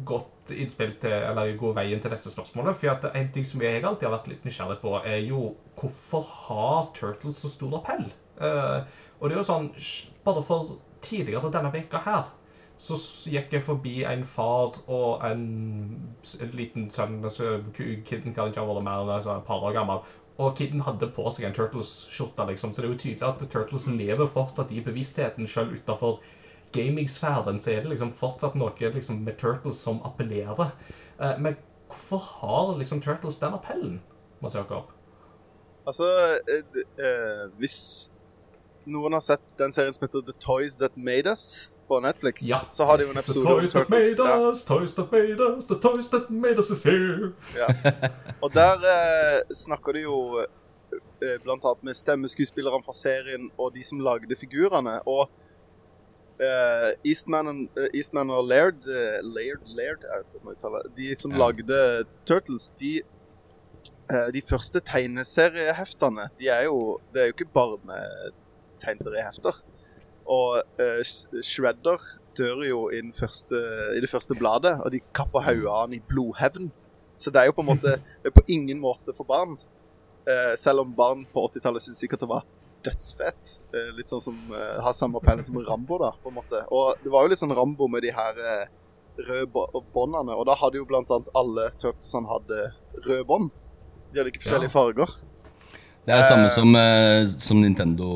godt 0.06 0.52
innspill 0.52 0.98
til, 1.02 1.14
eller 1.14 1.56
går 1.58 1.76
veien 1.78 2.02
til 2.04 2.12
neste 2.12 2.32
spørsmål. 2.32 2.74
For 2.76 2.92
at 2.92 3.06
en 3.16 3.30
ting 3.34 3.46
som 3.48 3.64
jeg 3.64 3.84
alltid 3.84 4.10
har 4.10 4.18
vært 4.18 4.28
litt 4.30 4.46
nysgjerrig 4.46 4.82
på, 4.82 4.98
er 5.02 5.22
jo 5.24 5.54
hvorfor 5.80 6.26
har 6.46 6.90
Turtles 6.98 7.40
så 7.42 7.52
stor 7.52 7.80
appell? 7.80 8.10
Uh, 8.36 8.84
og 9.20 9.30
det 9.30 9.38
er 9.38 9.40
jo 9.40 9.48
sånn 9.48 9.70
Bare 10.26 10.42
for 10.44 10.74
tidligere 11.06 11.48
denne 11.54 11.70
veka 11.72 12.02
her 12.04 12.26
så 12.76 12.98
gikk 13.32 13.54
jeg 13.56 13.64
forbi 13.64 13.94
en 14.04 14.26
far 14.28 14.76
og 14.92 15.24
en, 15.24 15.44
liten 16.52 16.90
sønn 16.92 17.22
altså, 17.24 17.62
Kiden 17.76 18.36
kan 18.36 18.52
ikke 18.52 18.60
ha 18.60 18.68
vært 18.68 18.84
mer 18.84 19.06
enn 19.06 19.30
et 19.38 19.48
par 19.48 19.64
år 19.64 19.76
gammel. 19.78 20.02
Og 20.38 20.58
kiden 20.58 20.82
hadde 20.84 21.08
på 21.16 21.30
seg 21.32 21.48
en 21.48 21.54
Turtles-skjorte, 21.56 22.44
liksom, 22.50 22.74
så 22.74 22.82
det 22.82 22.90
er 22.90 22.94
jo 22.94 23.04
tydelig 23.04 23.28
at 23.28 23.44
Turtles 23.52 23.86
lever 23.88 24.28
fortsatt 24.28 24.74
i 24.76 24.82
bevisstheten, 24.84 25.48
selv 25.48 25.78
utenfor 25.78 26.20
gamingsfæren. 26.76 27.62
Så 27.64 27.72
er 27.72 27.86
det 27.86 27.94
liksom 27.94 28.12
fortsatt 28.12 28.58
noe 28.60 28.92
liksom, 28.98 29.24
med 29.24 29.40
Turtles 29.40 29.80
som 29.80 30.02
appellerer. 30.04 30.74
Eh, 31.20 31.38
men 31.40 31.56
hvorfor 31.88 32.26
har 32.42 32.76
liksom 32.78 33.02
Turtles 33.02 33.40
den 33.40 33.56
appellen, 33.56 34.02
Mats 34.42 34.56
Jakob? 34.56 34.92
Altså, 35.88 36.10
eh, 36.52 36.84
eh, 37.00 37.46
hvis 37.62 38.10
noen 38.86 39.14
har 39.14 39.24
sett 39.24 39.56
den 39.58 39.72
serien 39.72 39.94
som 39.94 40.04
heter 40.04 40.26
The 40.26 40.36
Toys 40.40 40.76
That 40.82 40.98
Made 40.98 41.30
Us 41.32 41.70
på 41.88 42.00
Netflix, 42.02 42.42
så 42.70 42.86
har 42.86 42.98
de 42.98 43.04
jo 43.04 43.10
en 43.14 43.18
episode 43.18 43.46
the 43.46 43.54
om 43.54 43.60
toys 43.60 43.72
that 43.74 43.88
Turtles. 43.88 44.18
made 44.18 44.30
us, 44.50 44.64
toys 44.66 44.94
that 44.96 45.12
made 45.12 45.40
us, 45.56 45.66
the 45.70 45.76
toys 45.80 46.10
that 46.10 46.30
made 46.30 46.58
us 46.60 46.70
is 46.72 46.84
here. 46.84 47.32
ja. 47.56 47.68
Og 48.42 48.54
der 48.54 48.74
eh, 48.96 49.42
snakker 49.54 49.92
de 49.94 50.00
jo 50.02 50.40
eh, 50.42 50.48
blant 51.44 51.64
annet 51.66 51.84
med 51.84 51.94
stemmeskuespillerne 51.96 52.84
fra 52.86 52.94
serien 52.94 53.52
og 53.58 53.74
de 53.76 53.84
som 53.84 54.00
lagde 54.00 54.36
figurene. 54.40 55.00
Og 55.08 55.30
eh, 56.42 56.92
Eastman, 57.06 57.48
and- 57.48 57.70
eh, 57.78 57.88
Eastman 57.94 58.30
og 58.30 58.48
Laird, 58.48 58.76
eh, 58.88 59.20
Laird, 59.24 59.62
Laird 59.78 60.00
jeg 60.04 60.10
vet 60.18 60.26
ikke 60.30 60.40
hva 60.40 60.46
man 60.46 60.56
uttaler. 60.58 60.82
De 60.98 61.16
som 61.16 61.32
Ja. 61.32 61.38
lagde 61.38 62.04
Turtles, 62.26 62.70
de 62.80 63.02
eh, 64.12 64.28
De 64.34 64.42
første 64.50 64.80
tegneserieheftene, 64.80 66.28
de 66.40 66.48
er 66.50 66.64
jo 66.64 67.00
Det 67.14 67.22
er 67.22 67.26
jo 67.30 67.34
ikke 67.38 67.54
barnetegneseriehefter. 67.54 69.52
Og 70.26 70.62
uh, 70.82 71.02
Shredder 71.46 72.02
dør 72.38 72.64
jo 72.68 72.82
i, 72.94 73.02
første, 73.16 73.60
i 73.96 74.02
det 74.04 74.10
første 74.12 74.36
bladet, 74.38 74.76
og 74.84 74.92
de 74.94 75.02
kapper 75.16 75.46
hodet 75.46 75.70
av 75.72 75.86
han 75.86 75.96
i 75.96 76.02
blodhevn. 76.10 76.70
Så 77.16 77.32
det 77.32 77.42
er 77.42 77.50
jo 77.50 77.56
på 77.56 77.64
en 77.64 77.72
måte 77.72 77.96
på 78.38 78.44
ingen 78.52 78.82
måte 78.84 79.16
for 79.16 79.28
barn. 79.28 79.58
Uh, 80.26 80.54
selv 80.60 80.86
om 80.86 80.94
barn 80.98 81.26
på 81.32 81.44
80-tallet 81.52 81.86
syntes 81.86 82.02
sikkert 82.02 82.24
det 82.26 82.32
var 82.32 82.48
dødsfett. 82.86 83.60
Uh, 83.76 83.92
litt 83.98 84.12
sånn 84.12 84.24
som 84.24 84.40
uh, 84.54 84.82
har 84.84 84.96
samme 84.98 85.22
appell 85.22 85.44
som 85.46 85.60
Rambo, 85.68 86.00
da, 86.02 86.16
på 86.22 86.34
en 86.34 86.40
måte. 86.40 86.64
Og 86.74 86.98
det 87.04 87.14
var 87.14 87.26
jo 87.26 87.34
litt 87.34 87.42
sånn 87.42 87.56
Rambo 87.56 87.90
med 87.92 88.06
de 88.06 88.14
her 88.16 88.42
røde 89.16 89.68
båndene, 89.96 90.36
og 90.36 90.44
da 90.50 90.58
hadde 90.60 90.82
jo 90.82 90.88
blant 90.90 91.12
annet 91.14 91.30
alle 91.40 91.70
Turtlesene 91.80 92.28
hadde 92.28 92.66
røde 93.06 93.22
bånd. 93.30 93.54
De 94.12 94.20
hadde 94.20 94.34
ikke 94.34 94.44
forskjellige 94.44 94.74
farger. 94.74 95.14
Det 96.06 96.14
er 96.14 96.20
det 96.20 96.28
samme 96.28 96.50
som, 96.54 96.76
som 97.42 97.62
Nintendo, 97.64 98.10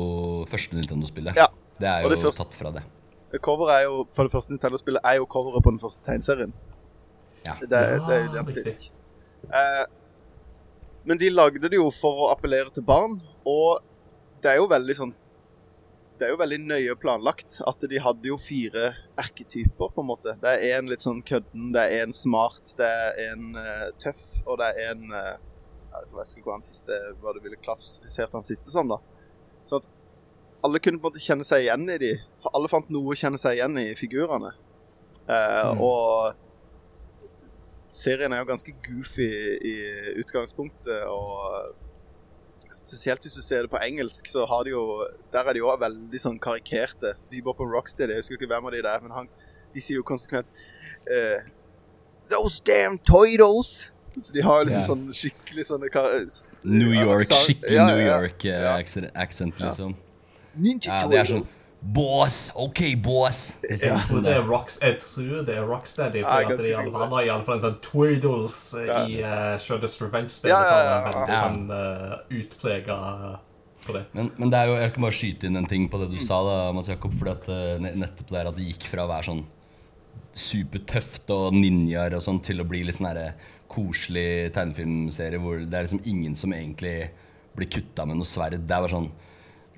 første 0.50 0.76
Nintendo-spillet. 0.76 1.40
Ja. 1.40 1.48
Det 1.80 1.88
er 1.88 2.02
jo 2.04 2.10
det 2.12 2.18
første- 2.22 2.44
tatt 2.44 2.58
fra 2.60 2.72
det. 2.76 2.82
Coveret 3.40 3.76
er 3.78 3.84
jo, 3.86 4.04
for 4.12 4.26
det 4.26 4.32
første 4.34 4.52
Nintendo-spillet 4.52 5.00
er 5.06 5.16
jo 5.20 5.26
coveret 5.30 5.62
på 5.64 5.70
den 5.70 5.78
første 5.82 6.04
tegneserien. 6.06 6.52
Ja. 7.46 7.54
Det, 7.60 7.72
er- 7.72 8.02
det 8.06 8.16
er 8.16 8.24
jo 8.24 8.32
identisk. 8.34 8.90
Eh, 9.48 9.84
men 11.08 11.18
de 11.18 11.30
lagde 11.30 11.62
det 11.70 11.78
jo 11.78 11.86
for 11.94 12.26
å 12.26 12.30
appellere 12.34 12.70
til 12.74 12.82
barn, 12.84 13.20
og 13.48 13.80
det 14.42 14.50
er 14.52 14.56
jo 14.60 14.66
veldig 14.68 14.96
sånn 14.98 15.14
Det 16.20 16.26
er 16.28 16.34
jo 16.34 16.36
veldig 16.42 16.58
nøye 16.68 16.94
planlagt 17.00 17.62
at 17.66 17.80
de 17.88 17.96
hadde 18.04 18.28
jo 18.28 18.36
fire 18.36 18.90
erketyper, 19.16 19.88
på 19.94 20.02
en 20.02 20.06
måte. 20.10 20.34
Det 20.42 20.50
er 20.66 20.74
en 20.76 20.90
litt 20.90 21.00
sånn 21.00 21.22
kødden, 21.24 21.70
det 21.72 21.80
er 21.94 22.02
en 22.04 22.12
smart, 22.12 22.74
det 22.76 22.84
er 22.84 23.32
en 23.32 23.54
uh, 23.56 23.86
tøff, 23.96 24.42
og 24.44 24.58
det 24.60 24.66
er 24.76 24.90
en 24.90 25.06
uh, 25.14 25.38
Jeg 25.40 26.02
vet 26.02 26.10
ikke 26.10 26.18
hva 26.18 26.20
jeg 26.26 26.30
skulle 26.34 26.44
gå 26.44 26.52
han 26.52 26.60
siste 26.66 26.98
Hva 27.22 27.32
du 27.32 27.40
ville 27.40 27.56
klassifisert 27.64 28.36
han 28.36 28.44
siste 28.44 28.68
som, 28.70 28.92
da. 28.92 28.98
Sånn 29.64 29.80
at 29.80 29.88
alle 30.64 30.80
kunne 30.82 31.00
på 31.00 31.08
en 31.08 31.12
måte 31.12 31.22
kjenne 31.24 31.46
seg 31.46 31.64
igjen 31.64 31.88
i 31.90 31.98
de, 32.00 32.12
for 32.42 32.52
alle 32.56 32.68
fant 32.70 32.90
noe 32.92 33.14
å 33.14 33.18
kjenne 33.18 33.40
seg 33.40 33.58
igjen 33.58 33.78
i 33.80 33.94
figurene. 33.98 34.52
Eh, 35.26 35.70
Mm. 35.70 35.80
Og 35.80 36.34
serien 37.90 38.32
er 38.32 38.42
jo 38.42 38.48
ganske 38.50 38.72
goofy 38.86 39.28
i 39.66 39.74
utgangspunktet, 40.20 41.04
og 41.10 41.74
spesielt 42.70 43.22
hvis 43.26 43.34
du 43.34 43.42
ser 43.42 43.66
det 43.66 43.70
på 43.72 43.80
engelsk, 43.82 44.26
så 44.30 44.44
har 44.46 44.64
de 44.64 44.70
jo 44.70 45.06
Der 45.32 45.44
er 45.48 45.52
de 45.52 45.58
jo 45.58 45.70
veldig 45.80 46.20
sånn 46.22 46.38
karikerte. 46.38 47.16
Bebop 47.30 47.60
og 47.60 47.72
Rocksteady, 47.72 48.12
jeg 48.14 48.22
husker 48.22 48.38
ikke 48.38 48.50
hvem 48.52 48.66
av 48.66 48.72
de 48.76 48.82
det 48.82 48.90
er, 48.92 49.00
men 49.02 49.10
han, 49.16 49.28
de 49.74 49.80
sier 49.80 49.98
jo 49.98 50.06
konsekvent 50.06 50.46
eh, 51.10 51.40
Those 52.30 52.62
damn 52.62 52.98
toidos! 52.98 53.90
Så 54.18 54.32
de 54.34 54.42
har 54.42 54.64
liksom 54.64 54.80
yeah. 54.82 54.88
sånn 54.90 55.04
skikkelig 55.14 55.64
sånne 55.68 55.90
New 56.66 56.92
York, 56.92 57.26
skikkelig 57.30 57.74
Ja, 57.76 57.86
New 57.86 57.96
ja, 57.96 58.02
New 58.02 58.06
York 58.10 58.44
eh, 58.44 58.62
Ja. 58.62 58.76
accent, 58.76 59.10
accent, 59.14 59.58
liksom. 59.58 59.94
Ninja 60.54 61.00
Ja, 61.02 61.08
det 61.10 61.20
er 61.20 61.28
sånn! 61.30 61.44
Boss! 61.80 62.38
OK, 62.60 62.80
boss! 63.00 63.54
Ja. 63.64 63.76
Jeg 63.94 64.06
tror 64.08 64.24
det 64.24 64.32
er, 64.36 64.42
Rocks, 64.44 64.78
jeg 64.82 64.98
tror 65.00 65.44
det 65.46 65.54
er 65.56 65.68
Rocksteady. 65.68 66.20
Ja, 66.20 66.26
For 66.26 66.40
jeg 66.40 66.74
er 66.74 66.80
at 66.80 66.88
de, 66.90 66.96
han 66.98 67.14
har 67.14 67.28
iallfall 67.28 67.56
en 67.56 67.62
sånn 67.64 67.78
Twiddles 67.86 68.58
Ja. 68.84 69.04
i 69.08 69.22
uh, 69.24 69.54
Shredders 69.62 69.94
Revenge-spillet. 70.02 70.52
Ja, 70.52 70.60
ja, 70.66 70.98
ja, 71.06 71.22
ja. 71.30 71.38
sånn 71.46 71.70
uh, 71.72 72.18
utprega 72.40 72.98
på 73.86 73.96
det. 73.96 74.04
Men, 74.12 74.28
men 74.36 74.52
det 74.52 74.60
er 74.60 74.68
jo, 74.70 74.76
jeg 74.82 74.92
kan 74.96 75.06
bare 75.06 75.16
skyte 75.16 75.48
inn 75.48 75.60
en 75.60 75.70
ting 75.70 75.86
på 75.92 76.02
det 76.02 76.10
du 76.12 76.18
sa, 76.20 76.42
da, 76.44 76.58
Mats 76.76 76.90
Jakob. 76.92 77.14
For 77.16 77.32
at, 77.32 77.48
eh, 77.48 77.80
nettopp 77.80 78.34
der 78.34 78.50
at 78.50 78.58
det 78.58 78.68
gikk 78.68 78.90
fra 78.92 79.06
å 79.06 79.10
være 79.10 79.30
sånn 79.30 79.42
supertøft 80.36 81.32
og 81.34 81.56
ninjaer 81.56 82.14
og 82.18 82.22
sånn, 82.24 82.42
til 82.44 82.62
å 82.62 82.68
bli 82.68 82.84
litt 82.86 82.98
sånn 82.98 83.08
herre 83.10 83.32
koselig 83.70 84.50
tegnefilmserie 84.54 85.40
hvor 85.42 85.62
det 85.62 85.78
er 85.78 85.86
liksom 85.86 86.02
ingen 86.10 86.36
som 86.38 86.52
egentlig 86.54 87.10
blir 87.56 87.70
kutta 87.70 88.06
med 88.06 88.18
noe 88.18 88.28
sverd. 88.28 88.58
Det 88.58 88.76
er 88.76 88.84
bare 88.84 88.92
sånn 88.92 89.10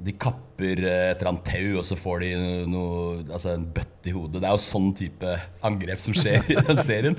De 0.03 0.13
kapper 0.19 0.81
eh, 0.83 1.11
et 1.13 1.21
eller 1.21 1.29
annet 1.31 1.45
tau, 1.47 1.67
og 1.79 1.85
så 1.87 1.97
får 2.01 2.21
de 2.25 2.31
noe, 2.73 3.21
Altså 3.29 3.53
en 3.55 3.67
bøtte 3.77 4.11
i 4.11 4.15
hodet. 4.17 4.41
Det 4.43 4.49
er 4.49 4.55
jo 4.57 4.63
sånn 4.65 4.89
type 4.99 5.35
angrep 5.63 6.01
som 6.03 6.17
skjer 6.17 6.49
i 6.51 6.57
den 6.59 6.81
serien. 6.83 7.15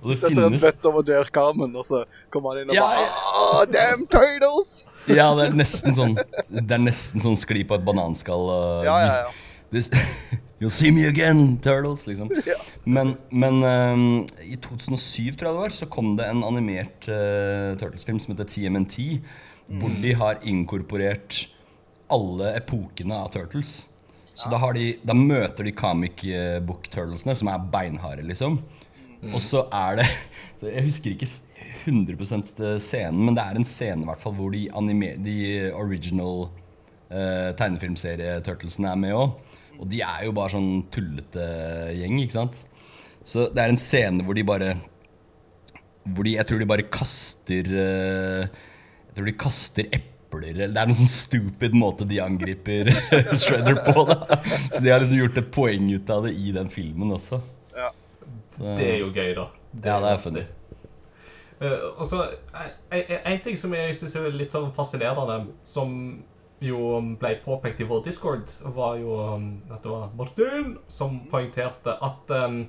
Og 0.00 0.12
det 0.12 0.18
Setter 0.20 0.38
en 0.38 0.46
finnes 0.54 0.64
bøtte 0.64 0.88
over 0.92 1.04
dørkarmen, 1.10 1.74
og 1.76 1.84
så 1.88 2.04
kommer 2.32 2.54
han 2.54 2.62
inn 2.62 2.72
og 2.72 2.78
Ja, 2.78 2.86
bare 2.88 3.10
«Ah, 3.42 3.64
Damn 3.74 4.06
turtles! 4.12 4.86
Ja, 5.10 5.32
det 5.36 5.48
er 5.50 5.56
nesten 5.58 5.96
sånn 5.98 6.12
Det 6.14 6.70
er 6.70 6.78
nesten 6.84 7.20
sånn 7.24 7.36
skli 7.36 7.64
på 7.68 7.74
et 7.76 7.84
bananskall. 7.84 8.48
og- 8.54 8.84
Ja, 8.86 8.96
ja, 9.02 9.14
ja. 9.26 9.30
This, 9.72 9.90
You'll 10.62 10.70
see 10.70 10.90
me 10.94 11.06
again, 11.08 11.58
Turtles, 11.58 12.04
liksom. 12.06 12.28
Ja. 12.46 12.54
Men, 12.84 13.16
men 13.30 13.62
um, 13.64 14.02
i 14.46 14.54
2007, 14.62 15.34
tror 15.34 15.48
jeg 15.48 15.56
det 15.56 15.62
var, 15.64 15.72
så 15.74 15.88
kom 15.90 16.12
det 16.16 16.28
en 16.30 16.44
animert 16.46 17.08
uh, 17.10 17.72
Turtles-film 17.80 18.20
som 18.22 18.34
heter 18.36 18.46
TMNT, 18.52 18.98
hvor 19.80 19.90
de 20.04 20.12
har 20.20 20.38
inkorporert 20.46 21.48
alle 22.12 22.52
epokene 22.58 23.16
av 23.24 23.32
Turtles. 23.34 23.82
Så 24.32 24.48
da, 24.48 24.56
har 24.62 24.72
de, 24.76 24.94
da 25.04 25.12
møter 25.16 25.66
de 25.68 25.74
comic 25.76 26.22
eh, 26.24 26.56
book 26.64 26.86
turtlesene, 26.92 27.34
som 27.36 27.50
er 27.52 27.66
beinharde, 27.72 28.24
liksom. 28.24 28.60
Og 29.30 29.38
så 29.44 29.66
er 29.76 30.00
det 30.00 30.06
så 30.60 30.70
Jeg 30.72 30.86
husker 30.88 31.12
ikke 31.16 31.28
s- 31.28 31.42
100 31.82 32.78
scenen, 32.78 33.24
men 33.26 33.34
det 33.34 33.42
er 33.42 33.56
en 33.58 33.66
scene 33.66 34.04
i 34.04 34.06
hvert 34.06 34.20
fall 34.22 34.34
hvor 34.38 34.52
de, 34.54 34.64
anime, 34.78 35.16
de 35.24 35.34
original 35.74 36.44
uh, 37.10 37.50
tegneserieturtlesene 37.58 38.92
er 38.92 39.00
med 39.02 39.16
òg. 39.18 39.32
Og 39.80 39.88
de 39.90 40.02
er 40.06 40.26
jo 40.28 40.34
bare 40.36 40.52
sånn 40.54 40.84
tullete 40.94 41.46
gjeng, 41.96 42.20
ikke 42.22 42.36
sant? 42.36 42.60
Så 43.26 43.48
det 43.54 43.64
er 43.64 43.72
en 43.72 43.80
scene 43.80 44.22
hvor 44.26 44.34
de 44.38 44.42
bare 44.46 44.72
Hvor 46.10 46.26
de, 46.26 46.32
jeg 46.36 46.46
tror 46.48 46.58
de 46.58 46.66
bare 46.66 46.86
kaster 46.90 47.68
eh, 47.70 48.46
Jeg 48.50 49.14
tror 49.14 49.28
de 49.28 49.34
kaster 49.38 49.86
epler 49.94 50.11
eller 50.40 50.72
Det 50.72 50.80
er 50.80 50.88
noen 50.88 51.00
sånn 51.02 51.12
stupid 51.12 51.76
måte 51.76 52.08
de 52.08 52.22
angriper 52.24 52.88
Shredder 53.42 53.82
på. 53.84 54.06
da 54.08 54.40
Så 54.72 54.80
de 54.80 54.90
har 54.90 55.04
liksom 55.04 55.20
gjort 55.20 55.38
et 55.42 55.52
poeng 55.52 55.92
ut 55.92 56.10
av 56.10 56.24
det 56.26 56.32
i 56.32 56.54
den 56.56 56.72
filmen 56.72 57.12
også. 57.18 57.42
Ja. 57.76 57.92
Så, 58.56 58.64
Det 58.78 58.88
er 58.88 58.98
jo 59.02 59.12
gøy, 59.12 59.34
da. 59.36 59.46
Ja, 59.84 60.00
det 60.00 60.10
er 60.10 60.20
funny. 60.24 60.42
artig. 60.42 60.58
Eh, 61.62 62.98
en, 62.98 63.18
en 63.32 63.40
ting 63.44 63.56
som 63.56 63.74
jeg 63.76 63.94
syns 63.96 64.16
er 64.18 64.32
litt 64.34 64.54
sånn 64.54 64.72
fascinerende, 64.74 65.44
som 65.62 65.92
jo 66.62 66.78
ble 67.18 67.36
påpekt 67.42 67.82
i 67.82 67.86
vår 67.86 68.02
discord, 68.06 68.50
var 68.74 68.96
jo 69.00 69.18
um, 69.34 69.46
at 69.70 69.82
det 69.82 69.90
var 69.90 70.10
Martin 70.18 70.76
som 70.90 71.20
poengterte 71.30 71.96
at 71.98 72.34
um, 72.34 72.64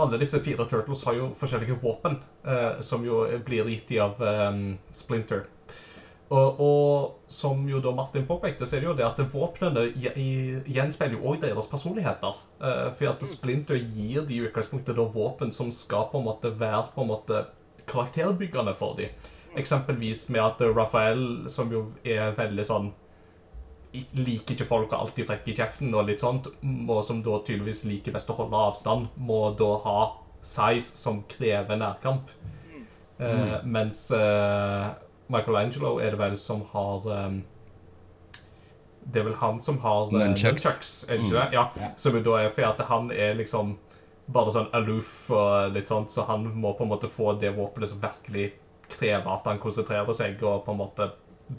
alle 0.00 0.20
disse 0.20 0.40
fire 0.44 0.64
turtles 0.68 1.04
har 1.04 1.18
jo 1.18 1.30
forskjellige 1.36 1.76
våpen, 1.82 2.18
uh, 2.46 2.80
som 2.84 3.04
jo 3.04 3.26
blir 3.44 3.68
gitt 3.68 3.92
i 3.96 4.00
av 4.00 4.20
um, 4.20 4.78
Splinter. 4.92 5.46
Og, 6.30 6.60
og 6.62 7.30
som 7.32 7.64
jo 7.66 7.80
da 7.82 7.90
Martin 7.90 8.26
påpekte, 8.28 8.66
så 8.66 8.76
er 8.76 8.84
det 8.84 8.86
jo 8.86 8.94
det 9.00 9.06
at 9.08 9.18
våpnene 9.32 9.88
gje- 9.98 10.12
gjenspeiler 10.70 11.16
jo 11.16 11.32
òg 11.32 11.40
deres 11.42 11.66
personligheter. 11.66 12.36
Uh, 12.62 12.92
for 12.94 13.10
at 13.10 13.24
Splinter 13.26 13.80
gir 13.80 14.22
de 14.28 14.36
i 14.36 14.44
utgangspunktet 14.46 14.94
da 14.94 15.08
våpen 15.10 15.50
som 15.50 15.72
skal 15.74 16.06
på 16.12 16.20
en 16.20 16.28
måte 16.28 16.52
være 16.60 16.92
på 16.94 17.02
en 17.02 17.10
måte 17.10 17.42
karakterbyggende 17.90 18.76
for 18.78 18.94
dem. 19.00 19.10
Eksempelvis 19.58 20.28
med 20.30 20.44
at 20.44 20.62
Raphael, 20.70 21.50
som 21.50 21.72
jo 21.74 21.88
er 22.06 22.30
veldig 22.38 22.66
sånn 22.66 22.92
Liker 23.90 24.54
ikke 24.54 24.68
folk 24.68 24.92
og 24.92 25.00
alltid 25.00 25.26
frekk 25.26 25.48
i 25.50 25.54
kjeften 25.58 25.94
og 25.98 26.04
litt 26.06 26.22
sånt, 26.22 26.46
og 26.62 27.00
som 27.02 27.24
da 27.26 27.40
tydeligvis 27.42 27.80
liker 27.88 28.14
best 28.14 28.30
å 28.30 28.36
holde 28.38 28.60
avstand, 28.68 29.08
må 29.18 29.48
da 29.58 29.70
ha 29.82 30.04
size 30.46 30.94
som 30.94 31.24
krever 31.26 31.80
nærkamp. 31.80 32.30
Eh, 33.18 33.56
mens 33.66 34.04
eh, 34.14 34.86
Michelangelo 35.30 35.98
er 36.02 36.14
det 36.14 36.20
vel 36.20 36.36
som 36.40 36.64
har 36.72 37.06
um, 37.06 37.42
Det 39.00 39.22
er 39.22 39.28
vel 39.28 39.38
han 39.40 39.60
som 39.64 39.78
har 39.84 40.10
eh, 40.10 40.18
Nunchucks. 40.18 40.64
nunchucks, 40.64 40.90
er 41.08 41.16
det 41.16 41.28
ikke 41.28 41.36
det? 41.36 41.46
Ja. 41.56 41.68
Ja. 41.80 41.92
Som 41.96 42.18
da 42.22 42.36
er 42.40 42.50
fordi 42.54 42.66
at 42.68 42.82
han 42.90 43.10
er 43.10 43.38
liksom 43.38 43.78
bare 44.30 44.52
sånn 44.54 44.68
aloof 44.76 45.30
og 45.34 45.72
litt 45.74 45.90
sånt, 45.90 46.12
så 46.12 46.26
han 46.28 46.44
må 46.54 46.74
på 46.78 46.84
en 46.84 46.92
måte 46.92 47.08
få 47.10 47.32
det 47.40 47.50
våpenet 47.56 47.90
som 47.90 48.02
virkelig 48.02 48.52
krever 48.90 49.26
at 49.32 49.48
han 49.48 49.58
konsentrerer 49.62 50.14
seg 50.14 50.42
og 50.46 50.64
på 50.66 50.74
en 50.74 50.78
måte 50.78 51.08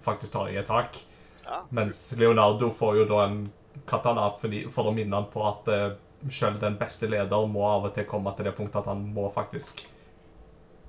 faktisk 0.06 0.38
tar 0.38 0.52
i 0.52 0.60
et 0.62 0.70
tak. 0.70 1.02
Ja. 1.44 1.64
Mens 1.76 2.00
Leonardo 2.20 2.70
får 2.72 3.02
jo 3.02 3.08
da 3.10 3.26
en 3.26 3.42
katana 3.90 4.30
for 4.40 4.88
å 4.88 4.96
minne 4.96 5.18
han 5.18 5.28
på 5.34 5.44
at 5.48 5.68
uh, 5.72 6.30
selv 6.32 6.62
den 6.62 6.78
beste 6.80 7.10
leder 7.12 7.48
må 7.50 7.66
av 7.68 7.90
og 7.90 7.96
til 7.96 8.08
komme 8.08 8.32
til 8.38 8.48
det 8.48 8.56
punktet 8.56 8.84
at 8.84 8.92
han 8.94 9.04
må 9.16 9.28
faktisk 9.34 9.82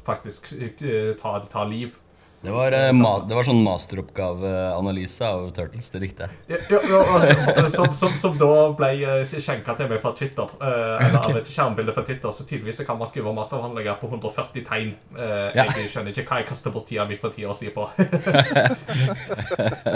faktisk 0.02 0.52
eh, 0.82 1.14
ta, 1.18 1.38
ta 1.50 1.64
liv. 1.64 1.96
Det 2.42 2.50
var, 2.50 2.72
eh, 2.74 2.88
ma 2.92 3.20
det 3.22 3.36
var 3.38 3.44
sånn 3.46 3.60
masteroppgaveanalyse 3.62 5.22
av 5.28 5.44
Turtles. 5.54 5.86
Det 5.94 6.00
likte 6.02 6.26
jeg. 6.26 6.58
Ja, 6.72 6.80
ja, 6.90 7.02
altså, 7.14 7.68
som, 7.70 7.92
som, 7.94 8.16
som 8.18 8.34
da 8.40 8.48
ble 8.74 8.88
uh, 9.06 9.22
skjenka 9.30 9.76
til 9.78 9.86
meg 9.92 10.00
fra 10.02 10.10
Twitter. 10.18 10.50
eh, 10.58 11.04
eller 11.06 11.20
av 11.20 11.38
et 11.38 11.46
skjermbilde 11.52 11.94
fra 11.94 12.02
Twitter. 12.08 12.34
Så 12.34 12.42
tydeligvis 12.48 12.82
kan 12.88 12.98
man 12.98 13.06
skrive 13.10 13.30
masteravhandlinger 13.36 13.94
på 14.02 14.10
140 14.10 14.66
tegn. 14.66 14.90
Eh, 15.14 15.48
Ja. 15.54 15.68
Jeg 15.76 15.86
skjønner 15.92 16.10
ikke 16.14 16.26
hva 16.32 16.40
jeg 16.42 16.48
kaster 16.50 16.74
bort 16.74 16.88
tida 16.90 17.06
mi 17.06 17.16
på 17.20 17.30
tida 17.34 17.54
si 17.54 17.70
på. 17.70 17.86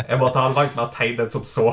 jeg 0.08 0.18
måtte 0.20 0.42
ha 0.42 0.48
langt 0.54 0.76
mer 0.78 0.90
tegn 0.94 1.20
enn 1.26 1.32
som 1.32 1.44
så. 1.48 1.72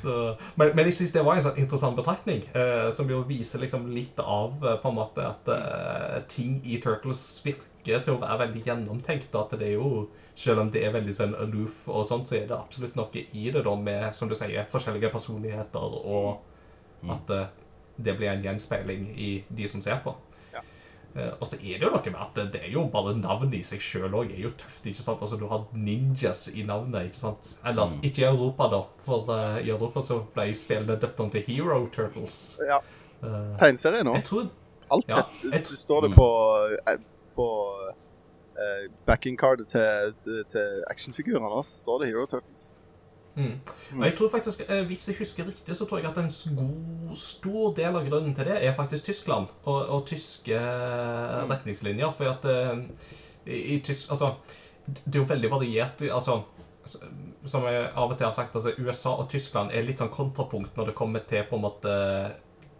Så 0.00 0.14
men, 0.58 0.72
men 0.76 0.88
jeg 0.88 0.96
syns 0.98 1.14
det 1.14 1.24
var 1.26 1.38
en 1.38 1.44
sånn 1.48 1.60
interessant 1.60 1.98
betraktning, 1.98 2.44
eh, 2.56 2.88
som 2.94 3.10
jo 3.10 3.22
viser 3.28 3.62
liksom 3.62 3.88
litt 3.92 4.18
av 4.22 4.62
eh, 4.62 4.78
på 4.82 4.92
en 4.92 4.98
måte 4.98 5.24
at 5.26 5.50
eh, 5.54 6.16
ting 6.30 6.58
i 6.64 6.80
Turtles 6.82 7.22
virker 7.44 8.04
til 8.04 8.16
å 8.16 8.22
være 8.22 8.44
veldig 8.46 8.64
gjennomtenkt. 8.66 9.34
At 9.38 9.56
det 9.58 9.70
er 9.70 9.76
jo, 9.76 10.06
selv 10.38 10.64
om 10.64 10.72
det 10.74 10.84
er 10.86 10.94
veldig 10.96 11.16
sånn 11.16 11.36
aloof 11.38 11.86
og 11.90 12.06
sånt, 12.08 12.30
så 12.30 12.38
er 12.40 12.46
det 12.50 12.58
absolutt 12.58 12.98
noe 12.98 13.24
i 13.24 13.48
det 13.54 13.64
da 13.66 13.74
med, 13.78 14.10
som 14.16 14.30
du 14.30 14.36
sier, 14.38 14.68
forskjellige 14.72 15.12
personligheter, 15.14 15.98
og 15.98 17.10
at 17.14 17.34
eh, 17.34 17.50
det 17.98 18.14
blir 18.18 18.30
en 18.30 18.44
gjenspeiling 18.44 19.10
i 19.18 19.30
de 19.48 19.68
som 19.70 19.82
ser 19.82 20.00
på. 20.04 20.14
Eh, 21.16 21.30
og 21.40 21.46
så 21.48 21.56
er 21.56 21.78
det 21.80 21.82
jo 21.82 21.90
noe 21.90 22.10
med 22.12 22.20
at 22.20 22.52
det, 22.52 22.60
er 22.62 22.70
jo 22.72 22.82
bare 22.92 23.14
navnet 23.16 23.54
i 23.54 23.62
seg 23.66 23.80
sjøl 23.80 24.12
òg 24.14 24.30
er 24.34 24.42
jo 24.44 24.50
tøft. 24.50 24.84
ikke 24.86 25.02
sant? 25.02 25.20
Altså 25.24 25.38
Du 25.40 25.46
har 25.48 25.64
ninjas 25.72 26.48
i 26.54 26.62
navnet, 26.68 27.06
ikke 27.08 27.16
sant? 27.16 27.58
Eller 27.66 27.88
ikke 28.02 28.22
i 28.22 28.28
Europa, 28.28 28.68
da. 28.70 28.82
For 28.98 29.24
uh, 29.28 29.58
i 29.62 29.68
Europa 29.70 30.00
så 30.04 30.20
ble 30.34 30.54
spillene 30.54 30.98
døpt 31.00 31.20
om 31.20 31.30
til 31.30 31.42
Hero 31.48 31.86
Turtles. 31.92 32.58
ja. 32.68 32.78
Uh, 33.22 33.56
Tegneserie 33.58 34.04
nå. 34.06 34.12
jeg 34.14 34.24
tror 34.24 34.48
Alt 34.90 35.08
Ja, 35.08 35.22
jeg- 35.42 35.64
det 35.66 35.78
står 35.78 36.00
det 36.06 36.10
Mm. 36.10 36.16
på, 36.16 36.28
på 37.36 37.46
uh, 38.56 38.84
backing-cardet 39.06 39.66
til, 39.68 40.14
til 40.52 40.84
actionfigurene. 40.90 41.64
Så 41.64 41.76
står 41.76 41.98
det 42.04 42.08
Hero 42.08 42.26
Turtles. 42.26 42.74
Mm. 43.38 43.54
Og 44.00 44.04
jeg 44.04 44.14
tror 44.18 44.30
faktisk, 44.32 44.62
eh, 44.68 44.86
Hvis 44.86 45.08
jeg 45.08 45.16
husker 45.18 45.46
riktig, 45.46 45.76
så 45.76 45.84
tror 45.84 45.98
jeg 45.98 46.10
at 46.10 46.18
en 46.18 46.56
god, 46.56 47.16
stor 47.16 47.74
del 47.76 47.96
av 47.96 48.08
grunnen 48.08 48.34
til 48.34 48.44
det 48.50 48.58
er 48.66 48.74
faktisk 48.74 49.04
Tyskland 49.04 49.46
og, 49.64 49.88
og 49.88 50.06
tyske 50.06 50.54
eh, 50.58 51.44
retningslinjer. 51.50 52.10
For 52.18 52.32
at 52.32 52.48
eh, 52.50 52.82
i, 53.46 53.60
i 53.76 53.80
tysk, 53.80 54.10
altså, 54.10 54.34
Det 54.86 55.14
er 55.14 55.22
jo 55.22 55.28
veldig 55.28 55.50
variert. 55.50 56.02
altså, 56.02 56.42
Som 57.44 57.64
jeg 57.64 57.90
av 57.94 58.10
og 58.10 58.18
til 58.18 58.26
har 58.26 58.34
sagt, 58.34 58.56
altså, 58.56 58.72
USA 58.78 59.14
og 59.14 59.30
Tyskland 59.30 59.70
er 59.72 59.86
litt 59.86 60.02
sånn 60.02 60.10
kontrapunkt 60.10 60.76
når 60.76 60.90
det 60.90 60.94
kommer 60.94 61.20
til 61.20 61.44
på 61.44 61.56
en 61.56 61.62
måte 61.62 61.94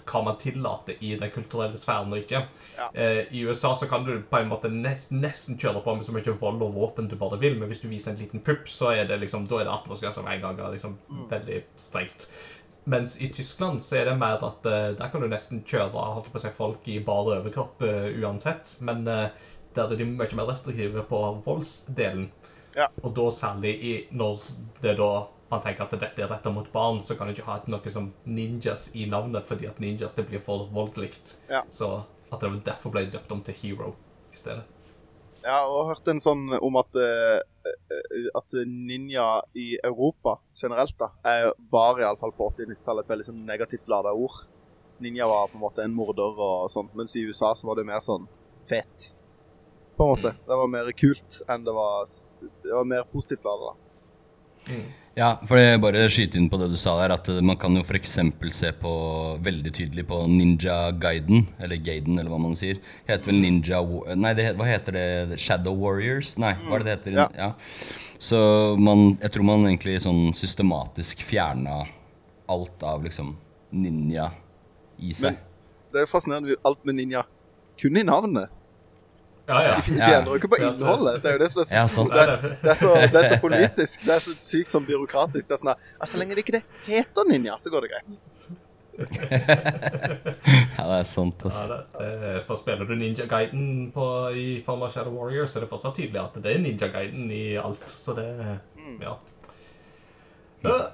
hva 0.09 0.23
man 0.25 0.39
tillater 0.41 0.99
i 1.05 1.15
den 1.21 1.33
kulturelle 1.35 1.79
sfæren 1.81 2.13
og 2.13 2.23
ikke. 2.23 2.43
Ja. 2.79 2.89
Eh, 2.93 3.23
I 3.35 3.45
USA 3.49 3.75
så 3.77 3.89
kan 3.91 4.07
du 4.07 4.15
på 4.31 4.41
en 4.41 4.51
måte 4.51 4.71
nest, 4.73 5.13
nesten 5.13 5.59
kjøre 5.61 5.83
på 5.85 5.97
med 5.97 6.07
så 6.07 6.15
mye 6.17 6.37
vold 6.41 6.65
og 6.65 6.77
våpen 6.77 7.11
du 7.11 7.17
bare 7.21 7.41
vil, 7.41 7.59
men 7.59 7.71
hvis 7.71 7.83
du 7.85 7.89
viser 7.91 8.15
en 8.15 8.21
liten 8.21 8.45
pupp, 8.45 8.69
så 8.73 8.95
er 8.97 9.09
det 9.11 9.21
liksom, 9.23 9.49
da 9.51 9.61
er 9.61 9.69
det 9.69 9.75
18-årsgrense 9.77 10.25
med 10.25 10.39
en 10.39 10.47
gang. 10.47 10.63
Er 10.63 10.79
Liksom, 10.79 10.97
Veldig 11.29 11.63
strengt. 11.77 12.29
Mens 12.89 13.19
i 13.21 13.29
Tyskland 13.29 13.83
så 13.83 13.99
er 14.01 14.07
det 14.09 14.17
mer 14.17 14.41
at 14.41 14.67
eh, 14.67 14.91
der 14.97 15.11
kan 15.13 15.21
du 15.21 15.29
nesten 15.29 15.61
kjøre 15.69 15.93
holdt 15.93 16.31
på 16.33 16.41
å 16.41 16.43
si, 16.43 16.53
folk 16.57 16.87
i 16.89 17.01
bar 17.05 17.29
overkropp 17.35 17.83
uh, 17.85 18.07
uansett, 18.17 18.79
men 18.81 19.03
eh, 19.13 19.27
der 19.77 19.93
er 19.93 20.01
de 20.01 20.07
mye 20.09 20.39
mer 20.39 20.49
restriktive 20.49 21.05
på 21.11 21.21
voldsdelen. 21.45 22.31
Ja. 22.79 22.87
Og 23.03 23.13
da 23.17 23.27
særlig 23.35 23.75
i, 23.85 23.93
når 24.17 24.47
det 24.81 24.97
da 25.03 25.11
man 25.49 25.63
tenker 25.65 25.87
at 25.87 25.95
dette 25.97 26.23
er 26.23 26.29
rettet 26.29 26.53
mot 26.55 26.67
barn, 26.73 27.01
så 27.03 27.17
kan 27.17 27.29
du 27.29 27.33
ikke 27.33 27.49
ha 27.49 27.59
noe 27.73 27.93
som 27.93 28.11
ninjas 28.29 28.91
i 28.97 29.07
navnet, 29.09 29.47
fordi 29.49 29.69
at 29.69 29.81
ninjas 29.81 30.17
det 30.19 30.27
blir 30.29 30.43
for 30.45 30.69
voldelig. 30.73 31.15
Ja. 31.49 31.63
Så 31.71 32.03
at 32.29 32.43
det 32.43 32.51
derfor 32.67 32.93
ble 32.93 33.07
døpt 33.09 33.33
om 33.33 33.41
til 33.45 33.57
Hero 33.63 33.95
i 34.33 34.37
stedet. 34.37 34.67
Ja, 35.45 35.63
og 35.65 35.79
jeg 35.79 35.89
hørte 35.93 36.13
en 36.13 36.21
sånn 36.21 36.45
om 36.59 36.77
at, 36.81 36.97
eh, 36.99 37.39
at 38.37 38.57
ninja 38.67 39.27
i 39.57 39.79
Europa 39.87 40.39
generelt 40.59 40.97
da, 40.99 41.13
er, 41.25 41.53
var 41.73 42.01
iallfall 42.03 42.35
på 42.37 42.51
80-90-tallet 42.51 43.07
et 43.07 43.13
veldig 43.15 43.29
sånn 43.31 43.45
negativt 43.49 43.89
lada 43.89 44.13
ord. 44.13 44.43
Ninja 45.01 45.29
var 45.31 45.49
på 45.49 45.57
en 45.57 45.63
måte 45.63 45.85
en 45.87 45.95
morder 45.95 46.43
og 46.43 46.67
sånn, 46.75 46.91
mens 46.99 47.15
i 47.17 47.23
USA 47.25 47.55
så 47.57 47.71
var 47.71 47.79
det 47.79 47.87
mer 47.89 48.03
sånn 48.05 48.27
fet. 48.69 49.13
På 49.97 50.05
en 50.05 50.17
måte. 50.17 50.35
Det 50.45 50.59
var 50.61 50.73
mer 50.75 50.91
kult 50.99 51.41
enn 51.51 51.65
det 51.67 51.75
var 51.75 52.05
Det 52.63 52.75
var 52.75 52.85
mer 52.87 53.07
positivt 53.11 53.47
lada, 53.47 53.73
da. 53.73 53.85
Ja, 55.19 55.33
for 55.51 55.59
jeg 55.59 55.81
bare 55.83 56.05
skyte 56.15 56.39
inn 56.39 56.47
på 56.47 56.61
det 56.61 56.69
du 56.71 56.77
sa 56.79 56.93
der, 57.01 57.11
at 57.17 57.27
man 57.43 57.57
kan 57.59 57.75
jo 57.75 57.83
f.eks. 57.83 58.13
se 58.55 58.69
på 58.79 58.93
veldig 59.43 59.73
tydelig 59.75 60.05
på 60.07 60.21
Ninja 60.31 60.93
Gaiden, 60.95 61.49
eller 61.59 61.81
Gaiden, 61.83 62.21
eller 62.21 62.31
hva 62.31 62.39
man 62.39 62.55
sier. 62.59 62.79
Heter 63.09 63.33
vel 63.33 63.41
Ninja 63.43 63.81
Nei, 64.15 64.31
det, 64.39 64.53
hva 64.55 64.69
heter 64.69 64.95
det? 64.95 65.41
Shadow 65.43 65.75
Warriors? 65.75 66.37
Nei, 66.39 66.53
hva 66.63 66.79
er 66.79 66.85
det 66.85 66.87
det 66.87 66.95
heter? 66.95 67.17
Ja. 67.19 67.27
Ja. 67.35 67.51
Så 68.23 68.39
man, 68.79 69.17
jeg 69.19 69.35
tror 69.35 69.49
man 69.49 69.67
egentlig 69.67 69.97
sånn 70.07 70.31
systematisk 70.39 71.27
fjerna 71.27 71.81
alt 72.49 72.87
av 72.87 73.03
liksom 73.03 73.35
ninja 73.75 74.31
i 75.03 75.11
seg. 75.19 75.35
Men 75.35 75.97
det 75.97 75.99
er 75.99 76.07
jo 76.07 76.13
fascinerende 76.13 76.61
alt 76.69 76.87
med 76.87 77.01
ninja. 77.01 77.27
Kun 77.79 77.99
i 77.99 78.07
navnet. 78.07 78.55
Ja, 79.49 79.59
ja. 79.65 79.75
De, 79.81 79.95
de 79.97 80.01
endrer 80.05 80.29
jo 80.35 80.39
ikke 80.43 80.51
på 80.53 80.59
innholdet. 80.61 81.23
Det 81.25 81.31
er 81.31 81.37
jo 81.39 81.43
det 81.43 81.51
som 81.51 81.61
er 81.63 81.69
så, 81.71 81.75
Ja, 81.79 81.85
sant. 81.89 82.13
det, 82.13 82.51
det, 82.63 82.71
er 82.75 82.77
så, 82.77 82.91
det 83.01 83.21
er 83.23 83.29
så 83.31 83.39
politisk. 83.47 84.03
Det 84.05 84.13
er 84.19 84.25
så 84.27 84.35
sykt 84.45 84.69
sånn 84.73 84.85
byråkratisk. 84.89 85.49
Det 85.49 85.57
er 85.57 85.63
sånn 85.63 85.71
at, 85.73 85.87
altså, 85.99 86.13
Så 86.15 86.21
lenge 86.21 86.37
det 86.37 86.45
ikke 86.45 86.59
det 86.59 86.65
heter 86.89 87.31
ninja, 87.31 87.57
så 87.63 87.73
går 87.73 87.87
det 87.87 87.95
greit. 87.95 88.19
Ja, 90.79 90.85
det 90.91 90.97
er 90.99 91.07
sant, 91.07 91.43
Ja, 91.47 91.65
det, 91.71 92.09
det, 92.23 92.33
for 92.49 92.59
Spiller 92.59 92.87
du 92.89 92.95
Ninja 92.99 93.27
Guiden 93.31 93.91
på, 93.95 94.05
i 94.35 94.47
form 94.67 94.83
av 94.83 94.91
Shadow 94.95 95.15
Warrior, 95.15 95.47
så 95.47 95.61
er 95.61 95.67
det 95.67 95.71
fortsatt 95.71 95.95
tydelig 95.99 96.19
at 96.23 96.39
det 96.43 96.55
er 96.57 96.63
Ninja 96.63 96.89
Guiden 96.93 97.31
i 97.35 97.45
alt. 97.61 97.85
Så 97.91 98.15
det 98.19 98.27
Ja. 99.03 99.15
Eh, 100.67 100.87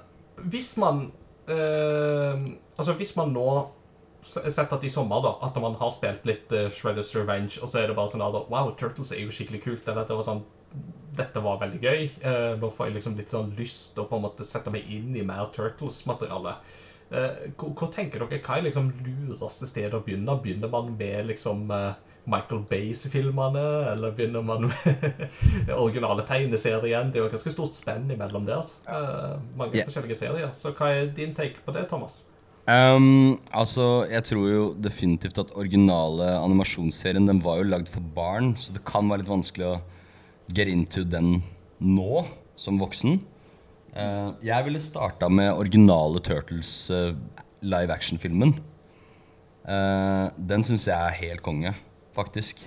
hvis 0.51 0.75
man 0.77 1.07
øh, 1.49 2.35
Altså, 2.77 2.93
hvis 2.99 3.15
man 3.15 3.31
nå 3.33 3.47
Sett 4.25 4.73
at 4.73 4.83
i 4.83 4.89
sommer, 4.89 5.21
da, 5.23 5.35
at 5.45 5.57
man 5.61 5.77
har 5.79 5.91
spilt 5.93 6.25
litt 6.27 6.51
uh, 6.55 6.67
Shredders 6.73 7.13
Revenge, 7.15 7.59
og 7.61 7.69
så 7.71 7.81
er 7.81 7.89
det 7.89 7.97
bare 7.97 8.11
sånn 8.11 8.25
at 8.25 8.49
Wow, 8.51 8.73
Turtles 8.79 9.13
er 9.13 9.21
jo 9.23 9.33
skikkelig 9.33 9.61
kult. 9.65 9.85
Eller 9.87 10.07
det 10.07 10.17
var 10.17 10.25
sånn 10.25 10.45
Dette 11.15 11.39
var 11.43 11.61
veldig 11.61 11.79
gøy. 11.79 12.09
Uh, 12.25 12.55
nå 12.59 12.71
får 12.73 12.89
jeg 12.89 12.97
liksom 12.97 13.19
litt 13.19 13.31
sånn 13.31 13.53
lyst 13.59 13.93
til 13.93 14.03
å 14.03 14.09
på 14.09 14.17
en 14.17 14.25
måte 14.25 14.47
sette 14.47 14.73
meg 14.73 14.89
inn 14.91 15.13
i 15.15 15.23
mer 15.27 15.47
Turtles-materiale. 15.55 16.57
Uh, 17.05 17.53
hvor, 17.53 17.69
hvor 17.77 17.91
tenker 17.93 18.23
dere, 18.25 18.41
Hva 18.41 18.57
er 18.57 18.65
liksom 18.65 18.89
lureste 19.05 19.69
stedet 19.69 19.93
å 19.93 20.03
begynne? 20.03 20.39
Begynner 20.41 20.71
man 20.73 20.89
med 20.97 21.29
liksom 21.29 21.69
eh, 21.71 21.93
Michael 22.25 22.63
Bays-filmene, 22.69 23.65
eller 23.91 24.13
begynner 24.17 24.41
man 24.41 24.69
med 24.71 25.27
originale 25.83 26.25
tegneserien? 26.25 27.11
Det 27.11 27.19
er 27.19 27.25
jo 27.25 27.29
et 27.29 27.35
ganske 27.37 27.53
stort 27.53 27.77
spenn 27.77 28.09
imellom 28.11 28.47
der. 28.47 28.71
Eh, 28.89 29.35
mange 29.57 29.77
yeah. 29.77 29.85
forskjellige 29.85 30.17
serier. 30.23 30.49
Så 30.57 30.73
hva 30.73 30.89
er 30.95 31.13
din 31.13 31.35
take 31.37 31.61
på 31.65 31.75
det, 31.75 31.85
Thomas? 31.91 32.23
Um, 32.65 33.37
altså, 33.53 34.07
jeg 34.09 34.25
tror 34.25 34.45
jo 34.49 34.61
definitivt 34.81 35.37
at 35.37 35.51
originale 35.53 36.31
animasjonsserien 36.39 37.27
Den 37.29 37.37
var 37.43 37.59
jo 37.59 37.67
lagd 37.69 37.91
for 37.93 38.01
barn, 38.15 38.55
så 38.57 38.73
det 38.73 38.81
kan 38.89 39.05
være 39.05 39.21
litt 39.21 39.29
vanskelig 39.29 39.67
å 39.69 39.81
get 40.49 40.71
into 40.71 41.03
den 41.05 41.43
nå, 41.77 42.23
som 42.57 42.81
voksen. 42.81 43.19
Uh, 43.93 44.33
jeg 44.41 44.65
ville 44.65 44.81
starta 44.81 45.29
med 45.29 45.53
originale 45.53 46.21
Turtles 46.25 46.89
uh, 46.89 47.13
live 47.61 47.93
action-filmen. 47.93 48.55
Uh, 49.65 50.33
den 50.37 50.65
syns 50.65 50.87
jeg 50.89 50.97
er 50.97 51.19
helt 51.21 51.45
konge, 51.45 51.75
faktisk. 52.17 52.65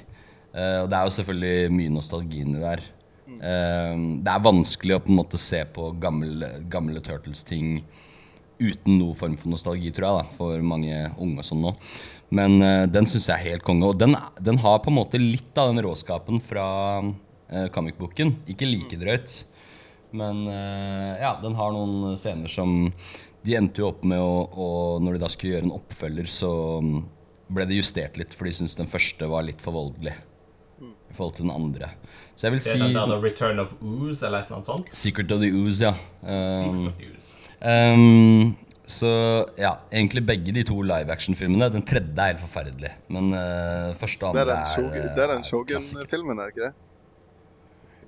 Og 0.59 0.89
det 0.91 0.97
er 0.97 1.05
jo 1.07 1.13
selvfølgelig 1.13 1.75
mye 1.77 1.91
nostalgi 1.93 2.39
inni 2.43 2.59
der. 2.59 2.81
Det 3.29 4.31
er 4.33 4.43
vanskelig 4.43 4.97
å 4.97 5.03
på 5.05 5.13
en 5.13 5.19
måte 5.21 5.39
se 5.39 5.61
på 5.71 5.91
gamle, 6.03 6.49
gamle 6.73 7.03
Turtles-ting 7.05 7.83
uten 8.59 8.99
noe 8.99 9.17
form 9.19 9.37
for 9.39 9.53
nostalgi, 9.53 9.91
tror 9.95 10.09
jeg, 10.09 10.19
da, 10.19 10.37
for 10.39 10.65
mange 10.67 11.03
unge 11.17 11.43
og 11.43 11.47
sånn 11.47 11.63
nå. 11.65 11.75
Men 12.35 12.59
uh, 12.61 12.85
den 12.91 13.09
syns 13.09 13.29
jeg 13.31 13.37
er 13.37 13.55
helt 13.55 13.67
konge. 13.67 13.89
Og 13.89 14.01
den, 14.01 14.17
den 14.45 14.61
har 14.63 14.83
på 14.85 14.93
en 14.93 14.99
måte 14.99 15.21
litt 15.21 15.57
av 15.59 15.73
den 15.73 15.83
råskapen 15.87 16.43
fra 16.45 16.67
uh, 17.03 17.69
comic-boken. 17.75 18.35
Ikke 18.53 18.69
like 18.69 18.99
drøyt, 19.01 19.41
men 20.17 20.45
uh, 20.51 21.15
ja, 21.21 21.37
den 21.43 21.57
har 21.59 21.75
noen 21.75 22.17
scener 22.17 22.49
som 22.49 22.93
De 23.45 23.53
endte 23.59 23.83
jo 23.83 23.91
opp 23.91 24.07
med 24.09 24.19
å, 24.19 24.47
å 24.49 24.69
Når 25.05 25.19
de 25.19 25.21
da 25.21 25.29
skulle 25.29 25.53
gjøre 25.53 25.69
en 25.69 25.75
oppfølger, 25.77 26.31
så 26.33 26.53
mm, 26.81 26.97
ble 27.53 27.67
det 27.69 27.77
justert 27.79 28.17
litt, 28.21 28.33
for 28.37 28.49
de 28.49 28.55
syntes 28.57 28.77
den 28.77 28.89
første 28.89 29.29
var 29.29 29.45
litt 29.47 29.63
for 29.65 29.77
voldelig 29.77 30.17
i 31.09 31.17
forhold 31.17 31.39
til 31.39 31.47
den 31.47 31.55
andre. 31.55 31.91
Så 32.37 32.47
jeg 32.47 32.55
vil 32.55 32.61
Det 32.61 32.71
er 32.71 32.77
si 32.77 32.81
den 32.83 32.97
der 32.97 33.23
Return 33.23 33.61
of 33.63 33.75
Ooze, 33.81 34.27
eller 34.27 34.43
et 34.43 34.51
eller 34.51 34.59
annet 34.59 34.69
sånt? 34.69 34.91
Secret 34.95 35.33
of 35.33 35.41
the 35.41 35.51
Ooze, 35.51 35.83
ja. 35.83 35.95
Um, 36.23 36.65
Secret 36.65 36.89
of 36.93 36.99
the 36.99 37.09
Ooze. 37.13 37.38
Ehm, 37.61 38.55
så 38.89 39.09
ja, 39.59 39.75
egentlig 39.93 40.25
begge 40.27 40.53
de 40.55 40.65
to 40.65 40.81
live 40.83 41.13
action-filmene. 41.13 41.69
Den 41.75 41.85
tredje 41.87 42.15
er 42.17 42.33
helt 42.33 42.45
forferdelig. 42.45 42.93
Men 43.13 43.33
uh, 43.35 43.95
første 43.99 44.25
og 44.25 44.33
andre 44.33 44.61
er, 44.63 44.85
eh, 44.87 45.09
det 45.15 45.25
er 45.25 45.33
den. 45.35 45.45
Shogun-filmen, 45.45 46.39
er 46.39 46.49
det 46.49 46.57
ikke 46.57 46.69
det? 46.69 46.75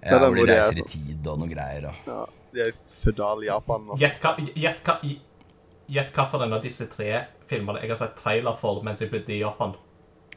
Ja, 0.00 0.16
hvor 0.16 0.30
de 0.30 0.40
hvor 0.40 0.48
de 0.48 0.54
er 0.54 0.62
reiser 0.62 0.80
i 0.80 0.86
tid 0.88 1.26
og 1.28 1.42
noe 1.42 1.50
greier. 1.50 1.90
Og. 1.90 2.08
Ja, 2.08 2.22
de 2.54 2.64
er 2.64 2.72
i 2.72 2.76
fødal 2.78 3.44
Japan. 3.44 3.90
Og. 3.90 4.00
Gjett 4.00 4.22
en 6.46 6.56
av 6.56 6.62
disse 6.64 6.86
tre 6.88 7.24
filmene 7.50 7.82
jeg 7.82 7.90
har 7.90 7.98
sett 7.98 8.16
trailer 8.16 8.56
for 8.56 8.80
mens 8.86 9.02
jeg 9.02 9.10
bodde 9.12 9.34
i 9.34 9.42
Japan. 9.42 9.74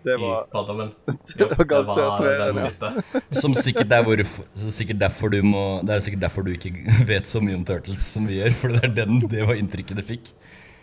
Det 0.03 0.15
I 0.17 0.21
var 0.21 0.47
barndommen. 0.51 0.91
Det 1.37 1.47
var 1.47 1.65
det 1.67 1.81
var 1.87 2.23
den 2.53 2.59
siste. 2.59 2.89
Som 3.41 3.55
sikkert 3.55 3.91
er 3.95 4.03
hvorfor, 4.03 4.47
så 4.53 4.71
sikkert 4.75 4.99
derfor 4.99 5.31
du 5.31 5.39
må 5.47 5.81
Det 5.87 5.95
er 5.95 6.03
sikkert 6.03 6.25
derfor 6.25 6.45
du 6.45 6.51
ikke 6.53 6.73
vet 7.11 7.29
så 7.29 7.41
mye 7.43 7.55
om 7.55 7.65
Turtles 7.67 8.05
som 8.15 8.27
vi 8.27 8.41
gjør. 8.41 8.55
For 8.59 8.75
det 8.75 8.83
er 8.89 8.95
den, 9.03 9.21
det 9.31 9.47
var 9.47 9.59
inntrykket 9.59 9.99
det 10.01 10.07
fikk. 10.07 10.33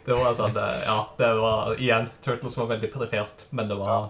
Det 0.06 0.16
var 0.16 0.32
sånn, 0.34 0.56
ja, 0.56 0.98
det 1.18 1.32
var 1.38 1.74
igjen 1.76 2.08
Turtles 2.24 2.56
var 2.56 2.70
veldig 2.72 2.88
perifert, 2.94 3.44
men 3.52 3.68
det 3.68 3.76
var 3.78 4.08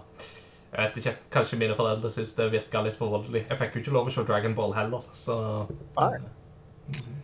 Jeg 0.71 0.79
vet 0.79 0.99
ikke. 1.01 1.15
Kanskje 1.35 1.59
mine 1.59 1.75
foreldre 1.75 2.09
syntes 2.13 2.31
det 2.37 2.47
virka 2.53 2.81
litt 2.85 2.95
for 2.95 3.11
voldelig. 3.11 3.43
Jeg 3.49 3.59
fikk 3.59 3.75
jo 3.75 3.81
ikke 3.83 3.95
lov 3.97 4.07
å 4.07 4.13
se 4.15 4.23
Dragon 4.27 4.55
Ball 4.55 4.77
heller, 4.77 5.03
så 5.13 5.35
Nei. 5.99 6.13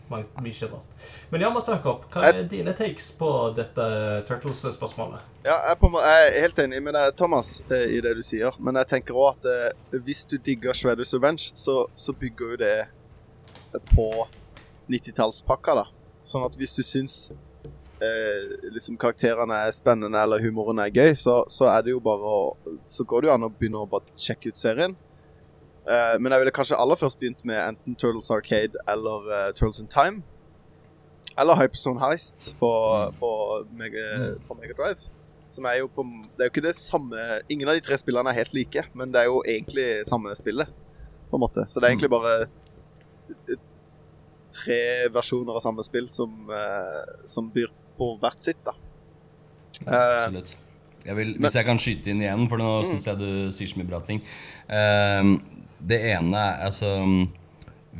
Mye 0.10 0.68
rart. 0.72 0.86
Men 1.30 1.42
ja, 1.42 1.50
Mats 1.52 1.68
Jakob, 1.68 2.06
hva 2.14 2.30
er 2.30 2.46
dine 2.48 2.72
takes 2.76 3.10
på 3.20 3.30
dette 3.58 3.88
Turtles-spørsmålet? 4.28 5.26
Ja, 5.44 5.58
jeg, 5.68 5.80
på, 5.82 5.90
jeg 6.00 6.30
er 6.30 6.38
helt 6.46 6.62
enig 6.64 6.80
med 6.86 6.96
deg, 6.96 7.12
Thomas, 7.20 7.58
eh, 7.68 7.98
i 7.98 8.00
det 8.04 8.14
du 8.16 8.24
sier. 8.24 8.56
Men 8.64 8.80
jeg 8.80 8.92
tenker 8.94 9.20
òg 9.20 9.36
at 9.36 9.50
eh, 9.52 9.98
hvis 10.08 10.24
du 10.32 10.38
digger 10.40 10.78
Shredders 10.78 11.12
Revenge, 11.18 11.52
så, 11.60 11.82
så 12.00 12.16
bygger 12.16 12.56
jo 12.56 12.62
det 12.62 12.78
på 13.92 14.08
90-tallspakka, 14.88 15.76
da. 15.82 15.86
Sånn 16.28 16.46
at 16.48 16.56
hvis 16.60 16.78
du 16.80 16.84
syns 16.88 17.18
eh, 18.04 18.48
liksom 18.72 18.96
karakterene 19.00 19.60
er 19.68 19.76
spennende 19.76 20.24
eller 20.24 20.44
humoren 20.44 20.80
er 20.84 20.94
gøy, 20.94 21.12
så, 21.20 21.42
så 21.52 21.68
er 21.74 21.84
det 21.84 21.96
jo 21.96 22.04
bare 22.04 22.32
å 22.32 22.40
Så 22.88 23.04
går 23.08 23.24
det 23.24 23.30
jo 23.30 23.36
an 23.36 23.48
å 23.48 23.52
begynne 23.52 23.84
å 23.84 23.92
bare 23.92 24.08
sjekke 24.20 24.54
ut 24.54 24.60
serien. 24.60 24.96
Eh, 25.88 26.16
men 26.20 26.32
jeg 26.34 26.42
ville 26.44 26.52
kanskje 26.56 26.80
aller 26.80 27.00
først 27.00 27.20
begynt 27.20 27.44
med 27.48 27.60
enten 27.62 27.96
Turtles 27.96 28.28
Arcade 28.34 28.76
eller 28.92 29.30
uh, 29.32 29.52
Turtles 29.56 29.80
in 29.80 29.88
Time. 29.88 30.24
Eller 31.40 31.56
Hyperstone 31.56 32.02
Heist 32.02 32.56
på, 32.60 32.72
på, 33.20 33.30
Mega, 33.78 34.34
på 34.48 34.58
Mega 34.60 34.74
Drive. 34.78 35.00
Som 35.50 35.66
er 35.70 35.78
jo 35.80 35.88
på 35.88 36.04
Det 36.36 36.44
er 36.44 36.50
jo 36.50 36.52
ikke 36.52 36.64
det 36.66 36.74
samme 36.76 37.16
Ingen 37.48 37.70
av 37.72 37.78
de 37.78 37.84
tre 37.86 37.96
spillene 37.96 38.34
er 38.34 38.36
helt 38.42 38.52
like, 38.58 38.84
men 38.98 39.14
det 39.14 39.22
er 39.22 39.30
jo 39.30 39.38
egentlig 39.48 39.86
samme 40.10 40.34
spillet, 40.36 40.68
på 41.30 41.38
en 41.40 41.44
måte. 41.46 41.64
Så 41.72 41.80
det 41.80 41.88
er 41.88 41.94
egentlig 41.96 42.12
bare 42.12 42.34
eh, 43.48 43.60
tre 44.58 44.82
versjoner 45.14 45.56
av 45.56 45.64
samme 45.64 45.86
spill 45.88 46.10
som, 46.12 46.34
uh, 46.52 47.24
som 47.28 47.48
byr 47.54 47.72
på 47.98 48.12
hvert 48.22 48.44
sitt, 48.44 48.60
da. 48.66 48.74
Eh, 49.86 49.94
Absolutt. 49.94 50.56
Jeg 51.08 51.16
vil, 51.16 51.34
hvis 51.40 51.56
jeg 51.56 51.66
kan 51.68 51.80
skyte 51.80 52.12
inn 52.12 52.22
igjen, 52.26 52.48
for 52.52 52.60
nå 52.60 52.70
Mm. 52.82 52.88
syns 52.92 53.06
jeg 53.08 53.20
du 53.22 53.30
sier 53.56 53.70
så 53.72 53.80
mye 53.80 53.88
bra 53.88 54.00
ting. 54.04 54.20
Ehm, 54.68 55.38
det 55.80 56.00
ene 56.12 56.38
er 56.38 56.64
altså 56.68 56.94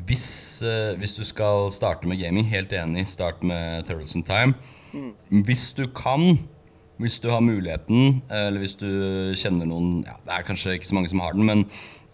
hvis, 0.06 0.62
eh, 0.62 0.96
hvis 0.98 1.16
du 1.18 1.24
skal 1.26 1.72
starte 1.72 2.08
med 2.08 2.20
gaming, 2.22 2.46
helt 2.46 2.74
enig, 2.74 3.08
start 3.10 3.44
med 3.44 3.86
Turtles 3.88 4.16
in 4.16 4.24
Time. 4.24 4.54
Mm. 4.94 5.44
Hvis 5.46 5.72
du 5.74 5.88
kan, 5.88 6.40
hvis 6.98 7.20
du 7.20 7.30
har 7.30 7.40
muligheten, 7.40 8.22
eller 8.30 8.60
hvis 8.60 8.76
du 8.76 8.88
kjenner 9.36 9.66
noen 9.66 10.04
ja, 10.06 10.16
Det 10.26 10.34
er 10.34 10.46
kanskje 10.48 10.78
ikke 10.78 10.88
så 10.88 10.96
mange 10.96 11.10
som 11.10 11.20
har 11.20 11.34
den, 11.34 11.46
men 11.46 11.66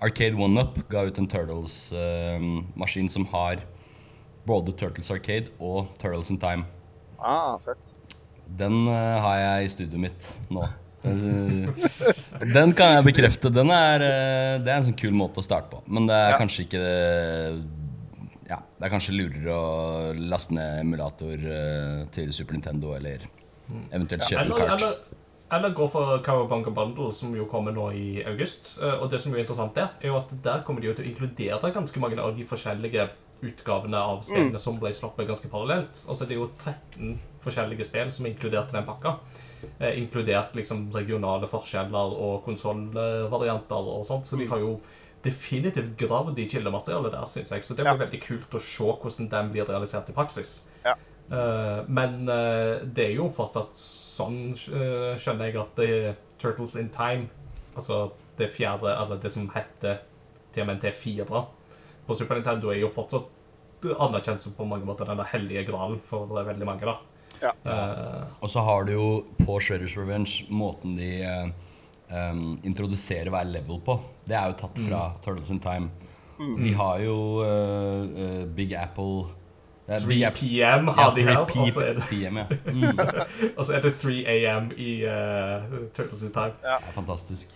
Arcade 0.02 0.36
OneUp 0.36 0.80
ga 0.90 1.06
ut 1.08 1.18
en 1.20 1.28
Turtles-maskin 1.28 3.10
som 3.10 3.26
har 3.32 3.64
både 4.46 4.74
Turtles 4.76 5.12
Arcade 5.12 5.52
og 5.60 5.88
Turtles 6.00 6.30
in 6.30 6.40
Time. 6.40 6.66
ah, 7.20 7.58
fett. 7.60 7.94
Den 8.60 8.88
eh, 8.88 9.22
har 9.24 9.38
jeg 9.40 9.66
i 9.66 9.70
studioet 9.72 10.02
mitt 10.10 10.32
nå. 10.52 10.68
Eh, 11.04 12.50
den 12.54 12.74
kan 12.78 12.94
jeg 12.98 13.06
bekrefte. 13.10 13.52
Den 13.54 13.72
er, 13.76 14.02
eh, 14.06 14.58
det 14.64 14.72
er 14.72 14.78
en 14.80 14.86
sånn 14.90 14.98
kul 15.00 15.12
måte 15.18 15.42
å 15.42 15.46
starte 15.46 15.70
på. 15.74 15.82
Men 15.88 16.08
det 16.08 16.16
er 16.16 16.30
Ja. 16.32 16.38
kanskje 16.40 16.66
ikke 16.68 16.84
Ja, 18.50 18.58
det 18.80 18.86
er 18.86 18.90
kanskje 18.94 19.16
lurere 19.18 19.54
å 19.56 20.14
laste 20.30 20.52
ned 20.54 20.82
emulator 20.82 21.34
eh, 21.34 22.06
til 22.12 22.32
Super 22.36 22.54
Nintendo 22.54 22.94
eller 22.94 23.20
eventuelt 23.92 24.22
kjøpe 24.28 24.46
en 24.46 24.52
kart. 24.52 24.82
eller, 24.82 24.96
eller 25.52 25.70
gå 25.74 25.88
for 25.90 26.20
Cowabunga 26.20 26.70
Bundle, 26.76 27.12
som 27.14 27.34
jo 27.36 27.46
kommer 27.46 27.72
nå 27.74 27.88
i 27.96 28.24
august. 28.28 28.78
Og 28.82 29.10
det 29.10 29.22
som 29.22 29.34
er 29.34 29.40
interessant 29.46 29.74
der, 29.74 29.90
er 30.02 30.08
jo 30.12 30.18
at 30.18 30.30
der 30.44 30.62
kommer 30.68 30.82
de 30.82 30.88
jo 30.88 30.94
til 30.94 31.06
å 31.06 31.10
inkludere 31.16 31.74
ganske 31.74 32.00
mange 32.00 32.20
av 32.20 32.36
de 32.38 32.44
forskjellige 32.46 33.10
utgavene 33.44 33.96
av 33.98 34.22
spillene 34.24 34.60
som 34.60 34.78
ble 34.80 34.92
sluppet 34.94 35.28
ganske 35.28 35.50
parallelt. 35.50 36.06
Og 36.08 36.16
så 36.18 36.24
er 36.24 36.28
det 36.28 36.38
jo 36.38 36.50
13 36.60 37.20
forskjellige 37.44 37.86
spill 37.88 38.12
som 38.12 38.26
er 38.26 38.34
inkludert 38.34 38.72
i 38.74 38.78
den 38.78 38.88
pakka. 38.88 39.18
Eh, 39.80 39.98
inkludert 40.02 40.56
liksom 40.58 40.90
regionale 40.96 41.48
forskjeller 41.48 42.18
og 42.18 42.44
konsollvarianter 42.46 43.90
og 43.96 44.06
sånt. 44.08 44.28
Så 44.28 44.38
de 44.40 44.48
har 44.48 44.60
jo 44.64 44.78
definitivt 45.24 45.96
gravd 45.98 46.40
i 46.44 46.50
kildematerialet 46.52 47.14
der, 47.16 47.26
syns 47.30 47.52
jeg. 47.56 47.64
Så 47.64 47.76
det 47.76 47.86
blir 47.86 47.94
Ja. 47.98 48.06
veldig 48.06 48.22
kult 48.22 48.50
å 48.52 48.60
se 48.60 48.84
hvordan 48.84 49.30
den 49.30 49.52
blir 49.52 49.66
realisert 49.66 50.10
i 50.10 50.14
praksis. 50.14 50.68
Ja. 50.84 50.96
Eh, 51.32 51.84
men 51.88 52.28
eh, 52.30 52.80
det 52.84 53.10
er 53.10 53.16
jo 53.16 53.30
fortsatt 53.30 53.74
sånn, 53.74 54.52
eh, 54.52 55.16
skjønner 55.18 55.46
jeg, 55.48 55.56
at 55.56 55.76
det 55.76 55.90
er 55.90 56.16
Turtles 56.38 56.76
in 56.76 56.90
Time, 56.90 57.30
altså 57.76 58.12
det 58.38 58.50
fjerde, 58.52 58.92
eller 58.92 59.18
det 59.18 59.32
som 59.32 59.48
heter 59.50 60.00
TMNT 60.54 60.92
4 60.94 61.26
på 62.06 62.16
Super 62.16 62.36
Nintendo, 62.36 62.70
er 62.70 62.82
jo 62.82 62.90
fortsatt 62.90 63.26
anerkjent 64.00 64.42
som 64.42 64.54
på 64.54 64.68
mange 64.68 64.86
måter 64.86 65.06
den 65.06 65.24
hellige 65.26 65.66
gralen 65.68 66.00
for 66.06 66.28
veldig 66.28 66.66
mange, 66.66 66.82
da. 66.82 66.98
Ja. 67.42 67.52
Uh, 67.66 68.24
Og 68.44 68.50
så 68.54 68.62
har 68.64 68.86
du 68.88 68.92
jo 68.94 69.08
på 69.42 69.60
Shredders 69.60 69.98
Revenge 69.98 70.46
måten 70.54 70.96
de 71.00 71.10
em, 72.14 72.60
introduserer 72.64 73.30
hver 73.34 73.48
level 73.50 73.80
på. 73.84 73.98
Det 74.28 74.36
er 74.38 74.52
jo 74.52 74.58
tatt 74.60 74.80
fra 74.86 75.02
Turtles 75.24 75.50
in 75.52 75.60
Time. 75.64 75.90
De 76.40 76.74
har 76.76 77.00
jo 77.04 77.16
uh, 77.46 78.44
Big 78.58 78.74
Apple 78.76 79.30
det 79.88 79.96
er 79.98 80.00
3 80.00 80.08
Big 80.08 80.22
Apple- 80.24 80.48
PM 80.48 80.86
Ja, 80.88 80.94
har 80.96 81.16
de 81.16 81.24
her, 81.28 81.38
og 81.44 81.68
så 81.76 81.82
er 81.84 81.94
det, 81.98 82.04
PM, 82.10 82.38
ja. 82.40 82.46
Mm, 82.72 83.00
og 83.58 83.66
så 83.68 83.74
er 83.76 83.82
det 83.84 83.92
3 84.00 84.14
AM 84.32 84.70
i 84.80 84.92
uh, 85.04 85.66
Turtles 85.94 86.24
in 86.24 86.32
Time. 86.32 86.54
det 86.64 86.78
er 86.88 86.94
fantastisk. 86.96 87.52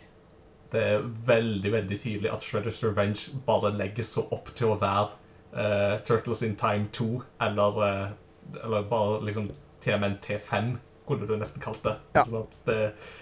Det 0.72 0.82
er 0.84 1.06
veldig 1.26 1.72
veldig 1.72 2.00
tydelig 2.02 2.32
at 2.34 2.44
Shredders 2.44 2.82
Revenge 2.84 3.38
bare 3.48 3.72
legger 3.78 4.04
så 4.04 4.26
opp 4.36 4.52
til 4.56 4.74
å 4.74 4.76
være 4.82 5.08
uh, 5.56 5.96
Turtles 6.08 6.42
in 6.44 6.58
Time 6.60 6.90
2, 6.92 7.08
eller, 7.48 7.80
uh, 7.80 8.60
eller 8.66 8.90
bare 8.92 9.22
liksom 9.30 9.48
TMNT5, 9.88 10.76
kunne 11.08 11.28
du 11.30 11.34
nesten 11.40 11.64
kalt 11.64 11.80
det. 11.86 11.96
Ja. 12.18 12.26
Sant? 12.28 12.60
Det, 12.68 12.78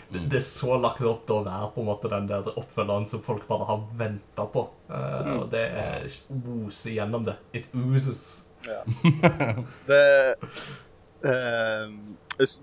det. 0.09 0.39
Er 0.39 0.43
så 0.43 0.79
lagt 0.81 1.03
opp 1.05 1.27
til 1.29 1.37
å 1.37 1.45
være 1.45 1.69
på 1.75 1.83
en 1.83 1.89
måte 1.91 2.09
den 2.09 2.29
der 2.31 2.47
oppfølgeren 2.57 3.05
som 3.09 3.21
folk 3.21 3.45
bare 3.49 3.67
har 3.69 3.83
venta 3.99 4.47
på. 4.49 4.65
Uh, 4.89 5.35
Og 5.35 5.49
det 5.53 5.65
er 5.69 6.07
oser 6.33 6.95
gjennom 6.97 7.27
det. 7.27 7.37
It 7.53 7.69
oozes. 7.77 8.25
Det 9.85 10.05
uh, 11.21 11.91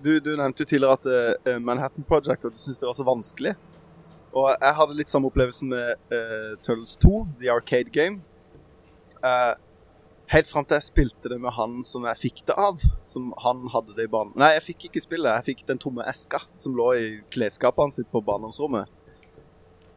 Du, 0.03 0.09
du 0.19 0.33
nevnte 0.35 0.65
jo 0.65 0.67
tidligere 0.67 0.97
at 0.99 1.07
uh, 1.47 1.61
Manhattan 1.63 2.03
Project 2.03 2.43
og 2.43 2.51
du 2.51 2.59
syntes 2.59 2.81
det 2.81 2.89
var 2.89 2.97
så 2.97 3.07
vanskelig. 3.07 3.55
Og 4.33 4.49
jeg 4.51 4.75
hadde 4.75 4.97
litt 4.97 5.13
samme 5.13 5.29
opplevelsen 5.31 5.71
med 5.71 5.95
uh, 6.11 6.53
Turtles 6.65 6.97
2, 6.99 7.15
The 7.39 7.51
Arcade 7.53 7.93
Game. 7.95 8.19
Eh, 9.23 9.53
helt 10.33 10.49
fram 10.49 10.65
til 10.65 10.77
jeg 10.79 10.87
spilte 10.87 11.29
det 11.31 11.37
med 11.41 11.53
han 11.55 11.81
som 11.87 12.05
jeg 12.09 12.19
fikk 12.19 12.43
det 12.49 12.55
av. 12.59 12.81
Som 13.09 13.31
han 13.43 13.67
hadde 13.73 13.95
det 13.97 14.07
i 14.07 14.11
banen. 14.11 14.33
Nei, 14.39 14.53
jeg 14.57 14.65
fikk 14.71 14.87
ikke 14.89 15.03
spillet. 15.03 15.31
Jeg 15.37 15.47
fikk 15.51 15.67
den 15.69 15.81
tomme 15.81 16.05
eska 16.09 16.41
som 16.59 16.75
lå 16.77 16.89
i 16.99 17.07
klesskapet 17.33 17.85
hans 17.85 18.01
på 18.11 18.23
barndomsrommet. 18.25 18.89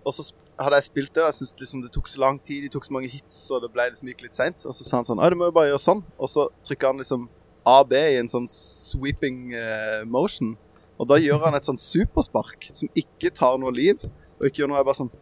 Og 0.07 0.14
så 0.14 0.28
hadde 0.61 0.78
jeg 0.78 0.87
spilt 0.87 1.14
det, 1.16 1.24
og 1.24 1.32
jeg 1.32 1.39
syntes 1.41 1.57
liksom 1.61 1.80
det 1.82 1.91
tok 1.97 2.09
så 2.09 2.20
lang 2.22 2.37
tid, 2.39 2.62
de 2.62 2.70
tok 2.72 2.84
så 2.87 2.95
mange 2.95 3.11
hits, 3.11 3.41
og 3.51 3.64
det 3.64 3.72
ble 3.74 3.89
liksom 3.91 4.12
gikk 4.12 4.22
litt 4.26 4.37
seint. 4.37 4.62
Og 4.62 4.76
så 4.76 4.87
sa 4.87 5.01
han 5.01 5.09
sånn 5.09 5.22
Ja, 5.22 5.32
du 5.32 5.39
må 5.41 5.51
jo 5.51 5.57
bare 5.57 5.72
gjøre 5.72 5.82
sånn. 5.82 6.05
Og 6.20 6.30
så 6.30 6.47
trykker 6.68 6.93
han 6.93 7.03
liksom 7.03 7.26
AB 7.66 7.97
i 7.99 8.20
en 8.20 8.30
sånn 8.30 8.47
sweeping 8.51 9.51
uh, 9.57 10.05
motion. 10.07 10.55
Og 10.97 11.11
da 11.11 11.18
gjør 11.20 11.49
han 11.49 11.59
et 11.59 11.66
sånn 11.66 11.80
superspark 11.80 12.70
som 12.70 12.93
ikke 12.97 13.34
tar 13.34 13.59
noe 13.61 13.74
liv, 13.74 14.07
og 14.39 14.47
ikke 14.49 14.62
gjør 14.62 14.72
noe. 14.72 14.80
Jeg 14.80 14.91
bare 14.91 15.03
sånn 15.03 15.14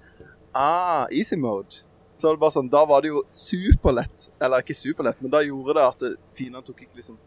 Ah, 0.55 1.09
easy 1.11 1.35
mode. 1.41 1.83
Så 2.15 2.29
var 2.29 2.37
det 2.37 2.43
bare 2.45 2.55
sånn, 2.55 2.71
Da 2.71 2.85
var 2.87 3.03
det 3.03 3.11
jo 3.11 3.25
superlett. 3.33 4.29
Eller 4.43 4.63
ikke 4.63 4.77
superlett, 4.79 5.23
men 5.23 5.33
da 5.33 5.43
gjorde 5.43 5.79
det 5.79 5.87
at 5.87 6.05
Fina 6.39 6.63
tok 6.63 6.85
ikke 6.85 7.01
liksom 7.01 7.19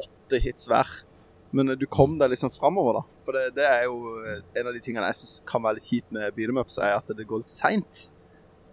åtte 0.00 0.40
hits 0.42 0.70
hver. 0.70 0.88
Men 1.54 1.70
eh, 1.70 1.78
du 1.78 1.86
kom 1.86 2.16
deg 2.18 2.32
liksom 2.32 2.52
framover, 2.54 3.00
da. 3.00 3.20
For 3.26 3.36
det, 3.36 3.44
det 3.58 3.68
er 3.68 3.84
jo 3.86 4.16
eh, 4.24 4.40
en 4.60 4.70
av 4.70 4.74
de 4.74 4.82
tingene 4.84 5.12
jeg 5.12 5.20
syns 5.20 5.36
kan 5.48 5.62
være 5.64 5.78
litt 5.78 5.90
kjipt 5.90 6.16
med 6.16 6.34
beat'em-ups, 6.36 6.80
er 6.82 6.96
at 6.96 7.14
det 7.14 7.28
går 7.28 7.44
litt 7.44 7.52
seint. 7.52 8.08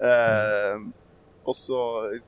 Eh, 0.02 0.89
og 1.41 1.56
så 1.58 1.78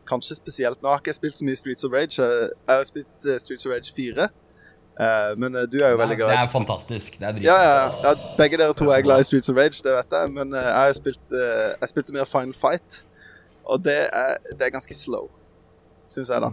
kanskje 0.09 0.35
spesielt 0.37 0.81
Nå 0.81 0.89
har 0.89 1.01
ikke 1.01 1.11
jeg 1.11 1.17
spilt 1.19 1.37
så 1.37 1.45
mye 1.45 1.57
Streets 1.57 1.85
of 1.85 1.93
Rage. 1.93 2.17
Jeg 2.21 2.49
jeg 2.67 2.79
har 2.79 2.87
spilt 2.89 3.27
eh, 3.29 3.41
Streets 3.41 3.65
of 3.65 3.73
Rage 3.73 3.93
4. 3.95 4.29
Uh, 4.93 5.33
men 5.41 5.55
uh, 5.57 5.65
du 5.65 5.79
er 5.81 5.89
jo 5.89 5.97
veldig 5.97 6.17
glad 6.19 6.35
i 6.35 6.37
er 6.37 6.49
fantastisk. 6.53 7.15
Det 7.17 7.25
er 7.25 7.39
ja, 7.41 7.55
ja, 7.57 7.85
ja. 8.03 8.11
Begge 8.37 8.59
dere 8.61 8.75
to 8.77 8.91
er 8.93 9.01
glad 9.01 9.23
i 9.23 9.25
Streets 9.25 9.49
of 9.49 9.57
Rage, 9.57 9.81
det 9.81 9.95
vet 9.95 10.13
jeg. 10.13 10.33
Men 10.35 10.53
uh, 10.53 10.61
jeg 10.61 10.99
spilt 10.99 11.33
eh, 11.33 11.71
Jeg 11.81 11.89
spilte 11.89 12.13
mer 12.13 12.29
Final 12.29 12.53
Fight, 12.53 12.99
og 13.63 13.83
det 13.85 13.99
er, 14.09 14.37
det 14.51 14.67
er 14.67 14.73
ganske 14.73 14.95
slow, 14.97 15.29
syns 16.09 16.31
jeg, 16.31 16.43
da. 16.43 16.51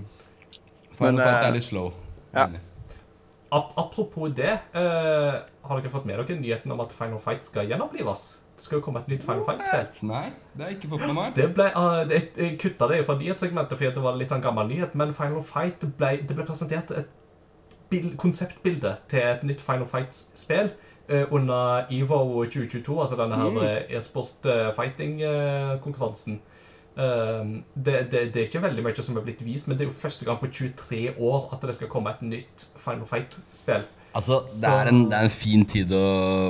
Final 0.97 1.17
men, 1.17 1.23
Fight 1.23 1.37
eh, 1.37 1.49
er 1.49 1.57
litt 1.57 1.69
slow. 1.69 1.95
ja. 2.35 2.51
Ap 3.51 3.73
apropos 3.83 4.31
det, 4.31 4.53
uh, 4.77 5.41
har 5.67 5.81
dere 5.81 5.91
fått 5.91 6.05
med 6.07 6.21
dere 6.21 6.37
nyheten 6.39 6.71
om 6.71 6.85
at 6.85 6.93
Final 6.95 7.19
Fight 7.19 7.43
skal 7.43 7.67
gjenopplives? 7.67 8.29
Det 8.55 8.63
skal 8.63 8.79
jo 8.79 8.85
komme 8.85 9.01
et 9.01 9.09
nytt 9.11 9.25
Final 9.25 9.43
Fight-spill. 9.47 9.89
Nei, 10.07 10.29
det 10.55 10.63
har 10.63 10.75
ikke 10.77 10.91
fått 10.93 11.07
med 11.09 11.17
meg. 11.17 11.33
Det 11.35 11.49
ble, 11.57 11.67
uh, 11.75 12.03
det, 12.07 12.21
jeg 12.37 12.59
kutta 12.63 12.87
det 12.93 13.01
fra 13.09 13.17
nyhetssegmentet 13.19 13.81
fordi 13.81 13.91
det 13.97 14.05
var 14.05 14.21
litt 14.21 14.31
sånn 14.31 14.45
gammel 14.45 14.71
nyhet, 14.71 14.95
men 15.01 15.17
Final 15.17 15.43
Fight 15.49 15.83
ble, 15.99 16.13
det 16.29 16.37
ble 16.37 16.47
presentert 16.47 16.93
et 16.95 17.11
bild, 17.91 18.15
konseptbilde 18.21 18.95
til 19.11 19.27
et 19.33 19.43
nytt 19.49 19.65
Final 19.65 19.89
Fight-spill 19.91 20.71
uh, 21.11 21.27
under 21.35 21.91
EVO 21.91 22.45
2022, 22.45 23.01
altså 23.03 23.19
denne 23.19 23.39
her 23.41 23.63
eh, 23.65 23.97
e-sport 23.99 24.47
eh, 24.47 24.71
fighting-konkurransen. 24.77 26.41
Um, 27.01 27.53
det, 27.73 28.11
det, 28.13 28.27
det 28.35 28.43
er 28.43 28.49
ikke 28.49 28.61
veldig 28.61 28.83
mye 28.85 29.05
som 29.05 29.17
er 29.17 29.25
blitt 29.25 29.41
vist, 29.47 29.69
men 29.69 29.79
det 29.79 29.87
er 29.87 29.89
jo 29.89 29.97
første 29.97 30.27
gang 30.29 30.41
på 30.41 30.51
23 30.53 31.15
år 31.17 31.47
at 31.55 31.65
det 31.65 31.79
skal 31.79 31.89
komme 31.93 32.13
et 32.13 32.25
nytt 32.27 32.67
Final 32.77 33.09
Fight-spill. 33.09 33.87
Altså, 34.11 34.43
det 34.51 34.69
er, 34.69 34.91
en, 34.91 35.05
det 35.09 35.17
er 35.17 35.29
en 35.29 35.33
fin 35.33 35.63
tid 35.71 35.93
å 35.95 36.05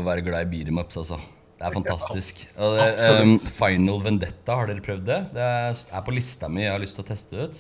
være 0.07 0.25
glad 0.27 0.49
i 0.49 0.51
beat 0.55 0.71
'em 0.73 0.81
ups, 0.81 0.97
altså. 0.97 1.21
Det 1.61 1.69
er 1.69 1.75
fantastisk. 1.77 2.47
Og 2.57 2.79
um, 3.21 3.35
Final 3.37 3.99
Vendetta, 4.01 4.55
har 4.57 4.71
dere 4.71 4.81
prøvd 4.81 5.03
det? 5.05 5.19
Det 5.35 5.45
er, 5.45 5.83
er 5.93 6.07
på 6.07 6.15
lista 6.17 6.49
mi. 6.49 6.65
Jeg 6.65 6.73
har 6.73 6.81
lyst 6.81 6.97
til 6.97 7.05
å 7.05 7.09
teste 7.11 7.37
det 7.37 7.45
ut. 7.45 7.59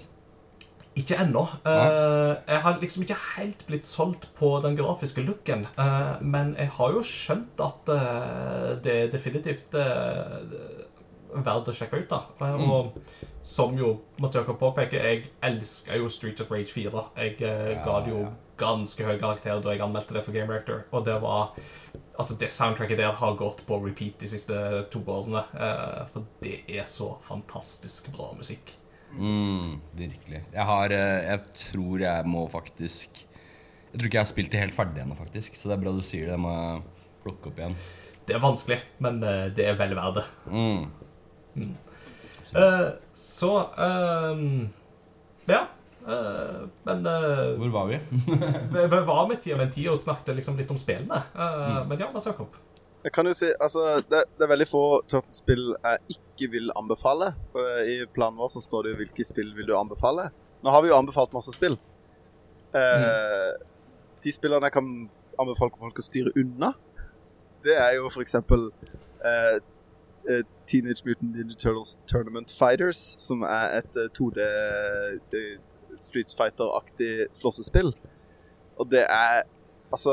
Ikke 0.98 1.18
ennå. 1.20 1.42
Uh, 1.62 2.32
jeg 2.48 2.62
har 2.64 2.78
liksom 2.80 3.04
ikke 3.04 3.18
helt 3.36 3.60
blitt 3.68 3.86
solgt 3.86 4.24
på 4.38 4.54
den 4.64 4.78
grafiske 4.78 5.22
looken. 5.22 5.66
Uh, 5.76 6.16
men 6.24 6.54
jeg 6.56 6.72
har 6.78 6.96
jo 6.96 7.04
skjønt 7.04 7.60
at 7.62 7.92
uh, 7.92 8.72
det 8.82 8.96
er 8.96 9.12
definitivt 9.12 9.76
uh, 9.76 10.40
verdt 11.34 11.68
å 11.70 11.74
sjekke 11.76 12.02
ut. 12.02 12.08
da. 12.10 12.22
Eh, 12.40 12.70
Og 12.70 13.00
som 13.42 13.76
jo 13.78 14.00
Mathiaka 14.20 14.52
påpeker, 14.58 15.02
jeg 15.04 15.30
elsker 15.42 15.96
jo 16.02 16.08
Streets 16.08 16.40
of 16.44 16.50
Rage 16.50 16.72
4. 16.72 17.04
Jeg 17.16 17.40
eh, 17.42 17.84
ga 17.84 18.00
det 18.04 18.12
jo 18.12 18.22
ja. 18.24 18.32
ganske 18.60 19.04
høy 19.06 19.16
karakter 19.18 19.60
da 19.64 19.72
jeg 19.74 19.80
anmeldte 19.84 20.14
det 20.14 20.24
for 20.26 20.32
Game 20.36 20.52
Rector. 20.52 20.84
Og 20.92 21.04
det 21.06 21.20
var 21.22 21.54
Altså, 22.20 22.34
det 22.36 22.50
soundtracket 22.52 22.98
der 22.98 23.14
har 23.16 23.36
gått 23.38 23.62
på 23.64 23.78
repeat 23.80 24.18
de 24.20 24.28
siste 24.28 24.52
to 24.92 25.00
årene. 25.08 25.40
eh, 25.56 26.02
for 26.12 26.26
det 26.42 26.58
er 26.68 26.84
så 26.84 27.14
fantastisk 27.24 28.10
bra 28.12 28.34
musikk. 28.36 28.74
Mm, 29.16 29.80
virkelig. 29.96 30.42
Jeg 30.52 30.64
har 30.68 30.92
eh, 30.92 31.24
Jeg 31.30 31.40
tror 31.54 31.98
jeg 31.98 32.26
må 32.26 32.44
faktisk 32.46 33.24
Jeg 33.24 33.98
tror 33.98 34.06
ikke 34.06 34.18
jeg 34.18 34.20
har 34.20 34.28
spilt 34.28 34.52
det 34.52 34.60
helt 34.60 34.74
ferdig 34.76 35.02
ennå, 35.02 35.16
faktisk. 35.16 35.56
Så 35.56 35.68
det 35.68 35.78
er 35.78 35.82
bra 35.82 35.92
du 35.96 36.02
sier 36.04 36.26
det. 36.28 36.36
Jeg 36.36 36.44
må 36.44 36.82
plukke 37.24 37.48
opp 37.50 37.58
igjen. 37.58 37.74
Det 38.28 38.36
er 38.36 38.44
vanskelig, 38.44 38.78
men 39.02 39.22
eh, 39.24 39.48
det 39.56 39.64
er 39.66 39.74
vel 39.80 39.96
verdt 39.98 40.20
det. 40.20 40.26
Mm. 40.52 40.84
Eh, 41.56 42.88
så 43.14 43.52
ehm, 43.78 44.68
Ja. 45.48 45.66
Uh, 46.00 46.64
men 46.86 47.04
uh, 47.04 47.58
Hvor 47.60 47.68
var 47.74 47.86
vi? 47.90 47.98
vi, 48.72 48.84
vi 48.88 49.00
var 49.04 49.26
med 49.28 49.42
TMNT 49.44 49.82
og 49.92 49.98
snakket 50.00 50.38
liksom 50.38 50.56
litt 50.56 50.70
om 50.72 50.78
spillene. 50.80 51.18
Eh, 51.36 51.80
Men 51.86 52.00
ja, 52.00 52.08
Mats 52.14 52.26
Jakob. 52.26 52.56
Jeg 53.04 53.12
kan 53.12 53.28
jo 53.28 53.34
si, 53.36 53.50
altså, 53.60 54.00
det, 54.08 54.22
det 54.36 54.44
er 54.44 54.50
veldig 54.50 54.66
få 54.68 54.80
Turtles-spill 55.08 55.74
jeg 55.76 56.16
ikke 56.16 56.48
vil 56.54 56.72
anbefale. 56.76 57.34
For 57.52 57.84
I 57.84 57.98
planen 58.16 58.40
vår 58.40 58.48
så 58.56 58.64
står 58.64 58.82
det 58.86 58.92
jo 58.94 58.98
'hvilke 59.02 59.24
spill 59.28 59.52
vil 59.56 59.68
du 59.68 59.74
anbefale'. 59.76 60.30
Nå 60.64 60.72
har 60.72 60.82
vi 60.82 60.88
jo 60.88 60.96
anbefalt 60.96 61.36
masse 61.36 61.52
spill. 61.52 61.78
Eh, 62.76 63.50
De 64.24 64.32
spillene 64.32 64.68
jeg 64.68 64.72
kan 64.72 64.88
anbefale 65.40 65.72
folk 65.80 66.00
å 66.00 66.04
styre 66.04 66.32
unna, 66.36 66.74
det 67.64 67.76
er 67.76 67.94
jo 67.96 68.08
for 68.12 68.20
eksempel 68.24 68.70
Teenage 70.66 71.02
Mutant 71.06 71.32
Ninja 71.34 71.56
Turtles 71.56 71.98
Tournament 72.06 72.50
Fighters, 72.50 73.16
som 73.18 73.42
er 73.42 73.80
et 73.80 73.96
eh, 73.98 74.10
2D 74.16 74.44
Street 75.28 75.66
Streets 76.00 76.36
Fighter-aktig 76.36 77.26
slåssespill. 77.32 77.94
Og 78.78 78.90
det 78.90 79.04
er 79.08 79.42
Altså 79.90 80.12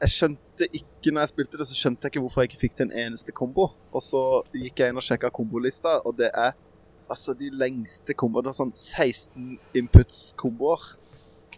Jeg 0.00 0.10
skjønte 0.10 0.66
ikke 0.74 1.12
når 1.12 1.20
jeg 1.20 1.30
spilte 1.30 1.58
det, 1.60 1.66
så 1.68 1.76
skjønte 1.78 2.02
jeg 2.02 2.10
ikke 2.10 2.22
hvorfor 2.24 2.42
jeg 2.42 2.50
ikke 2.50 2.60
fikk 2.60 2.76
til 2.76 2.88
en 2.88 2.96
eneste 3.06 3.32
kombo. 3.32 3.68
Og 3.94 4.02
så 4.02 4.42
gikk 4.52 4.82
jeg 4.82 4.90
inn 4.90 4.98
og 4.98 5.06
sjekka 5.06 5.30
kombolista, 5.30 6.00
og 6.02 6.16
det 6.18 6.32
er 6.34 6.56
altså 7.08 7.36
de 7.38 7.52
lengste 7.54 8.16
komboene. 8.18 8.48
Det 8.48 8.52
er 8.52 8.58
sånn 8.58 8.74
16 8.74 9.78
inputs-komboer. 9.78 10.88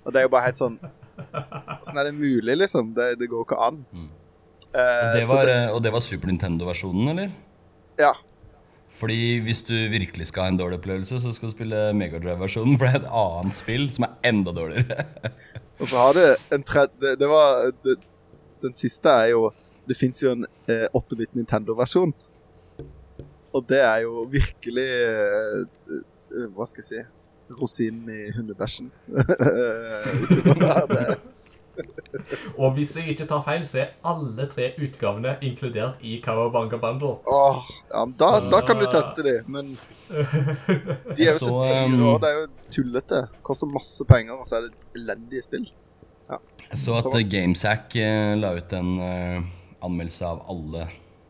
Og 0.05 0.13
det 0.13 0.21
er 0.21 0.29
jo 0.29 0.33
bare 0.37 0.51
helt 0.51 0.61
sånn 0.61 0.77
Åssen 1.81 1.97
er 1.97 2.11
det 2.11 2.15
mulig, 2.15 2.59
liksom? 2.61 2.93
Det, 2.95 3.15
det 3.21 3.31
går 3.33 3.47
ikke 3.47 3.61
an. 3.65 3.81
Mm. 3.97 4.11
Eh, 4.77 5.11
det 5.17 5.27
var, 5.31 5.49
det, 5.49 5.61
og 5.73 5.83
det 5.85 5.93
var 5.95 6.05
Super 6.05 6.33
Nintendo-versjonen, 6.33 7.13
eller? 7.15 7.35
ja. 8.01 8.13
Fordi 8.97 9.41
hvis 9.45 9.61
du 9.67 9.75
virkelig 9.93 10.31
skal 10.31 10.47
ha 10.47 10.49
en 10.53 10.57
dårlig 10.57 10.79
opplevelse, 10.79 11.19
så 11.21 11.33
skal 11.35 11.51
du 11.51 11.53
spille 11.53 11.81
Megadrive-versjonen, 11.93 12.79
for 12.79 12.87
det 12.87 12.95
er 12.95 13.03
et 13.03 13.11
annet 13.21 13.61
spill 13.61 13.89
som 13.93 14.07
er 14.07 14.15
enda 14.31 14.55
dårligere. 14.57 15.05
Og 15.81 15.91
så 15.91 15.99
har 16.01 16.17
du 16.17 16.55
en 16.57 16.65
tredje 16.65 17.03
det, 17.03 17.19
det 17.21 17.29
var 17.29 17.67
det, 17.85 17.99
Den 18.65 18.73
siste 18.75 19.13
er 19.13 19.35
jo 19.35 19.51
Det 19.85 19.97
fins 19.99 20.23
jo 20.23 20.31
en 20.33 20.47
eh, 20.73 20.87
8-bit 20.97 21.35
Nintendo-versjon. 21.37 22.15
Og 23.53 23.69
det 23.69 23.83
er 23.85 24.01
jo 24.07 24.25
virkelig 24.33 24.87
eh, 24.89 25.61
eh, 25.93 26.49
Hva 26.57 26.65
skal 26.67 26.83
jeg 26.83 26.89
si 26.89 27.05
Rosinen 27.61 28.09
i 28.11 28.33
hundebæsjen. 28.35 28.89
det, 30.91 31.05
Og 32.61 32.73
hvis 32.77 32.95
jeg 32.97 33.09
ikke 33.13 33.27
tar 33.29 33.43
feil, 33.47 33.65
så 33.69 33.79
er 33.83 33.91
alle 34.05 34.47
tre 34.53 34.71
utgavene 34.83 35.37
inkludert 35.45 36.01
i 36.03 36.17
Kawabanga 36.25 36.79
Bundle. 36.83 37.17
åh, 37.27 37.61
ja, 37.93 38.05
men 38.05 38.15
da, 38.19 38.31
Så- 38.41 38.51
da 38.51 38.61
kan 38.67 38.79
du 38.81 38.87
teste 38.93 39.23
de, 39.27 39.35
men 39.47 39.75
de 41.17 41.27
er 41.27 41.33
jo 41.35 41.39
så 41.39 41.49
Så, 41.49 41.65
dyre, 41.65 41.85
um, 41.87 42.07
og 42.15 42.21
det 42.23 42.31
er 42.31 42.39
jo 42.41 42.47
tullete. 42.79 43.21
Koster 43.47 43.67
masse 43.71 44.05
penger, 44.09 44.39
og 44.41 44.47
så 44.49 44.57
er 44.61 44.69
det 44.69 44.73
elendige 45.03 45.43
spill. 45.47 45.67
Jeg 46.67 46.79
så 46.81 46.97
at 46.99 47.05
Thomas? 47.07 47.29
Gamesack 47.31 47.95
eh, 48.03 48.33
la 48.41 48.49
ut 48.57 48.73
en 48.75 48.89
eh, 48.99 49.43
anmeldelse 49.87 50.27
av 50.27 50.41
alle 50.51 50.89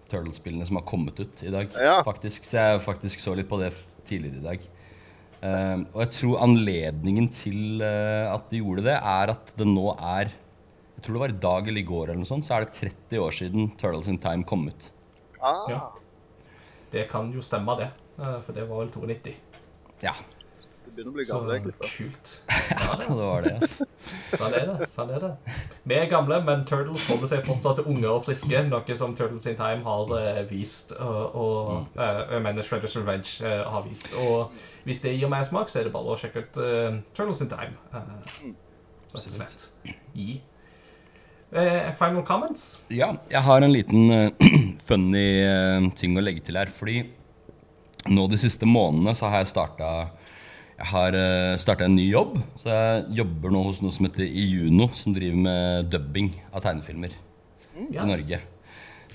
Turtles-spillene 0.09 0.65
som 0.65 0.79
har 0.79 0.85
kommet 0.89 1.19
ut 1.21 1.43
i 1.45 1.51
dag. 1.53 1.69
Ja. 1.77 1.99
Faktisk, 2.07 2.47
Så 2.49 2.57
jeg 2.57 2.81
faktisk 2.87 3.21
så 3.21 3.35
litt 3.37 3.49
på 3.51 3.59
det 3.61 3.75
tidligere 4.09 4.39
i 4.41 4.47
dag. 4.47 4.65
Eh, 5.47 5.79
og 5.93 6.01
jeg 6.03 6.13
tror 6.17 6.43
anledningen 6.47 7.29
til 7.35 7.83
uh, 7.85 8.33
at 8.33 8.49
de 8.51 8.63
gjorde 8.63 8.87
det, 8.89 8.97
er 8.97 9.33
at 9.35 9.53
det 9.59 9.67
nå 9.69 9.91
er 9.95 10.33
Jeg 10.97 11.05
tror 11.05 11.17
det 11.17 11.23
var 11.23 11.35
i 11.35 11.41
dag 11.45 11.69
eller 11.69 11.83
i 11.83 11.87
går, 11.87 12.05
eller 12.09 12.23
noe 12.23 12.29
sånt, 12.29 12.47
så 12.47 12.57
er 12.57 12.65
det 12.65 12.73
30 12.79 13.21
år 13.21 13.35
siden 13.37 13.71
Turtles 13.77 14.09
in 14.09 14.19
Time 14.23 14.47
kom 14.49 14.67
ut. 14.71 14.91
Ah, 15.41 15.67
Ja. 15.71 15.83
Det 16.91 17.09
kan 17.11 17.29
jo 17.35 17.43
stemme, 17.45 17.75
det. 17.77 17.91
Uh, 18.17 18.41
For 18.47 18.57
det 18.57 18.65
var 18.69 18.81
vel 18.81 18.91
92. 18.95 19.35
Ja, 20.03 20.15
begynner 20.97 21.13
å 21.13 21.17
bli 21.17 21.27
gamle, 21.29 21.75
Så 21.77 21.89
kult. 21.93 22.33
ja 22.73 22.97
det 23.01 23.09
var 23.19 23.45
det. 23.45 23.69
Sånn 24.33 24.57
er 24.57 24.67
det. 24.71 24.89
sånn 24.91 25.13
er 25.13 25.23
det. 25.23 25.31
Vi 25.87 25.99
er 25.99 26.09
gamle, 26.11 26.39
men 26.47 26.65
Turtles 26.69 27.07
holder 27.11 27.31
seg 27.31 27.45
fortsatt 27.47 27.83
unge 27.85 28.09
og 28.11 28.25
friske, 28.27 28.63
noe 28.71 28.99
som 28.99 29.15
Turtles 29.19 29.49
in 29.51 29.59
Time 29.59 29.85
har 29.87 30.15
eh, 30.19 30.43
vist. 30.49 30.95
Og, 30.97 31.37
og 31.37 31.73
mm. 31.77 32.03
jeg 32.33 32.45
mener 32.49 32.67
Shredders 32.67 32.97
Revenge 32.99 33.37
eh, 33.45 33.63
har 33.75 33.87
vist. 33.87 34.09
Og 34.25 34.57
hvis 34.89 35.03
det 35.05 35.17
gir 35.17 35.33
mersmak, 35.33 35.73
så 35.73 35.83
er 35.83 35.89
det 35.89 35.95
bare 35.95 36.15
å 36.15 36.19
sjekke 36.21 36.47
ut 36.47 36.61
uh, 36.63 37.01
Turtles 37.17 37.45
in 37.45 37.53
Time. 37.53 37.77
Uh, 37.93 38.53
rett 39.13 39.21
og 39.21 39.37
slett. 39.37 39.69
I. 40.17 40.41
Final 41.97 42.25
comments? 42.27 42.83
Ja, 42.93 43.13
jeg 43.31 43.43
har 43.47 43.63
en 43.63 43.73
liten 43.73 44.11
uh, 44.11 44.49
funny 44.89 45.29
uh, 45.47 45.87
ting 45.99 46.17
å 46.17 46.25
legge 46.25 46.43
til 46.49 46.59
her. 46.59 46.73
Fordi 46.73 47.05
nå 48.13 48.27
de 48.31 48.39
siste 48.39 48.67
månedene 48.69 49.15
så 49.19 49.31
har 49.31 49.43
jeg 49.43 49.53
starta 49.55 49.91
Jeg 50.77 50.91
har 50.91 51.17
uh, 51.17 51.55
starta 51.61 51.87
en 51.87 51.97
ny 51.97 52.11
jobb. 52.11 52.35
Så 52.61 52.69
jeg 52.69 53.07
jobber 53.23 53.55
nå 53.55 53.63
hos 53.69 53.81
noe 53.85 53.95
som 53.95 54.09
heter 54.09 54.27
Iuno, 54.29 54.91
som 54.97 55.15
driver 55.17 55.41
med 55.47 55.89
dubbing 55.93 56.35
av 56.53 56.65
tegnefilmer 56.67 57.15
Ja. 57.93 58.03
i 58.05 58.11
Norge. 58.11 58.43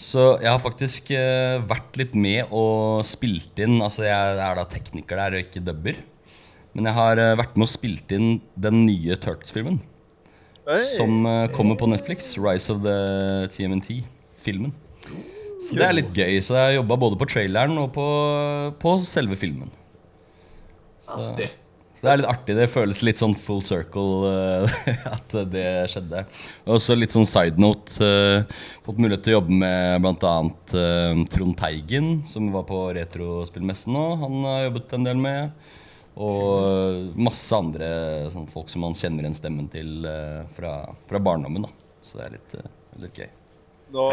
Så 0.02 0.24
jeg 0.42 0.50
har 0.50 0.62
faktisk 0.62 1.12
eh, 1.14 1.62
vært 1.70 1.98
litt 2.00 2.16
med 2.18 2.50
og 2.50 3.04
spilt 3.06 3.60
inn 3.62 3.76
Altså 3.86 4.08
jeg 4.08 4.38
er 4.42 4.58
da 4.58 4.64
tekniker 4.66 5.20
der 5.20 5.36
og 5.38 5.44
ikke 5.44 5.62
dubber. 5.62 6.00
Men 6.74 6.88
jeg 6.90 6.98
har 6.98 7.22
eh, 7.22 7.36
vært 7.38 7.54
med 7.60 7.68
og 7.68 7.70
spilt 7.70 8.14
inn 8.16 8.40
den 8.58 8.86
nye 8.88 9.18
Turks-filmen. 9.22 9.78
Som 10.96 11.26
eh, 11.30 11.52
kommer 11.54 11.78
på 11.78 11.90
Netflix. 11.92 12.34
Rise 12.42 12.74
of 12.74 12.82
the 12.82 12.98
TMNT-filmen. 13.54 14.74
Så 15.62 15.78
det 15.78 15.86
er 15.86 15.94
litt 16.00 16.10
gøy. 16.18 16.40
Så 16.42 16.58
jeg 16.58 16.64
har 16.64 16.78
jobba 16.80 16.98
både 17.06 17.22
på 17.22 17.30
traileren 17.30 17.78
og 17.78 17.92
på, 17.94 18.08
på 18.82 18.96
selve 19.06 19.38
filmen. 19.38 19.70
Artig. 21.08 21.50
Så 22.02 22.08
det 22.08 22.12
er 22.12 22.20
litt 22.24 22.32
artig. 22.32 22.54
Det 22.58 22.70
føles 22.74 23.00
litt 23.06 23.20
sånn 23.20 23.36
full 23.38 23.60
circle 23.62 24.26
uh, 24.26 24.78
at 25.16 25.36
det 25.54 25.66
skjedde. 25.92 26.24
Og 26.66 26.82
så 26.82 26.96
litt 26.98 27.14
sånn 27.14 27.28
side 27.30 27.62
note. 27.62 27.94
Uh, 28.02 28.42
fått 28.82 28.98
mulighet 28.98 29.22
til 29.28 29.36
å 29.36 29.40
jobbe 29.40 29.60
med 29.62 30.02
bl.a. 30.02 30.32
Uh, 30.74 31.22
Trond 31.30 31.54
Teigen, 31.60 32.16
som 32.26 32.50
var 32.56 32.66
på 32.70 32.80
Retrospillmessen 32.98 33.94
nå. 33.94 34.08
Han 34.24 34.40
har 34.48 34.64
jobbet 34.66 34.98
en 34.98 35.06
del 35.12 35.22
med. 35.22 35.70
Og 36.22 37.14
masse 37.22 37.56
andre 37.56 37.92
sånn, 38.34 38.50
folk 38.52 38.74
som 38.74 38.84
man 38.84 38.98
kjenner 38.98 39.24
igjen 39.24 39.38
stemmen 39.38 39.70
til 39.72 40.02
uh, 40.10 40.42
fra, 40.58 40.74
fra 41.08 41.22
barndommen. 41.22 41.70
da 41.70 42.02
Så 42.02 42.18
det 42.18 42.26
er 42.26 42.36
litt, 42.40 42.58
uh, 42.58 42.74
litt 43.06 43.22
gøy. 43.22 43.30
Nå, 43.92 44.08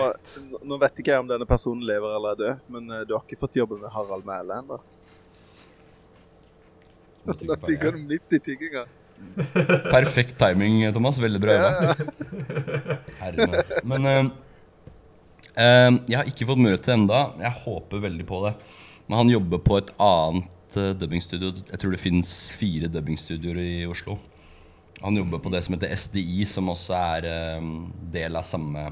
nå 0.66 0.78
vet 0.82 1.01
ikke 1.01 1.14
jeg 1.14 1.22
om 1.22 1.30
denne 1.30 1.47
personen 1.49 1.86
lever 1.86 2.14
eller 2.18 2.36
er 2.36 2.45
død, 2.45 2.62
men 2.74 2.93
uh, 2.93 3.03
du 3.09 3.16
har 3.16 3.24
ikke 3.24 3.41
fått 3.41 3.59
jobbe 3.59 3.80
med 3.80 3.93
Harald 3.95 4.28
Mæhle 4.28 4.61
ennå. 4.62 4.78
Da 7.26 7.56
tygger 7.64 7.96
du 7.96 8.02
midt 8.08 8.36
i 8.36 8.40
tygginga. 8.40 8.84
Perfekt 9.90 10.38
timing, 10.38 10.80
Thomas. 10.94 11.18
Veldig 11.20 11.40
bra 11.42 11.56
jobba. 11.56 11.96
Herre. 13.20 13.64
Men 13.88 14.08
uh, 14.08 14.30
uh, 15.58 15.90
jeg 16.08 16.16
har 16.20 16.30
ikke 16.30 16.48
fått 16.48 16.62
til 16.84 16.94
enda. 16.94 17.24
Jeg 17.42 17.62
håper 17.64 18.04
veldig 18.06 18.28
på 18.28 18.44
det. 18.46 18.54
Men 19.08 19.22
han 19.22 19.32
jobber 19.32 19.62
på 19.64 19.80
et 19.80 19.92
annet 19.98 20.78
uh, 20.78 20.92
dubbingstudio. 20.98 21.52
Jeg 21.72 21.82
tror 21.82 21.94
det 21.94 22.02
fins 22.02 22.34
fire 22.54 22.90
dubbingstudioer 22.92 23.60
i 23.64 23.72
Oslo. 23.90 24.18
Han 25.02 25.16
jobber 25.16 25.42
på 25.42 25.52
det 25.54 25.62
som 25.62 25.76
heter 25.76 25.94
SDI, 25.94 26.42
som 26.48 26.72
også 26.72 26.96
er 26.98 27.26
del 28.10 28.34
av 28.34 28.42
samme 28.48 28.88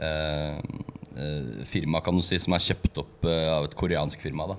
eh, 0.00 0.56
eh, 0.56 1.64
firma, 1.68 2.00
kan 2.00 2.16
du 2.16 2.22
si, 2.24 2.38
som 2.40 2.56
er 2.56 2.64
kjøpt 2.64 3.02
opp 3.02 3.26
av 3.28 3.68
et 3.68 3.76
koreansk 3.76 4.24
firma. 4.24 4.46
da. 4.48 4.56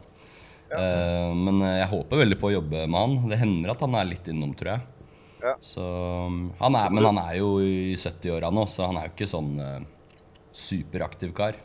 Eh, 0.73 1.31
men 1.37 1.61
eh, 1.61 1.77
jeg 1.81 1.91
håper 1.91 2.21
veldig 2.23 2.37
på 2.41 2.49
å 2.49 2.55
jobbe 2.57 2.85
med 2.87 2.99
han. 2.99 3.15
Det 3.31 3.39
hender 3.41 3.73
at 3.75 3.83
han 3.85 3.97
er 3.99 4.09
litt 4.09 4.27
innom, 4.31 4.55
tror 4.57 4.75
jeg. 4.75 4.87
Ja. 5.45 5.53
Så 5.61 5.83
um, 6.25 6.39
han 6.57 6.73
er, 6.79 6.89
Men 6.89 7.05
han 7.11 7.19
er 7.21 7.35
jo 7.37 7.59
i 7.61 7.93
70-åra 7.99 8.49
nå, 8.49 8.63
så 8.71 8.87
han 8.89 8.97
er 8.97 9.09
jo 9.09 9.13
ikke 9.13 9.27
sånn 9.29 9.51
uh, 9.61 9.81
superaktiv 10.55 11.35
kar. 11.37 11.59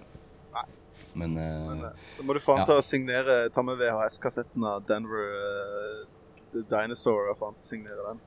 Men 1.19 1.33
eh, 1.43 1.81
Da 2.19 2.23
må 2.23 2.37
du 2.37 2.39
faen 2.39 2.61
Ja. 2.61 2.67
ta 2.69 2.77
og 2.79 2.85
signere 2.87 3.49
Ta 3.51 3.65
med 3.67 3.81
VHS-kassetten 3.81 4.63
av 4.63 4.85
Denver 4.87 5.33
The 6.53 6.63
Dinosaur 6.71 7.33
og 7.33 7.41
faen 7.41 7.57
til 7.59 7.65
å 7.65 7.67
signere 7.67 8.05
den. 8.13 8.21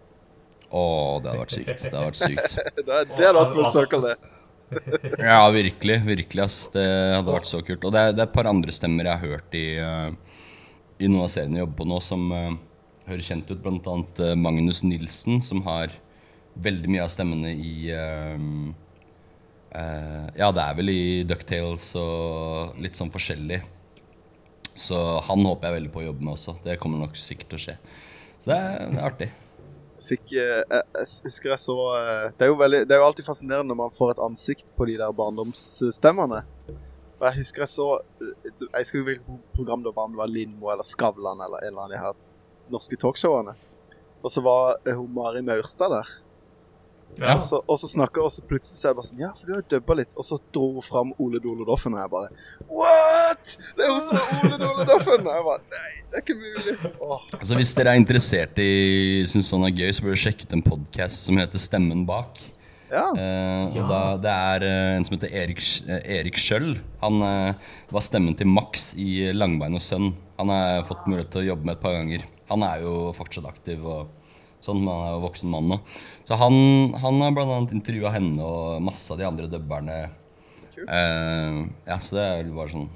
Å, 0.68 0.84
det 1.24 1.32
hadde 1.32 1.44
vært 1.46 1.56
sykt. 1.56 1.72
Det 1.86 1.94
hadde 1.94 2.10
vært 2.10 2.20
sykt. 2.20 2.58
Det, 2.82 2.84
det 3.14 3.24
hadde 3.30 3.38
vært 3.38 3.56
full 3.56 3.70
circle, 3.72 4.02
det. 4.04 4.34
Ja, 5.22 5.40
virkelig. 5.54 5.98
Virkelig, 6.08 6.44
ass. 6.44 6.58
Det 6.74 6.84
hadde 7.14 7.36
vært 7.36 7.50
så 7.50 7.62
kult. 7.66 7.84
Og 7.86 7.94
det 7.96 8.04
det 8.18 8.24
er 8.24 8.28
et 8.28 8.36
par 8.36 8.50
andre 8.50 8.74
stemmer 8.76 9.08
jeg 9.08 9.22
har 9.22 9.36
hørt 9.38 9.58
i, 9.60 9.66
eh, 9.80 10.33
i 11.00 11.10
noen 11.10 11.26
av 11.26 11.32
seriene 11.34 11.60
jeg 11.60 11.66
jobber 11.66 11.80
på 11.82 11.90
nå, 11.90 12.00
som 12.04 12.24
uh, 12.32 12.56
høres 13.10 13.30
kjent 13.30 13.52
ut. 13.52 13.62
Blant 13.64 13.90
annet 13.90 14.24
eh, 14.24 14.38
Magnus 14.40 14.84
Nilsen, 14.86 15.42
som 15.44 15.64
har 15.68 15.94
veldig 16.64 16.92
mye 16.94 17.06
av 17.06 17.12
stemmene 17.12 17.54
i 17.58 17.76
uh, 17.92 18.40
eh, 19.74 20.26
Ja, 20.40 20.52
det 20.54 20.64
er 20.64 20.80
vel 20.80 20.94
i 20.94 21.04
Ducktales 21.28 21.92
og 22.00 22.80
litt 22.84 23.00
sånn 23.00 23.14
forskjellig. 23.14 23.64
Så 24.74 24.98
han 25.28 25.46
håper 25.46 25.70
jeg 25.70 25.80
veldig 25.80 25.94
på 25.94 26.02
å 26.02 26.08
jobbe 26.08 26.26
med 26.26 26.36
også. 26.38 26.58
Det 26.64 26.80
kommer 26.82 27.04
nok 27.04 27.18
sikkert 27.20 27.54
til 27.54 27.60
å 27.60 27.66
skje. 27.68 27.80
Så 28.42 28.52
det 28.52 28.60
er, 28.60 28.78
det 28.90 29.00
er 29.00 29.08
artig. 29.08 29.30
Fikk, 30.04 30.34
eh, 30.36 30.60
jeg, 30.60 30.84
jeg 30.98 31.30
husker 31.30 31.54
jeg 31.54 31.64
så 31.64 31.78
eh, 31.96 32.26
det, 32.36 32.48
er 32.48 32.58
veldig, 32.60 32.82
det 32.90 32.96
er 32.96 33.00
jo 33.00 33.08
alltid 33.08 33.28
fascinerende 33.28 33.72
når 33.72 33.80
man 33.86 33.94
får 33.96 34.16
et 34.16 34.24
ansikt 34.26 34.66
på 34.78 34.88
de 34.90 34.98
der 35.00 35.16
barndomsstemmene. 35.16 36.44
Og 37.24 37.30
jeg 37.30 37.40
husker 37.40 37.64
jeg 37.64 37.72
så 37.72 37.86
eh, 38.20 38.34
Jeg 38.60 38.82
husker 38.82 39.00
ikke 39.00 39.10
hvilket 39.14 39.44
program 39.56 39.86
det 39.86 39.94
var, 39.96 40.10
om 40.10 40.16
det 40.16 40.20
var 40.20 40.32
Lindmo 40.32 40.72
eller 40.74 40.88
Skavlan 40.88 41.40
eller 41.46 41.64
en 41.64 41.72
eller 41.72 41.86
annen 41.86 41.96
av 41.96 41.96
de 41.96 42.02
her 42.02 42.74
norske 42.74 43.00
talkshowene. 43.00 43.56
Og 44.24 44.32
så 44.32 44.44
var 44.44 44.76
eh, 44.84 44.98
hun 44.98 45.08
Mari 45.16 45.44
Maurstad 45.46 45.96
der. 45.96 46.12
Ja. 47.20 47.36
Og 47.36 47.44
så, 47.46 47.60
og 47.70 47.78
så 47.80 47.88
snakker 47.88 48.24
og 48.26 48.32
så 48.34 48.42
plutselig 48.50 48.80
så 48.80 48.88
er 48.88 48.90
jeg 48.90 48.98
bare 48.98 49.08
sånn 49.12 49.22
Ja, 49.22 49.30
for 49.38 49.46
du 49.46 49.54
har 49.54 49.60
jo 49.62 49.68
dubba 49.76 49.98
litt. 50.02 50.16
Og 50.18 50.26
så 50.28 50.40
dro 50.56 50.66
hun 50.80 50.84
fram 50.84 51.14
Ole 51.22 51.40
Dole 51.44 51.68
Doffen, 51.68 51.96
og 51.96 52.02
jeg 52.02 52.12
bare 52.12 52.32
What?! 52.74 53.54
Det 53.78 53.86
er 53.86 53.94
hun 53.94 54.02
som 54.04 54.20
er 54.20 54.42
Ole 54.42 54.60
Dole 54.60 54.88
Doffen! 54.90 55.22
Og 55.22 55.38
jeg 55.38 55.46
bare 55.48 55.62
Nei, 55.78 55.92
det 56.10 56.20
er 56.20 56.26
ikke 56.26 56.40
mulig. 56.42 56.76
Åh. 56.98 57.30
Altså 57.40 57.60
Hvis 57.60 57.76
dere 57.78 57.94
er 57.94 58.02
interessert 58.02 58.60
i 58.64 58.74
syns 59.30 59.52
sånn 59.54 59.68
er 59.70 59.76
gøy, 59.78 59.92
så 59.94 60.04
bør 60.04 60.16
dere 60.16 60.24
sjekke 60.26 60.50
ut 60.50 60.58
en 60.58 60.66
podkast 60.66 61.30
som 61.30 61.40
heter 61.40 61.62
Stemmen 61.62 62.04
bak. 62.10 62.42
Ja. 62.94 63.08
Eh, 63.18 63.78
og 63.80 63.90
da, 63.90 64.02
Det 64.22 64.32
er 64.32 64.66
eh, 64.68 64.96
en 64.98 65.06
som 65.08 65.16
heter 65.16 65.34
Erik, 65.34 65.62
eh, 65.90 66.04
Erik 66.20 66.38
Skjøll. 66.38 66.76
Han 67.02 67.22
eh, 67.26 67.70
var 67.94 68.06
stemmen 68.06 68.38
til 68.38 68.50
Max 68.52 68.92
i 69.00 69.32
Langbein 69.34 69.78
og 69.80 69.82
Sønn. 69.82 70.12
Han 70.38 70.52
har 70.54 70.86
fått 70.88 71.08
mulighet 71.10 71.32
til 71.34 71.44
å 71.44 71.48
jobbe 71.52 71.70
med 71.70 71.78
et 71.78 71.84
par 71.84 71.98
ganger. 71.98 72.28
Han 72.52 72.66
er 72.68 72.84
jo 72.86 72.96
fortsatt 73.18 73.48
aktiv, 73.50 73.82
og 73.82 74.12
sånn, 74.64 74.84
men 74.84 74.92
han 74.94 75.08
er 75.08 75.16
jo 75.16 75.24
voksen 75.26 75.54
mann 75.54 75.72
nå. 75.72 75.80
Så 76.28 76.38
han, 76.38 76.58
han 77.02 77.22
har 77.24 77.40
annet 77.48 77.74
intervjua 77.76 78.14
henne 78.14 78.46
og 78.46 78.84
masse 78.86 79.10
av 79.14 79.22
de 79.22 79.28
andre 79.28 79.50
dubberne. 79.50 79.98
Eh, 80.84 81.60
ja, 81.88 81.98
så 81.98 82.20
det 82.20 82.28
er 82.28 82.38
vel 82.44 82.54
bare 82.58 82.74
sånn 82.76 82.92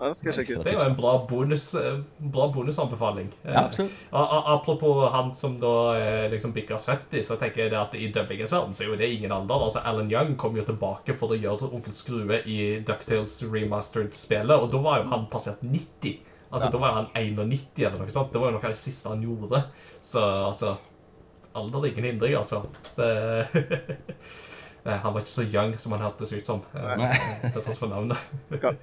ja, 0.00 0.08
det 0.08 0.16
skal 0.16 0.30
jeg 0.32 0.36
sjekke 0.40 0.58
ut. 0.60 0.64
Det 0.64 0.72
er 0.72 0.78
jo 0.78 0.84
en 0.88 0.96
bra, 0.96 1.12
bonus, 1.28 1.66
eh, 1.76 1.98
bra 2.32 2.46
bonusanbefaling. 2.54 3.28
Eh, 3.44 3.52
Ja, 3.52 3.64
absolutt. 3.66 3.92
a- 4.12 4.54
Apropos 4.56 5.10
han 5.12 5.34
som 5.34 5.58
da 5.60 5.74
eh, 5.98 6.30
liksom 6.32 6.52
bikker 6.56 6.78
70, 6.80 7.22
så 7.22 7.36
tenker 7.38 7.62
jeg 7.66 7.70
det 7.70 7.78
at 7.80 7.94
i 7.94 8.08
dubbingens 8.12 8.52
verden 8.52 8.72
så 8.74 8.82
er 8.84 8.88
jo 8.94 8.96
det 8.96 9.10
ingen 9.18 9.32
alder. 9.32 9.54
Altså 9.68 9.82
Alan 9.84 10.10
Young 10.10 10.36
kom 10.36 10.56
jo 10.56 10.64
tilbake 10.64 11.14
for 11.16 11.28
å 11.28 11.38
gjøre 11.40 11.70
Onkel 11.72 11.92
Skrue 11.92 12.40
i 12.46 12.80
Ducktales 12.80 13.42
remastered-spelet, 13.52 14.56
og 14.56 14.70
da 14.72 14.78
var 14.78 15.02
jo 15.02 15.10
han 15.12 15.26
passert 15.30 15.60
90. 15.62 16.18
Altså 16.52 16.70
Da 16.72 16.78
var 16.78 16.92
han 16.96 17.06
91 17.14 17.84
eller 17.86 17.98
noe 17.98 18.10
sånt. 18.10 18.32
Det 18.32 18.40
var 18.40 18.50
jo 18.50 18.56
noe 18.58 18.64
av 18.64 18.72
det 18.72 18.78
siste 18.80 19.08
han 19.12 19.22
gjorde. 19.22 19.64
Så 20.02 20.18
altså 20.24 20.76
Alder 21.54 21.84
er 21.84 21.90
ingen 21.92 22.04
hindring, 22.04 22.34
altså. 22.38 22.62
Det, 22.96 23.46
han 24.84 25.12
var 25.12 25.20
ikke 25.20 25.32
så 25.34 25.44
young 25.44 25.74
som 25.78 25.92
han 25.92 26.04
hørtes 26.06 26.32
ut 26.32 26.46
som. 26.46 26.62
eh, 26.74 26.92
Nei. 27.00 27.10
Til 27.52 27.62
tross 27.62 27.80
for 27.80 27.90
navnet. 27.92 28.18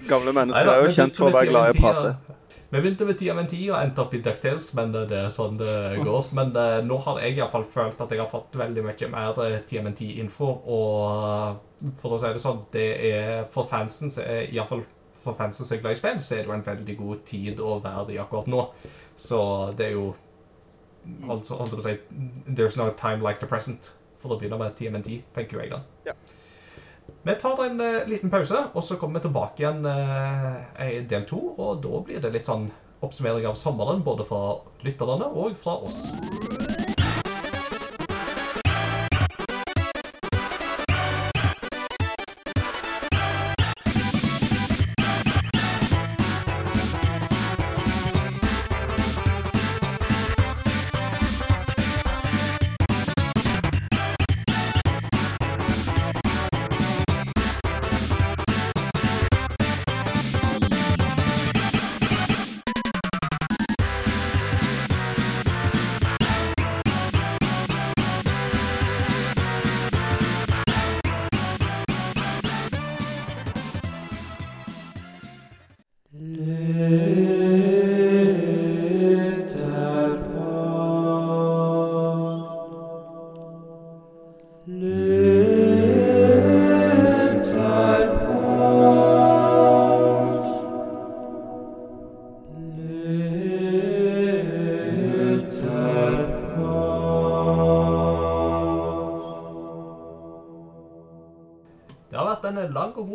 Gamle 0.07 0.33
mennesker 0.35 0.65
Neida, 0.65 0.75
er 0.81 0.83
jo 0.85 0.97
kjent 0.97 1.17
for 1.17 1.31
å 1.31 1.37
være 1.37 1.49
glad 1.53 1.71
i 1.71 1.77
å 1.77 1.81
prate. 1.81 2.35
Vi 2.67 2.81
begynte 2.83 3.05
med 3.07 3.15
TMNT 3.15 3.53
og 3.71 3.77
endte 3.79 4.01
opp 4.03 4.13
i 4.17 4.19
Ducktales, 4.19 4.65
men 4.75 4.91
det 4.91 5.15
er 5.15 5.29
sånn 5.31 5.55
det 5.61 6.01
går. 6.03 6.25
Men 6.35 6.49
uh, 6.51 6.81
nå 6.83 6.97
har 7.05 7.21
jeg 7.23 7.37
iallfall 7.37 7.63
følt 7.71 8.01
at 8.03 8.11
jeg 8.11 8.19
har 8.19 8.27
fått 8.27 8.57
veldig 8.59 8.83
mye 8.83 9.07
mer 9.13 9.39
eh, 9.45 9.55
TMNT-info. 9.69 10.49
Og 10.67 11.23
eh, 11.29 11.93
for 12.01 12.17
å 12.17 12.19
si 12.19 12.33
det 12.35 12.43
sånn, 12.43 12.59
det 12.75 12.87
er 13.07 13.45
for 13.53 13.69
fansen 13.71 14.11
er 14.19 14.49
iallfall 14.51 14.83
for 15.23 15.35
fansen 15.39 15.63
som 15.63 15.77
er 15.77 15.81
glad 15.85 15.95
i 15.95 15.99
spill, 16.01 16.19
så 16.23 16.35
er 16.35 16.43
det 16.43 16.51
jo 16.51 16.57
en 16.57 16.67
veldig 16.67 16.97
god 16.99 17.23
tid 17.27 17.63
å 17.63 17.77
være 17.83 18.13
i 18.17 18.19
akkurat 18.19 18.51
nå. 18.51 18.67
Så 19.15 19.39
det 19.79 19.89
er 19.91 19.95
jo 19.97 20.07
Altså, 21.07 21.55
holdt 21.55 21.71
på 21.71 21.77
å 21.79 21.83
si 21.85 21.93
There's 22.51 22.75
no 22.75 22.89
time 22.99 23.23
like 23.23 23.39
the 23.39 23.47
present. 23.47 23.93
For 24.21 24.33
å 24.33 24.39
begynne 24.39 24.59
med 24.61 24.75
TMNT, 24.77 25.13
tenker 25.35 25.57
jo 25.57 25.63
jeg 25.63 25.73
da. 25.75 25.81
Ja. 26.09 26.17
Vi 27.27 27.35
tar 27.39 27.63
en 27.65 27.81
uh, 27.81 28.07
liten 28.07 28.31
pause, 28.31 28.65
og 28.73 28.83
så 28.83 28.97
kommer 28.99 29.19
vi 29.19 29.27
tilbake 29.27 29.63
igjen 29.63 29.85
i 29.87 30.89
i 30.97 30.99
del 31.07 31.27
to. 31.29 31.39
Og 31.57 31.81
da 31.83 32.03
blir 32.07 32.23
det 32.23 32.33
litt 32.33 32.49
sånn 32.49 32.69
oppsummering 33.05 33.45
av 33.47 33.57
sommeren, 33.59 34.03
både 34.03 34.25
fra 34.27 34.57
lytterne 34.85 35.29
og 35.29 35.57
fra 35.61 35.77
oss. 35.85 36.07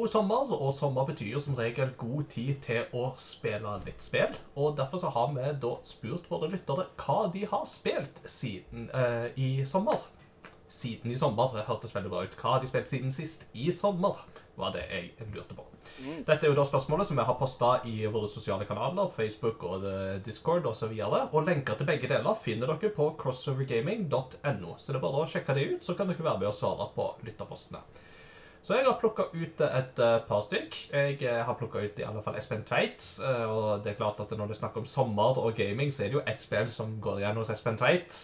God 0.02 0.10
sommer, 0.10 0.50
og 0.56 0.72
sommer 0.74 1.06
betyr 1.06 1.38
som 1.42 1.54
regel 1.54 1.92
god 1.98 2.24
tid 2.32 2.56
til 2.64 2.96
å 2.98 3.12
spille 3.20 3.76
litt 3.86 4.02
spill. 4.02 4.34
Og 4.58 4.74
derfor 4.78 4.98
så 4.98 5.12
har 5.14 5.30
vi 5.36 5.52
da 5.62 5.76
spurt 5.86 6.26
våre 6.30 6.50
lyttere 6.50 6.88
hva 6.98 7.28
de 7.30 7.44
har 7.46 7.62
spilt 7.70 8.18
siden 8.26 8.88
eh, 8.90 9.28
i 9.38 9.50
sommer. 9.68 10.02
Siden 10.72 11.12
i 11.12 11.18
sommer. 11.18 11.52
Det 11.54 11.68
hørtes 11.68 11.94
veldig 11.94 12.10
bra 12.10 12.24
ut. 12.26 12.38
Hva 12.40 12.56
har 12.56 12.64
de 12.64 12.70
spilt 12.70 12.90
siden 12.90 13.14
sist 13.14 13.46
i 13.54 13.70
sommer? 13.74 14.24
var 14.54 14.74
det 14.74 14.82
jeg 14.90 15.28
lurte 15.32 15.56
på. 15.56 15.64
Dette 16.26 16.44
er 16.44 16.50
jo 16.50 16.56
da 16.56 16.64
spørsmålet 16.66 17.08
som 17.08 17.16
vi 17.16 17.24
har 17.24 17.38
posta 17.40 17.70
i 17.88 17.94
våre 18.04 18.28
sosiale 18.28 18.66
kanaler, 18.68 19.08
Facebook 19.14 19.64
og 19.64 19.86
eh, 19.88 20.18
Discord 20.24 20.66
osv. 20.68 20.92
Og, 20.92 21.16
så 21.16 21.22
og 21.24 21.48
lenker 21.48 21.78
til 21.78 21.88
begge 21.88 22.10
deler 22.10 22.36
finner 22.36 22.68
dere 22.68 22.92
på 22.92 23.08
crossovergaming.no. 23.22 24.76
Så 24.76 24.92
det 24.92 25.00
er 25.00 25.04
bare 25.06 25.24
å 25.24 25.28
sjekke 25.32 25.56
det 25.56 25.68
ut, 25.70 25.86
så 25.86 25.96
kan 25.96 26.12
dere 26.12 26.26
være 26.26 26.42
med 26.42 26.50
og 26.52 26.58
svare 26.58 26.90
på 26.92 27.08
lytterpostene. 27.24 27.80
Så 28.62 28.76
jeg 28.78 28.86
har 28.86 28.94
plukka 29.00 29.24
ut 29.34 29.62
et 29.66 29.96
uh, 29.98 30.20
par 30.28 30.42
stykk. 30.46 30.76
Jeg 30.92 31.16
uh, 31.26 31.40
har 31.48 31.56
plukka 31.58 31.80
ut 31.82 31.96
i 31.98 32.04
alle 32.06 32.20
fall 32.22 32.36
Espen 32.38 32.62
Tveit. 32.62 33.02
Uh, 33.18 33.46
og 33.50 33.82
det 33.82 33.90
er 33.92 33.96
klart 33.98 34.20
at 34.22 34.30
når 34.30 34.52
det 34.52 34.54
er 34.54 34.60
snakk 34.60 34.76
om 34.78 34.86
sommer 34.86 35.38
og 35.42 35.56
gaming, 35.58 35.90
så 35.90 36.04
er 36.04 36.12
det 36.12 36.20
jo 36.20 36.22
ett 36.30 36.40
spill 36.40 36.68
som 36.70 36.92
går 37.02 37.18
igjen 37.18 37.40
hos 37.40 37.50
Espen 37.50 37.78
Tveit. 37.80 38.14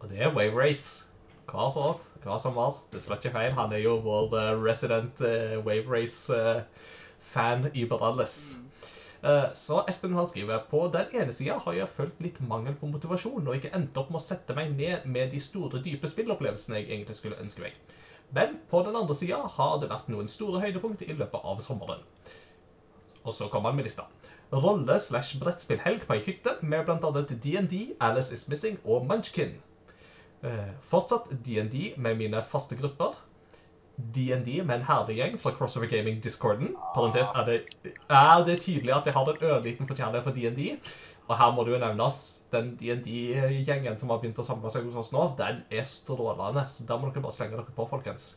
Og 0.00 0.10
det 0.10 0.24
er 0.24 0.34
Wave 0.34 0.58
Race. 0.58 1.06
Hver 1.46 1.78
år, 1.78 2.00
hver 2.24 2.40
sommer. 2.42 2.80
Det 2.90 3.02
slår 3.02 3.20
ikke 3.20 3.36
feil. 3.36 3.52
Han 3.54 3.72
er 3.72 3.84
jo 3.84 4.00
vår 4.02 4.34
resident 4.58 5.22
Wave 5.62 5.86
Race-fan 5.86 7.68
i 7.70 7.84
Baralles. 7.86 8.34
Så 9.54 9.84
Espen 9.86 10.18
han 10.18 10.26
skriver 10.26 10.64
på 10.70 10.88
den 10.90 11.14
ene 11.14 11.32
sida 11.32 11.60
har 11.62 11.78
jeg 11.78 11.88
følt 11.94 12.18
litt 12.20 12.40
mangel 12.42 12.74
på 12.74 12.90
motivasjon 12.90 13.46
og 13.46 13.54
ikke 13.54 13.70
endt 13.78 13.94
opp 14.02 14.10
med 14.10 14.18
å 14.18 14.26
sette 14.26 14.58
meg 14.58 14.74
ned 14.74 15.06
med 15.06 15.30
de 15.30 15.38
store, 15.40 15.78
dype 15.86 16.10
spillopplevelsene 16.10 16.80
jeg 16.80 16.90
egentlig 16.90 17.16
skulle 17.20 17.38
ønske 17.38 17.62
meg. 17.62 17.78
Men 18.34 18.58
på 18.70 18.82
den 18.82 18.96
andre 18.96 19.14
sida 19.14 19.38
har 19.56 19.78
det 19.80 19.90
vært 19.90 20.08
noen 20.12 20.28
store 20.28 20.60
høydepunkt 20.64 21.02
i 21.06 21.12
løpet 21.14 21.44
av 21.44 21.60
sommeren. 21.62 22.02
Og 23.26 23.34
så 23.34 23.48
kommer 23.50 23.70
han 23.70 23.76
med 23.76 23.86
lista. 23.88 24.06
Rolle- 24.52 24.98
slash 25.02 25.38
brettspillhelg 25.42 26.06
på 26.06 26.14
ei 26.14 26.22
hytte 26.26 26.56
med 26.62 26.84
bl.a. 26.86 27.22
DND, 27.30 27.96
Alice 28.00 28.34
Is 28.34 28.48
Missing 28.48 28.78
og 28.84 29.06
Munchkin. 29.06 29.56
Eh, 30.42 30.74
fortsatt 30.82 31.30
DND 31.44 31.96
med 31.96 32.16
mine 32.18 32.42
faste 32.46 32.76
grupper. 32.78 33.16
DND 33.96 34.62
med 34.66 34.74
en 34.76 34.86
herlig 34.86 35.16
gjeng 35.16 35.38
fra 35.40 35.54
Crossover 35.56 35.88
Gaming 35.88 36.20
Discorden. 36.22 36.74
Parentes 36.94 37.30
er 37.34 37.46
det, 37.48 37.60
er 38.10 38.44
det 38.44 38.58
tydelig 38.60 38.92
at 38.92 39.06
jeg 39.08 39.16
har 39.16 39.30
en 39.32 39.46
ørliten 39.50 39.88
forkjærlighet 39.88 40.26
for 40.26 40.36
DND. 40.36 40.92
Og 41.26 41.34
her 41.40 41.52
må 41.54 41.64
det 41.66 41.74
jo 41.74 41.82
nevnes 41.82 42.18
den 42.52 42.74
DND-gjengen 42.78 43.98
som 43.98 44.12
har 44.12 44.20
begynt 44.22 44.38
å 44.38 44.46
samle 44.46 44.70
seg 44.70 44.86
hos 44.86 45.00
oss 45.00 45.12
nå. 45.14 45.24
Den 45.38 45.64
er 45.74 45.86
strålende, 45.88 46.66
så 46.70 46.86
der 46.86 47.00
må 47.02 47.10
dere 47.10 47.24
bare 47.24 47.34
slenge 47.34 47.58
dere 47.58 47.74
på, 47.74 47.86
folkens. 47.90 48.36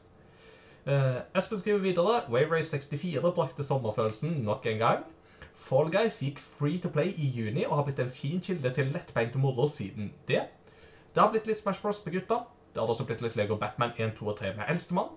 Uh, 0.87 1.21
Espen 1.37 1.59
skriver 1.59 1.83
videre 1.83 2.21
Wave 2.33 2.55
Race 2.55 2.71
64 2.71 3.33
brakte 3.35 3.65
sommerfølelsen 3.67 4.39
nok 4.47 4.65
en 4.71 4.81
gang. 4.81 5.03
Fall 5.59 5.91
Guys 5.93 6.21
gikk 6.23 6.39
free 6.41 6.79
to 6.81 6.89
play 6.89 7.11
i 7.19 7.27
juni 7.35 7.65
og 7.67 7.75
har 7.77 7.85
blitt 7.89 7.99
en 8.01 8.13
fin 8.13 8.39
kilde 8.41 8.71
til 8.73 8.93
lettbeint 8.95 9.35
moro 9.37 9.67
siden 9.69 10.13
det. 10.29 10.45
Det 11.13 11.21
har 11.21 11.29
blitt 11.33 11.49
litt 11.49 11.59
Smash 11.59 11.83
Bros 11.83 11.99
på 12.01 12.13
gutta. 12.15 12.45
Det 12.73 12.81
har 12.81 12.89
også 12.89 13.05
blitt 13.05 13.21
litt 13.21 13.35
Lego 13.37 13.57
Batman 13.59 13.91
1, 13.97 14.15
2 14.17 14.31
og 14.31 14.37
3 14.39 14.53
med 14.57 14.71
eldstemann. 14.71 15.11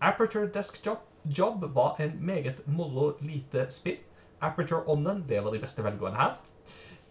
Aperture 0.00 0.48
Desk 0.54 0.80
Job, 0.86 1.02
Job 1.24 1.66
var 1.74 2.00
en 2.00 2.16
meget 2.20 2.62
moro 2.66 3.12
lite 3.20 3.66
spill. 3.70 3.98
Aperture 4.40 4.88
Ånden 4.88 5.24
lever 5.28 5.52
de 5.52 5.60
beste 5.62 5.84
velgående 5.84 6.18
her. 6.18 6.38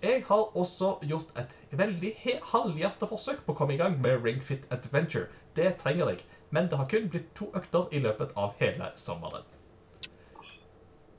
Jeg 0.02 0.24
har 0.28 0.58
også 0.58 0.95
gjort 1.06 1.30
et 1.38 1.52
veldig 1.78 2.16
halvhjertet 2.49 3.10
forsøk 3.10 3.43
på 3.45 3.54
å 3.54 3.58
komme 3.60 3.76
i 3.76 3.78
gang 3.78 3.99
med 4.02 4.24
Ring 4.26 4.39
Fit 4.41 4.64
Adventure. 4.74 5.28
Det 5.54 5.76
trenger 5.84 6.10
jeg, 6.10 6.24
men 6.49 6.70
det 6.72 6.80
har 6.80 6.88
kun 6.89 7.06
blitt 7.14 7.28
to 7.38 7.52
økter 7.54 7.86
i 7.93 8.02
løpet 8.02 8.34
av 8.34 8.56
hele 8.58 8.88
sommeren. 8.97 9.45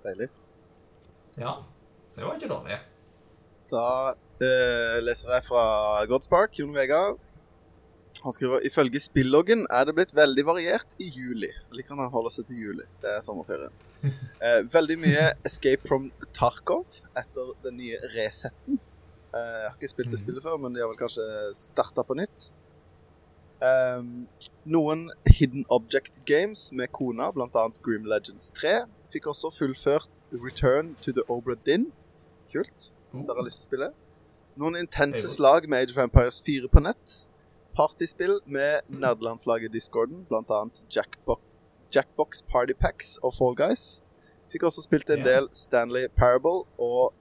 Deilig. 0.02 0.32
Ja, 1.38 1.60
så 2.10 2.20
det 2.20 2.26
var 2.26 2.40
ikke 2.40 2.50
dårlig. 2.50 2.80
Da 3.70 3.86
eh, 4.42 4.98
leser 5.06 5.30
jeg 5.36 5.46
fra 5.46 5.62
Godspark, 6.10 6.58
Jon 6.58 6.74
Vegard. 6.74 7.22
Han 8.22 8.34
skriver 8.34 8.66
ifølge 8.66 9.00
spilloggen 9.02 9.62
er 9.70 9.86
det 9.86 9.94
blitt 9.94 10.14
veldig 10.14 10.46
variert 10.46 10.98
i 10.98 11.06
juli. 11.06 11.54
Eller 11.70 11.86
kan 11.86 12.02
han 12.02 12.10
holde 12.10 12.34
seg 12.34 12.50
til 12.50 12.66
juli? 12.66 12.90
Det 13.02 13.14
er 13.14 13.22
sommerferien. 13.22 13.74
Eh, 14.02 14.62
veldig 14.72 14.96
mye 14.98 15.26
Escape 15.46 15.86
from 15.86 16.08
Tarkov 16.34 17.00
etter 17.18 17.52
den 17.62 17.78
nye 17.78 18.00
resetten. 18.16 18.80
Eh, 19.32 19.38
jeg 19.38 19.68
har 19.68 19.76
ikke 19.76 19.92
spilt 19.92 20.10
det 20.10 20.18
mhm. 20.18 20.24
spillet 20.24 20.46
før, 20.46 20.58
men 20.62 20.74
de 20.74 20.82
har 20.82 20.90
vel 20.90 20.98
kanskje 20.98 21.26
starta 21.56 22.04
på 22.06 22.16
nytt. 22.18 22.48
Eh, 23.62 24.02
noen 24.74 25.06
Hidden 25.30 25.66
Object 25.70 26.24
Games 26.26 26.70
med 26.72 26.90
kona, 26.92 27.30
bl.a. 27.30 27.68
Grim 27.84 28.08
Legends 28.10 28.50
3. 28.58 28.82
Fikk 29.14 29.28
også 29.30 29.52
fullført 29.54 30.10
Return 30.32 30.96
to 31.04 31.14
the 31.14 31.24
Obra 31.30 31.54
Din. 31.66 31.92
Kult. 32.52 32.90
Dere 33.12 33.38
har 33.38 33.46
lyst 33.46 33.62
til 33.62 33.68
å 33.68 33.70
spille. 33.70 33.92
Noen 34.60 34.76
intense 34.76 35.30
slag 35.32 35.68
med 35.70 35.86
Age 35.86 35.94
of 35.94 36.02
Empires 36.02 36.42
4 36.44 36.68
på 36.72 36.82
nett. 36.84 37.22
Partyspill 37.76 38.40
med 38.44 38.84
nerdelandslaget 38.90 39.72
Discorden, 39.72 40.26
bl.a. 40.28 40.66
Jackbox 40.92 41.51
Jackbox 41.94 42.42
Party 42.48 42.74
Packs 42.78 43.16
og 43.22 43.34
Fall 43.36 43.56
Guys. 43.56 44.02
Fikk 44.52 44.66
også 44.68 44.84
spilt 44.84 45.10
en 45.10 45.24
del 45.24 45.48
Stanley 45.56 46.08
Parable 46.16 46.64
og 46.78 47.14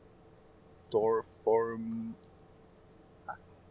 Dorform... 0.92 2.16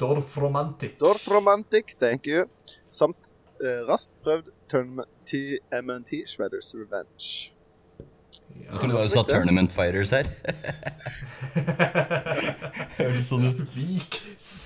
Dorfromantic. 0.01 0.95
Dorfromantic, 1.01 1.95
thank 2.01 2.27
you. 2.27 2.47
Samt 2.91 3.17
uh, 3.61 3.85
raskt 3.89 4.13
prøvd 4.25 4.49
TMNT 5.27 6.23
Shredders 6.27 6.75
Revenge. 6.75 7.53
Ja, 8.65 8.79
kunne 8.79 8.93
du 8.93 8.97
bare 8.97 9.09
sagt 9.09 9.29
Tournament 9.29 9.73
Fighters 9.73 10.11
her. 10.11 10.25
Høres 13.01 13.29
sånn 13.29 13.45
ut. 13.51 13.61
Vik. 13.75 14.21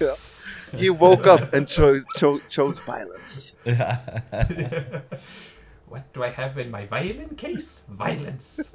Ja. 0.04 0.14
You 0.78 0.94
woke 0.94 1.26
up 1.30 1.54
and 1.54 1.66
chose, 1.66 2.06
cho 2.18 2.38
chose 2.48 2.82
violence. 2.86 3.56
What 5.94 6.12
do 6.12 6.24
I 6.24 6.30
have 6.30 6.58
in 6.58 6.72
my 6.72 6.86
violin 6.90 7.36
case? 7.36 7.84
Violence. 7.88 8.72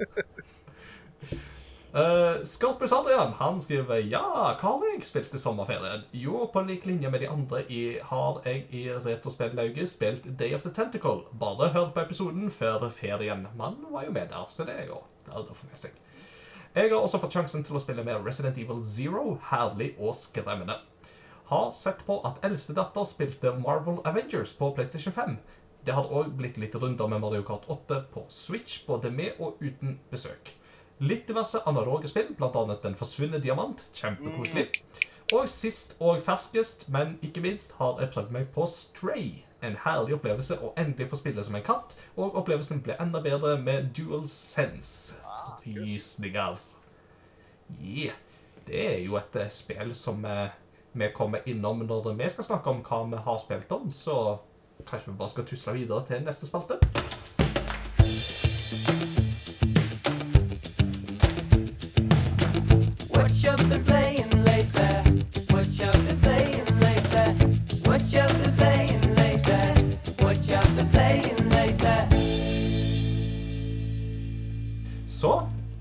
Uh, 1.92 2.44
Scorpus 2.44 2.92
Adrian 2.92 3.32
han 3.32 3.56
skriver 3.58 3.98
Ja, 4.06 4.20
hva 4.60 4.74
har 4.76 4.84
jeg 4.92 5.02
spilt 5.02 5.32
i 5.34 5.40
sommerferien? 5.42 6.04
Jo, 6.14 6.44
på 6.52 6.62
lik 6.62 6.84
linje 6.86 7.10
med 7.10 7.18
de 7.18 7.26
andre 7.28 7.64
i, 7.66 7.80
har 7.98 8.38
jeg 8.46 8.60
i 8.70 8.84
Retrospellauget 8.94 9.90
spilt 9.90 10.28
Day 10.38 10.54
of 10.54 10.62
the 10.62 10.70
Tentacle. 10.70 11.26
Bare 11.40 11.72
hørt 11.74 11.90
på 11.96 12.04
episoden 12.04 12.46
før 12.54 12.86
ferien. 12.94 13.48
Man 13.58 13.82
var 13.90 14.06
jo 14.06 14.14
med 14.14 14.30
der, 14.30 14.46
så 14.54 14.64
det 14.68 14.78
er 14.78 14.86
jo 14.86 15.02
det 15.26 15.58
med 15.66 15.82
seg. 15.82 15.98
Jeg 16.76 16.92
har 16.92 17.02
også 17.02 17.18
fått 17.18 17.34
sjansen 17.34 17.66
til 17.66 17.74
å 17.74 17.82
spille 17.82 18.06
med 18.06 18.22
Resident 18.22 18.62
Evil 18.62 18.84
Zero. 18.86 19.40
Herlig 19.50 19.96
og 19.98 20.14
skremmende. 20.14 20.78
Har 21.50 21.72
sett 21.74 22.06
på 22.06 22.20
at 22.22 22.38
eldstedatter 22.46 23.02
spilte 23.10 23.56
Marvel 23.58 23.98
Avengers 24.06 24.54
på 24.54 24.70
PlayStation 24.76 25.12
5. 25.16 25.40
Det 25.86 25.94
har 25.96 26.10
òg 26.12 26.34
blitt 26.36 26.58
litt 26.60 26.74
runder 26.76 27.08
med 27.08 27.22
Mario 27.22 27.44
Kart 27.46 27.64
8 27.72 28.02
på 28.12 28.24
Switch, 28.28 28.82
både 28.86 29.10
med 29.10 29.38
og 29.40 29.60
uten 29.60 29.98
besøk. 30.10 30.52
Litt 31.00 31.28
diverse 31.28 31.62
analoge 31.66 32.10
spill, 32.10 32.34
bl.a. 32.36 32.64
Den 32.82 32.96
forsvunne 33.00 33.40
diamant. 33.40 33.86
Kjempekoselig. 33.96 34.68
Og 35.32 35.46
sist 35.48 35.94
og 36.02 36.20
ferskest, 36.26 36.88
men 36.92 37.14
ikke 37.24 37.40
minst, 37.40 37.78
har 37.78 38.00
jeg 38.02 38.10
prøvd 38.12 38.34
meg 38.34 38.50
på 38.52 38.66
Stray. 38.68 39.44
En 39.64 39.78
herlig 39.84 40.16
opplevelse 40.16 40.58
å 40.60 40.74
endelig 40.80 41.08
få 41.08 41.20
spille 41.20 41.44
som 41.44 41.56
en 41.56 41.64
katt, 41.64 41.94
og 42.16 42.36
opplevelsen 42.40 42.82
ble 42.84 42.96
enda 43.00 43.22
bedre 43.24 43.54
med 43.60 43.92
dual 43.96 44.26
sense. 44.28 45.20
Rysninger. 45.64 46.60
Yeah. 47.80 48.18
Det 48.66 48.80
er 48.86 48.98
jo 49.04 49.16
et 49.18 49.36
eh, 49.40 49.48
spill 49.50 49.94
som 49.98 50.24
eh, 50.28 50.52
vi 50.92 51.08
kommer 51.14 51.46
innom 51.48 51.84
når 51.86 52.12
vi 52.18 52.28
skal 52.28 52.46
snakke 52.46 52.70
om 52.70 52.82
hva 52.86 53.00
vi 53.10 53.22
har 53.24 53.38
spilt 53.40 53.72
om, 53.72 53.88
så 53.90 54.16
Kanskje 54.86 55.12
vi 55.12 55.18
bare 55.18 55.28
skal 55.28 55.44
tusle 55.46 55.72
videre 55.72 56.04
til 56.06 56.24
neste 56.24 56.46
spalte? 56.46 56.80
Så 75.20 75.30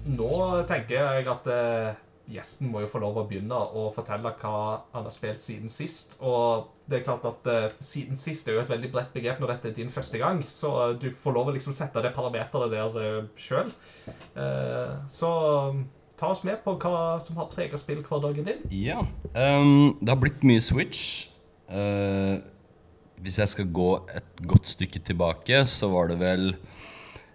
nå 0.04 0.30
tenker 0.68 0.96
jeg 1.00 1.28
at 1.32 1.46
eh, 1.48 2.09
gjesten 2.30 2.70
må 2.70 2.84
jo 2.84 2.90
få 2.92 3.02
lov 3.02 3.18
å 3.18 3.26
begynne 3.30 3.58
å 3.58 3.88
fortelle 3.94 4.32
hva 4.42 4.58
han 4.94 5.06
har 5.08 5.14
spilt 5.14 5.42
siden 5.44 5.72
sist. 5.72 6.18
Og 6.22 6.70
det 6.90 7.00
er 7.00 7.06
klart 7.08 7.26
at 7.30 7.50
uh, 7.50 7.78
siden 7.84 8.20
sist 8.20 8.48
er 8.48 8.58
jo 8.58 8.64
et 8.64 8.72
veldig 8.72 8.92
bredt 8.94 9.16
begrep 9.16 9.42
når 9.42 9.56
dette 9.56 9.72
er 9.72 9.78
din 9.78 9.94
første 9.94 10.22
gang, 10.22 10.44
så 10.50 10.94
du 11.00 11.10
får 11.18 11.36
lov 11.36 11.50
å 11.50 11.56
liksom 11.56 11.76
sette 11.76 12.04
det 12.06 12.14
parameteret 12.16 12.74
der 12.74 13.00
uh, 13.00 13.08
eh, 13.08 13.32
sjøl. 13.40 13.74
Uh, 14.36 14.44
eh, 14.44 14.94
så 15.12 15.32
ta 16.20 16.32
oss 16.34 16.44
med 16.46 16.62
på 16.66 16.76
hva 16.82 17.18
som 17.24 17.40
har 17.40 17.50
prega 17.52 17.80
spillhverdagen 17.80 18.48
din. 18.48 18.64
Ja. 18.76 19.02
Um, 19.34 19.98
det 20.02 20.14
har 20.14 20.22
blitt 20.22 20.46
mye 20.46 20.64
Switch. 20.64 21.30
Hvis 23.20 23.38
jeg 23.38 23.52
skal 23.52 23.68
gå 23.76 23.92
et 24.16 24.42
godt 24.48 24.72
stykke 24.72 25.04
tilbake, 25.06 25.62
så 25.70 25.92
var 25.92 26.10
det 26.10 26.18
vel 26.18 26.48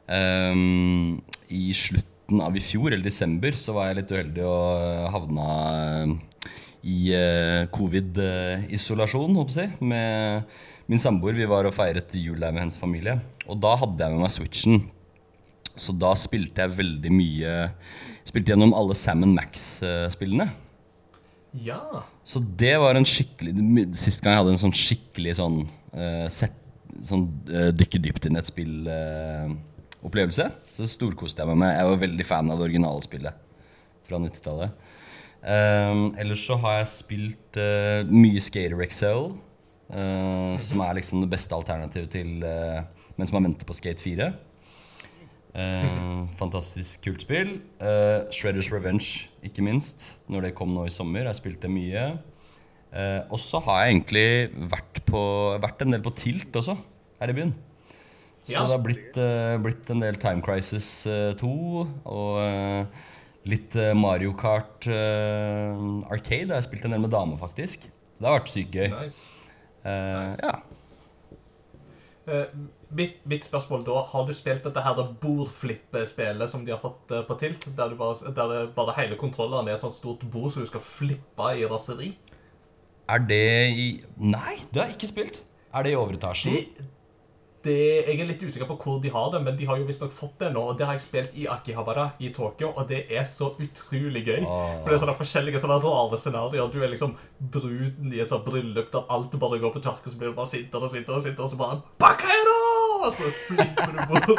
um, 0.09 1.23
I 1.49 1.69
slutten 1.77 2.14
av 2.33 2.57
i 2.57 2.63
fjor, 2.63 2.93
eller 2.93 3.05
desember, 3.05 3.57
så 3.59 3.75
var 3.77 3.91
jeg 3.91 4.01
litt 4.01 4.15
uheldig 4.15 4.45
og 4.49 5.11
havna 5.13 5.49
eh, 5.75 6.15
i 6.85 6.99
eh, 7.17 7.65
covid-isolasjon, 7.75 9.37
håper 9.41 9.61
jeg, 9.61 9.75
med 9.85 10.57
min 10.91 11.01
samboer. 11.01 11.37
Vi 11.37 11.49
var 11.49 11.69
og 11.69 11.77
feiret 11.77 12.17
jul 12.17 12.41
der 12.41 12.53
med 12.53 12.65
hennes 12.65 12.81
familie. 12.81 13.19
Og 13.49 13.61
da 13.61 13.75
hadde 13.81 14.01
jeg 14.01 14.15
med 14.15 14.25
meg 14.25 14.35
Switchen. 14.35 14.85
Så 15.75 15.95
da 15.99 16.13
spilte 16.15 16.63
jeg 16.63 16.77
veldig 16.77 17.11
mye 17.11 17.55
Spilte 18.25 18.53
gjennom 18.53 18.71
alle 18.79 18.95
Sam 18.97 19.25
Max-spillene. 19.35 20.47
Ja. 21.67 22.05
Så 22.25 22.39
det 22.41 22.77
var 22.81 22.97
en 22.97 23.07
skikkelig 23.07 23.53
Sist 23.99 24.23
gang 24.23 24.33
jeg 24.33 24.41
hadde 24.41 24.55
en 24.55 24.63
sånn 24.63 24.75
skikkelig 24.75 25.35
sånn 25.39 25.59
uh, 25.95 26.27
sett, 26.33 26.57
Sånn 27.07 27.27
uh, 27.51 27.69
dykke 27.75 28.01
dypt 28.01 28.27
inn 28.29 28.39
i 28.39 28.41
et 28.41 28.49
spill-opplevelse. 30.05 30.51
så 30.73 30.87
storkoste 30.87 31.41
jeg 31.41 31.49
meg 31.49 31.59
med. 31.59 31.77
Jeg 31.77 31.89
var 31.89 32.03
veldig 32.03 32.27
fan 32.27 32.51
av 32.51 32.59
det 32.59 32.69
originalspillet 32.69 33.35
fra 34.05 34.19
90-tallet. 34.21 34.71
Um, 35.45 36.15
ellers 36.19 36.45
så 36.47 36.57
har 36.57 36.79
jeg 36.79 36.89
spilt 36.89 37.59
uh, 37.59 38.05
mye 38.09 38.41
Skater 38.41 38.77
XL, 38.89 39.35
uh, 39.93 40.57
som 40.57 40.81
er 40.81 40.97
liksom 40.97 41.21
det 41.21 41.31
beste 41.31 41.55
alternativet 41.55 42.11
til 42.11 42.45
uh, 42.45 42.85
mens 43.17 43.33
man 43.33 43.45
venter 43.45 43.67
på 43.67 43.75
Skate 43.75 44.03
4. 44.03 44.33
fantastisk 46.35 47.05
kult 47.05 47.23
spill. 47.23 47.61
Shredders 48.35 48.73
Revenge, 48.73 49.29
ikke 49.41 49.63
minst, 49.63 50.19
når 50.27 50.49
det 50.49 50.57
kom 50.59 50.73
nå 50.75 50.89
i 50.89 50.91
sommer. 50.91 51.29
Jeg 51.29 51.39
spilte 51.39 51.71
mye. 51.71 52.19
og 53.31 53.39
så 53.39 53.61
har 53.63 53.85
jeg 53.85 53.95
egentlig 53.95 54.51
vært, 54.73 54.99
på, 55.07 55.23
vært 55.63 55.85
en 55.85 55.95
del 55.95 56.03
på 56.03 56.11
Tilt 56.19 56.59
også, 56.59 56.75
her 57.21 57.31
i 57.31 57.37
byen. 57.39 57.55
Så 58.45 58.61
det 58.61 58.75
har 58.75 58.85
blitt, 58.85 59.19
blitt 59.65 59.91
en 59.91 60.03
del 60.05 60.17
Time 60.21 60.45
Crisis 60.45 60.87
2 61.41 61.51
og 62.13 62.87
Litt 63.45 63.75
eh, 63.77 63.91
Mario 63.97 64.33
Kart 64.33 64.87
Arcade. 64.89 66.05
Arcade 66.13 66.49
har 66.49 66.61
jeg 66.63 66.69
spilt 66.71 66.87
en 66.89 66.95
del 66.97 67.03
med 67.05 67.13
dame, 67.13 67.37
faktisk. 67.41 67.85
Det 68.17 68.25
har 68.25 68.39
vært 68.39 68.53
sykt 68.53 68.77
gøy. 68.79 68.89
Nice. 68.95 69.27
Eh, 69.85 70.15
Nice. 70.31 70.41
ja. 70.41 70.55
Eh, 72.25 72.55
mitt, 72.97 73.19
mitt 73.29 73.45
spørsmål 73.45 73.83
da, 73.85 73.99
Har 74.09 74.25
du 74.25 74.33
spilt 74.33 74.65
dette 74.65 74.81
her 74.81 74.97
bordflippespillet 75.21 76.49
som 76.49 76.63
de 76.65 76.73
har 76.73 76.81
fått 76.81 77.13
eh, 77.13 77.21
på 77.29 77.37
Tilt? 77.43 77.67
Der, 77.77 77.93
du 77.93 77.99
bare, 78.01 78.33
der 78.33 78.71
bare 78.73 78.95
hele 78.97 79.19
kontrolleren 79.21 79.69
er 79.69 79.77
et 79.77 79.85
sånt 79.85 79.97
stort 79.99 80.25
bord 80.33 80.55
som 80.55 80.65
du 80.65 80.71
skal 80.71 80.81
flippe 80.85 81.51
i 81.59 81.67
raseri? 81.69 82.15
Er 83.13 83.21
det 83.29 83.45
i 83.77 83.89
Nei, 84.17 84.57
det 84.73 84.81
har 84.81 84.89
jeg 84.89 84.97
ikke 84.97 85.13
spilt. 85.13 85.43
Er 85.75 85.85
det 85.85 85.93
i 85.93 86.01
overetasjen? 86.01 86.57
Det, 86.57 86.89
det, 87.65 87.77
jeg 88.07 88.21
er 88.21 88.29
litt 88.29 88.43
usikker 88.45 88.69
på 88.69 88.77
hvor 88.83 89.01
de 89.03 89.13
har 89.15 89.31
det, 89.33 89.41
men 89.45 89.57
de 89.59 89.69
har 89.69 89.81
jo 89.81 89.89
visstnok 89.89 90.13
fått 90.15 90.39
det 90.43 90.53
nå. 90.55 90.63
Og 90.71 90.79
det 90.79 90.89
har 90.89 90.99
jeg 90.99 91.07
spilt 91.07 91.37
i 91.41 91.47
Akihabara 91.51 92.11
i 92.23 92.31
Tokyo, 92.35 92.73
og 92.75 92.89
det 92.91 93.05
er 93.13 93.27
så 93.29 93.53
utrolig 93.59 94.25
gøy. 94.27 94.41
Ah. 94.43 94.81
For 94.83 94.91
det 94.91 94.99
er 94.99 95.05
sånne 95.05 95.19
forskjellige 95.21 95.63
sånne 95.65 95.81
rare 95.85 96.21
scenarioer. 96.21 96.73
Du 96.73 96.81
er 96.83 96.93
liksom 96.93 97.17
bruden 97.39 98.15
i 98.15 98.23
et 98.25 98.33
sånt 98.33 98.47
bryllup 98.47 98.93
der 98.95 99.09
alt 99.15 99.39
bare 99.41 99.61
går 99.63 99.75
på 99.75 99.85
og 99.85 100.11
så 100.11 100.19
blir 100.19 100.33
du 100.33 100.37
bare 100.37 100.51
sitter 100.51 100.83
og 100.83 100.91
sitter 100.91 101.17
og 101.17 101.45
og 101.45 101.51
så 101.51 101.57
bare 101.61 101.83
Bakaido! 102.01 102.54
Og 102.54 102.54
så 103.15 103.31
flipper 103.45 103.95
du 103.95 104.03
bord. 104.11 104.35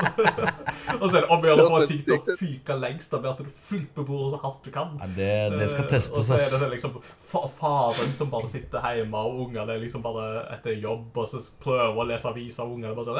og 1.01 1.07
så 1.07 1.13
er 1.15 1.21
det 1.21 1.29
om 1.29 1.39
å 1.39 1.51
gjøre 1.51 1.65
å 1.65 1.73
få 1.75 1.81
ting 1.87 2.03
til 2.03 2.17
å 2.19 2.37
fyke 2.39 2.79
lengst 2.81 3.15
av 3.15 3.23
med 3.23 3.31
at 3.31 3.43
du 3.45 3.51
flipper 3.69 4.07
bordet 4.07 4.35
så 4.35 4.43
hardt 4.43 4.67
du 4.67 4.71
kan. 4.75 4.95
Nei, 4.99 5.11
det, 5.15 5.33
det 5.55 5.69
skal 5.71 5.85
Eh, 5.85 5.89
testes, 5.89 6.17
Og 6.17 6.25
så 6.25 6.33
er 6.37 6.49
det 6.51 6.59
det 6.63 6.69
liksom 6.75 6.91
faren 7.59 8.13
som 8.17 8.29
bare 8.31 8.49
sitter 8.49 8.83
hjemme, 8.83 9.17
og 9.17 9.47
ungene 9.47 9.77
liksom 9.81 10.03
bare 10.05 10.45
etter 10.55 10.77
jobb, 10.81 11.09
og 11.15 11.27
så 11.29 11.41
prøver 11.61 12.01
å 12.01 12.07
lese 12.09 12.29
aviser, 12.29 12.63
og 12.65 12.71
ungene 12.77 12.95
bare 12.97 13.05
sånn 13.05 13.19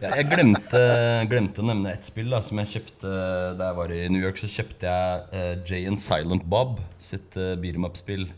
Ja, 0.00 0.10
jeg 0.16 0.26
glemte, 0.30 0.82
glemte 1.30 1.62
å 1.62 1.68
nevne 1.70 1.94
ett 1.94 2.06
spill 2.08 2.30
da, 2.32 2.42
som 2.44 2.60
jeg 2.62 2.72
kjøpte 2.74 3.14
da 3.58 3.70
jeg 3.70 3.78
var 3.80 3.94
i 3.94 4.02
New 4.10 4.22
York. 4.24 4.40
Så 4.40 4.50
kjøpte 4.50 4.90
jeg 4.90 5.24
uh, 5.34 5.54
Jay 5.68 5.86
and 5.88 6.02
Silent 6.02 6.44
Bob 6.50 6.80
sitt 7.02 7.36
uh, 7.38 7.54
beat 7.60 7.78
em 7.78 7.88
up-spill 7.88 8.28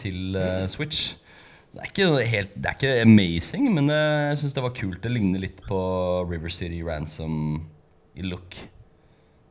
til 0.00 0.36
uh, 0.36 0.64
Switch. 0.70 1.14
Det 1.76 1.82
er, 1.84 1.90
ikke 1.90 2.28
helt, 2.32 2.52
det 2.56 2.68
er 2.70 2.76
ikke 2.78 3.02
amazing, 3.04 3.66
men 3.76 3.92
eh, 3.92 4.30
jeg 4.30 4.38
syns 4.40 4.54
det 4.56 4.62
var 4.64 4.72
kult. 4.78 5.02
Det 5.04 5.10
ligner 5.12 5.42
litt 5.42 5.58
på 5.66 5.78
River 6.24 6.48
City 6.48 6.78
Ransom 6.80 7.34
i 8.16 8.24
look. 8.24 8.56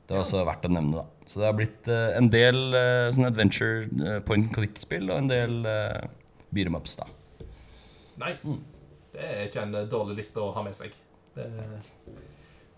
Det 0.05 0.15
var 0.15 0.23
også 0.23 0.41
verdt 0.47 0.65
å 0.65 0.71
nevne, 0.73 1.03
da. 1.03 1.27
Så 1.29 1.41
det 1.41 1.45
har 1.45 1.57
blitt 1.59 1.89
eh, 1.93 2.15
en 2.17 2.31
del 2.33 2.57
eh, 2.79 3.11
sånn 3.13 3.29
adventure 3.29 4.17
point 4.25 4.49
click-spill 4.57 5.11
og 5.11 5.19
en 5.19 5.29
del 5.29 5.69
uh, 5.69 6.01
beat 6.49 6.71
em 6.71 6.77
ups, 6.79 6.97
da. 6.97 7.05
Nice. 8.23 8.55
Det 9.13 9.21
er 9.21 9.43
ikke 9.45 9.67
en 9.67 9.77
dårlig 9.91 10.17
liste 10.23 10.41
å 10.41 10.49
ha 10.55 10.65
med 10.65 10.73
seg. 10.77 10.97
Det, 11.37 11.45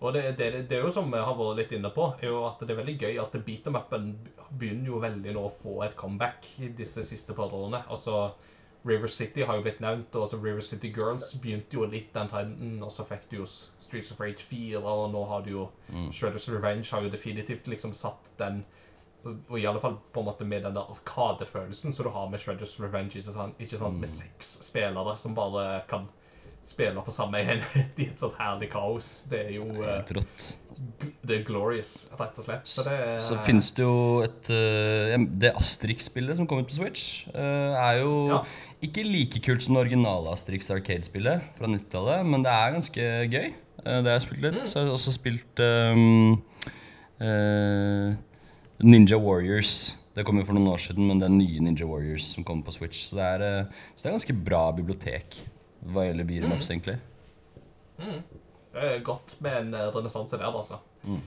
og 0.04 0.12
det, 0.12 0.26
det, 0.36 0.50
det 0.68 0.76
er 0.76 0.84
jo 0.84 0.92
som 0.92 1.08
vi 1.08 1.24
har 1.24 1.40
vært 1.40 1.62
litt 1.62 1.74
inne 1.78 1.88
på, 1.94 2.10
er 2.20 2.28
jo 2.28 2.44
at 2.50 2.60
det 2.60 2.76
er 2.76 2.82
veldig 2.82 2.98
gøy 3.00 3.16
at 3.24 3.40
beat 3.48 3.72
em 3.72 3.80
upen 3.80 4.12
begynner 4.50 4.92
jo 4.92 5.00
veldig 5.02 5.34
nå 5.34 5.48
å 5.48 5.56
få 5.56 5.80
et 5.88 5.96
comeback 5.96 6.52
i 6.60 6.68
disse 6.76 7.08
siste 7.08 7.32
par 7.38 7.48
årene. 7.48 7.80
Altså, 7.88 8.28
River 8.88 9.10
City 9.12 9.44
har 9.46 9.58
jo 9.58 9.64
blitt 9.66 9.80
nevnt, 9.84 10.14
og 10.14 10.24
altså 10.26 10.40
River 10.42 10.64
City 10.64 10.90
Girls 10.94 11.28
begynte 11.42 11.76
jo 11.76 11.84
litt 11.84 12.10
den 12.14 12.30
trenden, 12.30 12.74
og 12.82 12.92
så 12.94 13.04
fikk 13.08 13.28
du 13.30 13.36
jo 13.42 13.46
Streets 13.46 14.12
of 14.14 14.20
Rage 14.20 14.44
4, 14.48 14.80
og 14.80 15.10
nå 15.12 15.24
har 15.30 15.44
du 15.46 15.50
jo 15.52 15.68
Shredders 16.10 16.48
Revenge 16.52 16.88
har 16.90 17.06
jo 17.06 17.12
definitivt 17.12 17.68
liksom 17.70 17.94
satt 17.96 18.32
den 18.40 18.64
og 19.28 19.58
i 19.58 19.66
alle 19.66 19.80
fall 19.82 19.96
på 20.12 20.22
en 20.22 20.28
måte 20.28 20.46
med 20.46 20.62
den 20.62 20.76
der 20.76 20.90
arkadefølelsen 20.92 21.92
som 21.92 22.06
du 22.06 22.10
har 22.14 22.28
med 22.30 22.40
Shredders 22.40 22.76
Revenge. 22.80 23.18
Ikke 23.18 23.32
sant? 23.34 23.60
Ikke 23.60 23.80
sant? 23.80 23.98
Med 24.00 24.08
seks 24.08 24.52
spillere 24.68 25.16
som 25.18 25.34
bare 25.34 25.82
kan 25.90 26.06
spille 26.68 27.02
på 27.02 27.10
samme 27.10 27.40
enhet 27.42 27.98
i 27.98 28.08
et 28.12 28.20
sånt 28.20 28.38
herlig 28.38 28.70
kaos. 28.72 29.10
Det 29.30 29.40
er 29.48 29.54
jo 29.56 29.66
rått. 30.18 30.48
Det 31.28 31.34
er 31.40 31.44
glorious, 31.46 32.08
rett 32.18 32.38
og 32.38 32.46
slett. 32.46 32.68
Så 32.70 32.84
det 32.86 32.94
er 32.94 33.18
Så 33.22 33.36
finnes 33.46 33.70
det 33.74 33.82
jo 33.82 34.22
et 34.24 34.50
eh, 34.54 35.16
Det 35.42 35.50
Asterix-spillet 35.58 36.38
som 36.38 36.46
kom 36.48 36.62
ut 36.62 36.70
på 36.70 36.78
Switch, 36.78 37.26
eh, 37.34 37.74
er 37.74 38.00
jo 38.02 38.12
Ja. 38.30 38.42
ikke 38.82 39.04
like 39.04 39.42
kult 39.44 39.62
som 39.62 39.74
det 39.74 39.86
originale 39.86 40.32
Asterix 40.32 40.70
Arcade-spillet 40.70 41.42
fra 41.58 41.66
90-tallet, 41.66 42.24
men 42.26 42.46
det 42.46 42.52
er 42.52 42.72
ganske 42.76 43.08
gøy. 43.34 43.52
Eh, 43.84 43.98
det 44.02 44.06
har 44.06 44.16
jeg 44.18 44.26
spilt 44.28 44.46
litt. 44.46 44.62
Så 44.68 44.78
har 44.78 44.86
jeg 44.86 44.94
også 44.94 45.14
spilt 45.18 45.60
um, 45.60 46.42
uh, 47.20 48.14
Ninja 48.82 49.18
Warriors. 49.18 49.96
Det 50.14 50.24
kom 50.26 50.38
jo 50.38 50.46
for 50.46 50.54
noen 50.54 50.72
år 50.72 50.82
siden, 50.82 51.06
men 51.06 51.20
det 51.20 51.28
er 51.28 51.34
nye 51.34 51.60
Ninja 51.60 51.86
Warriors 51.86 52.32
som 52.34 52.44
kommer 52.44 52.64
på 52.64 52.78
Switch. 52.78 53.08
Så 53.10 53.18
det 53.18 53.24
er, 53.24 53.66
så 53.94 54.02
det 54.02 54.10
er 54.10 54.18
ganske 54.18 54.40
bra 54.46 54.70
bibliotek 54.72 55.42
hva 55.88 56.08
gjelder 56.08 56.26
beat 56.26 56.44
'em 56.44 56.52
mm. 56.56 56.62
egentlig. 56.70 56.98
Er 57.98 58.22
godt 59.04 59.36
med 59.44 59.60
en 59.62 59.74
eh, 59.74 59.88
renessanse 59.94 60.38
der, 60.38 60.48
altså. 60.50 60.78
Mm. 61.04 61.20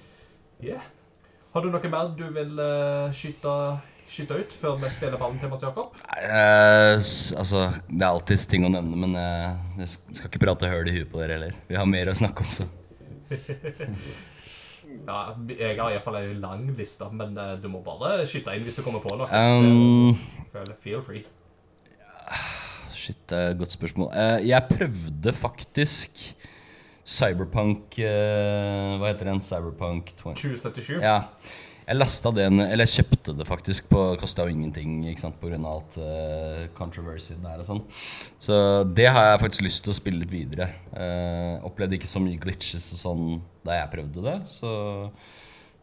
Yeah. 0.63 0.83
Har 1.53 1.61
du 1.65 1.71
noe 1.73 1.89
mer 1.91 2.11
du 2.15 2.25
vil 2.31 2.59
eh, 2.63 3.11
skyte, 3.15 3.53
skyte 4.11 4.37
ut 4.39 4.53
før 4.55 4.77
vi 4.79 4.91
spiller 4.93 5.19
ballen 5.19 5.39
til 5.41 5.51
Mats 5.51 5.65
Jakob? 5.65 5.97
Nei, 6.05 6.19
eh, 6.27 6.93
altså, 7.41 7.65
det 7.89 8.01
er 8.05 8.09
alltids 8.11 8.45
ting 8.51 8.67
å 8.67 8.71
nevne, 8.71 8.99
men 9.05 9.17
eh, 9.19 9.81
jeg 9.81 9.95
skal 9.97 10.29
ikke 10.29 10.43
prate 10.45 10.69
høl 10.71 10.87
i 10.91 10.95
huet 10.99 11.11
på 11.11 11.19
dere 11.23 11.39
heller. 11.39 11.57
Vi 11.67 11.79
har 11.79 11.89
mer 11.89 12.13
å 12.13 12.17
snakke 12.21 12.45
om, 12.45 12.53
så. 12.61 12.69
Ja, 14.91 15.31
jeg 15.47 15.77
har 15.79 15.93
iallfall 15.93 16.17
ei 16.19 16.33
lang 16.35 16.65
liste, 16.77 17.07
men 17.15 17.37
eh, 17.39 17.53
du 17.63 17.69
må 17.71 17.79
bare 17.85 18.25
skyte 18.29 18.53
inn 18.57 18.65
hvis 18.67 18.75
du 18.79 18.83
kommer 18.85 18.99
på 19.03 19.15
noe. 19.17 19.27
Um, 19.31 20.11
Feel- 20.83 21.03
free. 21.05 21.23
Shit, 22.91 23.17
det 23.31 23.37
er 23.37 23.53
et 23.53 23.59
godt 23.61 23.73
spørsmål. 23.73 24.11
Eh, 24.13 24.49
jeg 24.51 24.67
prøvde 24.69 25.33
faktisk 25.33 26.19
Cyberpunk 27.07 27.97
uh, 27.99 28.99
Hva 29.01 29.09
heter 29.09 29.31
den? 29.31 29.41
Cyberpunk 29.45 30.13
20... 30.19 30.37
2077. 30.37 30.97
Ja. 31.01 31.17
Jeg 31.91 31.97
lasta 31.97 32.31
den 32.31 32.61
Eller 32.61 32.85
jeg 32.85 33.01
kjøpte 33.01 33.33
det 33.35 33.47
faktisk. 33.49 33.89
på 33.91 34.03
Kosta 34.21 34.45
jo 34.45 34.53
ingenting 34.53 35.01
ikke 35.09 35.23
sant, 35.23 35.39
pga. 35.41 35.57
alt 35.57 35.97
uh, 35.97 36.67
controversy 36.77 37.35
der 37.41 37.63
og 37.63 37.67
sånn. 37.67 37.81
Så 38.39 38.55
det 38.87 39.09
har 39.11 39.31
jeg 39.31 39.41
faktisk 39.45 39.65
lyst 39.65 39.83
til 39.85 39.93
å 39.93 39.97
spille 39.97 40.21
litt 40.21 40.31
videre. 40.31 40.69
Uh, 40.93 41.57
opplevde 41.67 41.97
ikke 41.97 42.09
så 42.09 42.21
mye 42.23 42.39
glitches 42.41 42.91
og 42.95 43.01
sånn 43.01 43.25
da 43.65 43.81
jeg 43.81 43.91
prøvde 43.91 44.23
det, 44.25 44.37
så, 44.49 44.71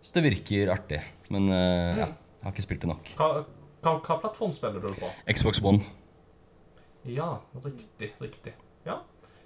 så 0.02 0.16
det 0.16 0.24
virker 0.24 0.72
artig. 0.72 0.98
Men 1.30 1.50
eh, 1.52 2.00
ja, 2.00 2.08
jeg 2.08 2.46
har 2.46 2.54
ikke 2.54 2.64
spilt 2.64 2.82
det 2.82 2.88
nok. 2.90 3.10
Hva, 3.18 3.28
hva, 3.84 3.92
hva 4.00 4.16
plattform 4.22 4.54
spiller 4.56 4.82
du 4.82 4.88
på? 4.98 5.10
Xbox 5.28 5.60
One. 5.62 5.84
Ja, 7.06 7.28
riktig, 7.62 8.10
riktig. 8.18 8.56
Ja. 8.88 9.02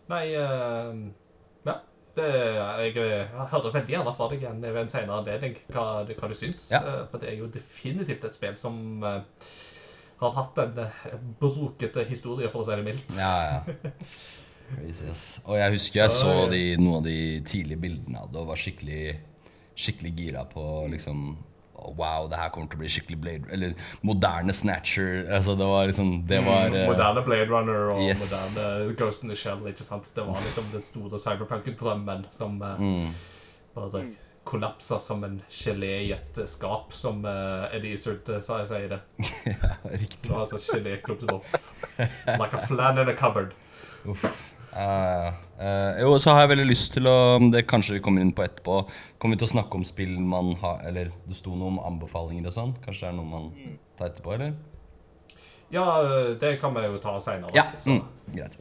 Nei 0.09 0.25
Ja. 0.33 0.95
Det, 2.17 2.29
jeg, 2.29 2.93
jeg 2.99 3.27
hører 3.53 3.73
veldig 3.73 3.95
gjerne 3.95 4.13
fra 4.17 4.29
deg 4.29 4.43
igjen 4.43 4.65
ved 4.65 4.81
en 4.83 4.91
senere 4.93 5.19
anledning 5.23 5.55
hva, 5.73 5.85
hva 6.05 6.29
du 6.29 6.35
syns. 6.37 6.67
Ja. 6.75 6.83
eh, 6.85 7.03
For 7.09 7.23
det 7.23 7.31
er 7.31 7.39
jo 7.41 7.49
definitivt 7.53 8.27
et 8.29 8.37
spill 8.37 8.59
som 8.61 8.77
uh, 9.01 9.23
har 10.21 10.35
hatt 10.37 10.61
en 10.61 10.83
uh, 10.85 11.07
brokete 11.41 12.05
historie, 12.11 12.51
for 12.53 12.63
å 12.63 12.69
si 12.69 12.77
det 12.77 12.87
mildt. 12.87 13.17
Ja, 13.17 13.33
ja. 13.49 14.03
Crazy, 14.73 15.09
ass. 15.09 15.25
Og 15.47 15.57
jeg 15.61 15.77
husker 15.79 16.03
jeg 16.03 16.13
så 16.15 16.35
de, 16.53 16.61
noen 16.81 17.01
av 17.01 17.07
de 17.09 17.17
tidlige 17.49 17.81
bildene 17.81 18.23
av 18.23 18.31
det 18.33 18.41
og 18.41 18.53
var 18.53 18.61
skikkelig, 18.61 19.17
skikkelig 19.73 20.13
gira 20.17 20.45
på 20.49 20.63
liksom 20.93 21.33
Wow, 21.99 22.29
det 22.31 22.41
her 22.41 22.51
kommer 22.55 22.71
til 22.71 22.81
å 22.81 22.83
bli 22.83 22.91
skikkelig 22.93 23.21
Blade 23.23 23.53
Eller 23.55 23.77
moderne 24.07 24.55
Snatcher. 24.57 25.23
Altså, 25.29 25.57
det 25.59 25.69
var 25.69 25.87
liksom 25.91 26.13
Det 26.29 26.41
var 26.47 26.73
mm, 26.73 26.81
Moderne 26.91 27.25
Blade 27.27 27.49
Runner 27.51 27.93
og 27.95 28.03
Yes. 28.03 28.27
moderne 28.27 28.97
Ghost 28.99 29.25
in 29.25 29.33
the 29.33 29.37
Shell. 29.37 29.67
ikke 29.69 29.87
sant? 29.87 30.11
Det 30.17 30.27
var 30.27 30.43
liksom 30.47 30.69
den 30.73 30.85
store 30.85 31.23
cyberpunk-drømmen 31.23 32.27
som 32.33 32.61
eh, 32.63 32.81
mm. 32.81 33.09
bare 33.75 34.05
kollapsa 34.45 34.99
som 34.99 35.25
en 35.25 35.43
gelé 35.51 35.93
i 36.03 36.13
et 36.13 36.39
eh, 36.39 36.49
skap, 36.51 36.93
som 36.93 37.25
uh, 37.25 37.69
Eddie 37.75 37.95
Izzard 37.97 38.29
eh, 38.29 38.41
sa 38.43 38.63
jeg 38.63 38.71
sier 38.73 38.89
det. 38.97 39.01
Ja, 39.53 39.75
riktig. 39.85 40.23
Det 40.27 40.33
var 40.33 40.45
altså 40.47 40.59
gelé 40.59 40.97
som. 41.05 41.47
Like 42.27 42.59
a 42.59 42.67
flan 42.67 42.99
in 42.99 43.09
a 43.09 43.15
cupboard. 43.15 43.55
Uff. 44.05 44.25
Ja, 44.73 44.85
ja, 44.89 45.25
ja. 45.25 45.33
Eh, 45.63 46.01
jo, 46.03 46.15
så 46.19 46.33
har 46.33 46.43
jeg 46.43 46.55
veldig 46.55 46.65
lyst 46.67 46.95
til 46.95 47.07
å 47.07 47.37
Det 47.53 47.61
kanskje 47.69 47.99
vi 47.99 48.01
kommer 48.03 48.25
inn 48.25 48.33
på 48.35 48.43
etterpå. 48.43 48.79
Kommer 49.21 49.37
vi 49.37 49.43
til 49.43 49.51
å 49.51 49.53
snakke 49.53 49.79
om 49.79 49.85
spill 49.87 50.17
man 50.19 50.55
har 50.63 50.81
Eller 50.89 51.13
det 51.29 51.37
sto 51.39 51.53
noe 51.55 51.75
om 51.75 51.83
anbefalinger 51.83 52.49
og 52.49 52.57
sånn? 52.57 52.73
Kanskje 52.85 53.05
det 53.05 53.11
er 53.13 53.19
noe 53.21 53.31
man 53.31 53.53
tar 53.99 54.09
etterpå, 54.09 54.35
eller? 54.39 54.57
Ja, 55.73 55.87
eh, 56.01 56.33
det 56.41 56.57
kan 56.61 56.75
vi 56.77 56.87
jo 56.89 56.99
ta 57.05 57.19
seinere. 57.21 57.55
Ja. 57.57 57.69
Mm, 57.87 58.03
greit. 58.33 58.59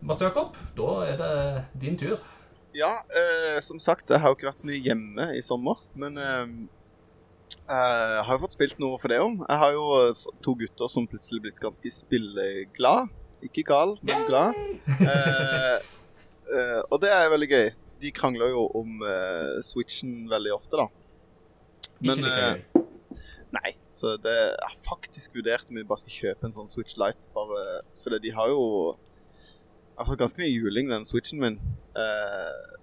Mats 0.00 0.22
Jakob, 0.24 0.54
da 0.76 0.92
er 1.04 1.18
det 1.20 1.64
din 1.82 1.96
tur. 2.00 2.20
Ja, 2.72 3.02
eh, 3.12 3.60
som 3.60 3.78
sagt, 3.82 4.08
jeg 4.08 4.20
har 4.22 4.32
jo 4.32 4.38
ikke 4.38 4.48
vært 4.48 4.62
så 4.62 4.68
mye 4.68 4.80
hjemme 4.80 5.26
i 5.36 5.42
sommer, 5.44 5.82
men 5.98 6.16
eh, 6.16 6.52
jeg 7.66 8.22
har 8.26 8.30
jo 8.32 8.40
fått 8.44 8.54
spilt 8.56 8.80
noe 8.80 8.96
for 9.02 9.12
det 9.12 9.18
om. 9.20 9.40
Jeg 9.42 9.60
har 9.60 9.74
jo 9.76 9.84
eh, 9.98 10.24
to 10.44 10.54
gutter 10.56 10.88
som 10.88 11.08
plutselig 11.10 11.42
blitt 11.44 11.60
ganske 11.60 11.92
spilleglad. 11.92 13.12
Ikke 13.46 13.64
gal, 13.66 13.96
men 14.02 14.26
glad. 14.28 14.56
Eh, 14.90 15.76
eh, 16.52 16.80
og 16.90 17.00
det 17.02 17.10
er 17.14 17.30
veldig 17.32 17.48
gøy. 17.50 17.68
De 18.00 18.12
krangler 18.16 18.52
jo 18.52 18.66
om 18.76 19.02
eh, 19.06 19.60
Switchen 19.64 20.24
veldig 20.30 20.52
ofte, 20.56 20.80
da. 20.80 20.88
Men, 22.00 22.24
eh. 22.24 22.80
Nei, 23.50 23.74
så 23.94 24.14
det 24.22 24.32
jeg 24.34 24.58
har 24.62 24.76
faktisk 24.86 25.34
vurdert 25.34 25.70
om 25.70 25.78
vi 25.80 25.86
bare 25.86 26.02
skal 26.04 26.16
kjøpe 26.16 26.46
en 26.46 26.54
sånn 26.54 26.70
Switch 26.70 26.94
Lite, 27.00 27.30
bare 27.34 27.80
fordi 27.98 28.20
de 28.28 28.34
har 28.36 28.52
jo 28.52 28.60
Jeg 28.92 30.04
har 30.04 30.08
fått 30.12 30.20
ganske 30.22 30.40
mye 30.40 30.52
juling, 30.52 30.88
den 30.88 31.04
Switchen 31.04 31.42
min. 31.42 31.58
Eh, 31.98 32.76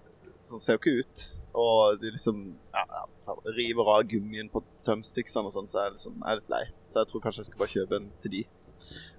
sånn 0.46 0.62
ser 0.62 0.78
jo 0.78 0.82
ikke 0.84 1.00
ut. 1.02 1.24
Og 1.58 1.98
de 2.02 2.12
liksom 2.14 2.44
ja, 2.76 2.84
ja, 2.86 3.38
river 3.58 3.90
av 3.96 4.04
gummien 4.12 4.52
på 4.54 4.62
tømsticksene 4.86 5.50
og 5.50 5.56
sånn, 5.56 5.70
så 5.72 5.80
er 5.82 5.88
jeg 5.88 5.96
liksom 5.96 6.20
jeg 6.20 6.30
er 6.30 6.42
litt 6.42 6.52
lei. 6.54 6.64
Så 6.92 7.02
jeg 7.02 7.10
tror 7.10 7.24
kanskje 7.24 7.42
jeg 7.42 7.50
skal 7.50 7.64
bare 7.64 7.74
kjøpe 7.74 7.98
en 7.98 8.12
til 8.22 8.34
de. 8.36 8.44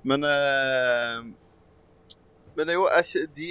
Men 0.05 0.24
eh, 0.24 1.22
Men 2.56 2.66
det 2.66 2.74
jo 2.74 2.86
de, 3.36 3.48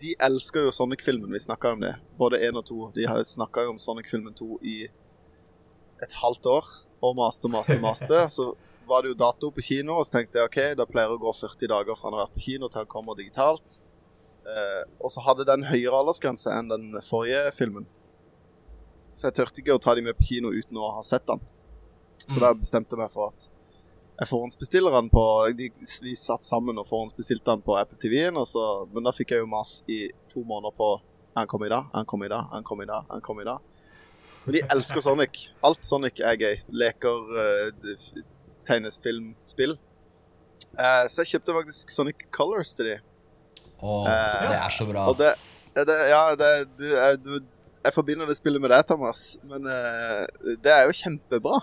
de 0.00 0.14
elsker 0.22 0.66
jo 0.68 0.70
Sonic-filmen. 0.74 1.32
Vi 1.32 1.38
snakka 1.42 1.72
om 1.72 1.80
det. 1.80 1.94
Både 2.18 2.38
én 2.38 2.56
og 2.56 2.64
to. 2.68 2.90
De 2.94 3.06
har 3.10 3.22
snakka 3.26 3.68
om 3.70 3.78
Sonic-filmen 3.78 4.34
2 4.38 4.58
i 4.62 4.76
et 6.02 6.12
halvt 6.22 6.46
år 6.46 6.68
og 7.02 7.16
maste 7.18 7.48
maste 7.50 7.78
maste. 7.82 8.20
Så 8.36 8.52
var 8.86 9.02
det 9.02 9.14
jo 9.14 9.18
dato 9.18 9.48
på 9.50 9.62
kino, 9.64 9.94
og 9.96 10.04
så 10.04 10.18
tenkte 10.18 10.36
jeg 10.38 10.44
OK, 10.50 10.58
da 10.76 10.84
pleier 10.84 11.08
det 11.08 11.16
å 11.16 11.22
gå 11.22 11.30
40 11.32 11.70
dager 11.72 11.96
fra 11.96 12.10
han 12.10 12.18
har 12.18 12.26
vært 12.26 12.34
på 12.36 12.42
kino 12.44 12.68
til 12.68 12.82
han 12.82 12.90
kommer 12.92 13.16
digitalt. 13.16 13.78
Eh, 14.44 14.82
og 15.00 15.08
så 15.08 15.22
hadde 15.24 15.46
den 15.48 15.64
høyere 15.70 16.02
aldersgrense 16.02 16.52
enn 16.52 16.68
den 16.68 16.90
forrige 17.06 17.46
filmen. 17.56 17.86
Så 19.14 19.30
jeg 19.30 19.38
turte 19.38 19.62
ikke 19.62 19.78
å 19.78 19.80
ta 19.80 19.94
de 19.96 20.04
med 20.04 20.18
på 20.18 20.26
kino 20.28 20.52
uten 20.52 20.76
å 20.76 20.90
ha 20.98 21.02
sett 21.06 21.24
den. 21.26 21.40
Så 22.26 22.36
Mm. 22.36 22.42
da 22.44 22.52
bestemte 22.60 22.92
jeg 22.92 23.00
meg 23.00 23.10
for 23.14 23.32
at 23.32 23.48
jeg 24.20 24.28
forhåndsbestiller 24.30 24.94
den 24.94 25.08
på 25.10 25.22
de, 25.58 25.70
Vi 26.04 26.14
satt 26.18 26.46
sammen 26.46 26.78
og 26.78 26.86
forhåndsbestilte 26.86 27.50
den 27.50 27.62
på 27.66 27.74
Apple 27.80 27.98
TV-en, 27.98 28.36
men 28.94 29.06
da 29.08 29.12
fikk 29.16 29.32
jeg 29.34 29.42
jo 29.42 29.48
mas 29.50 29.80
i 29.90 30.04
to 30.30 30.44
måneder 30.46 30.74
på 30.78 30.90
Han 31.34 31.48
kom 31.50 31.64
i 31.66 31.70
dag, 31.72 31.88
han 31.92 32.06
kom 32.06 32.22
i 32.22 32.28
dag, 32.30 32.44
han 32.52 32.62
kom 32.62 32.82
i 32.82 32.86
dag, 32.86 33.08
han 33.10 33.20
kom 33.26 33.40
i 33.42 33.44
dag. 33.48 33.58
Men 34.44 34.54
de 34.54 34.60
elsker 34.70 35.00
Sonic. 35.02 35.48
Alt 35.66 35.82
Sonic 35.88 36.20
er 36.22 36.36
gøy. 36.38 36.60
Leker, 36.70 37.24
uh, 37.34 38.20
tegnes 38.68 39.00
film, 39.02 39.32
spill. 39.42 39.74
Uh, 40.78 41.08
så 41.10 41.24
jeg 41.24 41.32
kjøpte 41.32 41.56
faktisk 41.56 41.90
Sonic 41.90 42.22
Colors 42.30 42.70
til 42.78 42.86
de. 42.92 42.94
Å, 43.82 43.96
uh, 44.06 44.44
det 44.46 44.60
er 44.60 44.76
så 44.78 44.86
bra. 44.86 45.08
det- 45.18 45.34
det, 45.74 45.96
ja, 46.06 46.20
det, 46.38 46.50
du, 46.78 46.84
jeg, 46.86 47.18
du, 47.24 47.32
jeg 47.82 47.94
forbinder 47.96 48.28
det 48.30 48.36
spillet 48.38 48.62
med 48.62 48.70
deg, 48.70 48.84
Thomas. 48.86 49.24
Men 49.42 49.66
eh, 49.66 50.54
det 50.62 50.70
er 50.70 50.84
jo 50.86 50.94
kjempebra. 50.94 51.58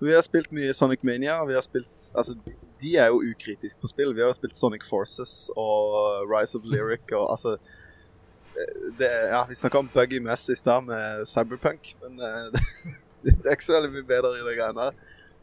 Vi 0.00 0.14
har 0.14 0.22
spilt 0.22 0.52
mye 0.54 0.72
Sonic 0.74 1.02
Mania. 1.02 1.40
Vi 1.48 1.54
har 1.56 1.62
spilt 1.66 2.10
Altså, 2.14 2.36
de 2.80 2.92
er 2.96 3.08
jo 3.10 3.22
ukritiske 3.26 3.80
på 3.82 3.88
spill. 3.90 4.14
Vi 4.14 4.20
har 4.22 4.28
jo 4.30 4.36
spilt 4.36 4.56
Sonic 4.56 4.84
Forces 4.86 5.50
og 5.56 6.28
Rise 6.30 6.58
of 6.58 6.64
Lyric 6.64 7.10
og 7.12 7.30
altså 7.34 7.56
det, 8.98 9.10
Ja, 9.30 9.44
vi 9.48 9.54
snakka 9.54 9.78
om 9.78 9.88
Buggy 9.94 10.18
Mess 10.22 10.48
i 10.50 10.54
stad 10.58 10.82
med 10.86 11.24
Cyberpunk, 11.30 11.92
men 12.02 12.18
eh, 12.20 12.60
det 13.22 13.34
er 13.46 13.54
ikke 13.54 13.64
så 13.68 13.76
veldig 13.78 13.92
mye 13.96 14.06
bedre 14.08 14.32
i 14.38 14.42
de 14.46 14.54
greiene 14.58 14.86
der. 14.88 14.96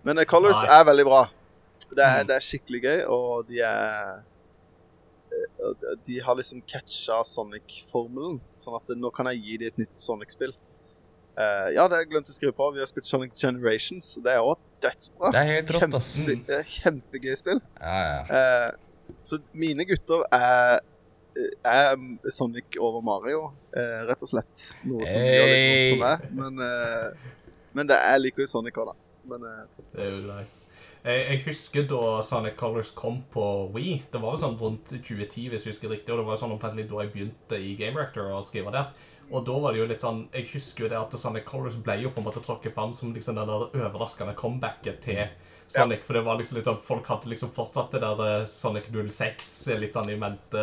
Men 0.03 0.19
uh, 0.19 0.26
Colors 0.27 0.64
Nei. 0.65 0.72
er 0.80 0.88
veldig 0.90 1.06
bra. 1.07 1.22
Det 1.91 2.03
er, 2.03 2.18
Mhm. 2.22 2.27
det 2.27 2.36
er 2.36 2.44
skikkelig 2.44 2.82
gøy, 2.84 2.99
og 3.11 3.48
de 3.48 3.60
er 3.64 4.23
eh, 5.32 5.95
De 6.07 6.19
har 6.23 6.36
liksom 6.36 6.61
catcha 6.68 7.22
Sonic-formelen, 7.27 8.40
sånn 8.60 8.76
at 8.80 8.91
nå 8.98 9.11
kan 9.15 9.27
jeg 9.32 9.44
gi 9.44 9.57
dem 9.64 9.68
et 9.72 9.77
nytt 9.84 9.99
Sonic-spill. 9.99 10.53
Eh, 11.36 11.70
ja, 11.76 11.84
det 11.88 11.98
har 11.98 12.06
jeg 12.06 12.22
å 12.22 12.36
skrive 12.36 12.56
på. 12.56 12.70
Vi 12.76 12.80
har 12.80 12.88
spilt 12.88 13.07
Sonic 13.10 13.36
Generations. 13.36 14.14
Det 14.24 14.32
er 14.32 14.44
òg 14.44 14.60
dødsbra. 14.84 15.32
Det 15.36 15.41
er 15.41 15.49
helt 15.52 15.72
rått, 15.76 15.95
ass. 15.99 16.12
Kjempe, 16.24 16.48
det 16.48 16.60
er 16.62 16.68
kjempegøy 16.72 17.38
spill. 17.40 17.62
Ja, 17.82 17.95
ja. 18.07 18.41
Uh, 18.72 19.16
så 19.26 19.40
mine 19.53 19.86
gutter 19.90 20.24
er, 20.34 20.80
er 21.68 22.32
Sonic 22.32 22.78
over 22.80 23.03
Mario, 23.06 23.49
uh, 23.76 24.03
rett 24.07 24.24
og 24.24 24.32
slett. 24.32 24.70
Noe 24.88 25.07
som 25.10 25.24
gjør 25.26 25.52
litt 25.52 25.66
vondt 25.66 25.90
for 25.90 26.06
meg. 26.06 26.30
Men, 26.40 26.70
men 27.76 27.91
det 27.91 27.99
er 27.99 28.22
liker 28.22 28.45
i 28.45 28.49
Sonic 28.49 28.80
òg, 28.80 28.94
da. 28.94 29.02
Men 29.26 29.41
Det 29.41 30.03
er 30.06 30.12
jo 30.14 30.22
nice. 30.30 30.70
Jeg, 31.06 31.22
jeg 31.28 31.41
husker 31.45 31.84
da 31.90 32.22
Sonic 32.26 32.56
Colors 32.57 32.94
kom 32.98 33.20
på 33.34 33.44
Wii. 33.76 33.98
Det 34.14 34.22
var 34.22 34.38
jo 34.38 34.41
sånn 34.41 34.56
rundt 34.62 34.94
2010, 34.94 35.49
hvis 35.52 35.68
jeg 35.68 35.76
husker 35.76 35.91
riktig. 35.91 36.14
Og 36.14 36.22
det 36.22 36.26
var 36.30 36.38
jo 36.38 36.44
sånn 36.45 36.56
omtrent 36.56 36.80
da 36.80 37.03
jeg 37.03 37.12
begynte 37.14 37.60
i 37.60 37.76
Game 37.78 37.99
Rector 37.99 38.32
å 38.34 38.40
skrive 38.45 38.74
der. 38.74 38.94
Og 39.32 39.46
da 39.48 39.56
var 39.60 39.74
det 39.74 39.80
jo 39.82 39.88
litt 39.90 40.04
sånn 40.06 40.28
Jeg 40.34 40.46
husker 40.54 40.84
jo 40.86 40.90
det 40.92 40.98
at 41.00 41.16
Sonic 41.18 41.46
Colors 41.50 41.76
ble 41.82 41.96
jo 42.04 42.12
på 42.14 42.22
en 42.22 42.28
måte 42.28 42.44
tråkket 42.46 42.76
fram 42.76 42.92
som 42.94 43.14
liksom 43.16 43.36
det 43.40 43.46
der 43.50 43.66
overraskende 43.88 44.36
comebacket 44.38 45.00
til 45.02 45.24
Sonic. 45.68 46.04
For 46.06 46.14
det 46.14 46.22
var 46.28 46.38
liksom 46.38 46.60
sånn 46.62 46.78
Folk 46.86 47.08
hadde 47.10 47.32
liksom 47.32 47.50
fortsatt 47.56 47.96
det 47.96 48.04
der 48.04 48.22
eh, 48.28 48.46
Sonic 48.46 48.92
06 48.94 49.50
litt 49.82 49.98
sånn 49.98 50.12
i 50.14 50.18
mente. 50.22 50.62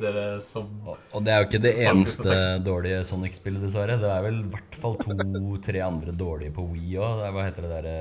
Det, 0.00 0.10
det 0.16 0.26
som 0.42 0.66
Og, 0.82 0.96
og 1.14 1.22
det 1.22 1.30
er 1.36 1.44
jo 1.44 1.48
ikke 1.48 1.62
det 1.62 1.74
eneste 1.86 2.36
dårlige 2.66 3.04
Sonic-spillet, 3.06 3.62
dessverre. 3.62 4.00
Det 4.02 4.10
er 4.10 4.26
vel 4.26 4.40
i 4.42 4.50
hvert 4.56 4.78
fall 4.82 4.98
to-tre 4.98 5.84
andre 5.86 6.10
dårlige 6.10 6.56
på 6.58 6.66
Wii 6.74 6.98
òg. 6.98 7.22
Hva 7.36 7.46
heter 7.46 7.68
det 7.68 7.72
derre 7.76 7.96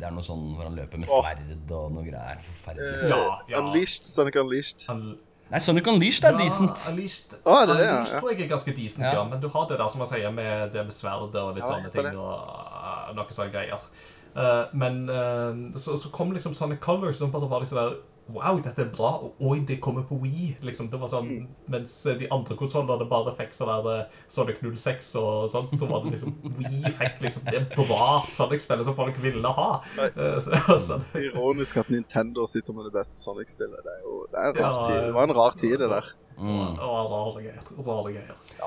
Det 0.00 0.08
er 0.08 0.14
noe 0.18 0.24
sånn 0.26 0.44
hvor 0.56 0.66
han 0.66 0.78
løper 0.82 0.98
med 0.98 1.10
sverd 1.14 1.74
og 1.78 1.90
noe 1.94 2.04
greier. 2.10 2.42
Forferdelig. 2.50 2.92
eh, 3.06 3.10
Ja, 3.14 3.24
ja. 3.54 3.62
Unleashed, 3.62 4.10
Sonic 4.10 4.34
Unleashed. 4.42 4.86
han, 4.90 5.12
Nei, 5.50 5.58
Sonic 5.60 5.86
Unleashed 5.90 6.24
er 6.24 6.36
Ja, 6.36 6.44
decent. 6.44 6.84
Unleashed, 6.90 7.32
er 7.34 7.66
det 7.66 7.74
Unleashed 7.74 8.14
ja? 8.14 8.20
Tror 8.20 8.30
jeg 8.30 8.44
er 8.44 8.48
ganske 8.52 8.74
decent, 8.76 9.04
Ja. 9.06 9.12
ja. 9.18 9.24
Men 9.24 9.40
du 9.42 9.48
har 9.48 9.66
det 9.68 9.78
der 9.78 9.88
som 9.88 9.98
man 9.98 10.08
sier 10.08 10.30
med 10.30 10.70
det 10.72 10.84
med 10.86 10.94
sverdet 10.94 11.34
og 11.42 11.54
litt 11.56 11.64
Ja, 11.64 11.72
sånne 11.74 11.90
ting. 11.90 12.04
det. 12.04 12.14
og 12.16 13.10
uh, 13.10 13.14
noe 13.16 13.34
sånne 13.34 13.52
greier. 13.52 13.88
Uh, 14.36 14.70
men 14.78 15.08
uh, 15.10 15.78
så, 15.80 15.96
så 15.98 16.10
kom 16.14 16.30
liksom 16.32 16.54
Sonic 16.54 16.78
Colors 16.80 17.18
som 17.18 17.32
bare 17.32 17.48
var 17.50 17.60
liksom 17.64 17.78
der 17.80 17.96
Wow, 18.34 18.60
dette 18.62 18.82
er 18.84 18.90
bra, 18.94 19.10
og 19.24 19.34
oi, 19.40 19.58
det 19.66 19.80
kommer 19.80 20.02
på 20.08 20.18
Wii. 20.22 20.56
liksom, 20.62 20.90
det 20.90 21.00
var 21.00 21.08
sånn, 21.08 21.28
Mm. 21.30 21.46
Mens 21.68 21.92
de 22.18 22.26
andre 22.30 22.56
konsollene 22.56 23.06
bare 23.08 23.34
fikk 23.38 23.52
sånn 23.54 23.70
der 23.84 24.00
eh, 24.00 24.06
Sonic 24.28 24.58
06 24.62 25.14
og 25.20 25.50
sånt, 25.50 25.74
så 25.78 25.86
var 25.90 26.02
det 26.04 26.12
liksom 26.16 26.34
Wii 26.58 26.82
fikk 26.98 27.20
liksom 27.22 27.44
det 27.50 27.62
bra 27.76 28.20
Sonic-spillet 28.26 28.84
som 28.88 28.96
folk 28.98 29.16
ville 29.22 29.48
ha. 29.48 29.68
Eh, 29.98 30.40
så 30.40 30.78
sånn 30.78 31.04
Ironisk 31.14 31.76
at 31.82 31.90
Nintendo 31.90 32.46
sitter 32.50 32.72
med 32.76 32.84
det 32.88 32.94
beste 32.96 33.18
Sonic-spillet. 33.20 33.84
Det 33.84 33.94
det 34.32 34.60
Ja. 34.60 34.72
Det 34.88 35.12
var 35.14 35.22
en 35.28 35.34
rar 35.34 35.50
tid, 35.58 35.78
det 35.78 35.88
der. 35.90 36.04
Mm. 36.40 36.76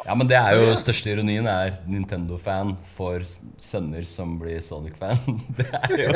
Ja, 0.06 0.14
men 0.15 0.27
det 0.27 0.38
er 0.38 0.53
jo 0.60 0.65
Så, 0.65 0.69
ja. 0.69 0.76
største 0.84 1.10
ironien 1.15 1.48
er 1.49 1.80
Nintendo-fan 1.90 2.76
for 2.94 3.19
sønner 3.57 4.06
som 4.06 4.38
blir 4.40 4.61
Sonic-fan. 4.61 5.18
Det 5.57 5.65
er 5.73 5.98
jo 5.98 6.11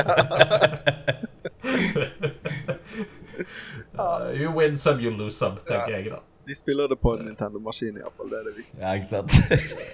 Uh, 3.99 4.31
you 4.35 4.51
win 4.51 4.77
some, 4.77 4.99
you 5.03 5.11
lose 5.11 5.35
some, 5.37 5.57
tenker 5.65 5.89
Ja. 5.91 5.97
jeg 6.01 6.11
da. 6.11 6.19
De 6.47 6.55
spiller 6.55 6.87
det 6.87 6.99
på 7.01 7.11
en 7.17 7.25
Nintendo-maskin, 7.27 7.97
iallfall. 7.99 8.29
Det 8.31 8.37
er 8.39 8.43
det 8.47 8.53
viktigste. 8.55 8.81
Ja, 8.85 8.93
ikke 8.93 9.07
sant? 9.09 9.31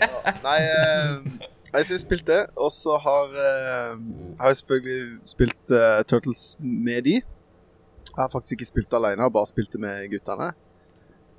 Ja. 0.02 0.34
Nei, 0.44 0.58
eh, 0.62 1.48
jeg 1.74 1.86
har 1.90 1.98
spilt 2.04 2.28
det, 2.28 2.42
og 2.56 2.70
så 2.72 2.98
har 3.02 3.32
eh, 3.34 3.96
har 4.40 4.52
jeg 4.52 4.60
selvfølgelig 4.62 5.00
spilt 5.32 5.72
eh, 5.74 6.04
Turtles 6.06 6.44
med 6.62 7.02
de. 7.08 7.16
Jeg 8.14 8.20
har 8.22 8.30
faktisk 8.30 8.60
ikke 8.60 8.70
spilt 8.70 8.92
det 8.92 9.00
alene, 9.00 9.32
bare 9.34 9.50
spilt 9.50 9.72
det 9.74 9.82
med 9.82 10.06
guttene. 10.14 10.52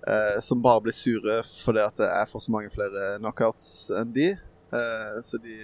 Eh, 0.08 0.40
som 0.42 0.60
bare 0.62 0.82
blir 0.84 0.92
sure 0.92 1.38
fordi 1.64 1.80
at 1.80 2.02
jeg 2.02 2.28
får 2.32 2.42
så 2.44 2.52
mange 2.52 2.70
flere 2.74 3.14
knockouts 3.22 3.68
enn 3.94 4.10
de. 4.12 4.32
Eh, 4.74 5.20
så 5.22 5.38
de, 5.38 5.54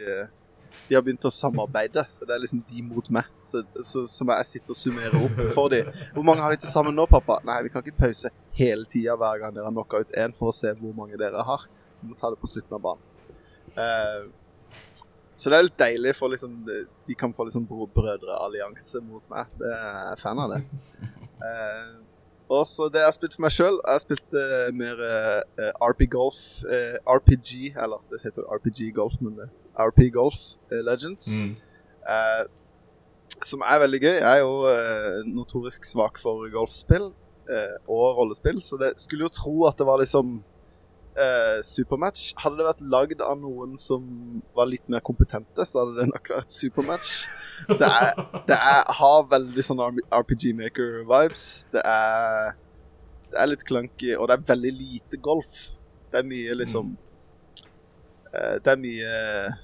de 0.89 0.97
har 0.97 1.05
begynt 1.07 1.27
å 1.27 1.33
samarbeide, 1.35 2.05
så 2.11 2.27
det 2.27 2.35
er 2.35 2.43
liksom 2.43 2.63
de 2.71 2.83
mot 2.87 3.11
meg. 3.15 3.29
Så, 3.47 3.63
så, 3.87 4.05
som 4.11 4.31
jeg 4.35 4.49
sitter 4.51 4.75
og 4.75 4.79
summerer 4.79 5.27
opp 5.27 5.43
for 5.55 5.73
de. 5.73 5.83
Hvor 6.15 6.27
mange 6.27 6.45
har 6.45 6.55
vi 6.55 6.61
til 6.63 6.73
sammen 6.73 6.97
nå, 6.99 7.07
pappa? 7.11 7.41
Nei, 7.47 7.61
vi 7.67 7.73
kan 7.73 7.85
ikke 7.85 8.07
pause 8.07 8.33
hele 8.59 8.87
tida 8.91 9.17
hver 9.19 9.43
gang 9.43 9.55
dere 9.55 9.69
har 9.69 9.75
knocka 9.75 10.03
ut 10.03 10.17
én 10.19 10.35
for 10.37 10.51
å 10.51 10.57
se 10.57 10.73
hvor 10.81 10.95
mange 10.97 11.19
dere 11.21 11.47
har. 11.47 11.67
Vi 12.01 12.11
må 12.11 12.19
ta 12.19 12.31
det 12.33 12.41
på 12.41 12.51
slutten 12.51 12.77
av 12.79 12.85
banen. 12.85 13.07
Uh, 13.77 14.29
Så 15.41 15.49
det 15.49 15.57
er 15.57 15.65
litt 15.65 15.79
deilig 15.81 16.13
for 16.19 16.33
liksom 16.33 16.57
De 16.67 17.15
kan 17.17 17.33
få 17.33 17.47
liksom 17.47 17.65
brødreallianse 17.69 19.01
mot 19.07 19.25
meg. 19.33 19.49
Det 19.61 19.71
er 19.73 20.01
jeg 20.11 20.21
fan 20.21 20.41
av 20.43 20.53
det. 20.53 20.63
Uh, 21.41 22.01
og 22.51 22.67
så 22.67 22.91
det 22.93 23.01
jeg 23.01 23.09
har 23.09 23.15
spilt 23.15 23.37
for 23.37 23.45
meg 23.47 23.55
sjøl 23.55 23.77
Jeg 23.79 23.95
har 23.95 24.03
spilt 24.03 24.35
uh, 24.37 24.69
mer 24.77 24.99
uh, 25.01 25.87
RP 25.87 26.05
Golf 26.13 26.41
uh, 26.67 26.99
RPG, 27.09 27.71
eller 27.73 28.03
det 28.11 28.21
heter 28.27 28.45
RPG 28.59 28.91
Golf, 28.99 29.17
men 29.23 29.39
det 29.39 29.49
RP 29.89 30.11
Golf 30.15 30.39
Legends. 30.71 31.33
Mm. 31.41 31.57
som 33.47 33.63
er 33.65 33.81
veldig 33.81 34.01
gøy. 34.03 34.17
Jeg 34.19 34.31
er 34.31 34.41
jo 34.43 35.25
notorisk 35.33 35.85
svak 35.89 36.19
for 36.21 36.49
golfspill 36.53 37.11
og 37.89 38.07
rollespill, 38.19 38.61
så 38.63 38.79
det 38.81 38.93
skulle 39.01 39.27
jo 39.27 39.33
tro 39.35 39.55
at 39.69 39.79
det 39.79 39.87
var 39.89 40.03
liksom 40.03 40.41
uh, 41.19 41.59
Supermatch. 41.65 42.33
Hadde 42.41 42.61
det 42.61 42.67
vært 42.67 42.85
lagd 42.93 43.25
av 43.25 43.39
noen 43.41 43.77
som 43.81 44.05
var 44.57 44.71
litt 44.71 44.87
mer 44.93 45.03
kompetente, 45.05 45.67
så 45.67 45.83
hadde 45.83 46.01
det 46.01 46.09
nok 46.13 46.33
vært 46.35 46.55
Supermatch. 46.55 47.15
Det, 47.69 47.87
er, 47.87 48.13
det 48.49 48.57
er, 48.57 48.93
har 49.01 49.29
veldig 49.31 49.65
sånn 49.67 49.83
RPG 50.09 50.51
Maker-vibes. 50.63 51.47
Det 51.75 51.85
Det 53.31 53.39
er 53.39 53.47
litt 53.47 53.63
clunky, 53.63 54.15
og 54.17 54.27
det 54.27 54.37
er 54.37 54.47
veldig 54.49 54.71
lite 54.75 55.19
golf. 55.23 55.59
Det 56.11 56.19
er 56.19 56.27
mye 56.27 56.55
liksom 56.59 56.97
uh, 58.35 58.57
Det 58.59 58.73
er 58.73 58.81
mye 58.81 59.11
eh, 59.11 59.61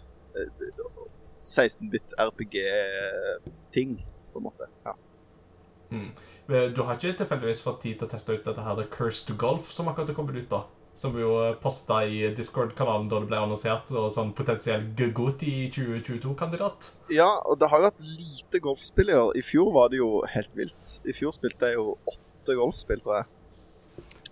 16-bit 1.46 2.16
RPG-ting, 2.18 3.98
på 4.32 4.40
en 4.40 4.46
måte. 4.48 4.68
Ja. 4.84 4.96
Mm. 5.90 6.08
Du 6.74 6.80
har 6.82 6.96
ikke 6.96 7.14
tilfeldigvis 7.20 7.62
fått 7.62 7.84
tid 7.84 8.00
til 8.00 8.08
å 8.08 8.10
teste 8.10 8.34
ut 8.34 8.46
dette 8.46 8.64
her 8.64 8.74
The 8.78 8.88
Curse 8.90 9.26
to 9.28 9.36
Golf, 9.38 9.70
som 9.74 9.88
akkurat 9.90 10.10
er 10.10 10.18
kommet 10.18 10.38
ut, 10.38 10.48
da? 10.50 10.64
Som 10.96 11.12
vi 11.12 11.20
jo 11.20 11.36
posta 11.60 12.00
i 12.08 12.22
Discord-kanalen 12.34 13.06
da 13.10 13.20
det 13.20 13.28
ble 13.28 13.38
annonsert, 13.38 13.90
og 13.92 14.08
sånn 14.14 14.32
potensiell 14.36 14.82
Gugoti 14.96 15.68
2022-kandidat. 15.74 16.90
Ja, 17.12 17.28
og 17.44 17.60
det 17.60 17.68
har 17.70 17.82
jo 17.82 17.88
vært 17.90 18.04
lite 18.08 18.62
golfspill 18.64 19.12
i 19.12 19.18
år. 19.18 19.34
I 19.36 19.44
fjor 19.44 19.74
var 19.76 19.92
det 19.92 20.00
jo 20.00 20.10
helt 20.32 20.52
vilt. 20.56 21.00
I 21.04 21.12
fjor 21.16 21.36
spilte 21.36 21.68
jeg 21.70 21.76
jo 21.78 21.98
åtte 22.08 22.56
golfspill, 22.56 23.02
tror 23.04 23.20
jeg. 23.20 23.28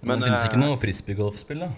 Men, 0.05 0.09
Men 0.09 0.25
det 0.25 0.31
finnes 0.31 0.47
ikke 0.49 0.63
noe 0.65 0.81
frisbeegolfspill, 0.81 1.61
da? 1.67 1.71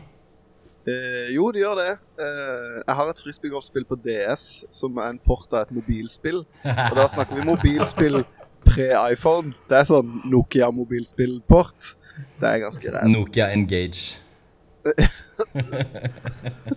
Eh, 0.86 1.30
jo, 1.34 1.48
det 1.50 1.64
gjør 1.64 1.80
det. 1.80 1.92
Eh, 2.22 2.74
jeg 2.86 2.98
har 2.98 3.08
et 3.10 3.22
frisbeegolfspill 3.24 3.86
på 3.88 3.98
DS 4.04 4.66
som 4.74 4.98
er 5.02 5.14
en 5.14 5.22
port 5.22 5.50
av 5.52 5.64
et 5.66 5.72
mobilspill. 5.74 6.44
Og 6.62 6.98
da 6.98 7.08
snakker 7.10 7.40
vi 7.40 7.48
mobilspill 7.48 8.22
pre-iPhone. 8.66 9.56
Det 9.70 9.80
er 9.80 9.88
sånn 9.88 10.20
Nokia-mobilspillport. 10.30 11.96
Det 12.40 12.52
er 12.52 12.62
ganske 12.62 12.94
rett. 12.94 13.10
Nokia 13.10 13.50
Engage 13.54 14.22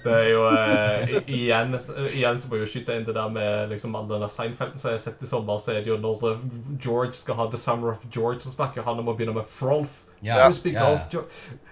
det 0.03 0.13
er 0.13 0.27
jo 0.31 0.45
eh, 0.49 1.11
igjen, 1.29 1.75
igjen 2.09 2.39
så 2.41 2.49
må 2.49 2.57
jeg 2.57 2.63
jo 2.63 2.69
skyte 2.71 2.95
inn 2.97 3.05
det 3.07 3.13
der 3.13 3.29
med 3.33 3.69
liksom 3.73 3.95
all 3.97 4.07
denne 4.09 4.29
Seinfelden 4.31 4.81
som 4.81 4.89
jeg 4.89 4.97
har 4.97 5.03
sett 5.03 5.21
i 5.23 5.29
sommer, 5.29 5.61
så 5.61 5.75
er 5.75 5.83
det 5.85 5.91
jo 5.91 5.99
når 6.01 6.39
George 6.81 7.13
skal 7.19 7.37
ha 7.37 7.45
The 7.51 7.59
Summer 7.61 7.93
of 7.93 8.05
George, 8.09 8.41
så 8.45 8.49
snakker 8.53 8.87
han 8.87 9.01
om 9.01 9.11
å 9.11 9.15
begynne 9.17 9.37
med 9.37 9.47
Frolf. 9.49 10.03
Yeah, 10.25 10.41
Frisbee 10.47 10.73
yeah. 10.73 11.05
golf. 11.13 11.29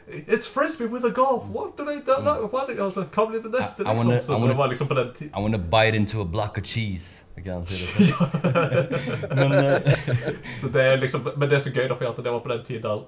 It's 0.09 0.47
frisbee 0.47 0.85
with 0.85 1.03
a 1.03 1.09
golf. 1.09 1.49
What 1.49 1.77
do 1.77 1.83
they 1.83 1.99
do? 1.99 2.13
What? 2.51 2.69
Altså, 2.79 3.03
hva 3.11 3.25
blir 3.27 3.41
det 3.43 3.51
neste? 3.51 3.83
I, 3.83 3.91
I 3.91 3.95
wanna, 3.97 4.13
liksom? 4.15 4.35
I 4.35 4.39
wanna, 4.39 4.67
liksom 4.67 4.87
I 5.35 5.41
wanna 5.41 5.57
bite 5.57 5.97
into 5.97 6.21
a 6.21 6.25
block 6.25 6.57
of 6.57 6.63
cheese. 6.63 7.23
Jeg 7.35 7.65
si 7.65 8.07
det 8.07 9.35
men, 9.35 9.51
uh, 9.57 10.71
det 10.73 10.81
er 10.81 10.95
liksom, 10.95 11.27
men 11.37 11.49
det 11.49 11.55
er 11.55 11.61
så 11.61 11.73
gøy, 11.75 11.83
da, 11.89 11.93
for 11.93 12.07
at 12.09 12.23
det 12.23 12.31
var 12.33 12.39
på 12.39 12.49
den 12.49 12.63
tiden 12.65 13.03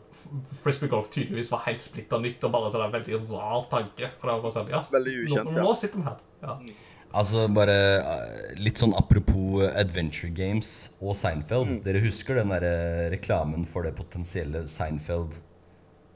frisbeegolf 0.61 1.09
tydeligvis 1.09 1.49
var 1.51 1.63
helt 1.65 1.83
splitta 1.83 2.19
nytt. 2.19 2.43
Og 2.43 2.51
bare 2.53 2.69
sånn 2.75 2.85
en 2.89 2.93
veldig 2.93 3.23
rar 3.31 3.65
tanke. 3.71 4.11
Og 4.19 4.29
det 4.29 4.37
var 4.43 4.55
sånn, 4.59 4.71
ja, 4.75 4.83
veldig 4.91 5.17
ukjent, 5.23 5.51
nå, 5.55 5.65
nå 5.65 5.75
sitter 5.79 6.03
vi 6.03 6.07
her. 6.11 6.21
Ja. 6.43 6.59
Mm. 6.59 6.77
Altså 7.19 7.47
bare 7.49 7.75
eh, 7.97 8.57
Litt 8.61 8.77
sånn 8.77 8.91
apropos 8.93 9.63
Adventure 9.71 10.29
Games 10.35 10.91
og 10.99 11.15
Seinfeld. 11.17 11.79
Mm. 11.79 11.83
Dere 11.87 12.03
husker 12.03 12.37
den 12.37 12.51
der 12.53 12.67
reklamen 13.15 13.63
for 13.65 13.87
det 13.87 13.95
potensielle 13.97 14.67
Seinfeld 14.69 15.39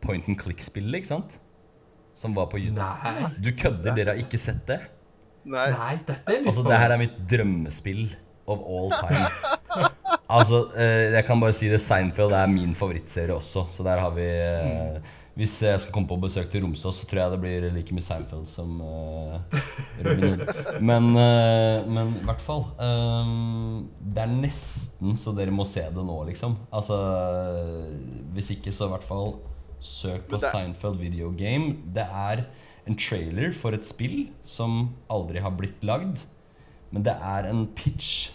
point 0.04 0.28
and 0.30 0.40
click-spillet, 0.40 1.02
ikke 1.02 1.12
sant? 1.14 1.40
Som 2.14 2.36
var 2.38 2.52
på 2.52 2.62
YouTube. 2.62 2.84
Nei. 2.84 3.32
Du 3.42 3.50
kødder, 3.58 3.96
dere 3.98 4.14
har 4.14 4.22
ikke 4.22 4.42
sett 4.42 4.62
det? 4.70 4.82
Nei. 5.44 5.70
Nei 5.74 5.96
dette 6.08 6.38
er 6.38 6.46
Altså, 6.46 6.64
det 6.68 6.78
her 6.80 6.94
er 6.94 7.02
mitt 7.02 7.18
drømmespill 7.30 8.06
of 8.48 8.64
all 8.68 8.92
time. 8.92 9.26
altså, 10.38 10.68
eh, 10.78 11.10
jeg 11.16 11.26
kan 11.28 11.42
bare 11.42 11.56
si 11.56 11.72
det, 11.72 11.82
Seinfeld 11.84 12.36
er 12.36 12.48
min 12.52 12.76
favorittserie 12.78 13.36
også, 13.36 13.68
så 13.72 13.86
der 13.86 14.02
har 14.04 14.16
vi 14.16 14.30
eh, 14.30 15.12
Hvis 15.34 15.56
jeg 15.64 15.80
skal 15.82 15.94
komme 15.96 16.08
på 16.08 16.20
besøk 16.22 16.52
til 16.52 16.62
Romsås, 16.62 17.00
så 17.02 17.08
tror 17.10 17.24
jeg 17.24 17.32
det 17.34 17.40
blir 17.42 17.64
like 17.74 17.96
mye 17.96 18.06
Seinfeld 18.06 18.46
som 18.46 18.76
uh, 18.86 19.40
Robin 20.06 20.28
Hood. 20.28 20.44
Men, 20.78 21.08
uh, 21.18 21.88
men 21.90 22.12
i 22.20 22.28
hvert 22.28 22.44
fall 22.44 22.68
um, 22.78 23.88
Det 23.98 24.22
er 24.22 24.30
nesten 24.30 25.18
så 25.18 25.34
dere 25.34 25.56
må 25.56 25.66
se 25.66 25.88
det 25.90 26.06
nå, 26.06 26.20
liksom. 26.30 26.54
Altså 26.70 27.00
Hvis 28.36 28.54
ikke, 28.54 28.76
så 28.76 28.86
i 28.86 28.94
hvert 28.94 29.10
fall 29.10 29.34
Søk 29.84 30.30
på 30.32 30.40
Seinfeld 30.40 31.02
Video 31.02 31.32
Game. 31.36 31.76
Det 31.96 32.06
er 32.08 32.46
en 32.88 32.98
trailer 33.00 33.52
for 33.56 33.76
et 33.76 33.88
spill 33.88 34.30
som 34.44 34.94
aldri 35.12 35.44
har 35.44 35.54
blitt 35.58 35.84
lagd. 35.86 36.24
Men 36.94 37.06
det 37.06 37.16
er 37.16 37.50
en 37.50 37.66
pitch 37.76 38.32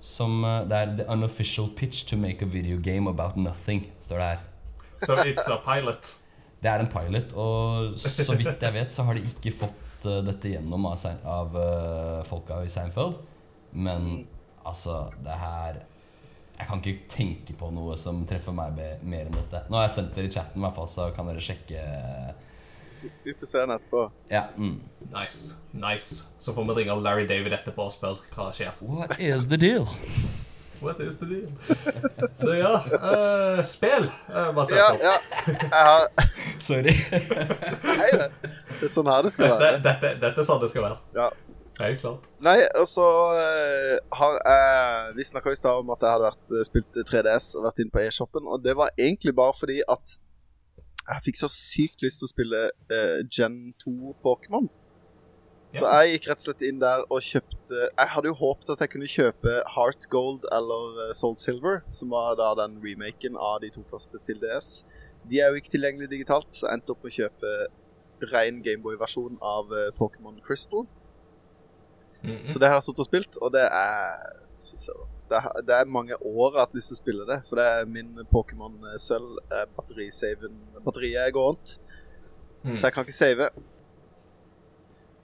som 0.00 0.44
eh, 0.46 0.62
Det 0.68 0.76
er 0.78 0.94
the 1.00 1.08
unofficial 1.10 1.68
pitch 1.76 2.06
to 2.06 2.16
make 2.16 2.44
a 2.44 2.46
video 2.46 2.78
game 2.78 3.10
about 3.10 3.36
nothing, 3.36 3.88
står 4.00 4.18
det 4.18 4.28
her. 4.28 4.40
So 5.02 5.14
it's 5.16 5.50
a 5.50 5.58
pilot? 5.64 6.14
Det 6.62 6.70
er 6.70 6.82
en 6.82 6.88
pilot, 6.90 7.32
og 7.38 7.98
så 8.02 8.34
vidt 8.34 8.62
jeg 8.62 8.74
vet, 8.74 8.90
så 8.90 9.04
har 9.06 9.14
de 9.14 9.20
ikke 9.22 9.52
fått 9.60 10.06
uh, 10.08 10.16
dette 10.26 10.50
gjennom 10.50 10.88
av, 10.90 11.04
av 11.22 11.52
uh, 11.54 12.24
folka 12.26 12.56
i 12.66 12.72
Seinfeld. 12.72 13.20
Men 13.78 14.26
altså, 14.66 15.04
det 15.22 15.36
her 15.38 15.78
jeg 16.58 16.66
kan 16.66 16.80
ikke 16.82 17.08
tenke 17.12 17.54
på 17.58 17.70
noe 17.70 17.94
som 18.00 18.24
treffer 18.26 18.54
meg 18.54 18.74
mer 18.76 19.28
enn 19.28 19.36
dette. 19.36 19.62
Nå 19.70 19.78
har 19.78 19.86
jeg 19.86 19.94
sendt 19.98 20.16
dere 20.16 20.30
i 20.30 20.32
chatten, 20.34 20.58
i 20.58 20.64
hvert 20.66 20.76
fall, 20.78 20.88
så 20.90 21.08
kan 21.14 21.30
dere 21.30 21.44
sjekke. 21.44 21.84
Vi 23.22 23.34
får 23.38 23.46
se 23.46 23.62
den 23.62 23.74
etterpå. 23.76 24.08
Ja, 24.32 24.48
mm. 24.56 24.80
Nice. 25.12 25.56
nice. 25.70 26.24
Så 26.38 26.52
får 26.56 26.66
vi 26.66 26.80
ringe 26.80 26.98
Larry 26.98 27.28
David 27.30 27.54
etterpå 27.60 27.86
og 27.86 27.94
spørre 27.94 28.26
hva 28.34 28.50
skjer. 28.54 28.74
What 28.82 29.14
is 29.22 29.46
the 29.46 29.60
deal? 29.60 29.86
What 30.82 31.00
is 31.00 31.18
the 31.18 31.26
deal? 31.26 31.50
Så 32.38 32.52
ja 32.54 32.74
uh, 32.78 33.62
Spill, 33.66 34.10
uh, 34.30 34.54
Mats 34.54 34.70
Ja, 34.72 34.92
ja. 35.02 35.16
Jeg 35.46 35.70
har 35.72 36.06
Sorry. 36.62 36.94
Nei, 37.98 38.10
det 38.14 38.86
er 38.86 38.92
sånn 38.92 39.10
her 39.10 39.26
det 39.26 39.34
skal 39.34 39.54
være. 39.54 39.58
Dette, 39.64 39.82
dette, 39.88 40.12
dette 40.22 40.42
er 40.42 40.46
sånn 40.46 40.62
det 40.62 40.70
skal 40.70 40.86
være. 40.86 41.00
Ja. 41.18 41.30
Helt 41.78 42.00
klart. 42.00 42.24
Nei, 42.42 42.58
og 42.80 42.86
så 42.90 43.04
uh, 43.06 43.96
har 44.18 44.38
jeg 44.38 45.12
Vi 45.18 45.26
snakka 45.30 45.52
i 45.52 45.58
stad 45.58 45.82
om 45.82 45.92
at 45.94 46.02
jeg 46.02 46.10
hadde 46.10 46.26
vært, 46.26 46.50
uh, 46.50 46.64
spilt 46.66 46.98
3DS 47.10 47.52
og 47.58 47.68
vært 47.68 47.84
inne 47.84 47.94
på 47.94 48.02
e-shoppen, 48.02 48.48
og 48.50 48.64
det 48.64 48.74
var 48.78 48.90
egentlig 48.98 49.34
bare 49.38 49.54
fordi 49.58 49.78
at 49.86 50.18
jeg 51.08 51.24
fikk 51.24 51.38
så 51.40 51.48
sykt 51.48 52.02
lyst 52.04 52.20
til 52.20 52.28
å 52.28 52.32
spille 52.34 52.64
uh, 52.92 53.20
Gen 53.30 53.60
2 53.84 54.16
Pokémon. 54.26 54.66
Så 55.72 55.84
ja. 55.84 56.00
jeg 56.00 56.16
gikk 56.16 56.28
rett 56.30 56.42
og 56.42 56.46
slett 56.46 56.62
inn 56.64 56.78
der 56.80 57.02
og 57.12 57.18
kjøpte 57.20 57.80
Jeg 57.84 58.08
hadde 58.14 58.30
jo 58.30 58.36
håpet 58.40 58.70
at 58.72 58.82
jeg 58.86 58.92
kunne 58.94 59.08
kjøpe 59.12 59.56
Heart 59.74 60.06
Gold 60.08 60.46
eller 60.56 61.12
Soul 61.16 61.36
Silver, 61.36 61.82
som 61.92 62.14
var 62.14 62.38
da 62.40 62.54
den 62.62 62.78
remaken 62.80 63.36
av 63.36 63.60
de 63.62 63.70
to 63.74 63.84
første 63.86 64.20
til 64.24 64.40
DS. 64.40 64.80
De 65.28 65.42
er 65.44 65.52
jo 65.52 65.60
ikke 65.60 65.74
tilgjengelige 65.76 66.14
digitalt, 66.14 66.48
så 66.56 66.66
jeg 66.66 66.78
endte 66.78 66.94
opp 66.94 67.04
med 67.04 67.12
å 67.12 67.18
kjøpe 67.18 68.32
ren 68.32 68.62
Gameboy-versjon 68.64 69.36
av 69.44 69.76
Pokémon 70.00 70.40
Crystal. 70.46 70.88
-hmm. 72.22 72.48
Så 72.48 72.58
det 72.58 72.68
har 72.68 72.78
jeg 72.78 72.86
sittet 72.88 73.04
og 73.04 73.10
spilt, 73.10 73.36
og 73.42 73.52
det 73.52 73.64
er 73.64 74.12
det 75.28 75.74
er, 75.74 75.84
mange 75.84 76.14
år 76.16 76.52
jeg 76.52 76.58
har 76.58 76.66
hatt 76.66 76.76
lyst 76.76 76.88
til 76.92 76.96
å 76.96 77.02
spille 77.02 77.24
det. 77.28 77.42
For 77.48 77.60
det 77.60 77.64
er 77.66 77.90
min 77.90 78.14
Pokémon 78.32 78.78
Sølv. 79.02 79.40
Batteriet 79.76 81.20
er 81.20 81.34
rundt. 81.36 81.78
Mm. 82.62 82.76
Så 82.76 82.86
jeg 82.86 82.94
kan 82.94 83.04
ikke 83.04 83.16
save. 83.16 83.50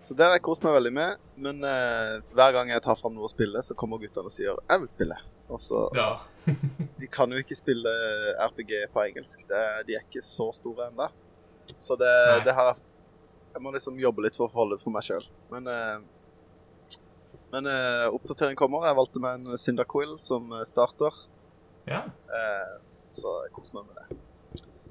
Så 0.05 0.15
det 0.15 0.27
har 0.27 0.35
jeg 0.37 0.45
kost 0.45 0.65
meg 0.65 0.77
veldig 0.77 0.93
med. 0.93 1.23
Men 1.41 1.65
uh, 1.65 2.21
hver 2.37 2.53
gang 2.57 2.73
jeg 2.73 2.85
tar 2.85 2.99
fram 3.01 3.15
noe 3.17 3.29
å 3.29 3.33
spille, 3.33 3.63
så 3.65 3.77
kommer 3.79 4.03
guttene 4.03 4.29
og 4.29 4.35
sier 4.35 4.53
'jeg 4.53 4.81
vil 4.83 4.93
spille'. 4.93 5.21
Og 5.49 5.61
så 5.61 5.89
ja. 5.97 6.21
De 7.01 7.09
kan 7.09 7.31
jo 7.33 7.41
ikke 7.41 7.57
spille 7.57 7.91
RPG 8.49 8.73
på 8.93 9.05
engelsk. 9.09 9.49
Det, 9.49 9.63
de 9.89 9.97
er 9.97 10.05
ikke 10.05 10.25
så 10.25 10.51
store 10.53 10.91
ennå. 10.91 11.09
Så 11.79 11.97
det, 11.97 12.13
det, 12.45 12.53
har 12.53 12.77
Jeg 13.55 13.63
må 13.63 13.71
liksom 13.73 13.99
jobbe 13.99 14.23
litt 14.25 14.37
for 14.37 14.49
å 14.49 14.53
holde 14.53 14.79
for 14.83 14.93
meg 14.93 15.05
sjøl. 15.07 15.25
Men 15.53 15.69
uh, 15.69 16.05
men 17.55 17.71
uh, 17.71 18.11
oppdatering 18.17 18.59
kommer. 18.59 18.89
Jeg 18.89 18.99
valgte 18.99 19.23
meg 19.23 19.39
en 19.39 19.61
Syndaquill 19.61 20.17
som 20.23 20.51
eh, 20.51 20.65
starter. 20.67 21.15
Ja. 21.87 22.03
Uh, 22.27 22.81
så 23.15 23.31
jeg 23.45 23.53
koser 23.55 23.79
meg 23.79 23.87
med 23.87 24.01
det. 24.01 24.19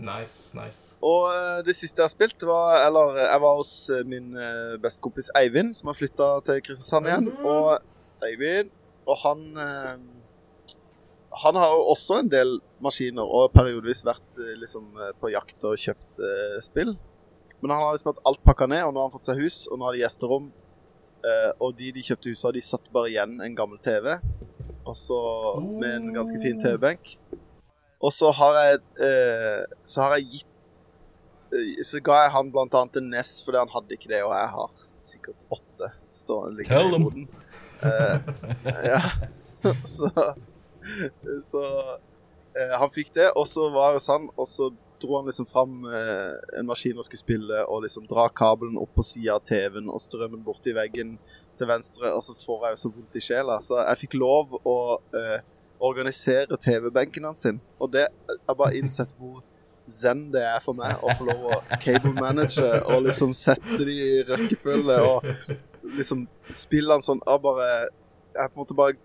Nice, 0.04 0.56
nice. 0.56 0.96
Og 1.04 1.28
uh, 1.28 1.60
det 1.68 1.76
siste 1.76 2.00
jeg 2.00 2.08
har 2.08 2.14
spilt, 2.14 2.46
var 2.48 2.86
Eller 2.86 3.20
jeg 3.20 3.42
var 3.44 3.60
hos 3.60 3.74
min 4.10 4.32
uh, 4.36 4.80
bestekompis 4.84 5.30
Eivind, 5.40 5.76
som 5.76 5.92
har 5.92 6.00
flytta 6.00 6.30
til 6.48 6.64
Kristiansand 6.64 7.12
igjen. 7.12 7.30
Mm. 7.34 7.46
Og 7.52 8.26
Eivind 8.30 8.72
Og 9.12 9.20
han 9.26 9.46
Han 11.44 11.58
har 11.60 11.72
jo 11.76 11.86
også 11.92 12.22
en 12.22 12.32
del 12.32 12.60
maskiner, 12.84 13.26
og 13.26 13.52
periodevis 13.56 14.04
vært 14.06 14.38
liksom 14.62 14.92
på 15.20 15.32
jakt 15.34 15.64
og 15.66 15.80
kjøpt 15.82 16.20
spill. 16.62 16.92
Men 17.60 17.74
han 17.74 17.82
har 17.82 17.96
liksom 17.96 18.12
hatt 18.12 18.22
alt 18.30 18.44
pakka 18.46 18.68
ned, 18.70 18.84
og 18.86 18.94
nå 18.94 19.02
har 19.02 19.10
han 19.10 19.16
fått 19.16 19.32
seg 19.32 19.42
hus, 19.42 19.64
og 19.66 19.80
nå 19.80 19.88
har 19.88 19.98
de 19.98 20.04
gjesterom 20.04 20.52
Eh, 20.54 20.63
og 21.64 21.78
de 21.80 21.92
de 21.96 22.04
kjøpte 22.04 22.34
huset 22.34 22.56
de 22.58 22.62
satte 22.64 22.92
bare 22.94 23.12
igjen 23.12 23.38
en 23.44 23.56
gammel 23.56 23.80
TV. 23.84 24.18
Og 24.84 24.98
så 25.00 25.20
med 25.80 25.96
en 25.96 26.10
ganske 26.16 26.40
fin 26.44 26.60
TV-benk. 26.60 27.16
Og 28.04 28.12
så 28.12 28.32
har 28.36 28.58
jeg 28.60 28.80
eh, 29.08 29.62
Så 29.88 30.04
har 30.04 30.18
jeg 30.18 30.28
gitt 30.34 31.56
eh, 31.56 31.84
Så 31.86 32.02
ga 32.04 32.24
jeg 32.26 32.34
han 32.36 32.52
blant 32.52 32.76
annet 32.76 33.00
en 33.00 33.12
NES 33.14 33.38
fordi 33.46 33.62
han 33.62 33.72
hadde 33.72 33.96
ikke 33.96 34.12
det, 34.12 34.24
og 34.28 34.34
jeg 34.36 34.50
har 34.58 34.74
sikkert 35.04 35.46
åtte 35.52 35.92
stående 36.14 36.66
Tell 36.68 36.96
boden. 36.96 37.28
Eh, 37.84 38.34
ja. 38.92 39.02
så 39.96 40.12
så 41.44 41.62
uh, 41.64 42.74
han 42.80 42.92
fikk 42.92 43.14
det, 43.16 43.30
og 43.40 43.48
så 43.48 43.70
var 43.72 43.94
jeg 43.94 44.02
hos 44.02 44.10
han, 44.12 44.26
og 44.36 44.48
så 44.48 44.70
dro 45.04 45.18
han 45.20 45.30
liksom 45.30 45.48
fram 45.50 45.86
eh, 45.86 46.34
en 46.60 46.68
maskin 46.68 46.98
og 46.98 47.08
skulle 47.08 47.22
spille, 47.22 47.64
og 47.68 47.84
liksom 47.86 48.08
dra 48.10 48.28
kabelen 48.34 48.80
opp 48.82 48.94
på 48.98 49.06
sida 49.06 49.38
av 49.38 49.46
TV-en 49.48 49.92
og 49.92 50.02
strømmen 50.02 50.44
borti 50.46 50.76
veggen 50.76 51.18
til 51.60 51.70
venstre, 51.70 52.10
og 52.10 52.24
så 52.26 52.36
får 52.38 52.68
jeg 52.68 52.76
jo 52.76 52.82
så 52.84 52.94
vondt 52.96 53.18
i 53.20 53.24
sjela. 53.24 53.60
Så 53.62 53.80
jeg 53.82 54.02
fikk 54.06 54.18
lov 54.22 54.58
å 54.64 54.78
eh, 55.20 55.40
organisere 55.84 56.58
TV-benken 56.58 57.28
hans 57.28 57.44
sin, 57.46 57.60
og 57.80 57.92
det 57.94 58.08
har 58.32 58.58
bare 58.58 58.80
innsett 58.80 59.12
hvor 59.20 59.44
zen 59.92 60.30
det 60.32 60.44
er 60.48 60.62
for 60.64 60.78
meg 60.78 61.02
å 61.04 61.14
få 61.18 61.28
lov 61.28 61.48
å 61.52 61.58
cable 61.84 62.14
manage 62.16 62.64
og 62.64 63.04
liksom 63.08 63.34
sette 63.36 63.82
de 63.84 63.96
i 64.00 64.22
rekkefølge 64.28 65.00
og 65.04 65.28
liksom 65.98 66.24
spille 66.56 66.96
han 66.96 67.04
sånn 67.04 67.20
Jeg 67.28 67.42
bare 67.44 67.68
Jeg 68.34 68.52
på 68.54 68.56
en 68.56 68.62
måte 68.62 68.78
bare 68.78 68.96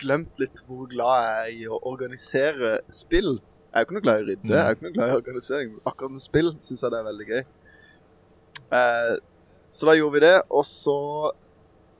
glemt 0.00 0.40
litt 0.40 0.62
hvor 0.66 0.88
glad 0.90 1.20
jeg 1.20 1.36
er 1.36 1.52
i 1.52 1.68
å 1.72 1.78
organisere 1.88 2.72
spill. 2.92 3.38
Jeg 3.66 3.80
er 3.80 3.82
jo 3.82 3.86
ikke 3.88 3.96
noe 3.96 4.04
glad 4.06 4.20
i 4.20 4.26
rydde, 4.30 4.52
jeg 4.52 4.60
er 4.62 4.68
jo 4.68 4.76
ikke 4.76 4.86
noe 4.86 4.96
glad 4.96 5.10
i 5.10 5.16
organisering. 5.20 5.72
men 5.72 5.90
Akkurat 5.90 6.14
med 6.14 6.24
spill 6.24 6.52
syns 6.64 6.84
jeg 6.84 6.92
det 6.94 7.00
er 7.00 7.08
veldig 7.08 7.26
gøy. 7.30 7.42
Eh, 8.78 9.16
så 9.76 9.88
da 9.88 9.96
gjorde 9.98 10.16
vi 10.16 10.22
det, 10.24 10.36
og 10.48 10.64
så 10.68 10.96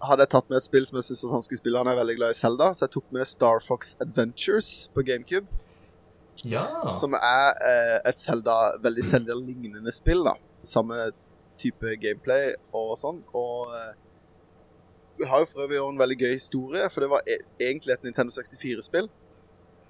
hadde 0.07 0.25
jeg 0.25 0.33
tatt 0.33 0.49
med 0.51 0.59
et 0.61 0.67
spill 0.67 0.87
som 0.89 0.99
jeg 1.01 1.09
syns 1.11 1.25
han 1.33 1.45
skulle 1.45 1.61
spille. 1.61 1.83
Han 1.83 1.91
er 1.91 1.99
veldig 1.99 2.17
glad 2.21 2.33
i 2.33 2.39
Zelda, 2.39 2.71
så 2.73 2.87
jeg 2.87 2.95
tok 2.97 3.13
med 3.17 3.29
Star 3.29 3.61
Fox 3.65 3.95
Adventures 4.01 4.73
på 4.95 5.05
GameCube. 5.05 5.47
Ja. 6.45 6.67
Som 6.97 7.17
er 7.17 7.61
eh, 7.65 7.99
et 8.09 8.21
Zelda, 8.21 8.77
veldig 8.85 9.05
Zelda-lignende 9.05 9.93
spill. 9.95 10.25
da 10.27 10.37
Samme 10.67 11.11
type 11.61 11.95
gameplay 12.01 12.53
og 12.77 12.97
sånn. 13.01 13.23
Og 13.37 13.73
eh, 13.77 13.93
vi 15.21 15.29
har 15.29 15.43
jo 15.43 15.49
for 15.49 15.65
øvrig 15.65 15.81
en 15.81 16.01
veldig 16.01 16.19
gøy 16.21 16.35
historie, 16.35 16.89
for 16.93 17.05
det 17.05 17.13
var 17.13 17.25
e 17.25 17.39
egentlig 17.61 17.95
et 17.95 18.05
Nintendo 18.05 18.35
64-spill. 18.37 19.09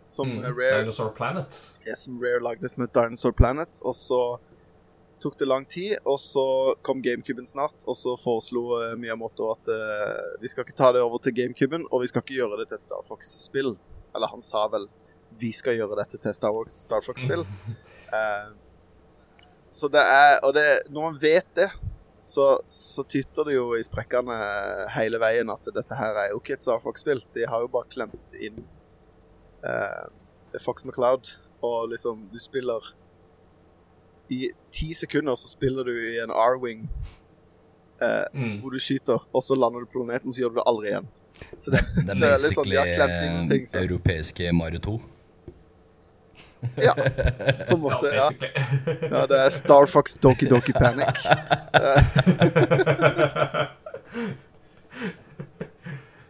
Som 0.08 0.36
Mm, 0.36 0.42
Rare 0.56 0.80
Dinosaur 0.84 1.10
Planet. 1.16 1.56
ja, 1.86 1.96
som 1.96 2.20
Rare 2.22 2.42
lagde 2.42 2.68
som 2.68 2.82
et 2.84 2.92
Dinosaur 2.94 3.32
Planet. 3.32 3.80
Og 3.82 3.94
så 3.94 4.38
tok 5.20 5.38
det 5.38 5.48
lang 5.48 5.64
tid, 5.64 5.96
og 6.04 6.20
så 6.20 6.74
kom 6.82 7.02
GameCuben 7.02 7.46
snart. 7.46 7.82
Og 7.86 7.96
så 7.96 8.16
foreslo 8.20 8.68
uh, 8.76 8.94
Miyamoto 8.98 9.50
at 9.54 9.72
uh, 9.72 10.36
vi 10.42 10.48
skal 10.48 10.64
ikke 10.66 10.76
ta 10.76 10.92
det 10.92 11.02
over 11.02 11.18
til 11.18 11.34
GameCuben, 11.34 11.86
og 11.90 12.04
vi 12.04 12.10
skal 12.12 12.22
ikke 12.22 12.38
gjøre 12.38 12.60
det 12.60 12.68
til 12.68 12.78
et 12.78 12.84
Star 12.84 13.02
Fox-spill. 13.08 13.74
Eller 14.14 14.30
han 14.32 14.44
sa 14.44 14.66
vel 14.72 14.86
vi 15.40 15.50
skal 15.52 15.76
gjøre 15.76 15.98
dette 15.98 16.20
til 16.22 16.32
Star, 16.36 16.54
Fox, 16.54 16.78
Star 16.86 17.02
Fox-spill. 17.04 17.42
Uh, 18.12 18.54
så 19.78 19.90
det 19.92 20.00
er 20.00 20.38
Og 20.46 20.54
det, 20.54 20.64
når 20.88 21.10
man 21.10 21.18
vet 21.20 21.48
det, 21.58 21.68
så, 22.26 22.56
så 22.72 23.04
tytter 23.06 23.46
det 23.46 23.54
jo 23.54 23.68
i 23.76 23.84
sprekkene 23.86 24.36
hele 24.96 25.20
veien 25.22 25.50
at 25.52 25.68
dette 25.74 25.94
her 25.94 26.16
er 26.24 26.32
jo 26.32 26.40
ikke 26.40 26.56
et 26.56 26.64
Star 26.64 26.80
Fox-spill. 26.82 27.22
De 27.36 27.44
har 27.46 27.62
jo 27.62 27.70
bare 27.70 27.90
klemt 27.92 28.40
inn 28.40 28.64
eh, 29.66 30.60
Fox 30.64 30.84
McCloud, 30.86 31.34
og 31.62 31.88
liksom 31.90 32.28
Du 32.32 32.38
spiller 32.38 32.92
I 34.30 34.50
ti 34.72 34.92
sekunder 34.94 35.36
så 35.38 35.48
spiller 35.48 35.84
du 35.86 35.92
i 35.92 36.16
en 36.22 36.30
R-wing 36.30 36.86
eh, 38.02 38.24
Mm. 38.34 38.60
hvor 38.60 38.70
du 38.74 38.78
skyter, 38.82 39.22
og 39.32 39.42
så 39.42 39.54
lander 39.56 39.80
du 39.80 39.86
på 39.86 40.00
planeten, 40.02 40.32
så 40.32 40.40
gjør 40.42 40.48
du 40.54 40.58
det 40.60 40.64
aldri 40.66 40.88
igjen. 40.90 41.06
Så 41.60 41.70
det, 41.70 41.80
Det 41.96 42.10
er 42.10 42.14
det 42.20 42.28
er 42.32 42.40
litt 42.42 42.56
sånn, 42.56 42.70
de 42.70 42.76
har 42.76 42.90
klemt 42.96 43.22
inn 43.26 43.48
ting, 43.50 43.66
eh, 43.72 43.82
europeiske 43.86 44.52
Mario 44.52 44.80
2. 44.80 44.96
Ja, 46.82 46.94
på 46.96 47.74
en 47.76 47.80
måte. 47.82 48.10
Ja, 48.16 48.30
ja 49.12 49.26
det 49.30 49.38
er 49.44 49.50
Star 49.54 49.86
Fox 49.86 50.14
Doki 50.18 50.48
Doki 50.50 50.72
Panic. 50.72 51.20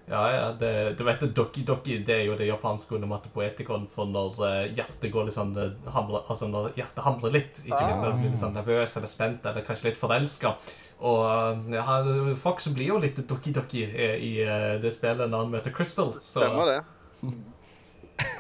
Ja, 0.09 0.33
ja, 0.33 0.53
det, 0.53 0.99
du 0.99 1.03
vet 1.05 1.23
Doki 1.35 1.65
Doki 1.67 1.97
det 2.07 2.15
er 2.15 2.29
jo 2.29 2.37
det 2.39 2.47
japanske 2.47 2.95
onomatopoetikon 2.95 3.89
for 3.91 4.07
når 4.07 4.37
eh, 4.47 4.75
hjertet 4.79 5.11
går 5.11 5.27
litt 5.27 5.35
sånn 5.35 5.51
eh, 5.59 5.73
hamler, 5.91 6.23
Altså 6.31 6.47
når 6.47 6.69
hjertet 6.79 7.03
hamrer 7.03 7.35
litt. 7.35 7.59
Ikke 7.65 7.81
minst 7.83 8.05
når 8.05 8.13
du 8.13 8.21
blir 8.21 8.31
litt 8.31 8.43
sånn 8.45 8.55
nervøs 8.55 8.95
eller 9.01 9.11
spent 9.11 9.49
eller 9.51 9.67
kanskje 9.67 9.89
litt 9.89 9.99
forelska. 9.99 10.55
Og 11.03 11.25
eh, 11.27 11.75
ja, 11.75 11.99
Fox 12.39 12.71
blir 12.77 12.93
jo 12.93 13.01
litt 13.03 13.19
Doki 13.27 13.55
Doki 13.57 13.83
i, 13.83 14.07
i 14.29 14.33
det 14.83 14.95
spillet 14.95 15.27
når 15.27 15.43
han 15.43 15.51
møter 15.57 15.75
Crystal. 15.75 16.15
Så 16.23 16.45
Stemmer 16.45 16.71
det. 16.71 16.79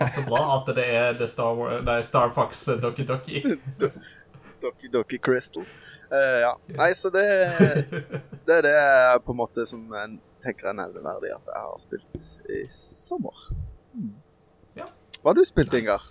så 0.14 0.22
bra 0.28 0.44
at 0.60 0.70
det 0.78 0.86
er 0.86 1.18
The 1.18 1.26
Star, 1.34 1.58
War, 1.58 1.80
nei, 1.82 1.98
Star 2.06 2.30
Fox 2.36 2.62
Doki 2.78 3.08
Doki. 3.10 3.42
Doki 4.62 4.92
Doki 4.92 5.18
Crystal. 5.18 5.66
Uh, 6.06 6.38
ja. 6.46 6.54
Nei, 6.78 6.92
så 6.94 7.10
det, 7.10 7.26
det 8.46 8.60
er 8.60 8.62
det 8.70 8.78
på 9.26 9.34
en 9.34 9.40
måte 9.42 9.66
som 9.66 9.82
jeg 9.90 10.18
tenker 10.46 10.70
er 10.70 10.78
nevneverdig 10.78 11.32
at 11.34 11.50
jeg 11.52 11.64
har 11.64 11.82
spilt 11.82 12.30
i 12.52 12.62
sommer. 12.74 13.48
Hmm. 13.94 14.14
Ja. 14.78 14.86
Hva 15.20 15.32
har 15.32 15.38
du 15.38 15.44
spilt, 15.46 15.74
Ingar? 15.76 16.02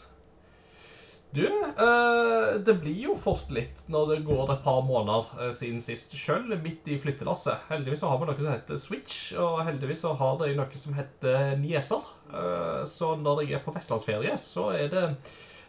Du, 1.35 1.47
eh, 1.47 2.59
det 2.63 2.77
blir 2.79 3.09
jo 3.09 3.13
fort 3.19 3.49
litt 3.51 3.81
når 3.91 4.11
det 4.13 4.19
går 4.27 4.53
et 4.53 4.61
par 4.63 4.85
måneder 4.87 5.25
eh, 5.43 5.49
siden 5.55 5.81
sist. 5.83 6.15
Sjøl 6.15 6.47
midt 6.63 6.87
i 6.87 6.95
flyttelasset. 7.01 7.65
Heldigvis 7.67 8.05
så 8.05 8.11
har 8.11 8.21
vi 8.21 8.29
noe 8.29 8.37
som 8.39 8.53
heter 8.53 8.79
Switch, 8.79 9.17
og 9.33 9.57
heldigvis 9.67 10.05
så 10.05 10.13
har 10.15 10.39
de 10.39 10.53
noe 10.55 10.79
som 10.79 10.95
heter 10.95 11.57
Nieser. 11.59 12.07
Eh, 12.31 12.85
så 12.87 13.11
når 13.19 13.43
jeg 13.43 13.57
er 13.59 13.65
på 13.65 13.75
vestlandsferie, 13.75 14.37
så 14.39 14.69
er 14.77 14.87
det 14.93 15.03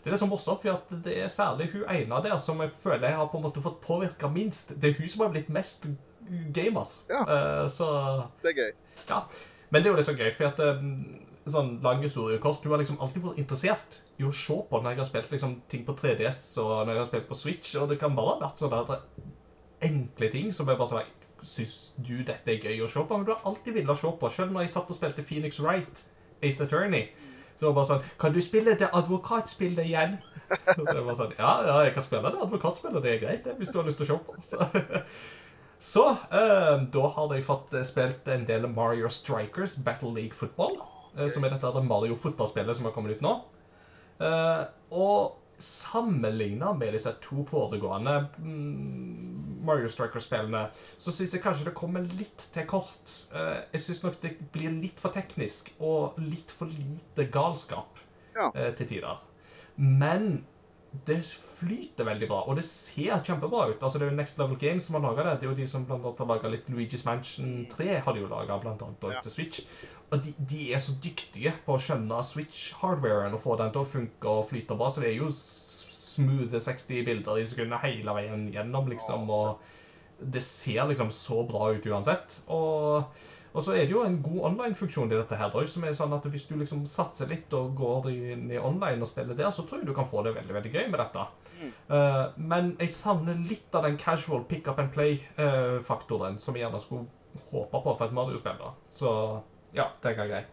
det 0.07 0.13
er 0.15 0.21
som 0.21 0.31
morsomt, 0.31 0.61
for 0.63 0.71
at 0.71 0.91
det 1.03 1.17
er 1.19 1.31
særlig 1.35 1.73
hun 1.73 1.89
ene 1.91 2.19
der 2.23 2.37
som 2.39 2.61
jeg 2.63 2.71
føler 2.79 3.09
jeg 3.09 3.19
har 3.19 3.27
på 3.27 3.41
en 3.41 3.43
måte 3.49 3.63
fått 3.65 3.81
påvirka 3.83 4.31
minst. 4.31 4.77
Det 4.79 4.93
er 4.93 5.01
hun 5.01 5.11
som 5.11 5.25
har 5.25 5.33
blitt 5.35 5.51
mest 5.51 5.89
gamer. 6.55 6.91
Ja. 7.11 7.23
Uh, 7.27 7.69
så 7.71 7.89
Det 8.43 8.53
er 8.53 8.59
gøy. 8.65 8.73
ja. 9.09 9.23
Men 9.71 9.83
det 9.83 9.89
er 9.89 9.93
jo 9.93 9.99
litt 9.99 10.09
så 10.09 10.15
gøy, 10.15 10.31
for 10.37 10.47
at 10.47 10.61
um, 10.79 10.91
sånn 11.47 11.73
lang 11.83 12.03
historie 12.03 12.39
kort, 12.43 12.63
Du 12.63 12.71
har 12.71 12.79
liksom 12.79 12.99
alltid 13.03 13.23
vært 13.23 13.41
interessert 13.43 14.01
i 14.19 14.27
å 14.27 14.33
se 14.35 14.57
på 14.71 14.81
når 14.81 14.95
jeg 14.95 15.01
har 15.03 15.09
spilt 15.11 15.33
liksom, 15.35 15.61
ting 15.71 15.85
på 15.87 15.95
3DS 15.99 16.43
og 16.63 16.73
når 16.87 16.93
jeg 16.93 17.03
har 17.03 17.09
spilt 17.11 17.29
på 17.29 17.39
Switch, 17.39 17.75
og 17.77 17.89
det 17.91 17.99
kan 18.01 18.15
bare 18.17 18.37
ha 18.37 18.43
vært 18.47 18.63
sånne 18.63 18.83
der 18.89 19.05
enkle 19.87 20.31
ting 20.33 20.53
som 20.55 20.69
jeg 20.71 20.79
bare 20.79 20.93
sånn 20.95 21.15
Syns 21.47 21.93
du 22.01 22.23
dette 22.25 22.49
er 22.49 22.63
gøy 22.65 22.81
å 22.83 22.89
se 22.91 23.03
på? 23.05 23.17
Men 23.19 23.27
du 23.27 23.35
har 23.35 23.45
alltid 23.47 23.75
villet 23.77 23.99
se 24.01 24.09
på. 24.19 24.29
Selv 24.33 24.55
når 24.55 24.65
jeg 24.65 24.73
satt 24.73 24.89
og 24.91 24.97
spilte 24.97 25.23
Phoenix 25.23 25.61
Wright, 25.61 26.01
Ace 26.43 26.65
Attorney, 26.65 27.11
så 27.59 27.67
var 27.67 27.71
det 27.71 27.77
bare 27.77 27.89
sånn 27.91 28.09
Kan 28.19 28.35
du 28.35 28.41
spille 28.43 28.75
det 28.81 28.89
advokatspillet 28.89 29.85
igjen? 29.85 30.17
Så 30.73 30.87
det 30.89 31.05
var 31.05 31.19
sånn 31.19 31.37
Ja, 31.37 31.53
ja, 31.69 31.77
jeg 31.87 31.95
kan 31.95 32.07
spille 32.07 32.33
det 32.33 32.43
advokatspillet, 32.47 33.05
det 33.05 33.13
er 33.13 33.23
greit, 33.23 33.45
det, 33.45 33.55
hvis 33.61 33.71
du 33.71 33.79
har 33.79 33.87
lyst 33.87 34.01
til 34.01 34.09
å 34.09 34.17
se 34.17 34.19
på. 34.27 34.41
Så, 34.43 34.67
så 35.79 36.05
eh, 36.33 36.77
da 36.93 37.09
har 37.17 37.35
jeg 37.37 37.45
fått 37.47 37.75
eh, 37.75 37.83
spilt 37.87 38.29
en 38.33 38.47
del 38.49 38.67
Mario 38.73 39.09
Strikers 39.13 39.77
Battle 39.85 40.13
League 40.17 40.35
Football. 40.35 40.79
eh, 41.19 41.29
som 41.29 41.45
er 41.45 41.51
dette 41.55 41.67
her 41.73 41.83
Mario 41.85 42.17
fotballspillet 42.17 42.77
som 42.77 42.85
har 42.89 42.93
kommet 42.97 43.17
ut 43.17 43.25
nå. 43.25 43.35
Eh, 44.21 44.65
og 44.97 45.37
sammenligna 45.59 46.75
med 46.77 46.93
disse 46.93 47.13
to 47.25 47.45
foregående 47.49 48.27
mm, 48.39 49.63
Mario 49.65 49.89
Striker-spillene, 49.89 50.67
så 51.01 51.13
syns 51.13 51.33
jeg 51.35 51.43
kanskje 51.43 51.65
det 51.71 51.75
kommer 51.79 52.05
litt 52.19 52.45
til 52.53 52.67
kort. 52.69 53.13
Eh, 53.35 53.63
jeg 53.73 53.81
syns 53.87 54.03
nok 54.05 54.19
det 54.23 54.35
blir 54.53 54.75
litt 54.83 55.01
for 55.01 55.15
teknisk 55.17 55.73
og 55.81 56.19
litt 56.21 56.53
for 56.53 56.69
lite 56.69 57.29
galskap 57.33 58.03
Ja. 58.37 58.51
eh, 58.55 58.73
til 58.77 58.87
tider. 58.93 59.25
Men 59.77 60.45
det 61.05 61.19
flyter 61.27 62.05
veldig 62.07 62.29
bra, 62.31 62.39
og 62.49 62.57
det 62.57 62.65
ser 62.65 63.19
kjempebra 63.25 63.69
ut. 63.73 63.83
Altså 63.83 63.99
Det 63.99 64.07
er 64.07 64.11
jo 64.13 64.17
Next 64.17 64.39
Level 64.39 64.57
Games 64.61 64.85
som 64.87 64.95
har 64.99 65.03
laga 65.11 65.25
det. 65.31 65.41
Det 65.41 65.47
er 65.47 65.51
jo 65.53 65.59
de 65.61 65.67
som 65.67 65.85
blant 65.89 66.05
annet 66.05 66.19
har 66.23 66.27
laga 66.31 66.49
litt 66.53 66.67
Luigi's 66.71 67.05
Mansion 67.07 67.67
3, 67.73 68.01
har 68.07 68.13
de 68.17 68.21
jo 68.25 68.29
laga 68.31 68.59
blant 68.63 68.83
annet 68.83 69.03
Ja. 69.13 69.21
til 69.25 69.31
Switch. 69.35 69.61
Og 70.13 70.23
de, 70.23 70.35
de 70.39 70.73
er 70.73 70.79
så 70.79 70.93
dyktige 71.03 71.53
på 71.67 71.75
å 71.75 71.81
skjønne 71.83 72.23
Switch-hardwaren 72.23 73.35
og 73.35 73.41
få 73.43 73.57
den 73.59 73.73
til 73.75 73.83
å 73.83 73.89
funke 73.91 74.29
og 74.29 74.47
flyte 74.51 74.77
bra, 74.79 74.89
så 74.91 75.01
det 75.03 75.11
er 75.11 75.17
jo 75.19 75.31
smooth 75.33 76.55
60 76.59 77.05
bilder 77.05 77.41
i 77.41 77.47
sekundet 77.47 77.83
hele 77.83 78.15
veien 78.15 78.47
gjennom, 78.55 78.87
liksom, 78.89 79.27
og 79.31 79.59
det 80.21 80.41
ser 80.43 80.87
liksom 80.89 81.11
så 81.13 81.43
bra 81.49 81.73
ut 81.75 81.85
uansett. 81.91 82.39
Og, 82.49 83.05
og 83.57 83.65
så 83.65 83.73
er 83.73 83.87
det 83.87 83.95
jo 83.95 84.03
en 84.05 84.19
god 84.21 84.41
online-funksjon 84.51 85.09
i 85.09 85.17
dette 85.17 85.37
her 85.41 85.49
også, 85.49 85.79
som 85.79 85.85
er 85.89 85.95
sånn 85.97 86.13
at 86.13 86.27
hvis 86.29 86.45
du 86.45 86.59
liksom 86.61 86.83
satser 86.91 87.31
litt 87.31 87.53
og 87.57 87.73
går 87.79 88.11
inn 88.13 88.51
i 88.53 88.59
online 88.61 89.01
og 89.01 89.09
spiller 89.09 89.39
der, 89.39 89.49
så 89.55 89.65
tror 89.65 89.81
jeg 89.81 89.89
du 89.89 89.95
kan 89.97 90.09
få 90.09 90.21
det 90.27 90.35
veldig, 90.37 90.53
veldig 90.59 90.73
gøy 90.75 90.91
med 90.93 91.01
dette. 91.01 91.23
Eh, 91.65 92.25
men 92.37 92.75
jeg 92.83 92.93
savner 92.93 93.39
litt 93.49 93.73
av 93.73 93.89
den 93.89 93.97
casual 94.01 94.45
pick 94.45 94.69
up 94.69 94.83
and 94.83 94.93
play-faktoren 94.93 96.37
som 96.43 96.57
jeg 96.57 96.67
gjerne 96.67 96.83
skulle 96.85 97.09
håpe 97.49 97.81
på 97.81 97.95
for 97.97 98.05
et 98.05 98.19
Mario-spill. 98.19 98.61
da. 98.61 98.75
Så 98.93 99.15
ja, 99.77 99.89
det 100.03 100.13
er 100.13 100.21
grei. 100.21 100.45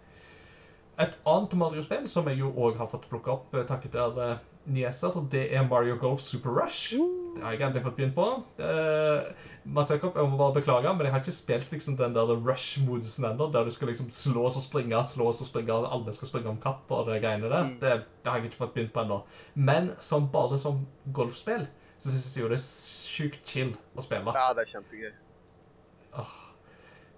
Et 1.04 1.20
annet 1.26 1.54
Mario-spill 1.58 2.08
som 2.08 2.28
jeg 2.30 2.40
jo 2.40 2.54
òg 2.54 2.78
har 2.78 2.88
fått 2.92 3.10
plukka 3.12 3.36
opp 3.36 3.56
eh, 3.58 3.68
takket 3.68 4.00
være 4.00 4.38
uh, 4.68 4.92
så 4.96 5.12
det 5.32 5.44
er 5.56 5.68
Mario 5.68 5.98
Golf 6.00 6.22
Super 6.22 6.54
Rush. 6.56 6.94
Det 7.34 7.42
har 7.42 7.56
jeg 7.56 7.66
endelig 7.66 7.84
fått 7.84 7.98
begynt 7.98 8.16
på. 8.16 8.28
Uh, 8.60 9.32
Mats 9.66 9.92
Jakob, 9.92 10.16
jeg 10.16 10.30
må 10.30 10.38
bare 10.38 10.56
beklage, 10.60 10.94
men 10.94 11.08
jeg 11.08 11.14
har 11.16 11.24
ikke 11.24 11.36
spilt 11.36 11.72
liksom 11.74 11.98
den 11.98 12.16
der 12.16 12.34
rush-modusen 12.36 13.26
ennå, 13.32 13.50
der 13.52 13.66
du 13.66 13.72
skal 13.74 13.90
liksom 13.90 14.12
slås 14.14 14.60
og 14.60 14.66
springe, 14.66 15.00
slås 15.08 15.42
og 15.42 15.50
springe, 15.50 15.74
og 15.74 15.90
alle 15.90 16.14
skal 16.14 16.30
springe 16.30 16.52
om 16.52 16.62
kapp 16.62 16.92
og 16.94 17.08
det 17.10 17.22
greiene 17.24 17.50
der. 17.50 17.70
Mm. 17.70 17.80
Det, 17.82 17.96
det 18.24 18.32
har 18.32 18.40
jeg 18.40 18.52
ikke 18.52 18.62
fått 18.66 18.76
begynt 18.78 18.94
på 18.94 19.04
ennå. 19.04 19.24
Men 19.56 19.92
som 20.00 20.30
bare 20.32 20.62
som 20.62 20.86
golfspill, 21.16 21.66
så 21.98 22.12
syns 22.12 22.32
jeg 22.36 22.46
jo 22.46 22.52
det 22.52 22.60
er 22.60 22.68
sjukt 22.68 23.44
chill 23.48 23.76
å 23.96 24.06
spille. 24.06 24.36
Ja, 24.36 24.54
det 24.56 24.66
er 24.66 24.74
kjempegøy. 24.78 25.14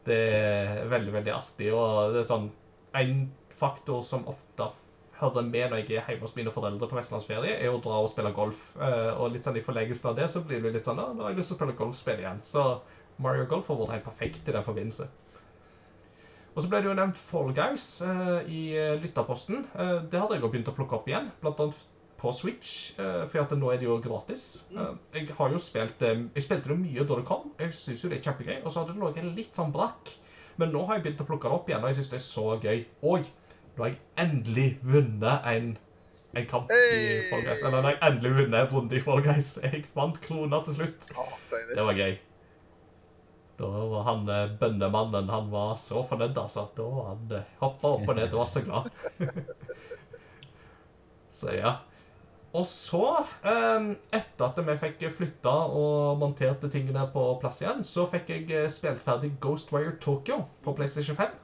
Det 0.05 0.17
er 0.22 0.85
veldig, 0.91 1.13
veldig 1.15 1.34
artig, 1.34 1.72
og 1.73 2.13
det 2.13 2.22
er 2.22 2.27
sånn 2.30 2.51
En 2.95 3.23
faktor 3.55 4.03
som 4.05 4.27
ofte 4.30 4.67
hører 5.20 5.48
med 5.48 5.72
når 5.72 5.82
jeg 5.82 5.98
er 5.98 6.10
hjemme 6.10 6.26
hos 6.26 6.36
mine 6.36 6.52
foreldre 6.54 6.90
på 6.92 6.98
vestlandsferie, 6.98 7.56
er 7.56 7.72
å 7.72 7.82
dra 7.84 8.02
og 8.04 8.10
spille 8.12 8.34
golf. 8.36 8.68
Eh, 8.76 9.12
og 9.14 9.32
litt 9.34 9.48
sånn 9.48 9.60
i 9.60 9.64
forlengelsen 9.66 10.12
av 10.12 10.18
det 10.20 10.28
så 10.32 10.44
blir 10.46 10.64
det 10.64 10.74
litt 10.76 10.86
sånn 10.86 11.00
nå 11.00 11.24
har 11.24 11.32
jeg 11.32 11.40
lyst 11.40 11.54
til 11.54 11.58
å 11.58 11.60
spille 11.62 11.78
golfspill 11.80 12.24
igjen. 12.24 12.42
Så 12.46 12.66
Mario 13.24 13.48
Golf 13.50 13.70
har 13.72 13.80
vært 13.80 13.96
helt 13.96 14.10
perfekt 14.10 14.50
i 14.50 14.56
den 14.56 14.66
forbindelse. 14.66 15.08
Og 16.56 16.64
så 16.64 16.70
ble 16.72 16.80
det 16.80 16.88
jo 16.88 16.96
nevnt 16.96 17.20
Fall 17.20 17.52
Guys 17.56 17.88
eh, 18.06 18.52
i 18.52 18.62
eh, 18.80 18.96
lytterposten. 19.02 19.66
Det 20.08 20.20
hadde 20.20 20.38
jeg 20.38 20.44
jo 20.44 20.52
begynt 20.52 20.72
å 20.72 20.76
plukke 20.76 21.00
opp 21.00 21.08
igjen, 21.12 21.32
blant 21.42 21.64
annet 21.64 21.84
på 22.16 22.32
Switch, 22.32 22.94
for 22.96 23.42
at 23.42 23.52
nå 23.60 23.70
er 23.74 23.80
det 23.80 23.90
jo 23.90 23.98
gratis. 24.04 24.68
Eh, 24.72 24.94
jeg 25.18 25.34
har 25.36 25.52
jo 25.52 25.60
spilt 25.62 26.00
Jeg 26.06 26.44
spilte 26.44 26.72
det 26.72 26.78
mye 26.80 27.04
da 27.04 27.20
det 27.20 27.28
kom. 27.28 27.50
Jeg 27.60 27.76
syns 27.76 28.04
jo 28.04 28.12
det 28.12 28.22
er 28.22 28.30
kjempegøy. 28.30 28.62
Og 28.64 28.72
så 28.72 28.82
hadde 28.82 28.96
det 28.96 29.04
ligget 29.04 29.36
litt 29.36 29.60
sånn 29.60 29.74
brakk. 29.76 30.16
Men 30.56 30.72
nå 30.72 30.86
har 30.88 30.98
jeg 30.98 31.08
begynt 31.08 31.26
å 31.26 31.28
plukke 31.28 31.52
det 31.52 31.58
opp 31.58 31.70
igjen, 31.70 31.84
og 31.84 31.92
jeg 31.92 32.00
syns 32.00 32.14
det 32.14 32.20
er 32.22 32.24
så 32.24 32.46
gøy. 32.56 32.86
Og 33.12 33.28
nå 33.76 33.84
har 33.84 33.91
jeg 33.91 33.99
endelig 34.23 34.68
vunnet 34.84 35.49
en, 35.52 35.73
en 36.35 36.47
kamp 36.52 36.72
i 36.72 37.02
Fall 37.30 37.43
Guys. 37.43 37.64
Eller 37.64 37.81
nå 37.81 37.89
har 37.89 37.95
jeg 37.97 38.03
endelig 38.10 38.31
vunnet 38.38 38.61
en 38.61 38.72
runde 38.72 38.95
i 38.95 39.02
Fall 39.03 39.23
Guys. 39.26 39.49
Jeg 39.65 39.84
vant 39.97 40.22
kroner 40.23 40.64
til 40.68 40.80
slutt. 40.80 41.10
Å. 41.15 41.26
Det 41.52 41.84
var 41.89 41.99
gøy. 41.99 42.15
Da 43.56 43.68
var 43.72 44.02
han 44.03 44.26
eh, 44.27 44.49
bønnemannen 44.60 45.30
Han 45.31 45.45
var 45.52 45.77
så 45.80 46.02
fornøyd, 46.07 46.38
altså. 46.38 46.68
Da 46.76 46.88
var 46.91 47.11
han 47.14 47.35
eh, 47.38 47.52
hoppa 47.61 47.93
opp 47.95 48.10
og 48.10 48.18
ned 48.18 48.34
og 48.34 48.41
var 48.41 48.49
så 48.52 48.64
glad. 48.65 48.89
så 51.39 51.56
ja. 51.56 51.77
Og 52.56 52.64
så, 52.68 53.03
eh, 53.43 53.88
etter 54.15 54.45
at 54.47 54.60
vi 54.64 54.76
fikk 54.80 55.07
flytta 55.18 55.56
og 55.76 56.19
monterte 56.22 56.72
tingene 56.72 57.03
på 57.11 57.23
plass 57.41 57.60
igjen, 57.64 57.84
så 57.84 58.07
fikk 58.11 58.31
jeg 58.31 58.52
eh, 58.52 58.69
spilt 58.72 59.03
ferdig 59.03 59.34
Ghostwire 59.43 59.97
Tokyo 60.03 60.45
på 60.64 60.76
PlayStation 60.77 61.19
5. 61.19 61.41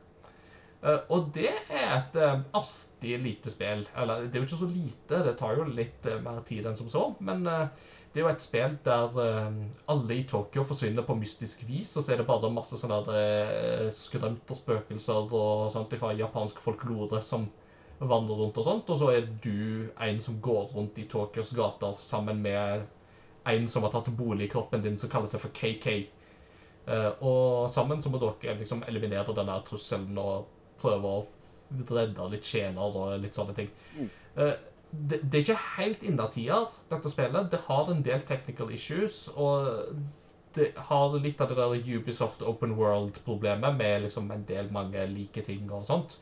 Eh, 0.82 1.02
og 1.14 1.30
det 1.36 1.52
er 1.70 1.96
et 2.00 2.16
eh, 2.18 2.44
artig 2.58 3.18
lite 3.22 3.54
spill. 3.54 3.86
Eller, 3.98 4.26
det 4.26 4.38
er 4.38 4.44
jo 4.44 4.50
ikke 4.50 4.62
så 4.64 4.70
lite, 4.70 5.24
det 5.28 5.38
tar 5.40 5.58
jo 5.58 5.66
litt 5.70 6.06
eh, 6.10 6.22
mer 6.24 6.42
tid 6.48 6.68
enn 6.68 6.78
som 6.78 6.90
så, 6.90 7.04
men 7.22 7.46
det 7.46 8.20
er 8.20 8.26
jo 8.26 8.32
et 8.32 8.44
spill 8.44 8.74
der 8.84 9.20
alle 9.88 10.16
i 10.18 10.26
Tokyo 10.28 10.66
forsvinner 10.68 11.06
på 11.08 11.16
mystisk 11.16 11.62
vis, 11.64 11.94
og 11.96 12.04
så 12.04 12.12
er 12.12 12.20
det 12.20 12.28
bare 12.28 12.50
masse 12.52 12.80
sånne 12.80 13.16
eh, 13.16 13.88
spøkelser 13.94 15.32
og 15.32 15.70
sånt 15.72 15.94
fra 16.02 16.12
japansk 16.18 16.60
folklore 16.60 17.22
som 17.24 17.46
vandrer 18.02 18.40
rundt 18.42 18.58
og 18.58 18.66
sånt, 18.66 18.90
og 18.90 18.98
så 18.98 19.12
er 19.14 19.30
du 19.44 19.88
en 20.02 20.20
som 20.20 20.42
går 20.42 20.74
rundt 20.74 20.98
i 21.00 21.06
Tokyos 21.08 21.54
gater 21.56 21.94
sammen 21.96 22.42
med 22.42 22.88
en 23.48 23.68
som 23.70 23.86
har 23.86 23.94
tatt 23.94 24.10
bolig 24.18 24.48
i 24.48 24.52
kroppen 24.52 24.82
din, 24.82 24.98
som 24.98 25.10
kaller 25.10 25.30
seg 25.30 25.42
for 25.42 25.54
KK. 25.54 25.86
Og 27.26 27.70
sammen 27.70 28.02
så 28.02 28.10
må 28.10 28.20
dere 28.22 28.58
liksom 28.58 28.82
eliminere 28.90 29.34
denne 29.38 29.56
trusselen 29.66 30.18
og 30.18 30.50
prøve 30.82 31.14
å 31.14 31.22
redde 31.92 32.28
litt 32.32 32.48
sjeler 32.48 32.98
og 33.00 33.16
litt 33.22 33.38
sånne 33.38 33.56
ting. 33.58 33.70
Eh, 34.36 34.56
det, 34.92 35.22
det 35.24 35.38
er 35.38 35.46
ikke 35.46 35.76
helt 35.78 36.02
innertier, 36.04 36.74
dette 36.92 37.12
spillet. 37.12 37.52
Det 37.52 37.62
har 37.70 37.92
en 37.92 38.04
del 38.04 38.26
technical 38.28 38.74
issues, 38.76 39.24
og 39.36 39.94
det 40.56 40.74
har 40.90 41.16
litt 41.16 41.40
av 41.42 41.52
det 41.52 41.60
der 41.60 41.96
Ubisoft 41.96 42.44
Open 42.44 42.76
World-problemet 42.76 43.78
med 43.78 44.08
liksom 44.08 44.32
en 44.32 44.44
del 44.48 44.72
mange 44.76 45.06
like 45.14 45.46
ting 45.48 45.72
og 45.72 45.86
sånt. 45.88 46.18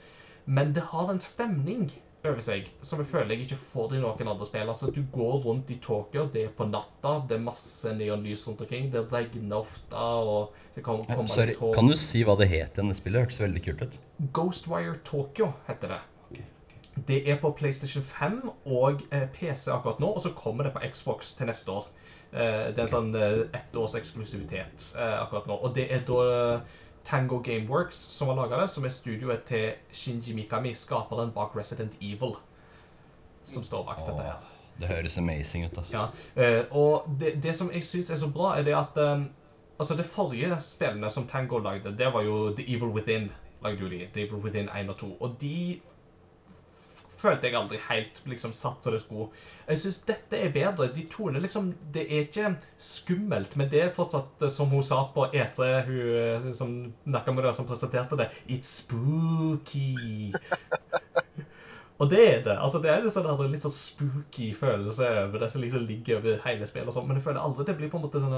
Men 0.46 0.74
det 0.76 0.86
har 0.92 1.10
en 1.10 1.22
stemning 1.22 1.90
over 2.28 2.42
seg 2.44 2.68
som 2.84 3.00
jeg 3.00 3.08
føler 3.08 3.32
jeg 3.36 3.46
ikke 3.48 3.58
får 3.62 3.94
i 3.96 4.02
noen 4.04 4.28
andre 4.34 4.48
spill. 4.48 4.68
Altså, 4.72 4.90
Du 4.92 5.02
går 5.14 5.38
rundt 5.46 5.72
i 5.72 5.78
Tokyo, 5.80 6.26
det 6.34 6.44
er 6.46 6.50
på 6.56 6.68
natta, 6.68 7.14
det 7.30 7.38
er 7.38 7.44
masse 7.46 7.94
neonlys 7.96 8.46
rundt 8.48 8.62
omkring, 8.66 8.90
det 8.92 9.06
regner 9.12 9.56
ofte, 9.62 9.96
og 9.96 10.54
det 10.76 10.84
kan 10.84 11.00
Eh, 11.00 11.16
komme 11.16 11.28
Sorry, 11.32 11.54
litt 11.56 11.76
kan 11.76 11.88
du 11.88 11.96
si 11.96 12.24
hva 12.28 12.36
det 12.38 12.50
het 12.50 12.76
igjen? 12.78 12.90
Det 12.92 12.98
spillet 13.00 13.24
hørtes 13.24 13.40
veldig 13.40 13.64
kult 13.64 13.82
ut. 13.82 13.98
Ghostwire 14.34 14.98
Tokyo 15.04 15.54
heter 15.68 15.96
det. 15.96 16.02
Det 17.08 17.22
er 17.32 17.38
på 17.40 17.54
PlayStation 17.56 18.04
5 18.04 18.42
og 18.66 19.02
eh, 19.12 19.28
PC 19.32 19.70
akkurat 19.72 20.00
nå, 20.04 20.10
og 20.16 20.22
så 20.22 20.34
kommer 20.36 20.68
det 20.68 20.74
på 20.76 20.84
Xbox 20.92 21.34
til 21.38 21.48
neste 21.48 21.72
år. 21.72 21.88
Eh, 22.34 22.74
det 22.76 22.78
er 22.78 22.84
en 22.84 22.92
sånn 22.92 23.16
ett 23.16 23.76
års 23.80 23.96
eksklusivitet 23.96 24.92
akkurat 25.00 25.48
nå. 25.48 25.56
Og 25.64 25.74
det 25.76 25.88
er 25.96 26.04
da 26.06 26.62
Tango 27.10 27.40
Gameworks 27.42 27.98
som 27.98 28.30
har 28.30 28.38
laga 28.38 28.62
det, 28.62 28.70
som 28.70 28.86
er 28.86 28.94
studioet 28.94 29.44
til 29.50 29.72
Shinji 29.92 30.36
Mikami, 30.38 30.76
skaperen 30.78 31.34
bak 31.34 31.56
Resident 31.58 31.98
Evil, 32.02 32.36
som 33.46 33.66
står 33.66 33.84
bak 33.88 34.06
dette 34.06 34.28
her. 34.28 34.48
Det 34.80 34.88
høres 34.88 35.18
amazing 35.18 35.66
ut, 35.66 35.78
altså. 35.78 35.98
Ja, 35.98 36.06
eh, 36.44 36.66
og 36.72 37.10
det, 37.20 37.34
det 37.44 37.56
som 37.56 37.72
jeg 37.74 37.84
syns 37.84 38.14
er 38.14 38.22
så 38.22 38.30
bra, 38.32 38.54
er 38.60 38.64
det 38.68 38.78
at 38.78 39.02
eh, 39.02 39.28
Altså, 39.80 39.96
det 39.96 40.06
forrige 40.06 40.58
spillene 40.60 41.10
som 41.10 41.28
Tango 41.28 41.58
lagde, 41.64 41.94
det 41.98 42.14
var 42.14 42.22
jo 42.22 42.50
The 42.56 42.66
Evil 42.68 42.92
Within. 42.92 43.32
lagde 43.64 43.80
jo 43.80 43.90
de, 43.90 44.08
The 44.14 44.26
Evil 44.26 44.42
Within 44.44 44.70
1 44.76 44.90
og 44.90 44.98
2. 44.98 45.18
Og 45.20 45.36
de 45.42 45.80
følte 47.20 47.50
jeg 47.50 47.58
aldri 47.60 47.80
helt 47.90 48.22
liksom 48.30 48.54
satt 48.56 48.84
som 48.84 48.96
det 48.96 49.02
skulle. 49.04 49.30
Jeg 49.68 49.82
syns 49.84 50.00
dette 50.08 50.40
er 50.40 50.54
bedre. 50.56 50.90
De 50.96 51.06
toner 51.12 51.44
liksom 51.44 51.74
Det 51.94 52.06
er 52.08 52.28
ikke 52.28 52.54
skummelt, 52.80 53.56
men 53.60 53.70
det 53.72 53.84
er 53.84 53.96
fortsatt, 53.96 54.42
eh, 54.42 54.54
som 54.54 54.72
hun 54.72 54.84
sa 54.86 55.04
på 55.14 55.28
E3, 55.34 55.70
hun 55.88 56.00
eh, 56.22 56.54
som 56.58 56.76
Nakamura 57.06 57.54
som 57.54 57.68
presenterte 57.68 58.20
det 58.20 58.30
It's 58.48 58.72
spooky. 58.84 60.32
Og 62.00 62.08
det 62.10 62.22
er 62.24 62.44
det. 62.44 62.56
altså 62.56 62.80
Det 62.80 62.90
er 62.90 63.04
en 63.04 63.12
sånn 63.12 63.52
litt 63.52 63.66
sånn 63.66 63.76
spooky 63.76 64.54
følelse 64.56 65.10
over 65.26 65.42
det 65.44 65.50
som 65.52 65.62
liksom 65.62 65.84
ligger 65.88 66.22
over 66.22 66.40
hele 66.46 66.68
spillet. 66.68 66.88
og 66.88 66.96
sånt, 66.96 67.08
Men 67.08 67.20
jeg 67.20 67.26
føler 67.28 67.44
aldri 67.44 67.66
det 67.68 67.76
blir 67.78 67.92
på 67.92 68.00
en 68.00 68.06
måte 68.08 68.24
sånn 68.24 68.38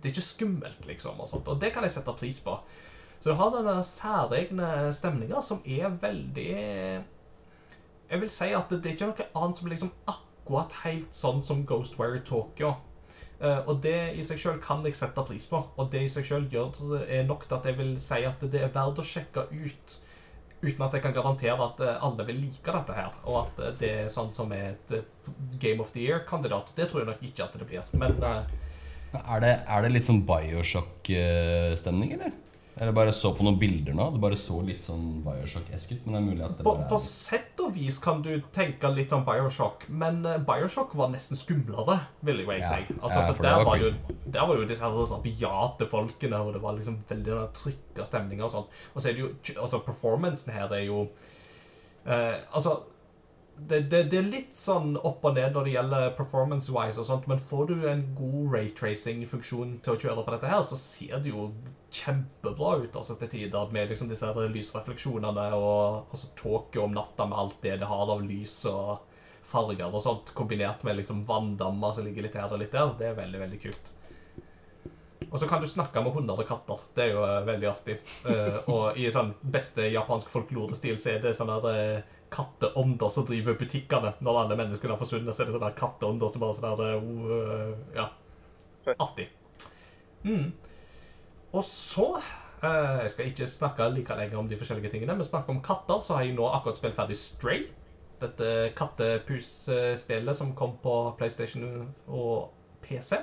Det 0.00 0.08
er 0.08 0.14
ikke 0.14 0.24
skummelt, 0.24 0.86
liksom. 0.88 1.20
Og 1.20 1.28
sånt, 1.28 1.48
og 1.48 1.60
det 1.60 1.72
kan 1.72 1.84
jeg 1.84 1.92
sette 1.92 2.16
pris 2.16 2.40
på. 2.40 2.56
Så 3.20 3.32
du 3.32 3.36
har 3.40 3.52
denne 3.54 3.78
særegne 3.84 4.92
stemninga 4.92 5.40
som 5.40 5.62
er 5.64 5.92
veldig 6.00 7.04
Jeg 8.10 8.20
vil 8.20 8.30
si 8.30 8.50
at 8.54 8.70
det, 8.70 8.82
det 8.84 8.90
er 8.90 8.96
ikke 8.96 9.10
noe 9.10 9.42
annet 9.42 9.58
som 9.60 9.68
er 9.68 9.74
liksom 9.74 9.92
akkurat 10.10 10.80
helt 10.84 11.16
sånn 11.16 11.44
som 11.46 11.64
Ghostwire 11.68 12.20
Tokyo. 12.26 12.74
Uh, 13.44 13.60
og 13.68 13.80
det 13.84 14.14
i 14.14 14.22
seg 14.24 14.38
sjøl 14.40 14.60
kan 14.62 14.84
jeg 14.86 14.96
sette 14.96 15.24
pris 15.26 15.44
på, 15.50 15.58
og 15.58 15.88
det 15.92 16.04
i 16.04 16.10
seg 16.12 16.24
sjøl 16.24 16.46
er 16.54 17.26
nok 17.26 17.48
til 17.48 17.56
at 17.58 17.66
jeg 17.68 17.76
vil 17.80 17.94
si 18.00 18.20
at 18.24 18.44
det 18.52 18.62
er 18.62 18.72
verdt 18.72 19.02
å 19.02 19.06
sjekke 19.06 19.48
ut. 19.50 19.96
Uten 20.64 20.84
at 20.86 20.94
jeg 20.96 21.02
kan 21.04 21.12
garantere 21.12 21.60
at 21.60 21.80
eh, 21.84 22.04
alle 22.06 22.24
vil 22.24 22.38
like 22.40 22.72
dette 22.72 22.94
her, 22.96 23.16
og 23.28 23.42
at 23.42 23.58
eh, 23.60 23.74
det 23.82 23.90
er 24.04 24.12
sånn 24.12 24.30
som 24.32 24.52
er 24.54 24.78
et 24.78 24.94
Game 25.60 25.82
of 25.82 25.92
the 25.92 26.06
Year-kandidat. 26.06 26.72
Det 26.76 26.86
tror 26.88 27.02
jeg 27.02 27.10
nok 27.10 27.26
ikke 27.26 27.44
at 27.44 27.58
det 27.58 27.68
blir. 27.68 27.90
Men 28.00 28.16
uh, 28.22 28.46
Er 29.18 29.42
det, 29.44 29.52
er 29.68 29.84
det 29.84 29.92
litt 29.92 30.06
sånn 30.06 30.22
Bioshock-stemning, 30.24 32.16
eller? 32.16 32.32
Eller 32.76 32.92
bare 32.92 33.12
så 33.14 33.30
på 33.36 33.44
noen 33.46 33.58
bilder 33.60 33.94
nå. 33.94 34.08
Det 34.10 34.20
bare 34.22 34.36
så 34.38 34.56
litt 34.66 34.82
sånn 34.82 35.20
Bioshock-esk 35.22 35.92
ut. 35.92 36.06
Men 36.06 36.14
det 36.16 36.18
er 36.20 36.24
mulig 36.26 36.44
at 36.46 36.56
det 36.58 36.64
på, 36.66 36.72
bare 36.74 36.88
på 36.90 36.96
er 36.98 37.04
sett 37.06 37.60
og 37.62 37.74
vis 37.76 37.98
kan 38.02 38.22
du 38.24 38.32
tenke 38.54 38.90
litt 38.90 39.12
sånn 39.14 39.22
Bioshock, 39.26 39.84
men 39.94 40.24
eh, 40.26 40.40
Bioshock 40.42 40.96
var 40.98 41.12
nesten 41.12 41.38
skumlere, 41.38 42.00
vil 42.26 42.42
jeg 42.42 42.64
Ja. 42.64 42.72
si. 42.72 42.96
Altså, 43.00 43.20
Ja, 43.20 43.26
for 43.28 43.34
for 43.38 43.42
der 43.46 43.54
var 43.60 43.64
var, 43.64 43.76
jo, 43.78 43.92
der 44.26 44.46
var 44.50 44.56
jo 44.58 44.64
disse 44.66 44.90
rabiate 44.90 45.86
folkene, 45.92 46.40
og 46.42 46.52
det 46.56 46.62
var 46.62 46.74
liksom 46.74 46.98
veldig 47.08 47.36
sånn 47.38 47.54
trykka 47.60 48.08
stemninger 48.10 48.44
og 48.44 48.50
sånn. 48.56 48.66
Og 48.94 48.98
så 49.02 49.08
er 49.08 49.12
det 49.12 49.22
jo 49.22 49.30
Altså, 49.62 49.78
performancen 49.86 50.52
her 50.52 50.72
er 50.72 50.84
jo 50.88 51.08
eh, 52.06 52.40
Altså 52.52 52.80
det, 53.56 53.84
det, 53.90 54.10
det 54.10 54.18
er 54.18 54.26
litt 54.26 54.56
sånn 54.58 54.96
opp 54.98 55.22
og 55.24 55.36
ned 55.36 55.52
når 55.54 55.64
det 55.68 55.74
gjelder 55.76 56.08
performance-wise, 56.18 56.98
og 56.98 57.06
sånt, 57.06 57.28
men 57.30 57.38
får 57.38 57.68
du 57.70 57.86
en 57.86 58.02
god 58.18 58.56
raytracing-funksjon 58.56 59.76
til 59.84 59.94
å 59.94 60.00
kjøre 60.00 60.24
på 60.26 60.34
dette, 60.34 60.50
her, 60.50 60.62
så 60.66 60.74
ser 60.80 61.20
det 61.22 61.30
jo 61.30 61.52
kjempebra 61.94 62.76
ut 62.82 62.96
altså, 62.96 63.16
til 63.20 63.30
tider, 63.32 63.72
med 63.72 63.90
liksom 63.90 64.10
disse 64.10 64.26
her 64.26 64.52
lysrefleksjonene 64.52 65.48
og 65.56 66.12
altså, 66.12 66.30
tåke 66.38 66.82
om 66.82 66.94
natta 66.96 67.26
med 67.30 67.38
alt 67.38 67.60
det 67.62 67.78
det 67.82 67.90
har 67.90 68.14
av 68.14 68.24
lys 68.24 68.56
og 68.70 69.10
farger 69.44 69.92
og 69.92 70.02
sånt, 70.02 70.32
kombinert 70.34 70.82
med 70.86 70.98
liksom 70.98 71.22
vanndammer 71.28 71.92
som 71.94 72.06
ligger 72.06 72.26
litt 72.26 72.38
her 72.38 72.50
og 72.52 72.62
litt 72.62 72.72
der. 72.74 72.96
Det 72.98 73.10
er 73.10 73.20
veldig, 73.20 73.42
veldig 73.44 73.60
kult. 73.66 73.92
Og 75.30 75.40
så 75.40 75.48
kan 75.50 75.62
du 75.62 75.66
snakke 75.66 76.02
med 76.02 76.14
hunder 76.14 76.38
og 76.38 76.48
katter. 76.48 76.82
Det 76.94 77.06
er 77.06 77.14
jo 77.14 77.22
uh, 77.26 77.40
veldig 77.46 77.68
artig. 77.70 77.96
Uh, 78.26 78.58
og 78.70 78.98
i 79.00 79.08
sånn 79.12 79.32
beste 79.42 79.88
japansk 79.90 80.30
folklorestil 80.30 80.98
så 81.00 81.14
er 81.14 81.24
det 81.24 81.34
sånne 81.38 81.56
der, 81.64 81.80
eh, 81.80 82.12
katteånder 82.34 83.10
som 83.10 83.26
driver 83.26 83.56
butikkene. 83.58 84.14
Når 84.24 84.40
alle 84.40 84.58
menneskene 84.58 84.94
har 84.94 85.00
forsvunnet, 85.00 85.34
så 85.34 85.44
er 85.44 85.50
det 85.50 85.56
sånne 85.56 85.70
der 85.70 85.78
katteånder 85.78 86.30
som 86.30 86.44
bare 86.44 86.58
sånn 86.58 86.78
der 86.78 86.94
uh, 87.02 87.96
Ja. 87.96 88.10
Artig. 89.00 89.30
Mm. 90.24 90.52
Og 91.54 91.62
så 91.64 92.08
eh, 92.18 93.00
Jeg 93.04 93.14
skal 93.14 93.30
ikke 93.30 93.50
snakke 93.50 93.88
like 93.94 94.18
lenge 94.18 94.38
om 94.40 94.50
de 94.50 94.58
forskjellige 94.58 94.90
tingene, 94.96 95.16
men 95.16 95.26
snakke 95.26 95.54
om 95.54 95.62
katter, 95.62 96.02
så 96.02 96.18
har 96.18 96.26
jeg 96.26 96.36
nå 96.36 96.48
akkurat 96.50 96.80
spilt 96.80 96.98
ferdig 96.98 97.18
Stray. 97.20 97.68
Dette 98.22 98.50
kattepus-spillet 98.78 100.38
som 100.38 100.54
kom 100.56 100.78
på 100.82 100.94
PlayStation 101.18 101.90
og 102.06 102.54
PC. 102.84 103.18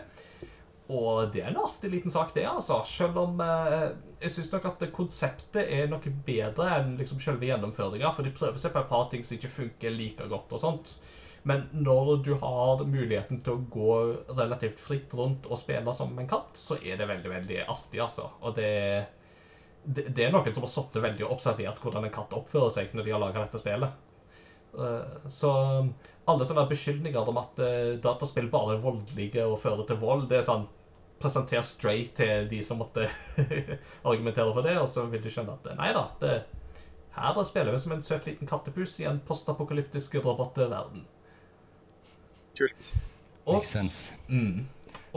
og 0.91 1.31
det 1.31 1.41
er 1.41 1.47
en 1.47 1.61
artig 1.63 1.89
liten 1.89 2.11
sak, 2.11 2.33
det, 2.35 2.43
altså. 2.47 2.81
Selv 2.85 3.17
om 3.17 3.39
eh, 3.39 3.91
jeg 4.21 4.31
syns 4.35 4.51
nok 4.51 4.67
at 4.73 4.85
konseptet 4.93 5.63
er 5.63 5.87
noe 5.91 6.13
bedre 6.25 6.67
enn 6.77 6.97
liksom 6.99 7.19
selve 7.23 7.47
gjennomføringa. 7.47 8.11
For 8.15 8.27
de 8.27 8.35
prøver 8.35 8.59
seg 8.59 8.75
på 8.75 8.83
et 8.83 8.91
par 8.91 9.07
ting 9.11 9.23
som 9.23 9.37
ikke 9.37 9.55
funker 9.55 9.95
like 9.95 10.27
godt 10.31 10.51
og 10.51 10.63
sånt. 10.63 10.95
Men 11.43 11.63
når 11.73 12.11
du 12.25 12.33
har 12.37 12.83
muligheten 12.85 13.39
til 13.41 13.55
å 13.55 13.63
gå 13.73 13.95
relativt 14.37 14.79
fritt 14.79 15.13
rundt 15.17 15.47
og 15.49 15.57
spille 15.57 15.93
som 15.97 16.13
en 16.19 16.29
katt, 16.29 16.53
så 16.57 16.77
er 16.77 16.99
det 16.99 17.09
veldig, 17.09 17.31
veldig 17.31 17.63
artig, 17.65 18.01
altså. 18.03 18.27
Og 18.45 18.53
det, 18.59 18.69
det, 19.83 20.11
det 20.13 20.27
er 20.27 20.35
noen 20.35 20.53
som 20.53 20.67
har 20.67 20.73
sittet 20.73 21.01
veldig 21.01 21.25
og 21.25 21.35
observert 21.39 21.81
hvordan 21.81 22.05
en 22.05 22.13
katt 22.13 22.35
oppfører 22.37 22.73
seg 22.75 22.93
når 22.93 23.07
de 23.07 23.15
har 23.15 23.23
laga 23.23 23.45
dette 23.45 23.61
spillet. 23.63 23.97
Eh, 24.77 25.17
Så 25.27 25.51
alle 26.29 26.45
sånne 26.47 26.67
beskyldninger 26.69 27.33
om 27.33 27.41
at 27.41 27.63
eh, 27.65 27.95
dataspill 28.03 28.51
bare 28.53 28.77
er 28.77 28.85
voldelige 28.85 29.47
og 29.47 29.59
fører 29.63 29.89
til 29.89 29.99
vold, 30.03 30.29
det 30.29 30.41
er 30.41 30.47
sånn 30.47 30.69
Presenter 31.21 31.61
straight 31.61 32.15
til 32.17 32.47
de 32.49 32.63
som 32.65 32.79
måtte 32.81 33.03
argumentere 34.09 34.53
for 34.55 34.65
det, 34.65 34.73
og 34.81 34.87
så 34.89 35.03
vil 35.09 35.21
du 35.21 35.27
skjønne 35.29 35.53
at 35.53 35.67
nei 35.77 35.91
da, 35.93 36.07
det, 36.17 36.31
her 37.13 37.37
spiller 37.45 37.75
vi 37.75 37.81
som 37.83 37.93
en 37.93 38.01
søt 38.01 38.25
liten 38.25 38.49
kattepus 38.49 38.95
i 39.03 39.05
en 39.05 39.19
postapokalyptisk 39.27 40.15
robotverden. 40.23 41.03
Kult. 42.61 42.91
Og, 43.45 43.63
mm. 44.29 44.67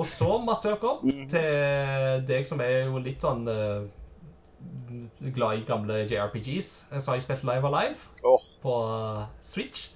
og 0.00 0.06
så, 0.08 0.30
Mats 0.40 0.64
Jakob, 0.64 1.04
til 1.04 2.24
deg 2.28 2.46
som 2.48 2.62
er 2.64 2.86
jo 2.86 3.02
litt 3.04 3.20
sånn 3.22 3.44
uh, 3.44 3.84
glad 5.34 5.60
i 5.60 5.66
gamle 5.68 6.00
JRPGs. 6.08 6.70
Så 6.96 7.10
har 7.10 7.20
jeg 7.20 7.26
spilt 7.26 7.44
Live 7.44 7.68
Alive 7.68 8.24
oh. 8.24 8.48
på 8.62 8.78
uh, 8.88 9.26
Switch. 9.44 9.90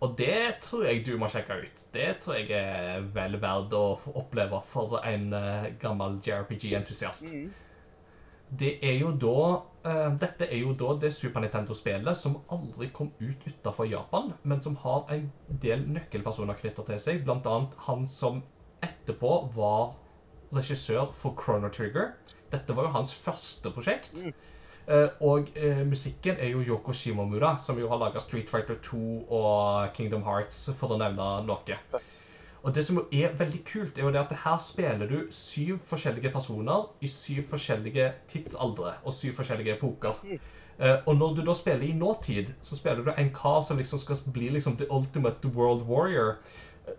Og 0.00 0.14
det 0.18 0.60
tror 0.62 0.84
jeg 0.86 1.02
du 1.06 1.16
må 1.18 1.28
sjekke 1.30 1.58
ut. 1.58 1.86
Det 1.94 2.08
tror 2.22 2.38
jeg 2.38 2.52
er 2.54 3.06
vel 3.14 3.34
verdt 3.42 3.74
å 3.74 3.98
oppleve 4.16 4.60
for 4.70 5.00
en 5.02 5.32
uh, 5.34 5.70
gammel 5.80 6.20
JRPG-entusiast. 6.24 7.26
Det 8.50 8.78
er 8.84 8.94
jo 8.96 9.10
da 9.12 9.40
uh, 9.84 10.12
Dette 10.20 10.46
er 10.48 10.62
jo 10.62 10.72
da 10.78 10.94
det 11.02 11.10
Super 11.12 11.42
Nintendo-spillet 11.44 12.16
som 12.16 12.38
aldri 12.54 12.90
kom 12.94 13.10
ut 13.20 13.44
utenfor 13.46 13.88
Japan, 13.88 14.32
men 14.42 14.62
som 14.64 14.78
har 14.84 15.08
en 15.14 15.28
del 15.48 15.84
nøkkelpersoner 15.88 16.58
knytta 16.60 16.86
til 16.88 17.02
seg, 17.02 17.24
blant 17.26 17.46
annet 17.48 17.76
han 17.88 18.06
som 18.08 18.42
etterpå 18.84 19.32
var 19.56 19.98
regissør 20.54 21.10
for 21.12 21.36
Chrono 21.36 21.68
Trigger. 21.68 22.14
Dette 22.52 22.76
var 22.76 22.88
jo 22.88 22.94
hans 22.94 23.12
første 23.12 23.72
prosjekt. 23.74 24.22
Eh, 24.88 25.08
og 25.20 25.50
uh, 25.52 25.82
musikken 25.84 26.38
er 26.40 26.54
jo 26.54 26.62
Yoko 26.64 26.94
Shimomura, 26.96 27.58
som 27.60 27.76
jo 27.76 27.90
har 27.90 28.00
laga 28.00 28.22
Street 28.24 28.48
Fighter 28.48 28.78
2 28.80 29.00
og 29.28 29.90
Kingdom 29.96 30.24
Hearts, 30.24 30.70
for 30.78 30.94
å 30.94 31.00
nevne 31.00 31.26
noe. 31.44 31.76
Og 32.68 32.74
det 32.76 32.82
som 32.84 32.98
er 33.00 33.32
veldig 33.32 33.62
kult, 33.64 33.96
er 33.96 34.04
jo 34.04 34.10
det 34.12 34.20
at 34.20 34.32
her 34.42 34.58
spiller 34.60 35.08
du 35.08 35.22
syv 35.32 35.78
forskjellige 35.88 36.32
personer 36.34 36.90
i 37.00 37.08
syv 37.08 37.46
forskjellige 37.48 38.10
tidsaldre 38.28 38.92
og 39.08 39.14
syv 39.16 39.38
forskjellige 39.38 39.78
epoker. 39.78 40.20
Eh, 40.78 40.98
og 41.06 41.16
når 41.16 41.38
du 41.38 41.40
da 41.46 41.54
spiller 41.56 41.86
i 41.88 41.96
nåtid, 41.96 42.52
så 42.60 42.76
spiller 42.76 43.06
du 43.06 43.12
en 43.14 43.32
kar 43.34 43.62
som 43.64 43.80
liksom 43.80 44.02
skal 44.02 44.20
bli 44.34 44.50
liksom 44.52 44.76
the 44.76 44.90
ultimate 44.92 45.48
world 45.56 45.88
warrior. 45.88 46.36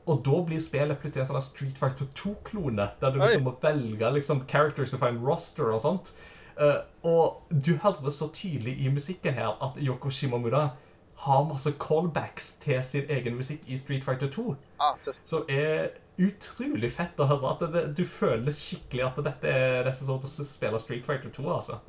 Og 0.07 0.25
da 0.25 0.41
blir 0.47 0.59
spillet 0.61 0.97
plutselig 0.97 1.27
en 1.27 1.31
sånn 1.35 1.45
Street 1.51 1.77
Fighter 1.77 2.09
2-klone, 2.17 2.89
der 3.01 3.13
du 3.13 3.21
liksom 3.21 3.45
må 3.45 3.53
velge 3.61 4.11
liksom 4.17 4.43
characters 4.49 4.97
og 4.97 5.05
find 5.05 5.21
roster 5.21 5.69
og 5.69 5.83
sånt. 5.85 6.15
Eh, 6.57 6.81
og 7.05 7.45
du 7.53 7.75
hører 7.77 8.09
så 8.09 8.33
tydelig 8.33 8.73
i 8.81 8.89
musikken 8.89 9.37
her 9.37 9.53
at 9.53 9.77
Yoko 9.77 10.09
Shimomura 10.09 10.71
har 11.19 11.43
masse 11.49 11.71
callbacks 11.81 12.53
til 12.63 12.79
sin 12.87 13.09
egen 13.11 13.35
musikk 13.35 13.65
i 13.67 13.75
Street 13.77 14.03
Fighter 14.05 14.29
2. 14.31 14.55
ah. 14.79 14.95
Som 15.23 15.43
er 15.51 15.89
utrolig 16.19 16.91
fett 16.95 17.19
å 17.19 17.27
høre. 17.27 17.51
At 17.55 17.65
det, 17.73 17.83
du 17.97 18.05
føler 18.07 18.51
skikkelig 18.55 19.05
at 19.09 19.19
dette 19.25 19.51
er 19.51 19.83
det 19.87 19.93
som 19.95 20.21
spiller 20.23 20.79
Street 20.79 21.05
Fighter 21.05 21.29
2. 21.35 21.47
altså. 21.53 21.79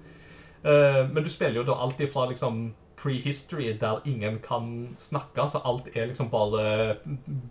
Uh, 0.64 1.06
men 1.12 1.22
du 1.24 1.30
spiller 1.32 1.60
jo 1.62 1.66
da 1.70 1.78
alltid 1.80 2.10
fra 2.12 2.26
liksom 2.30 2.72
prehistory, 3.00 3.70
der 3.80 4.02
ingen 4.04 4.40
kan 4.44 4.96
snakke. 5.00 5.46
Så 5.48 5.62
alt 5.64 5.86
er 5.96 6.10
liksom 6.10 6.28
bare 6.30 6.98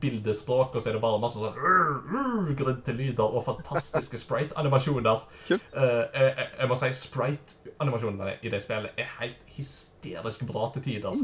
bildespråk, 0.01 0.75
og 0.75 0.81
så 0.83 0.89
er 0.91 0.93
det 0.99 1.01
bare 1.01 1.19
masse 1.23 1.39
sånn 1.41 1.55
uh, 1.57 2.51
uh, 2.53 2.91
lyder 2.93 3.23
og 3.25 3.43
fantastiske 3.47 4.19
sprite-animasjoner. 4.21 5.23
Kult. 5.47 5.73
Eh, 5.73 6.03
jeg, 6.13 6.35
jeg- 6.37 6.51
jeg 6.59 6.69
må 6.69 6.77
si 6.77 6.91
sprite-animasjonene 7.01 8.35
i 8.45 8.49
det 8.53 8.61
spillet 8.63 8.99
er 8.99 9.09
helt 9.19 9.41
hysterisk 9.57 10.45
bra 10.51 10.69
til 10.75 10.85
tider. 10.85 11.17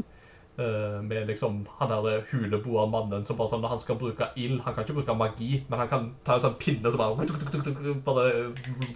Eh, 0.58 1.02
med 1.02 1.26
liksom 1.26 1.66
han 1.78 1.90
der 1.90 2.22
huleboermannen 2.30 3.26
som 3.28 3.36
bare 3.36 3.50
sånn 3.50 3.60
når 3.60 3.74
han 3.74 3.80
skal 3.82 3.98
bruke 4.00 4.30
ild 4.40 4.62
Han 4.64 4.72
kan 4.72 4.86
ikke 4.86 4.94
bruke 4.96 5.12
magi, 5.12 5.48
men 5.68 5.82
han 5.82 5.88
kan 5.90 6.06
ta 6.24 6.38
en 6.38 6.44
sånn 6.46 6.54
pinne 6.56 6.88
som 6.88 7.02
bare 7.02 7.92
Bare 8.06 8.30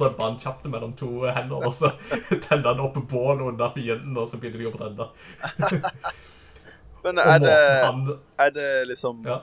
røbbe 0.01 0.23
han 0.23 0.39
kjapt 0.41 0.65
mellom 0.73 0.95
to 0.97 1.27
hender, 1.27 1.61
og 1.61 1.75
så 1.77 1.91
tenne 2.47 2.65
han 2.65 2.81
opp 2.81 2.97
bål 3.11 3.43
under 3.51 3.75
fienden, 3.75 4.17
og 4.17 4.25
så 4.31 4.41
begynner 4.41 4.63
de 4.63 4.71
å 4.71 4.73
brenne. 4.73 5.09
Men 7.05 7.21
er 7.27 7.45
det, 7.45 7.59
han 7.85 8.01
er 8.47 8.55
det 8.57 8.71
liksom 8.89 9.21
Ja. 9.29 9.43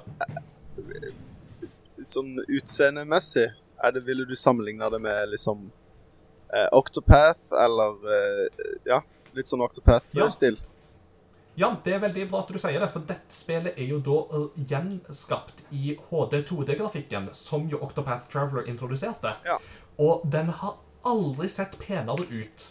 Sånn 2.02 2.34
utseendemessig 2.48 3.46
er 3.52 3.94
det, 3.94 4.02
Ville 4.10 4.26
du 4.26 4.34
sammenligne 4.38 4.90
det 4.90 5.04
med 5.06 5.36
liksom 5.36 5.68
eh, 6.50 6.66
Octopath, 6.74 7.46
eller 7.54 8.10
eh, 8.18 8.66
Ja, 8.90 9.04
litt 9.38 9.54
sånn 9.54 9.62
Octopath-stil? 9.66 10.58
Ja, 10.58 10.67
det 11.84 11.94
er 11.96 12.02
veldig 12.04 12.28
bra 12.30 12.44
at 12.44 12.52
du 12.54 12.60
sier 12.62 12.78
det, 12.82 12.90
for 12.94 13.06
dette 13.10 13.34
spillet 13.34 13.80
er 13.82 13.90
jo 13.90 13.98
da 14.06 14.18
uh, 14.30 14.44
gjenskapt 14.70 15.64
i 15.74 15.96
HD 16.10 16.44
2D-grafikken, 16.46 17.32
som 17.34 17.66
jo 17.72 17.80
Octopath 17.82 18.30
Traveler 18.30 18.70
introduserte. 18.70 19.34
Ja. 19.46 19.58
Og 19.98 20.28
den 20.30 20.52
har 20.60 20.78
aldri 21.08 21.50
sett 21.50 21.80
penere 21.82 22.28
ut 22.30 22.68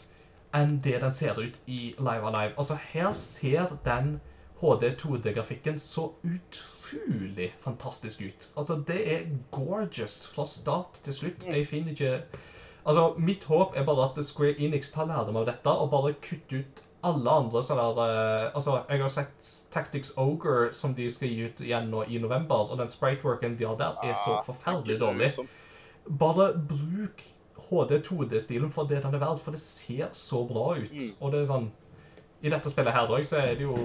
enn 0.55 0.79
det 0.85 1.01
den 1.03 1.13
ser 1.13 1.39
ut 1.41 1.59
i 1.67 1.97
Live 1.99 2.31
Alive. 2.31 2.55
Altså, 2.57 2.79
her 2.93 3.11
ser 3.19 3.75
den 3.85 4.21
HD 4.61 4.93
2D-grafikken 5.03 5.81
så 5.83 6.13
utrolig 6.23 7.51
fantastisk 7.61 8.23
ut. 8.23 8.51
Altså, 8.57 8.79
det 8.87 9.01
er 9.13 9.27
gorgeous 9.51 10.29
fra 10.33 10.47
start 10.47 11.03
til 11.05 11.15
slutt. 11.15 11.49
Jeg 11.51 11.67
finner 11.67 11.97
ikke 11.97 12.21
Altså, 12.87 13.17
Mitt 13.19 13.45
håp 13.51 13.75
er 13.75 13.83
bare 13.83 14.05
at 14.07 14.25
Square 14.25 14.61
Enix 14.63 14.93
tar 14.95 15.09
lærdom 15.11 15.41
av 15.41 15.49
dette 15.49 15.73
og 15.75 15.89
bare 15.91 16.13
kutter 16.23 16.61
ut 16.63 16.83
alle 17.05 17.31
andre 17.31 17.63
sånne 17.63 17.87
der 17.97 18.11
eh, 18.17 18.51
Altså, 18.57 18.81
jeg 18.89 19.03
har 19.03 19.13
sett 19.13 19.49
Tactics 19.73 20.13
Ogre, 20.19 20.73
som 20.73 20.95
de 20.95 21.09
skal 21.13 21.29
gi 21.29 21.47
ut 21.47 21.61
igjen 21.61 21.91
nå 21.93 22.05
i 22.09 22.19
november, 22.23 22.71
og 22.71 22.79
den 22.81 22.89
sprite-worken 22.91 23.57
de 23.59 23.67
har 23.69 23.79
der, 23.81 23.97
er 24.05 24.15
så 24.25 24.37
Ah, 24.39 24.45
forferdelig 24.47 25.01
dårlig. 25.01 25.31
Bare 26.07 26.53
bruk 26.59 27.23
HD 27.69 27.99
2D-stilen 28.07 28.71
for 28.71 28.87
det 28.87 29.03
den 29.03 29.15
er 29.15 29.23
verdt, 29.23 29.43
for 29.43 29.51
det 29.51 29.61
ser 29.61 30.09
så 30.13 30.45
bra 30.47 30.77
ut. 30.79 30.93
Mm. 30.93 31.11
Og 31.21 31.33
det 31.33 31.41
er 31.43 31.51
sånn 31.51 31.71
I 32.43 32.53
dette 32.53 32.71
spillet 32.71 32.95
her 32.95 33.11
òg, 33.11 33.25
så 33.27 33.43
er 33.43 33.59
det 33.59 33.67
jo 33.67 33.77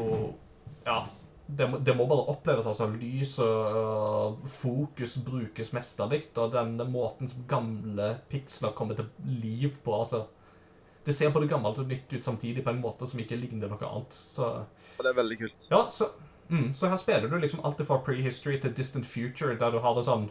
Ja. 0.85 1.03
Det 1.51 1.65
må, 1.67 1.77
det 1.83 1.91
må 1.97 2.05
bare 2.07 2.29
oppleves. 2.31 2.67
altså 2.67 2.85
Lys 2.87 3.33
og 3.43 4.37
uh, 4.39 4.45
fokus 4.47 5.17
brukes 5.25 5.73
mesterlig. 5.73 6.21
Og 6.37 6.53
den 6.53 6.77
måten 6.91 7.27
som 7.27 7.43
gamle 7.47 8.13
piksler 8.29 8.71
kommer 8.71 8.95
til 8.95 9.09
liv 9.25 9.75
på 9.83 9.97
altså 9.97 10.27
Det 11.05 11.13
ser 11.17 11.31
både 11.33 11.49
gammelt 11.49 11.79
og 11.81 11.87
nytt 11.89 12.11
ut 12.13 12.25
samtidig 12.25 12.63
på 12.63 12.69
en 12.69 12.81
måte 12.81 13.07
som 13.09 13.19
ikke 13.19 13.39
ligner 13.39 13.71
noe 13.71 13.87
annet. 13.87 14.13
Så 14.13 14.49
Og 14.51 15.01
det 15.01 15.09
er 15.09 15.17
veldig 15.17 15.37
kult. 15.39 15.67
ja, 15.71 15.81
så, 15.89 16.11
mm, 16.49 16.73
så 16.77 16.91
her 16.91 17.01
spiller 17.01 17.29
du 17.29 17.39
liksom 17.39 17.63
alt 17.65 17.81
fra 17.87 17.97
prehistory 18.05 18.59
til 18.61 18.73
distant 18.77 19.05
future, 19.05 19.57
der 19.57 19.71
du 19.71 19.79
har 19.79 19.97
en 19.97 20.05
sånn 20.05 20.29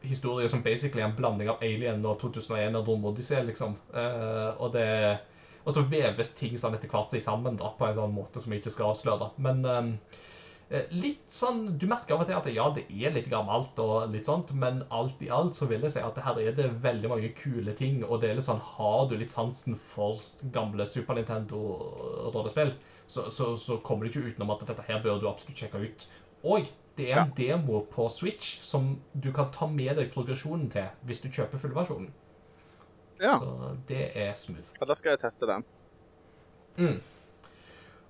historie 0.00 0.48
som 0.48 0.62
basically 0.62 1.02
er 1.02 1.08
en 1.08 1.16
blanding 1.16 1.48
av 1.50 1.62
Alien 1.62 2.04
og 2.06 2.20
2001 2.20 2.76
og 2.78 2.88
Rom 2.88 3.04
Odyssey, 3.10 3.42
liksom. 3.44 3.76
Uh, 3.94 4.54
og 4.58 4.72
det 4.72 5.18
Og 5.64 5.74
så 5.74 5.82
veves 5.84 6.30
ting 6.34 6.54
sånn 6.56 6.74
etter 6.78 6.88
hvert 6.88 7.12
sammen 7.20 7.56
da, 7.58 7.68
på 7.76 7.84
en 7.84 7.94
sånn 7.94 8.14
måte 8.14 8.40
som 8.40 8.52
jeg 8.52 8.62
ikke 8.62 8.70
skal 8.72 8.92
avsløre. 8.94 9.26
Men 9.36 9.58
eh, 9.68 9.88
litt 10.92 11.30
sånn 11.32 11.78
Du 11.80 11.86
merker 11.88 12.12
av 12.14 12.20
og 12.20 12.26
til 12.28 12.36
at 12.36 12.48
ja, 12.52 12.66
det 12.76 12.82
er 12.92 13.14
litt 13.14 13.30
gammelt, 13.32 13.78
og 13.80 14.10
litt 14.12 14.26
sånt, 14.28 14.50
men 14.52 14.82
alt 14.92 15.22
i 15.24 15.30
alt 15.32 15.56
så 15.56 15.64
vil 15.70 15.80
jeg 15.86 15.94
si 15.94 16.02
at 16.04 16.18
her 16.24 16.40
er 16.42 16.52
det 16.52 16.66
veldig 16.82 17.08
mange 17.08 17.30
kule 17.38 17.72
ting. 17.78 18.02
Og 18.04 18.20
det 18.20 18.30
er 18.30 18.36
litt 18.36 18.44
sånn 18.48 18.60
Har 18.76 19.06
du 19.08 19.16
litt 19.16 19.32
sansen 19.32 19.78
for 19.80 20.20
gamle 20.52 20.84
Super 20.86 21.16
Nintendo-rollespill, 21.16 22.74
så, 23.08 23.30
så, 23.32 23.54
så 23.56 23.78
kommer 23.80 24.04
du 24.04 24.12
ikke 24.12 24.28
utenom 24.34 24.52
at 24.52 24.66
dette 24.68 24.84
her 24.90 25.00
bør 25.04 25.20
du 25.22 25.28
absolutt 25.30 25.56
sjekke 25.64 25.80
ut. 25.86 26.06
Og 26.44 26.68
det 26.98 27.08
er 27.12 27.22
en 27.22 27.32
demo 27.36 27.80
på 27.88 28.08
Switch 28.12 28.58
som 28.66 28.96
du 29.14 29.30
kan 29.32 29.48
ta 29.54 29.66
med 29.70 29.96
deg 29.96 30.10
progresjonen 30.12 30.68
til 30.72 30.88
hvis 31.06 31.22
du 31.24 31.30
kjøper 31.30 31.60
fullversjonen. 31.62 32.10
Ja, 33.18 33.38
Så 33.40 33.76
det 33.88 34.12
er 34.14 34.34
smooth. 34.38 34.68
ja 34.78 34.86
da 34.86 34.94
skal 34.94 35.16
jeg 35.16 35.22
teste 35.24 35.48
den. 35.48 35.64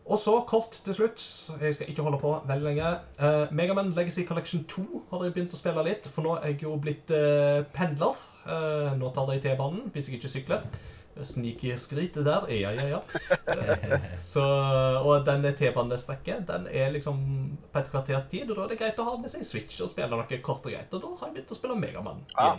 Og 0.09 0.17
så 0.17 0.33
kort 0.49 0.73
til 0.85 0.95
slutt, 0.97 1.23
jeg 1.61 1.75
skal 1.77 1.89
ikke 1.93 2.05
holde 2.05 2.19
på 2.23 2.31
veldig 2.49 2.65
lenge. 2.65 2.93
Uh, 3.21 3.51
Megaman 3.53 3.93
Legacy 3.93 4.25
Collection 4.25 4.65
2 4.65 4.85
har 5.11 5.25
jeg 5.25 5.35
begynt 5.35 5.57
å 5.57 5.61
spille 5.61 5.85
litt, 5.85 6.09
for 6.13 6.25
nå 6.25 6.37
er 6.39 6.55
jeg 6.55 6.63
jo 6.65 6.77
blitt 6.81 7.13
uh, 7.13 7.61
pendler. 7.75 8.17
Uh, 8.49 8.95
nå 8.97 9.11
tar 9.13 9.35
jeg 9.35 9.45
T-banen 9.45 9.91
hvis 9.93 10.09
jeg 10.09 10.17
ikke 10.17 10.33
sykler. 10.33 10.65
Sneaky 11.19 11.75
skryt 11.77 12.17
der. 12.25 12.47
Ja, 12.55 12.71
ja, 12.73 12.87
ja. 12.89 13.01
Så, 14.31 14.45
og 15.03 15.27
den 15.27 15.45
T-banestrekket 15.61 16.47
den 16.49 16.69
er 16.73 16.93
liksom 16.95 17.21
på 17.73 17.83
et 17.83 17.93
kvarters 17.93 18.31
tid, 18.31 18.49
og 18.49 18.57
da 18.57 18.65
er 18.65 18.73
det 18.73 18.81
greit 18.81 19.03
å 19.03 19.09
ha 19.11 19.17
med 19.21 19.33
seg 19.33 19.45
Switch 19.45 19.83
og 19.85 19.93
spille 19.93 20.09
noe 20.15 20.41
kort 20.41 20.65
og 20.65 20.73
greit. 20.73 20.95
Og 20.95 21.05
da 21.05 21.15
har 21.19 21.29
jeg 21.29 21.37
begynt 21.37 21.53
å 21.53 21.59
spille 21.59 21.81
Megaman. 21.83 22.23
Ah, 22.39 22.57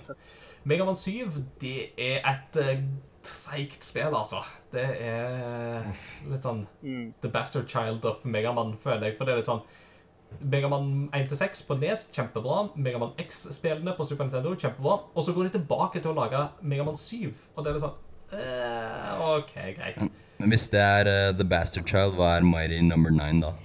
Megaman 0.70 1.00
7 1.00 1.40
det 1.64 1.94
er 1.98 2.20
et 2.30 2.60
treigt 3.26 3.84
spill, 3.84 4.16
altså. 4.16 4.42
Det 4.72 4.86
er 5.04 5.86
litt 6.30 6.46
sånn 6.46 6.66
Mm. 6.84 7.14
The 7.22 7.30
Bastard 7.30 7.68
Child 7.68 8.06
of 8.06 8.26
Megamann, 8.26 8.78
føler 8.84 9.10
jeg. 9.10 9.18
For 9.18 9.26
det 9.26 9.34
er 9.34 9.42
litt 9.42 9.50
sånn 9.50 9.64
Megamann 10.40 11.10
1-6 11.16 11.66
på 11.68 11.78
Nes, 11.82 12.06
kjempebra. 12.14 12.70
Megamann 12.76 13.16
X-spillene 13.18 13.96
på 13.98 14.06
Super 14.06 14.28
Nintendo, 14.28 14.54
kjempebra. 14.56 15.00
Og 15.16 15.26
så 15.26 15.34
går 15.34 15.50
de 15.50 15.58
tilbake 15.58 16.02
til 16.02 16.12
å 16.12 16.20
lage 16.20 16.44
Megamann 16.62 16.98
7, 17.00 17.34
og 17.56 17.64
det 17.64 17.72
er 17.72 17.80
litt 17.80 17.86
sånn 17.88 17.98
eh, 18.38 19.24
OK, 19.26 19.56
greit. 19.80 20.04
Men 20.40 20.54
hvis 20.54 20.70
det 20.72 20.80
er 20.80 21.10
uh, 21.10 21.32
The 21.36 21.48
Bastard 21.50 21.90
Child, 21.90 22.16
hva 22.16 22.38
er 22.38 22.46
Mighty 22.48 22.80
Number 22.86 23.12
9 23.12 23.42
da? 23.44 23.56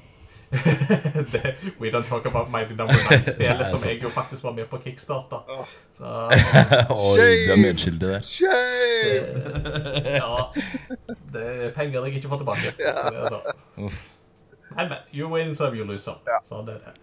det, 1.33 1.55
we 1.81 1.91
don't 1.91 2.07
talk 2.09 2.27
about 2.27 2.51
Mighty 2.51 2.75
Number 2.75 2.95
9-spillet, 2.95 3.61
er 3.65 3.77
som 3.77 3.91
jeg 3.91 4.03
jo 4.03 4.09
faktisk 4.09 4.45
var 4.45 4.53
med 4.53 4.67
på 4.71 4.79
Kickstarter. 4.85 5.67
Så 5.93 6.05
Oi, 6.91 7.47
du 7.47 7.53
er 7.53 7.57
medskyldig 7.57 8.09
der. 8.09 8.23
Shame! 8.23 9.45
ja 10.05 10.37
Det 11.33 11.47
er 11.67 11.71
penger 11.75 12.05
jeg 12.05 12.15
ikke 12.15 12.29
får 12.29 12.45
tilbake. 12.45 12.75
Så 12.79 13.11
det 13.11 13.25
er 13.25 13.33
sånn. 13.35 13.91
Men, 14.75 14.89
men. 14.89 14.99
You 15.15 15.31
win 15.35 15.55
some, 15.55 15.77
you 15.77 15.85
lose 15.87 16.05
some. 16.05 16.23
Ja. 16.27 16.41
Sånn 16.47 16.69
er 16.69 16.81
det. 16.83 16.95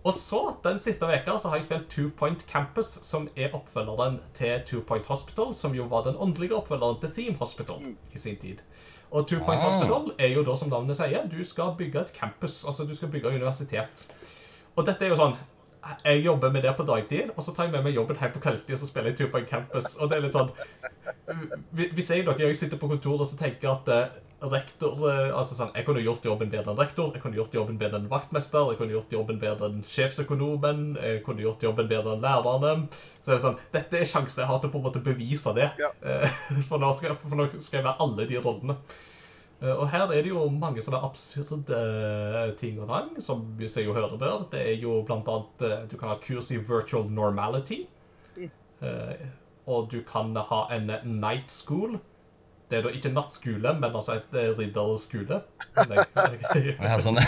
Og 0.00 0.14
så, 0.16 0.54
den 0.64 0.78
siste 0.80 1.08
veka 1.08 1.34
så 1.38 1.50
har 1.52 1.60
jeg 1.60 1.66
spilt 1.66 1.90
Two 1.92 2.08
Point 2.16 2.46
Campus, 2.48 2.88
som 3.04 3.28
er 3.36 3.52
oppfølgeren 3.56 4.20
til 4.36 4.62
Two 4.66 4.80
Point 4.88 5.06
Hospital, 5.12 5.52
som 5.54 5.74
jo 5.76 5.84
var 5.90 6.06
den 6.06 6.16
åndelige 6.16 6.56
oppfølgeren 6.56 7.00
til 7.02 7.12
Theme 7.18 7.36
Hospital 7.40 7.92
i 8.12 8.18
sin 8.18 8.38
tid. 8.40 8.62
Og 9.10 9.26
Two 9.26 9.38
Point 9.42 9.60
Ah. 9.60 9.66
Hospital 9.70 10.12
er 10.18 10.28
jo 10.34 10.42
da, 10.46 10.54
som 10.56 10.68
navnet 10.70 10.96
sier, 10.96 11.24
du 11.26 11.40
skal 11.44 11.72
bygge 11.78 12.00
et 12.00 12.12
campus. 12.14 12.64
Altså, 12.66 12.84
du 12.86 12.94
skal 12.94 13.08
bygge 13.10 13.28
universitet. 13.28 14.06
Og 14.76 14.86
dette 14.86 15.04
er 15.04 15.08
jo 15.10 15.16
sånn 15.18 15.36
Jeg 16.04 16.22
jobber 16.24 16.50
med 16.52 16.62
det 16.62 16.74
på 16.76 16.84
dagtid, 16.84 17.30
og 17.36 17.42
så 17.42 17.54
tar 17.56 17.64
jeg 17.64 17.72
med 17.72 17.82
meg 17.84 17.94
jobben 17.96 18.16
hjem 18.20 18.32
på 18.34 18.40
kveldstid, 18.44 18.74
og 18.76 18.78
så 18.82 18.86
spiller 18.86 19.10
jeg 19.10 19.16
Two 19.18 19.30
Point 19.32 19.48
Campus. 19.48 19.96
Og 19.96 20.10
det 20.10 20.18
er 20.18 20.26
litt 20.26 20.36
sånn 20.36 20.50
Hvis 21.72 22.10
jeg 22.10 22.26
dere 22.26 22.38
jeg 22.46 22.56
sitter 22.56 22.76
på 22.78 22.88
kontoret 22.90 23.24
og 23.24 23.26
så 23.30 23.38
tenker 23.40 23.70
at 23.72 23.88
eh, 23.88 24.18
rektor 24.48 25.02
eh, 25.10 25.36
altså 25.36 25.56
sånn, 25.58 25.72
Jeg 25.76 25.84
kunne 25.84 26.00
gjort 26.04 26.24
jobben 26.24 26.48
bedre 26.52 26.72
enn 26.72 26.78
rektor, 26.80 27.10
jeg 27.12 27.22
kunne 27.22 27.36
gjort 27.36 27.54
jobben 27.54 27.76
bedre 27.80 27.98
enn 28.00 28.08
vaktmester, 28.08 28.70
jeg 28.72 28.78
kunne 28.80 28.94
gjort 28.94 29.12
jobben 29.12 29.40
bedre 29.42 29.68
enn 29.68 29.82
sjefsøkonomen, 29.84 30.96
jeg 30.96 31.20
kunne 31.26 31.44
gjort 31.44 31.64
jobben 31.66 31.90
bedre 31.90 32.14
enn 32.16 32.24
lærerne. 32.24 32.72
Så 33.20 33.32
er 33.32 33.36
det 33.36 33.44
sånn, 33.44 33.60
Dette 33.74 34.00
er 34.00 34.08
sjansen 34.08 34.42
jeg 34.44 34.48
har 34.50 34.62
til 34.62 34.72
på 34.72 34.80
en 34.80 34.86
måte 34.88 35.02
bevise 35.04 35.52
det. 35.56 35.68
Ja. 35.80 35.92
Eh, 36.00 36.40
For 36.70 36.80
nå 36.80 36.92
skal, 36.96 37.18
for 37.20 37.36
nå 37.36 37.50
skal 37.58 37.80
jeg 37.80 37.86
være 37.90 38.00
alle 38.06 38.28
de 38.30 38.40
rollene. 38.40 38.78
Eh, 39.60 39.74
Og 39.74 39.86
her 39.92 40.06
er 40.08 40.22
det 40.24 40.32
jo 40.32 40.46
mange 40.54 40.80
sånne 40.84 41.02
absurde 41.04 41.82
ting 42.60 42.80
og 42.80 42.88
tang, 42.88 43.10
som 43.20 43.44
vi 43.58 43.68
ser 43.68 43.84
jo 43.84 43.96
hører 43.96 44.16
bør. 44.16 44.46
Det 44.54 44.62
er 44.72 44.78
jo 44.80 45.02
blant 45.04 45.28
annet 45.28 45.90
Du 45.90 45.98
kan 46.00 46.14
ha 46.14 46.20
kurs 46.22 46.48
i 46.54 46.62
virtual 46.64 47.10
normality. 47.12 47.82
Mm. 48.38 48.48
Og 49.68 49.90
du 49.92 50.00
kan 50.08 50.32
ha 50.34 50.62
en 50.72 50.88
night 51.20 51.52
school. 51.52 51.98
Det 52.70 52.78
er 52.78 52.84
da 52.86 52.92
ikke 52.94 53.10
nattskole, 53.14 53.72
men 53.82 53.90
altså 53.90 54.20
et 54.20 54.36
eh, 54.38 54.52
ridderskole. 54.58 55.40
Ja, 56.80 57.00
sånn. 57.02 57.20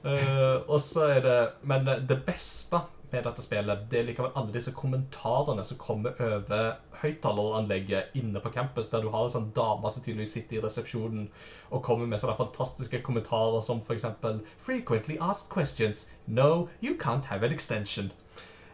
Eh, 0.00 0.56
og 0.64 0.78
så 0.80 1.10
er 1.12 1.18
det 1.20 1.32
Men 1.68 1.84
det 1.84 2.16
beste 2.24 2.78
med 3.10 3.26
dette 3.26 3.42
spillet 3.44 3.82
Det 3.90 3.98
er 3.98 4.06
likevel 4.08 4.30
alle 4.38 4.54
disse 4.54 4.72
kommentarene 4.72 5.64
som 5.66 5.76
kommer 5.76 6.14
over 6.24 6.78
høyttaleranlegget 7.02 8.16
inne 8.16 8.40
på 8.40 8.52
campus, 8.54 8.88
der 8.88 9.04
du 9.04 9.10
har 9.12 9.26
en 9.26 9.34
sånn 9.34 9.50
dame 9.56 9.90
som 9.92 10.04
tydeligvis 10.04 10.32
sitter 10.36 10.56
i 10.58 10.62
resepsjonen 10.64 11.26
og 11.70 11.82
kommer 11.84 12.08
med 12.08 12.22
sånne 12.22 12.38
fantastiske 12.38 13.02
kommentarer 13.04 13.60
som 13.64 13.82
eksempel 13.90 14.40
Frequently 14.58 15.18
asked 15.20 15.50
questions. 15.52 16.08
No, 16.26 16.68
you 16.80 16.96
can't 16.96 17.28
have 17.28 17.44
an 17.44 17.52
extension. 17.52 18.12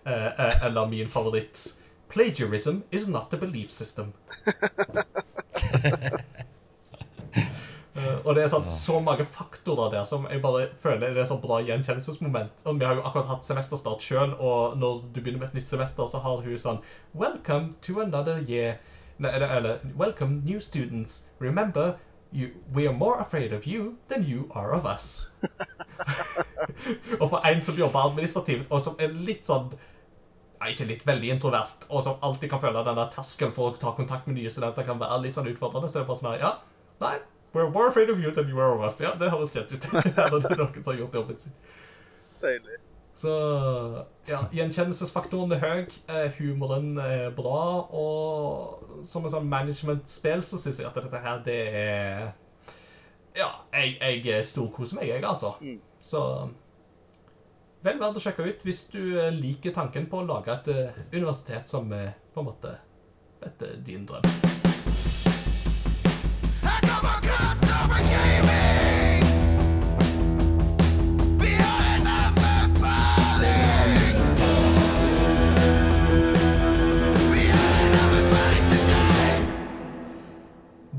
Eh, 0.05 0.27
eh, 0.27 0.65
eller 0.67 0.87
min 0.87 1.09
favoritt 1.09 1.81
Plagiarism 2.09 2.83
is 2.93 3.09
not 3.09 3.35
a 3.35 3.37
belief 3.37 3.71
system. 3.71 4.13
Eh, 7.97 8.19
og 8.29 8.35
det 8.37 8.43
er 8.45 8.51
sånn, 8.53 8.67
så 8.69 8.99
mange 9.01 9.25
faktorer 9.25 9.89
der 9.95 10.03
som 10.09 10.27
jeg 10.29 10.43
bare 10.43 10.67
føler 10.83 11.15
det 11.17 11.23
er 11.23 11.29
så 11.31 11.39
bra 11.41 11.63
gjenkjennelsesmoment. 11.65 12.65
Og 12.69 12.81
vi 12.81 12.85
har 12.85 12.99
jo 12.99 13.05
akkurat 13.09 13.31
hatt 13.31 13.47
semesterstart 13.47 14.05
sjøl, 14.05 14.35
og 14.37 14.77
når 14.77 14.99
du 15.15 15.23
begynner 15.23 15.41
med 15.41 15.49
et 15.49 15.63
nytt 15.63 15.71
semester, 15.71 16.05
så 16.11 16.21
har 16.21 16.43
hun 16.45 16.61
sånn 16.61 16.83
Welcome 17.17 17.79
to 17.87 17.97
another 18.05 18.43
year. 18.45 18.77
Nei, 19.17 19.33
eller, 19.33 19.55
eller 19.57 19.87
Welcome, 19.97 20.43
new 20.45 20.61
students. 20.61 21.31
Remember, 21.41 21.97
you, 22.33 22.51
we 22.75 22.87
are 22.87 22.93
more 22.93 23.19
afraid 23.19 23.57
of 23.57 23.67
you 23.67 23.97
than 24.09 24.29
you 24.29 24.51
are 24.53 24.77
of 24.77 24.85
us. 24.85 25.33
og 27.21 27.31
for 27.31 27.41
en 27.49 27.63
som 27.65 27.79
jobber 27.81 28.11
administrativt, 28.11 28.69
og 28.69 28.83
som 28.85 29.01
er 29.01 29.09
litt 29.09 29.49
sånn 29.49 29.73
ja, 30.67 30.75
ikke 30.75 30.89
litt, 30.91 31.07
veldig 31.07 31.31
introvert, 31.37 31.87
og 31.89 32.03
som 32.03 32.19
alltid 32.27 32.51
kan 32.51 32.63
føle 32.63 32.83
den 32.87 32.99
der 32.99 33.11
terskelen 33.15 33.55
for 33.55 33.71
å 33.71 33.79
ta 33.79 33.93
kontakt 33.95 34.27
med 34.27 34.41
nye 34.41 34.51
studenter 34.51 34.87
kan 34.87 34.99
være 34.99 35.23
litt 35.23 35.39
sånn 35.39 35.47
utfordrende, 35.53 35.91
så 35.91 36.01
er 36.01 36.05
det 36.05 36.11
bare 36.11 36.21
sånn 36.21 36.31
her, 36.33 36.43
ja, 36.43 36.53
nei, 37.05 37.15
we're 37.55 37.71
more 37.71 37.89
afraid 37.89 38.11
of 38.11 38.19
you 38.21 38.33
than 38.35 38.51
you 38.51 38.59
are 38.59 38.75
of 38.75 38.83
us. 38.85 38.99
Ja, 39.01 39.15
det 39.15 39.31
høres 39.31 39.55
kjent 39.55 39.73
ut. 39.73 39.87
Eller 39.95 40.43
det 40.43 40.51
er 40.51 40.61
noen 40.61 40.83
som 40.83 40.93
har 40.93 40.99
gjort 41.01 41.15
jobben 41.21 41.39
sin. 41.41 41.55
Deilig. 42.43 42.81
Så 43.17 43.33
ja, 44.29 44.43
gjenkjennelsesfaktoren 44.53 45.55
er 45.57 45.63
høy, 45.63 45.87
eh, 46.13 46.27
humoren 46.37 46.99
er 47.01 47.31
bra, 47.37 47.63
og 47.89 49.05
som 49.09 49.25
en 49.25 49.33
sånn 49.33 49.49
management-spill 49.49 50.45
så 50.45 50.61
synes 50.61 50.83
jeg 50.83 50.91
at 50.91 50.99
dette 51.01 51.23
her, 51.25 51.41
det 51.47 51.63
er 51.71 52.27
Ja, 53.37 53.49
jeg, 53.73 54.21
jeg 54.25 54.45
storkoser 54.49 55.01
meg, 55.01 55.09
jeg, 55.09 55.25
altså. 55.25 55.55
Mm. 55.61 55.81
Så 56.01 56.21
vel 57.87 58.01
verdt 58.03 58.19
å 58.19 58.23
sjekke 58.23 58.47
ut 58.47 58.67
hvis 58.67 58.87
du 58.95 59.01
eh, 59.15 59.33
liker 59.35 59.75
tanken 59.77 60.09
på 60.11 60.21
å 60.21 60.27
lage 60.27 60.55
et 60.55 60.71
eh, 60.75 61.01
universitet 61.15 61.71
som 61.71 61.91
eh, 61.95 62.13
på 62.35 62.43
en 62.43 62.51
måte 62.51 62.77
Dette 63.37 63.69
er 63.69 63.83
din 63.85 64.07
drøm. 64.09 64.25
I 66.65 66.79
come 66.83 67.11
across 67.13 67.63
over 67.69 68.01
gaming 68.11 68.66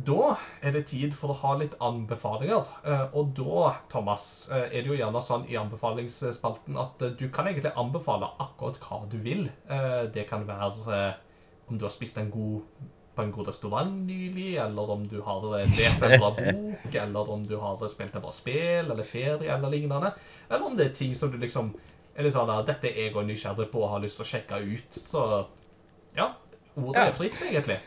Da 0.07 0.38
er 0.63 0.71
det 0.71 0.85
tid 0.88 1.11
for 1.17 1.34
å 1.34 1.39
ha 1.41 1.53
litt 1.59 1.73
anbefalinger. 1.84 2.67
Eh, 2.88 3.05
Og 3.17 3.34
da, 3.35 3.73
Thomas, 3.91 4.49
eh, 4.51 4.69
er 4.71 4.81
det 4.85 4.88
jo 4.88 4.95
gjerne 4.95 5.21
sånn 5.25 5.43
i 5.51 5.57
anbefalingsspalten 5.59 6.77
at 6.79 7.01
eh, 7.03 7.15
du 7.19 7.25
kan 7.34 7.49
egentlig 7.49 7.73
anbefale 7.75 8.29
akkurat 8.39 8.79
hva 8.85 9.01
du 9.11 9.17
vil. 9.25 9.49
Det 10.13 10.23
kan 10.29 10.45
være 10.47 11.15
om 11.67 11.77
du 11.77 11.84
har 11.84 11.91
spist 11.91 12.17
en 12.21 12.29
god, 12.31 12.61
på 13.17 13.23
en 13.25 13.31
god 13.35 13.47
restaurant 13.49 13.91
nylig, 14.07 14.53
eller 14.63 14.91
om 14.93 15.03
du 15.09 15.17
har 15.25 15.41
lest 15.67 16.03
en 16.05 16.19
bra 16.21 16.29
bok, 16.38 16.95
eller 16.95 17.31
om 17.34 17.43
du 17.49 17.57
har 17.59 17.81
spilt 17.91 18.15
et 18.15 18.21
bra 18.23 18.31
spill 18.31 18.88
eller 18.93 19.03
ferie 19.03 19.49
eller 19.51 19.73
lignende. 19.73 20.13
Eller 20.49 20.63
om 20.69 20.77
det 20.77 20.85
er 20.91 20.95
ting 20.95 21.15
som 21.17 21.31
du 21.34 21.38
liksom 21.41 21.73
er 22.15 22.23
litt 22.23 22.34
sånn 22.38 22.49
at 22.49 22.65
Dette 22.69 22.88
er 22.93 23.09
jeg 23.09 23.15
òg 23.17 23.27
nysgjerrig 23.27 23.67
på 23.73 23.84
og 23.84 23.91
har 23.97 23.99
lyst 24.05 24.21
til 24.21 24.25
å 24.25 24.31
sjekke 24.31 24.61
ut. 24.63 25.01
Så 25.03 25.25
ja, 26.15 26.31
ordet 26.77 26.95
Ja. 26.95 27.07
er 27.09 27.11
fritt, 27.19 27.41
egentlig. 27.51 27.79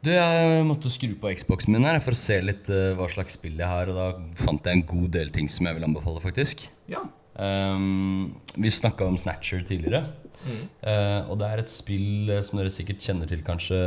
Du, 0.00 0.08
jeg 0.14 0.64
måtte 0.64 0.88
skru 0.92 1.12
på 1.20 1.32
Xboxen 1.36 1.74
min 1.76 1.84
her 1.84 2.00
for 2.00 2.16
å 2.16 2.18
se 2.18 2.38
litt 2.40 2.70
uh, 2.72 2.94
hva 2.96 3.08
slags 3.12 3.36
spill 3.36 3.58
jeg 3.60 3.68
har, 3.68 3.90
og 3.92 3.98
da 3.98 4.38
fant 4.40 4.64
jeg 4.64 4.78
en 4.78 4.86
god 4.88 5.10
del 5.18 5.32
ting 5.34 5.50
som 5.52 5.68
jeg 5.68 5.76
vil 5.76 5.88
anbefale, 5.90 6.22
faktisk. 6.24 6.64
Ja. 6.88 7.04
Um, 7.36 8.40
vi 8.56 8.72
snakka 8.72 9.06
om 9.08 9.20
Snatcher 9.20 9.60
tidligere. 9.68 10.08
Eh, 10.48 11.30
og 11.30 11.36
det 11.40 11.48
er 11.48 11.60
et 11.60 11.70
spill 11.72 12.30
eh, 12.32 12.40
som 12.44 12.60
dere 12.60 12.72
sikkert 12.72 13.04
kjenner 13.04 13.28
til, 13.28 13.42
kanskje, 13.44 13.80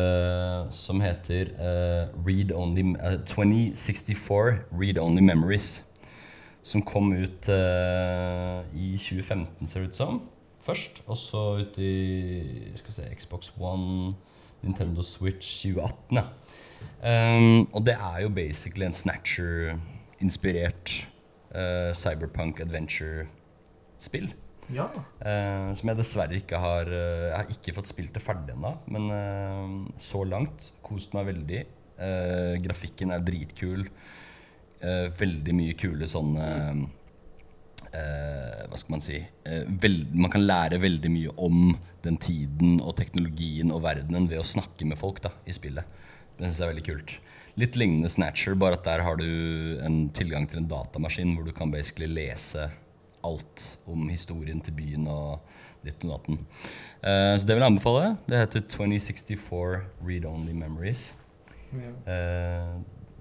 som 0.73 1.01
heter 1.01 1.49
uh, 1.57 2.13
Read 2.27 2.53
Only 2.53 2.93
eh, 2.93 3.17
2064 3.25 4.59
Read 4.71 5.01
Only 5.01 5.23
Memories. 5.25 5.81
Som 6.63 6.85
kom 6.87 7.09
ut 7.11 7.49
i 7.51 8.93
2015, 8.95 9.67
ser 9.67 9.81
det 9.81 9.89
ut 9.89 9.97
som. 9.97 10.21
Først. 10.63 11.01
Og 11.11 11.17
så 11.19 11.41
ut 11.59 11.75
i 11.75 12.71
skal 12.79 12.95
se, 12.95 13.07
Xbox 13.19 13.51
One, 13.59 14.13
Nintendo 14.63 15.03
Switch 15.05 15.63
2018. 15.63 16.17
Ja. 16.19 16.25
Um, 17.03 17.67
og 17.75 17.83
det 17.85 17.97
er 17.97 18.21
jo 18.23 18.29
basically 18.31 18.85
en 18.87 18.95
Snatcher-inspirert 18.95 20.93
uh, 21.51 21.91
cyberpunk 21.95 22.61
adventure-spill. 22.63 24.33
ja. 24.71 24.87
Uh, 25.19 25.73
som 25.75 25.91
jeg 25.91 25.99
dessverre 25.99 26.39
ikke 26.39 26.59
har 26.63 26.87
uh, 26.87 27.27
Jeg 27.27 27.35
har 27.35 27.51
ikke 27.51 27.75
fått 27.75 27.91
spilt 27.91 28.15
det 28.15 28.23
ferdig 28.23 28.55
ennå, 28.55 28.71
men 28.87 29.03
uh, 29.11 29.93
så 29.99 30.23
langt 30.23 30.73
kost 30.85 31.15
meg 31.17 31.31
veldig. 31.33 31.63
Grafikken 32.63 33.13
er 33.13 33.21
dritkul. 33.23 33.83
veldig 35.19 35.53
mye 35.55 35.73
kule 35.79 36.07
sånne 36.09 36.47
eh, 37.97 38.63
Hva 38.69 38.79
skal 38.79 38.95
man 38.95 39.03
si 39.05 39.17
eh, 39.19 39.63
vel, 39.81 40.03
Man 40.13 40.31
kan 40.33 40.45
lære 40.45 40.81
veldig 40.83 41.11
mye 41.13 41.33
om 41.37 41.75
den 42.03 42.19
tiden 42.21 42.79
og 42.81 42.97
teknologien 42.99 43.71
og 43.71 43.83
verdenen 43.85 44.27
ved 44.31 44.41
å 44.41 44.47
snakke 44.47 44.87
med 44.89 44.99
folk 44.99 45.21
da, 45.23 45.31
i 45.47 45.55
spillet. 45.55 45.87
Det 46.37 46.47
syns 46.47 46.59
jeg 46.59 46.67
er 46.67 46.73
veldig 46.73 46.87
kult. 46.89 47.17
Litt 47.61 47.77
lignende 47.77 48.09
Snatcher, 48.09 48.57
bare 48.59 48.79
at 48.79 48.87
der 48.87 49.03
har 49.05 49.19
du 49.19 49.27
en 49.85 50.07
tilgang 50.17 50.47
til 50.49 50.63
en 50.63 50.69
datamaskin 50.71 51.35
hvor 51.37 51.45
du 51.45 51.53
kan 51.55 51.71
basically 51.71 52.09
lese 52.09 52.71
alt 53.23 53.65
om 53.87 54.09
historien 54.09 54.59
til 54.63 54.75
byen 54.75 55.07
og 55.07 55.45
ditt 55.83 56.03
og 56.03 56.15
datten. 56.17 56.41
Eh, 57.03 57.35
så 57.37 57.47
det 57.47 57.55
vil 57.55 57.63
jeg 57.63 57.71
anbefale. 57.71 58.15
Det 58.27 58.41
heter 58.41 58.65
2064 58.73 59.83
Read 60.03 60.25
Only 60.27 60.55
Memories. 60.57 61.11
Eh, 61.73 62.73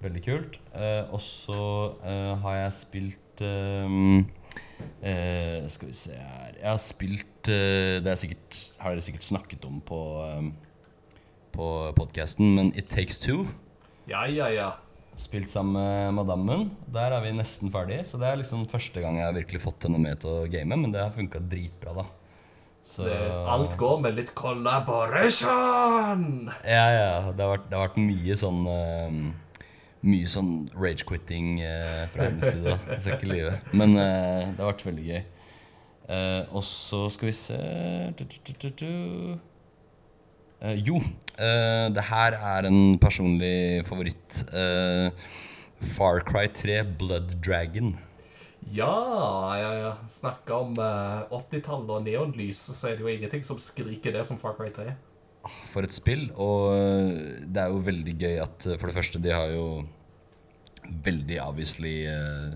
veldig 0.02 0.22
kult. 0.24 0.58
Eh, 0.74 1.12
og 1.12 1.20
så 1.24 1.64
eh, 2.04 2.32
har 2.44 2.58
jeg 2.64 2.78
spilt 2.78 3.44
ehm, 3.46 4.24
eh, 5.02 5.66
Skal 5.72 5.90
vi 5.90 5.96
se 5.96 6.16
her 6.16 6.54
Jeg 6.58 6.68
har 6.68 6.80
spilt 6.82 7.50
uh, 7.50 7.98
Det 8.04 8.12
er 8.12 8.20
sikkert, 8.20 8.60
har 8.82 8.94
dere 8.94 9.04
sikkert 9.04 9.26
snakket 9.26 9.66
om 9.68 9.80
på, 9.84 10.00
um, 10.22 10.52
på 11.52 11.66
podkasten, 11.98 12.54
men 12.56 12.72
It 12.78 12.88
Takes 12.92 13.20
Two. 13.22 13.44
Ja, 14.08 14.24
ja, 14.26 14.48
ja. 14.52 14.70
Spilt 15.20 15.52
sammen 15.52 15.76
med 15.76 16.16
madammen. 16.16 16.70
Der 16.92 17.12
er 17.12 17.20
vi 17.24 17.34
nesten 17.36 17.70
ferdig. 17.72 18.00
Så 18.08 18.18
det 18.18 18.30
er 18.30 18.40
liksom 18.40 18.64
første 18.70 19.02
gang 19.04 19.20
jeg 19.20 19.28
har 19.28 19.36
virkelig 19.36 19.60
fått 19.66 19.86
henne 19.86 20.00
med 20.00 20.22
til 20.22 20.32
å 20.32 20.50
game, 20.50 20.78
men 20.78 20.94
det 20.94 21.04
har 21.04 21.14
funka 21.14 21.42
dritbra, 21.52 21.92
da. 22.00 22.06
Så 22.82 23.04
Det, 23.06 23.14
alt 23.46 23.76
går 23.78 24.00
med 24.02 24.16
litt 24.18 24.32
collaboration! 24.34 26.50
Ja, 26.66 26.86
ja. 26.90 27.12
Det 27.30 27.44
har 27.44 27.52
vært, 27.54 27.68
det 27.70 27.78
har 27.78 27.86
vært 27.86 28.00
mye 28.02 28.34
sånn 28.38 28.64
eh, 28.72 29.20
Mye 30.02 30.26
sånn 30.30 30.52
rage-quitting 30.74 31.60
eh, 31.62 32.08
fra 32.10 32.26
hennes 32.26 32.48
side. 32.50 32.64
da. 32.66 32.78
Jeg 32.96 33.04
skal 33.04 33.16
ikke 33.20 33.30
lyve. 33.30 33.52
Men 33.78 33.92
eh, 33.94 34.48
det 34.48 34.58
har 34.64 34.72
vært 34.72 34.84
veldig 34.88 35.04
gøy. 35.06 35.20
Eh, 36.12 36.40
og 36.50 36.64
så 36.66 37.04
skal 37.14 37.28
vi 37.30 37.34
se 37.38 37.58
du, 38.18 38.24
du, 38.26 38.68
du. 38.82 38.88
Eh, 40.62 40.74
Jo, 40.82 40.98
eh, 41.38 41.86
det 41.94 42.04
her 42.10 42.34
er 42.38 42.66
en 42.68 42.98
personlig 43.02 43.84
favoritt. 43.86 44.42
Eh, 44.50 45.10
Far 45.94 46.20
Cry 46.26 46.48
3 46.54 46.80
Blood 46.98 47.36
Dragon. 47.42 47.94
Ja, 48.74 48.90
ja, 49.58 49.70
ja. 49.84 49.94
Snakka 50.10 50.58
om 50.66 50.74
eh, 50.78 51.30
80-tallet 51.34 51.94
og 51.96 52.04
neonlys, 52.06 52.60
så 52.74 52.90
er 52.90 52.98
det 52.98 53.06
jo 53.06 53.10
ingenting 53.14 53.42
som 53.46 53.58
skriker 53.62 54.14
det 54.18 54.26
som 54.26 54.38
Far 54.38 54.54
Cry 54.58 54.68
3. 54.74 54.92
For 55.72 55.82
et 55.86 55.94
spill. 55.94 56.28
Og 56.38 56.72
eh, 56.76 57.46
det 57.46 57.64
er 57.64 57.72
jo 57.72 57.82
veldig 57.82 58.14
gøy 58.20 58.36
at 58.44 58.66
eh, 58.68 58.78
for 58.78 58.90
det 58.90 58.96
første, 58.98 59.22
de 59.22 59.32
har 59.34 59.50
jo 59.54 59.64
veldig 61.06 61.38
obviously 61.42 61.94
eh, 62.10 62.52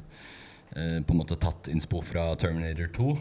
eh, 0.77 0.99
på 1.03 1.15
en 1.15 1.21
måte 1.23 1.39
tatt 1.41 1.71
innspo 1.73 2.03
fra 2.05 2.29
Terminator 2.39 2.93
2. 2.99 3.17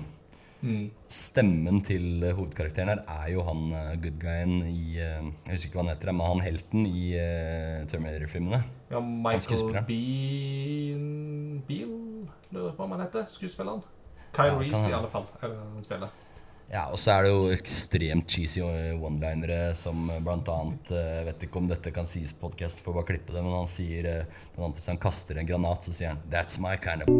Stemmen 1.12 1.84
til 1.86 2.24
hovedkarakteren 2.34 2.90
her 2.90 3.02
er 3.06 3.28
jo 3.36 3.44
han 3.46 3.68
good 4.02 4.16
guyen 4.18 4.64
i 4.66 4.96
Jeg 4.96 5.52
husker 5.52 5.68
ikke 5.68 5.78
hva 5.78 5.84
han 5.84 5.92
heter, 5.92 6.10
men 6.16 6.26
han 6.26 6.42
helten 6.42 6.88
i 6.90 7.04
Terminator-filmene. 7.92 8.64
Ja, 8.90 9.02
Michael. 9.04 9.76
Bean 9.86 11.62
Beal, 11.68 11.94
lurer 12.50 12.72
jeg 12.72 12.78
på 12.80 12.88
om 12.88 12.96
han 12.96 13.06
heter, 13.06 13.30
skuespilleren. 13.30 13.86
Kyle 14.34 14.56
Ja, 14.56 14.58
Reece, 14.58 14.74
Reese, 14.74 14.90
i 14.90 14.98
alle 14.98 15.12
fall, 15.14 15.30
er 15.38 15.54
det 15.54 15.60
han 15.62 15.86
spiller. 15.86 16.18
Ja, 16.66 16.88
og 16.90 16.98
så 16.98 17.14
er 17.14 17.26
det 17.26 17.30
jo 17.30 17.42
ekstremt 17.54 18.26
cheesy 18.32 18.64
one-linere 18.66 19.76
som 19.78 20.08
blant 20.26 20.50
annet 20.50 20.90
eh, 20.90 21.12
Jeg 21.20 21.28
vet 21.28 21.46
ikke 21.46 21.62
om 21.62 21.70
dette 21.70 21.94
kan 21.94 22.10
sies 22.10 22.34
på 22.34 22.50
podcast, 22.50 22.82
får 22.82 22.98
bare 22.98 23.10
klippe 23.14 23.36
det, 23.36 23.44
men 23.46 23.54
han 23.54 23.70
sier 23.70 24.10
eh, 24.10 24.40
blant 24.56 24.72
annet 24.72 24.82
Hvis 24.82 24.90
han 24.90 25.02
kaster 25.02 25.38
en 25.38 25.50
granat, 25.50 25.86
så 25.86 25.94
sier 25.94 26.16
han 26.16 26.24
'That's 26.26 26.58
my 26.60 26.74
kind 26.82 27.06
of 27.06 27.12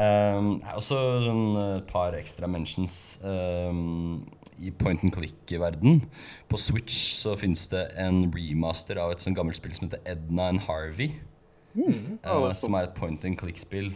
Um, 0.00 0.62
også 0.78 0.96
sånn 1.26 1.56
et 1.60 1.88
par 1.90 2.14
ekstra 2.16 2.48
mentions 2.48 3.20
um, 3.20 4.22
i 4.56 4.70
point 4.72 5.02
and 5.04 5.12
click-verden. 5.12 6.06
På 6.48 6.56
Switch 6.56 7.18
så 7.20 7.34
finnes 7.36 7.66
det 7.68 7.82
en 8.00 8.24
remaster 8.32 8.96
av 9.02 9.12
et 9.12 9.20
sånn 9.20 9.36
gammelt 9.36 9.60
spill 9.60 9.74
som 9.76 9.88
heter 9.88 10.00
Edna 10.08 10.48
and 10.54 10.64
Harvey. 10.64 11.20
Eh, 11.76 12.52
som 12.58 12.74
er 12.74 12.88
et 12.88 12.94
point 12.96 13.24
and 13.28 13.38
click-spill 13.38 13.92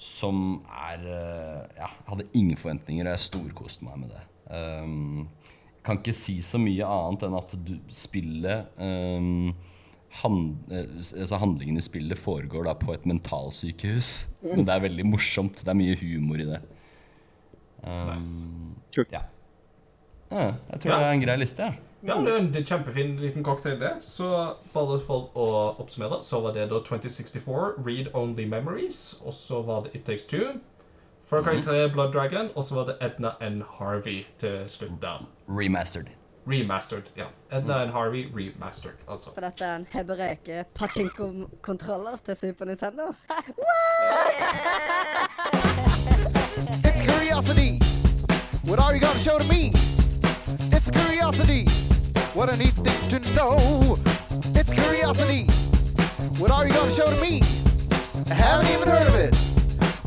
som 0.00 0.62
er 0.72 1.02
uh, 1.04 1.66
Ja, 1.76 1.88
jeg 1.90 2.06
hadde 2.08 2.28
ingen 2.32 2.56
forventninger, 2.56 3.04
og 3.04 3.12
jeg 3.12 3.24
storkoste 3.26 3.84
meg 3.84 3.98
med 4.00 4.14
det. 4.14 4.22
Um, 4.50 5.26
kan 5.84 6.00
ikke 6.00 6.14
si 6.16 6.38
så 6.44 6.58
mye 6.60 6.86
annet 6.88 7.26
enn 7.28 7.36
at 7.36 7.52
du, 7.66 7.74
spillet 7.92 8.72
um, 8.80 9.52
hand, 10.22 10.72
altså 10.72 11.38
Handlingen 11.40 11.78
i 11.80 11.84
spillet 11.84 12.18
foregår 12.18 12.64
da 12.66 12.74
på 12.80 12.94
et 12.96 13.04
mentalsykehus. 13.08 14.10
Men 14.42 14.64
det 14.64 14.74
er 14.74 14.86
veldig 14.88 15.06
morsomt. 15.12 15.60
Det 15.60 15.70
er 15.70 15.78
mye 15.78 15.98
humor 16.00 16.40
i 16.40 16.48
det. 16.48 16.62
Um, 17.84 18.10
Nice. 18.16 18.48
Kult. 18.96 19.12
ja. 19.14 19.22
Ja, 20.30 20.48
jeg 20.72 20.80
tror 20.80 20.92
Ja. 20.92 20.98
det 20.98 21.06
er 21.06 21.12
en 21.18 21.24
grei 21.28 21.36
liste. 21.44 21.68
Ja. 21.68 21.89
Ja, 22.02 22.14
det 22.24 22.32
er 22.32 22.36
en 22.38 22.64
kjempefin 22.64 23.16
liten 23.20 23.44
cocktail, 23.44 23.80
det. 23.80 23.92
Så 24.00 24.54
bare 24.72 25.00
for 25.04 25.28
å 25.36 25.48
oppsummere, 25.82 26.22
så 26.24 26.40
var 26.40 26.54
det 26.56 26.70
da 26.70 26.80
2064, 26.86 27.74
Read 27.86 28.08
Only 28.14 28.46
Memories, 28.48 29.20
og 29.24 29.32
så 29.36 29.60
var 29.62 29.80
det 29.84 29.90
It 29.94 30.06
Takes 30.06 30.24
Two, 30.26 30.54
Far 31.24 31.42
Cry 31.42 31.60
3, 31.62 31.90
Blood 31.92 32.12
Dragon, 32.12 32.48
og 32.54 32.64
så 32.64 32.74
var 32.74 32.84
det 32.88 32.96
Edna 33.04 33.34
N. 33.40 33.62
Harvey 33.78 34.24
til 34.38 34.64
slutt 34.66 34.96
der. 35.02 35.26
Remastered. 35.48 36.06
Remastered, 36.46 37.10
ja. 37.16 37.24
Edna 37.52 37.84
N. 37.84 37.92
Harvey 37.92 38.24
remastered, 38.34 38.96
altså. 39.08 39.30
For 39.34 39.40
dette 39.44 39.64
er 39.64 39.76
en 39.76 39.86
hebreke 39.92 40.64
pachinko-kontroller 40.74 42.16
til 42.24 42.36
Super 42.36 42.64
Nintendo. 42.64 43.12
It's 46.88 47.02
curiosity. 47.02 47.78
What 48.68 48.80
are 48.80 48.94
you 48.94 49.00
gonna 49.00 49.18
show 49.18 49.38
to 49.38 49.44
me? 49.44 49.89
It's 50.76 50.90
curiosity. 50.90 51.64
What 52.34 52.52
a 52.52 52.56
neat 52.56 52.74
thing 52.74 53.00
to 53.12 53.18
know. 53.34 53.96
It's 54.58 54.72
curiosity. 54.72 55.46
What 56.40 56.50
are 56.50 56.66
you 56.66 56.72
gonna 56.72 56.90
show 56.90 57.08
to 57.14 57.20
me? 57.22 57.42
I 58.30 58.34
haven't 58.34 58.70
even 58.74 58.88
heard 58.88 59.06
of 59.06 59.14
it. 59.14 59.34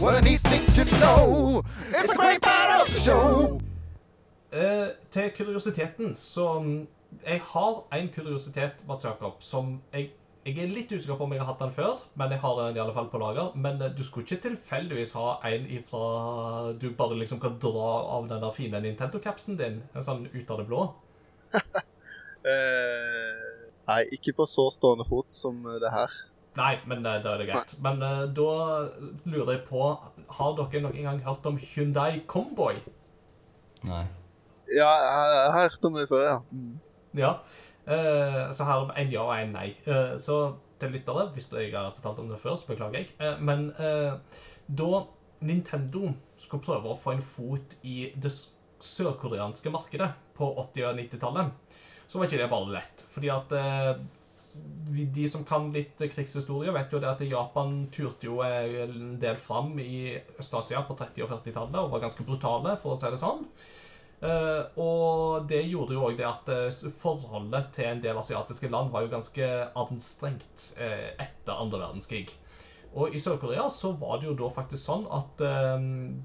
What 0.02 0.15
a 0.15 0.22
neat 0.22 0.41
thing 0.41 0.64
to 0.78 0.84
know. 0.99 1.64
It's 1.90 2.14
a 2.15 2.18
great 2.18 2.41
part 2.41 2.82
of 2.82 2.94
the 2.94 2.99
show. 2.99 3.60
Uh, 4.53 4.88
til 5.11 5.32
kuriositeten, 5.38 6.15
så 6.15 6.64
Jeg 7.26 7.41
har 7.41 7.98
en 7.98 8.10
kuriositet, 8.15 8.72
Mats 8.88 9.06
Jakob, 9.06 9.34
som 9.40 9.82
jeg, 9.94 10.10
jeg 10.44 10.57
er 10.60 10.72
litt 10.76 10.91
usikker 10.91 11.15
på 11.15 11.24
om 11.24 11.34
jeg 11.34 11.40
har 11.40 11.48
hatt 11.48 11.61
den 11.64 11.72
før, 11.72 12.02
men 12.20 12.34
jeg 12.34 12.41
har 12.44 12.57
den 12.57 12.76
i 12.76 12.82
alle 12.84 12.95
fall 12.95 13.07
på 13.11 13.20
lager. 13.22 13.53
Men 13.56 13.80
eh, 13.82 13.94
du 13.95 14.02
skulle 14.03 14.28
ikke 14.28 14.49
tilfeldigvis 14.49 15.15
ha 15.15 15.38
en 15.48 15.70
ifra 15.72 16.74
Du 16.80 16.90
bare 16.98 17.15
liksom 17.22 17.40
kan 17.40 17.56
dra 17.64 17.91
av 18.18 18.28
den 18.28 18.44
der 18.44 18.52
fine 18.56 18.82
Nintendo-capsen 18.84 19.56
din 19.60 19.80
en 19.94 20.03
sånn 20.03 20.26
ut 20.34 20.52
av 20.52 20.60
det 20.60 20.68
blå? 20.68 20.82
uh, 21.56 21.64
nei, 23.90 24.02
ikke 24.18 24.36
på 24.36 24.48
så 24.49 24.68
stående 24.74 25.07
fot 25.07 25.32
som 25.32 25.64
eh, 25.64 25.80
det 25.80 25.94
her. 25.95 26.11
Nei, 26.60 26.74
men 26.91 27.07
da 27.07 27.15
er 27.18 27.40
det 27.40 27.48
greit. 27.48 27.78
Men 27.86 28.03
uh, 28.03 28.26
da 28.28 28.52
lurer 29.24 29.56
jeg 29.56 29.64
på 29.70 29.88
Har 30.38 30.57
dere 30.60 30.84
noen 30.84 31.07
gang 31.07 31.24
hørt 31.26 31.48
om 31.49 31.56
Hyundai 31.57 32.20
Comboy? 32.28 32.84
Nei. 33.88 34.06
Ja, 34.74 34.91
jeg, 34.91 35.38
jeg 35.40 35.53
har 35.56 35.70
hørt 35.70 35.88
om 35.88 35.95
det 35.95 36.10
før, 36.11 36.28
ja. 36.28 36.41
Mm. 36.52 36.76
Ja. 37.15 37.38
Eh, 37.84 38.51
så 38.55 38.68
her 38.68 38.85
er 38.85 39.01
en 39.01 39.11
ja 39.11 39.26
og 39.26 39.34
en 39.35 39.53
nei. 39.57 39.68
Eh, 39.85 40.15
så 40.22 40.55
til 40.80 40.95
lyttere, 40.95 41.27
hvis 41.35 41.51
jeg 41.51 41.73
har 41.76 41.93
fortalt 41.95 42.23
om 42.23 42.31
det 42.31 42.39
før, 42.41 42.55
så 42.60 42.69
beklager 42.72 43.03
jeg. 43.03 43.11
Eh, 43.19 43.39
men 43.43 43.69
da 44.68 45.03
Nintendo 45.43 46.14
skulle 46.39 46.64
prøve 46.64 46.91
å 46.91 46.99
få 46.99 47.15
en 47.15 47.23
fot 47.23 47.77
i 47.84 48.11
det 48.15 48.31
sørkoreanske 48.84 49.72
markedet 49.72 50.10
på 50.35 50.49
80- 50.60 50.89
og 50.89 50.99
90-tallet, 50.99 51.77
så 52.07 52.19
var 52.19 52.27
ikke 52.27 52.41
det 52.41 52.51
bare 52.51 52.73
lett. 52.73 53.05
Fordi 53.11 53.31
at 53.31 53.55
de 55.15 55.27
som 55.27 55.43
kan 55.47 55.72
litt 55.73 55.97
krigshistorie, 55.97 56.72
vet 56.76 56.91
jo 56.93 56.99
det 57.01 57.10
at 57.10 57.23
Japan 57.26 57.88
turte 57.93 58.27
jo 58.27 58.41
en 58.45 59.15
del 59.19 59.39
fram 59.41 59.72
i 59.81 60.14
Øst-Asia 60.39 60.84
på 60.88 60.95
30- 60.99 61.26
og 61.26 61.31
40-tallet 61.31 61.80
og 61.80 61.95
var 61.95 62.03
ganske 62.05 62.27
brutale, 62.27 62.76
for 62.81 62.95
å 62.95 62.99
si 62.99 63.11
det 63.11 63.22
sånn. 63.23 63.47
Eh, 64.24 64.80
og 64.80 65.50
det 65.50 65.66
gjorde 65.68 65.98
jo 65.98 66.06
òg 66.08 66.16
det 66.16 66.28
at 66.28 66.48
uh, 66.48 66.91
forholdet 66.95 67.74
til 67.76 67.90
en 67.90 68.04
del 68.04 68.20
asiatiske 68.22 68.70
land 68.72 68.94
var 68.94 69.04
jo 69.04 69.12
ganske 69.12 69.50
anstrengt 69.76 70.70
uh, 70.78 71.10
etter 71.20 71.58
andre 71.58 71.82
verdenskrig. 71.82 72.30
Og 72.94 73.16
i 73.18 73.20
Sør-Korea 73.20 73.66
så 73.74 73.91
var 73.98 74.22
det 74.22 74.30
jo 74.30 74.38
da 74.38 74.48
faktisk 74.54 74.84
sånn 74.86 75.08
at 75.10 75.40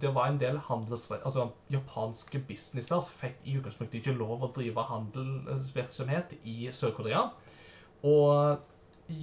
det 0.02 0.10
var 0.12 0.28
en 0.28 0.36
del 0.36 0.58
handels... 0.66 1.06
Altså, 1.16 1.46
japanske 1.72 2.42
businesser 2.44 3.06
fikk 3.08 3.38
i 3.48 3.54
utgangspunktet 3.56 4.02
ikke 4.02 4.18
lov 4.18 4.44
å 4.44 4.50
drive 4.52 4.84
handelsvirksomhet 4.90 6.36
i 6.44 6.68
Sør-Korea. 6.68 7.22
Og 8.04 8.60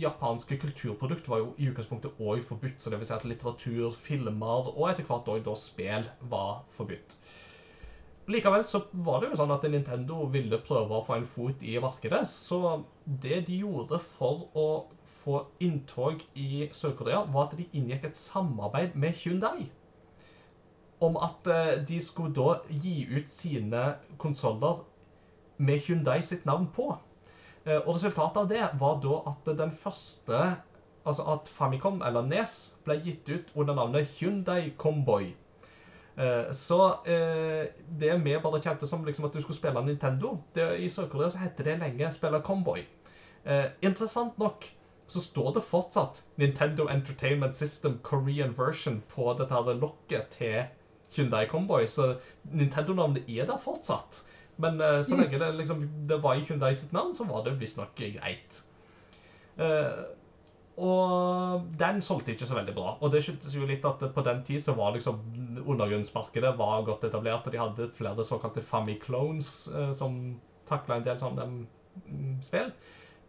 japanske 0.02 0.58
kulturprodukt 0.58 1.30
var 1.30 1.44
jo 1.44 1.54
i 1.62 1.70
utgangspunktet 1.70 2.18
òg 2.18 2.42
forbudt. 2.50 2.82
Så 2.82 2.90
det 2.90 2.98
vil 2.98 3.12
si 3.12 3.14
at 3.14 3.30
litteratur, 3.30 3.94
filmer 3.94 4.74
og 4.74 4.88
etter 4.90 5.06
hvert 5.06 5.30
òg 5.30 5.46
da 5.46 5.54
spill 5.54 6.10
var 6.26 6.64
forbudt. 6.74 7.20
Likevel 8.28 8.64
så 8.66 8.82
var 9.06 9.22
det 9.22 9.30
jo 9.32 9.38
sånn 9.40 9.54
at 9.54 9.66
Nintendo 9.70 10.26
ville 10.34 10.58
prøve 10.66 10.98
å 10.98 11.06
få 11.06 11.20
en 11.20 11.28
fot 11.30 11.62
i 11.62 11.78
markedet. 11.82 12.24
Så 12.30 12.60
det 13.06 13.44
de 13.50 13.62
gjorde 13.62 14.00
for 14.02 14.48
å 14.58 14.68
få 15.06 15.44
inntog 15.64 16.24
i 16.38 16.68
Sør-Korea, 16.74 17.24
var 17.32 17.50
at 17.50 17.58
de 17.60 17.68
inngikk 17.74 18.10
et 18.10 18.18
samarbeid 18.20 18.96
med 18.96 19.18
Hyundai. 19.22 19.70
Om 21.04 21.18
at 21.22 21.50
eh, 21.52 21.74
de 21.86 22.00
skulle 22.02 22.34
da 22.34 22.60
gi 22.70 23.04
ut 23.12 23.30
sine 23.30 23.88
konsoller 24.22 24.86
med 25.58 25.84
Hyundai 25.86 26.22
sitt 26.24 26.46
navn 26.46 26.70
på. 26.74 26.94
Eh, 27.66 27.82
Og 27.82 27.96
resultatet 27.96 28.42
av 28.42 28.50
det 28.50 28.64
var 28.80 29.02
da 29.04 29.22
at 29.34 29.58
den 29.58 29.72
første 29.72 30.56
Altså 31.06 31.22
at 31.30 31.50
Famicom, 31.54 32.00
eller 32.02 32.26
NES, 32.26 32.80
ble 32.82 32.96
gitt 33.06 33.28
ut 33.30 33.52
under 33.54 33.76
navnet 33.78 34.08
Hyundai 34.18 34.72
Comboy. 34.74 35.36
Eh, 36.18 36.52
Så 36.52 36.80
eh, 37.06 37.68
det 38.00 38.14
vi 38.24 38.38
bare 38.40 38.62
kjente 38.62 38.88
som 38.88 39.06
liksom 39.06 39.26
at 39.26 39.34
du 39.34 39.42
skulle 39.42 39.58
spille 39.58 39.86
Nintendo 39.86 40.38
det, 40.56 40.80
I 40.80 40.90
Sør-Korea 40.90 41.30
så 41.30 41.42
heter 41.44 41.64
det 41.64 41.80
lenge 41.80 42.12
spille 42.12 42.42
Comboy. 42.42 42.86
Eh, 43.46 43.66
interessant 43.82 44.38
nok 44.40 44.66
så 45.08 45.22
står 45.22 45.54
det 45.54 45.64
fortsatt 45.64 46.24
Nintendo 46.38 46.88
Entertainment 46.90 47.54
System 47.56 48.00
Korean 48.02 48.56
version 48.58 49.04
på 49.10 49.34
dette 49.38 49.54
her 49.54 49.76
lokket 49.78 50.32
til 50.34 50.64
Hyundai 51.16 51.46
Comboy, 51.48 51.86
så 51.88 52.16
Nintendo-navnet 52.52 53.30
er 53.30 53.46
der 53.46 53.62
fortsatt. 53.62 54.24
Men 54.58 54.80
så 55.04 55.18
lenge 55.20 55.38
det, 55.40 55.52
liksom, 55.60 55.84
det 56.10 56.18
var 56.24 56.36
i 56.36 56.46
Hyundai 56.48 56.74
sitt 56.76 56.94
navn, 56.96 57.14
så 57.14 57.28
var 57.28 57.44
det 57.44 57.60
visstnok 57.60 57.94
greit. 57.96 58.64
Eh, 59.58 60.04
og 60.76 61.68
den 61.80 62.02
solgte 62.04 62.34
ikke 62.34 62.48
så 62.48 62.58
veldig 62.58 62.74
bra. 62.76 62.96
Og 63.00 63.12
det 63.14 63.22
skyldtes 63.24 63.56
jo 63.56 63.68
litt 63.68 63.86
at 63.88 64.02
på 64.12 64.24
den 64.26 64.42
tid 64.48 64.60
så 64.64 64.76
var 64.76 64.96
liksom 64.96 65.22
undergrunnsmarkedet 65.64 66.52
var 66.60 66.84
godt 66.88 67.08
etablert, 67.08 67.48
og 67.48 67.56
de 67.56 67.62
hadde 67.62 67.90
flere 67.96 68.26
såkalte 68.28 68.64
Famiclones 68.66 69.54
eh, 69.72 69.92
som 69.96 70.36
takla 70.68 71.00
en 71.00 71.08
del 71.08 71.20
sånne 71.22 71.48
mm, 71.48 72.36
spill. 72.44 72.74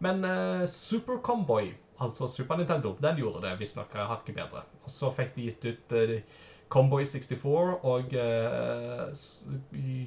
Men 0.02 0.26
eh, 0.26 0.66
Super 0.70 1.22
Comboy, 1.22 1.70
altså 2.02 2.28
Super 2.28 2.58
Nintendo, 2.58 2.96
den 3.00 3.22
gjorde 3.22 3.44
det 3.46 3.54
visstnok 3.60 3.94
hakket 3.94 4.36
bedre. 4.42 4.66
Og 4.82 4.90
så 4.90 5.12
fikk 5.14 5.36
de 5.36 5.48
gitt 5.48 5.70
ut 5.70 5.96
eh, 5.96 6.18
Comboy 6.68 7.06
64 7.06 7.76
og 7.86 8.14
eh, 8.18 9.26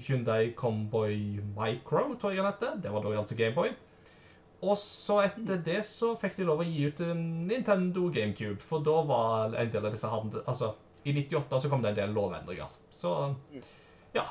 Hyundai 0.07 0.51
Comboy 0.59 1.39
Micro, 1.55 2.17
tror 2.19 2.35
jeg 2.35 2.43
han 2.43 2.51
heter. 2.51 2.81
Det 2.83 2.91
var 2.91 3.05
da 3.05 3.15
altså 3.21 3.39
Gameboy. 3.39 3.71
Og 4.59 4.75
så 4.77 5.21
etter 5.23 5.61
det 5.63 5.79
så 5.87 6.11
fikk 6.19 6.35
de 6.39 6.47
lov 6.47 6.63
å 6.63 6.67
gi 6.67 6.89
ut 6.89 7.01
en 7.05 7.21
Nintendo 7.47 8.09
GameCube, 8.11 8.59
for 8.63 8.83
da 8.83 8.97
var 9.07 9.55
en 9.55 9.71
del 9.71 9.87
av 9.87 9.95
disse 9.95 10.11
handel... 10.11 10.43
Altså, 10.45 10.73
i 11.07 11.13
98 11.15 11.61
så 11.63 11.69
kom 11.71 11.83
det 11.83 11.93
en 11.93 11.99
del 12.01 12.11
lovendringer. 12.11 12.73
Så 12.91 13.13
ja. 14.15 14.25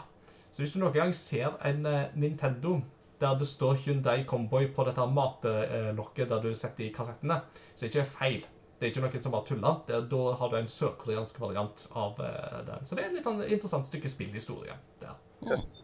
Så 0.52 0.62
hvis 0.62 0.74
du 0.74 0.82
noen 0.82 0.92
gang 0.92 1.14
ser 1.16 1.56
en 1.64 1.86
eh, 1.88 2.12
Nintendo 2.18 2.80
der 3.18 3.38
det 3.38 3.48
står 3.50 3.80
Hyundai 3.82 4.24
Comboy 4.28 4.68
på 4.74 4.84
dette 4.86 5.06
matelokket 5.10 6.28
der 6.30 6.44
du 6.44 6.52
setter 6.54 6.86
i 6.86 6.92
kassettene, 6.94 7.40
så 7.74 7.86
er 7.86 7.88
det 7.88 7.94
ikke 7.96 8.18
feil. 8.18 8.44
Det 8.78 8.86
er 8.86 8.92
ikke 8.92 9.02
noen 9.02 9.22
som 9.24 9.34
bare 9.34 9.48
tuller. 9.48 9.80
Det, 9.88 10.02
da 10.12 10.20
har 10.38 10.52
du 10.52 10.56
en 10.60 10.70
sørkoreansk 10.70 11.40
variant 11.42 11.86
av 11.98 12.20
eh, 12.22 12.58
den. 12.68 12.84
Så 12.86 12.94
det 12.94 13.04
er 13.04 13.10
et 13.10 13.16
litt 13.16 13.26
sånn 13.26 13.42
interessant 13.46 13.88
stykke 13.88 14.12
spillhistorie 14.12 14.76
der. 15.00 15.18
Tøft. 15.48 15.82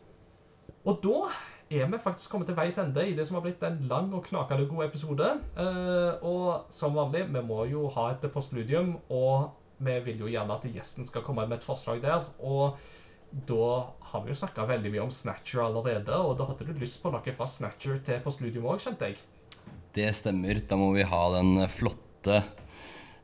Og 0.84 1.00
da 1.02 1.30
er 1.74 1.90
vi 1.90 2.00
faktisk 2.02 2.32
kommet 2.32 2.48
til 2.50 2.56
veis 2.58 2.78
ende 2.80 3.04
i 3.06 3.14
det 3.16 3.26
som 3.26 3.38
har 3.38 3.44
blitt 3.44 3.62
en 3.66 3.80
lang 3.90 4.10
og 4.14 4.24
knakende 4.26 4.66
god 4.70 4.86
episode. 4.86 5.30
Eh, 5.58 6.24
og 6.26 6.72
som 6.74 6.96
vanlig, 6.96 7.26
vi 7.34 7.42
må 7.44 7.64
jo 7.70 7.88
ha 7.94 8.10
et 8.12 8.26
postludium, 8.32 8.96
og 9.08 9.52
vi 9.84 9.96
vil 10.06 10.24
jo 10.24 10.30
gjerne 10.30 10.56
at 10.56 10.68
gjesten 10.70 11.06
skal 11.08 11.24
komme 11.26 11.46
med 11.48 11.58
et 11.58 11.66
forslag 11.66 12.02
der. 12.04 12.24
Og 12.38 12.78
da 13.48 13.70
har 14.12 14.24
vi 14.24 14.30
jo 14.30 14.38
snakka 14.38 14.66
veldig 14.68 14.92
mye 14.94 15.06
om 15.06 15.12
Snatcher 15.12 15.64
allerede, 15.66 16.14
og 16.14 16.36
da 16.38 16.46
hadde 16.50 16.68
du 16.68 16.76
lyst 16.78 17.02
på 17.02 17.10
noe 17.14 17.36
fra 17.38 17.48
Snatcher 17.50 17.98
til 18.06 18.22
postludium 18.24 18.68
òg, 18.70 18.82
skjønte 18.82 19.10
jeg. 19.10 19.18
Det 19.94 20.10
stemmer. 20.14 20.60
Da 20.68 20.78
må 20.78 20.92
vi 20.94 21.06
ha 21.06 21.22
den 21.36 21.56
flotte 21.70 22.42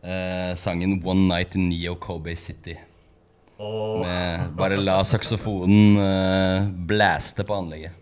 eh, 0.02 0.52
sangen 0.58 1.00
'One 1.02 1.28
Night 1.28 1.54
in 1.58 1.68
Neo 1.68 1.96
Kobe 1.96 2.34
City'. 2.34 2.78
Oh. 3.60 4.00
Med 4.00 4.54
bare 4.56 4.78
la 4.80 5.02
saksofonen 5.04 5.98
eh, 6.00 6.68
blæste 6.88 7.44
på 7.44 7.54
anlegget. 7.54 7.99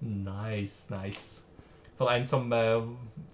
Nice, 0.00 0.90
nice. 0.90 1.46
For 1.96 2.10
en 2.12 2.26
som, 2.26 2.52
eh, 2.52 2.82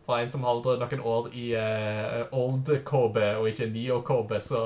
for 0.07 0.19
en 0.19 0.31
som 0.31 0.45
holder 0.47 0.79
noen 0.79 1.01
år 1.03 1.29
i 1.35 1.49
uh, 1.59 2.29
old 2.31 2.69
KB 2.87 3.17
og 3.41 3.49
ikke 3.51 3.67
neo 3.75 3.99
KB, 4.07 4.37
så 4.43 4.61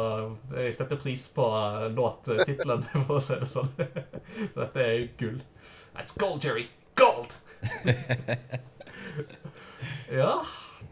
jeg 0.53 0.75
setter 0.77 1.01
pris 1.01 1.25
på 1.33 1.47
eh, 1.49 1.87
låttittelen, 1.97 2.85
for 3.09 3.17
å 3.17 3.23
si 3.25 3.39
det 3.41 3.49
sånn. 3.49 3.73
Så 4.53 4.59
dette 4.59 4.83
er 4.85 4.93
jo 4.99 5.07
gull. 5.23 5.39
That's 5.97 6.19
gold, 6.21 6.45
Jerry. 6.45 6.67
Gold! 6.99 7.33
ja, 10.21 10.35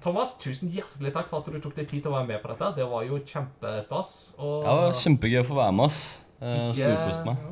Thomas, 0.05 0.39
tusen 0.41 0.73
hjertelig 0.73 1.13
takk 1.13 1.29
for 1.29 1.45
at 1.45 1.53
du 1.53 1.61
tok 1.61 1.77
deg 1.77 1.91
tid 1.91 2.07
til 2.07 2.13
å 2.13 2.17
være 2.17 2.31
med 2.31 2.41
på 2.41 2.53
dette. 2.55 2.71
Det 2.79 2.89
var 2.89 3.05
jo 3.05 3.21
kjempestas. 3.21 4.15
Og 4.41 4.65
Ja, 4.65 4.89
kjempegøy 4.97 5.43
å 5.43 5.49
få 5.51 5.61
være 5.61 5.77
med 5.77 5.91
oss. 5.91 6.01
Storkost 6.41 7.29
meg. 7.29 7.45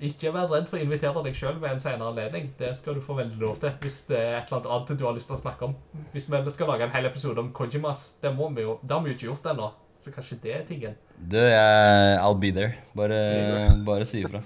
Ikke 0.00 0.32
vær 0.32 0.48
redd 0.48 0.68
for 0.70 0.78
å 0.78 0.84
invitere 0.84 1.22
deg 1.24 1.36
sjøl 1.36 1.58
ved 1.60 1.74
en 1.74 1.82
senere 1.82 2.08
anledning. 2.08 2.50
Det 2.58 2.72
skal 2.78 2.96
du 2.96 3.02
få 3.04 3.16
veldig 3.18 3.40
lov 3.40 3.60
til 3.62 3.74
hvis 3.82 3.98
det 4.08 4.18
er 4.18 4.38
et 4.38 4.50
eller 4.50 4.60
annet 4.60 4.70
annet 4.76 5.00
du 5.00 5.04
har 5.06 5.16
lyst 5.16 5.30
til 5.30 5.36
å 5.36 5.42
snakke 5.42 5.68
om. 5.68 5.76
Hvis 6.14 6.28
vi 6.30 6.54
skal 6.54 6.72
lage 6.72 6.86
en 6.86 6.94
hel 6.94 7.10
episode 7.10 7.42
om 7.42 7.52
Kojimas, 7.56 8.04
det, 8.22 8.32
må 8.36 8.48
vi 8.56 8.64
jo, 8.64 8.78
det 8.82 8.96
har 8.96 9.04
vi 9.04 9.12
jo 9.12 9.18
ikke 9.18 9.28
gjort 9.30 9.50
ennå. 9.52 9.70
Så 10.00 10.14
kanskje 10.14 10.38
det 10.42 10.54
er 10.56 10.64
tingen. 10.64 10.94
Du, 11.18 11.36
jeg 11.36 12.20
I'll 12.22 12.38
be 12.40 12.52
there. 12.56 12.78
Bare, 12.96 13.20
bare 13.84 14.08
si 14.08 14.24
ifra. 14.24 14.40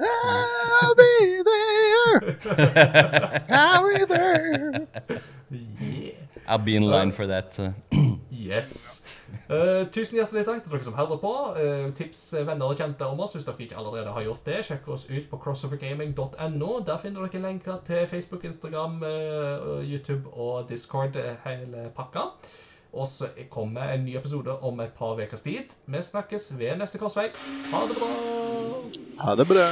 I'll 0.00 0.96
be 0.98 1.42
there. 1.46 2.38
I'll 3.60 3.86
be 3.86 4.04
there. 4.06 4.88
Yeah. 5.50 6.19
I'll 6.50 6.58
be 6.58 6.74
in 6.76 6.82
line 6.90 7.12
for 7.12 7.26
that. 7.26 7.58
eh. 7.58 7.72
Yes. 8.32 9.04
Uh, 9.50 9.86
tusen 9.94 10.16
hjertelig 10.18 10.42
takk 10.46 10.64
til 10.64 10.72
dere 10.72 10.86
som 10.86 10.96
hører 10.98 11.18
på. 11.22 11.32
Uh, 11.54 11.92
tips 11.94 12.22
eh, 12.34 12.46
venner 12.48 12.72
og 12.72 12.80
kjente 12.80 13.06
om 13.06 13.20
oss 13.22 13.36
hvis 13.36 13.46
dere 13.46 13.62
ikke 13.62 13.78
allerede 13.78 14.14
har 14.16 14.24
gjort 14.26 14.48
det. 14.48 14.56
Sjekk 14.66 14.88
oss 14.90 15.04
ut 15.10 15.28
på 15.30 15.38
crossovergaming.no. 15.44 16.72
Der 16.86 16.98
finner 17.02 17.28
dere 17.28 17.44
lenker 17.44 17.78
til 17.86 18.08
Facebook, 18.10 18.44
Instagram, 18.50 18.98
uh, 19.04 19.78
YouTube 19.86 20.32
og 20.32 20.66
Discord, 20.70 21.18
hele 21.46 21.90
pakka. 21.94 22.26
Og 22.90 23.06
så 23.06 23.30
kommer 23.50 23.92
en 23.94 24.04
ny 24.04 24.16
episode 24.18 24.58
om 24.66 24.80
et 24.82 24.96
par 24.98 25.14
ukers 25.14 25.46
tid. 25.46 25.70
Vi 25.86 26.02
snakkes 26.02 26.50
ved 26.58 26.80
neste 26.82 26.98
korsvei. 26.98 27.30
Ha 27.70 27.86
det 27.86 27.98
bra! 28.00 28.10
Ha 29.22 29.38
det 29.38 29.46
bra. 29.46 29.68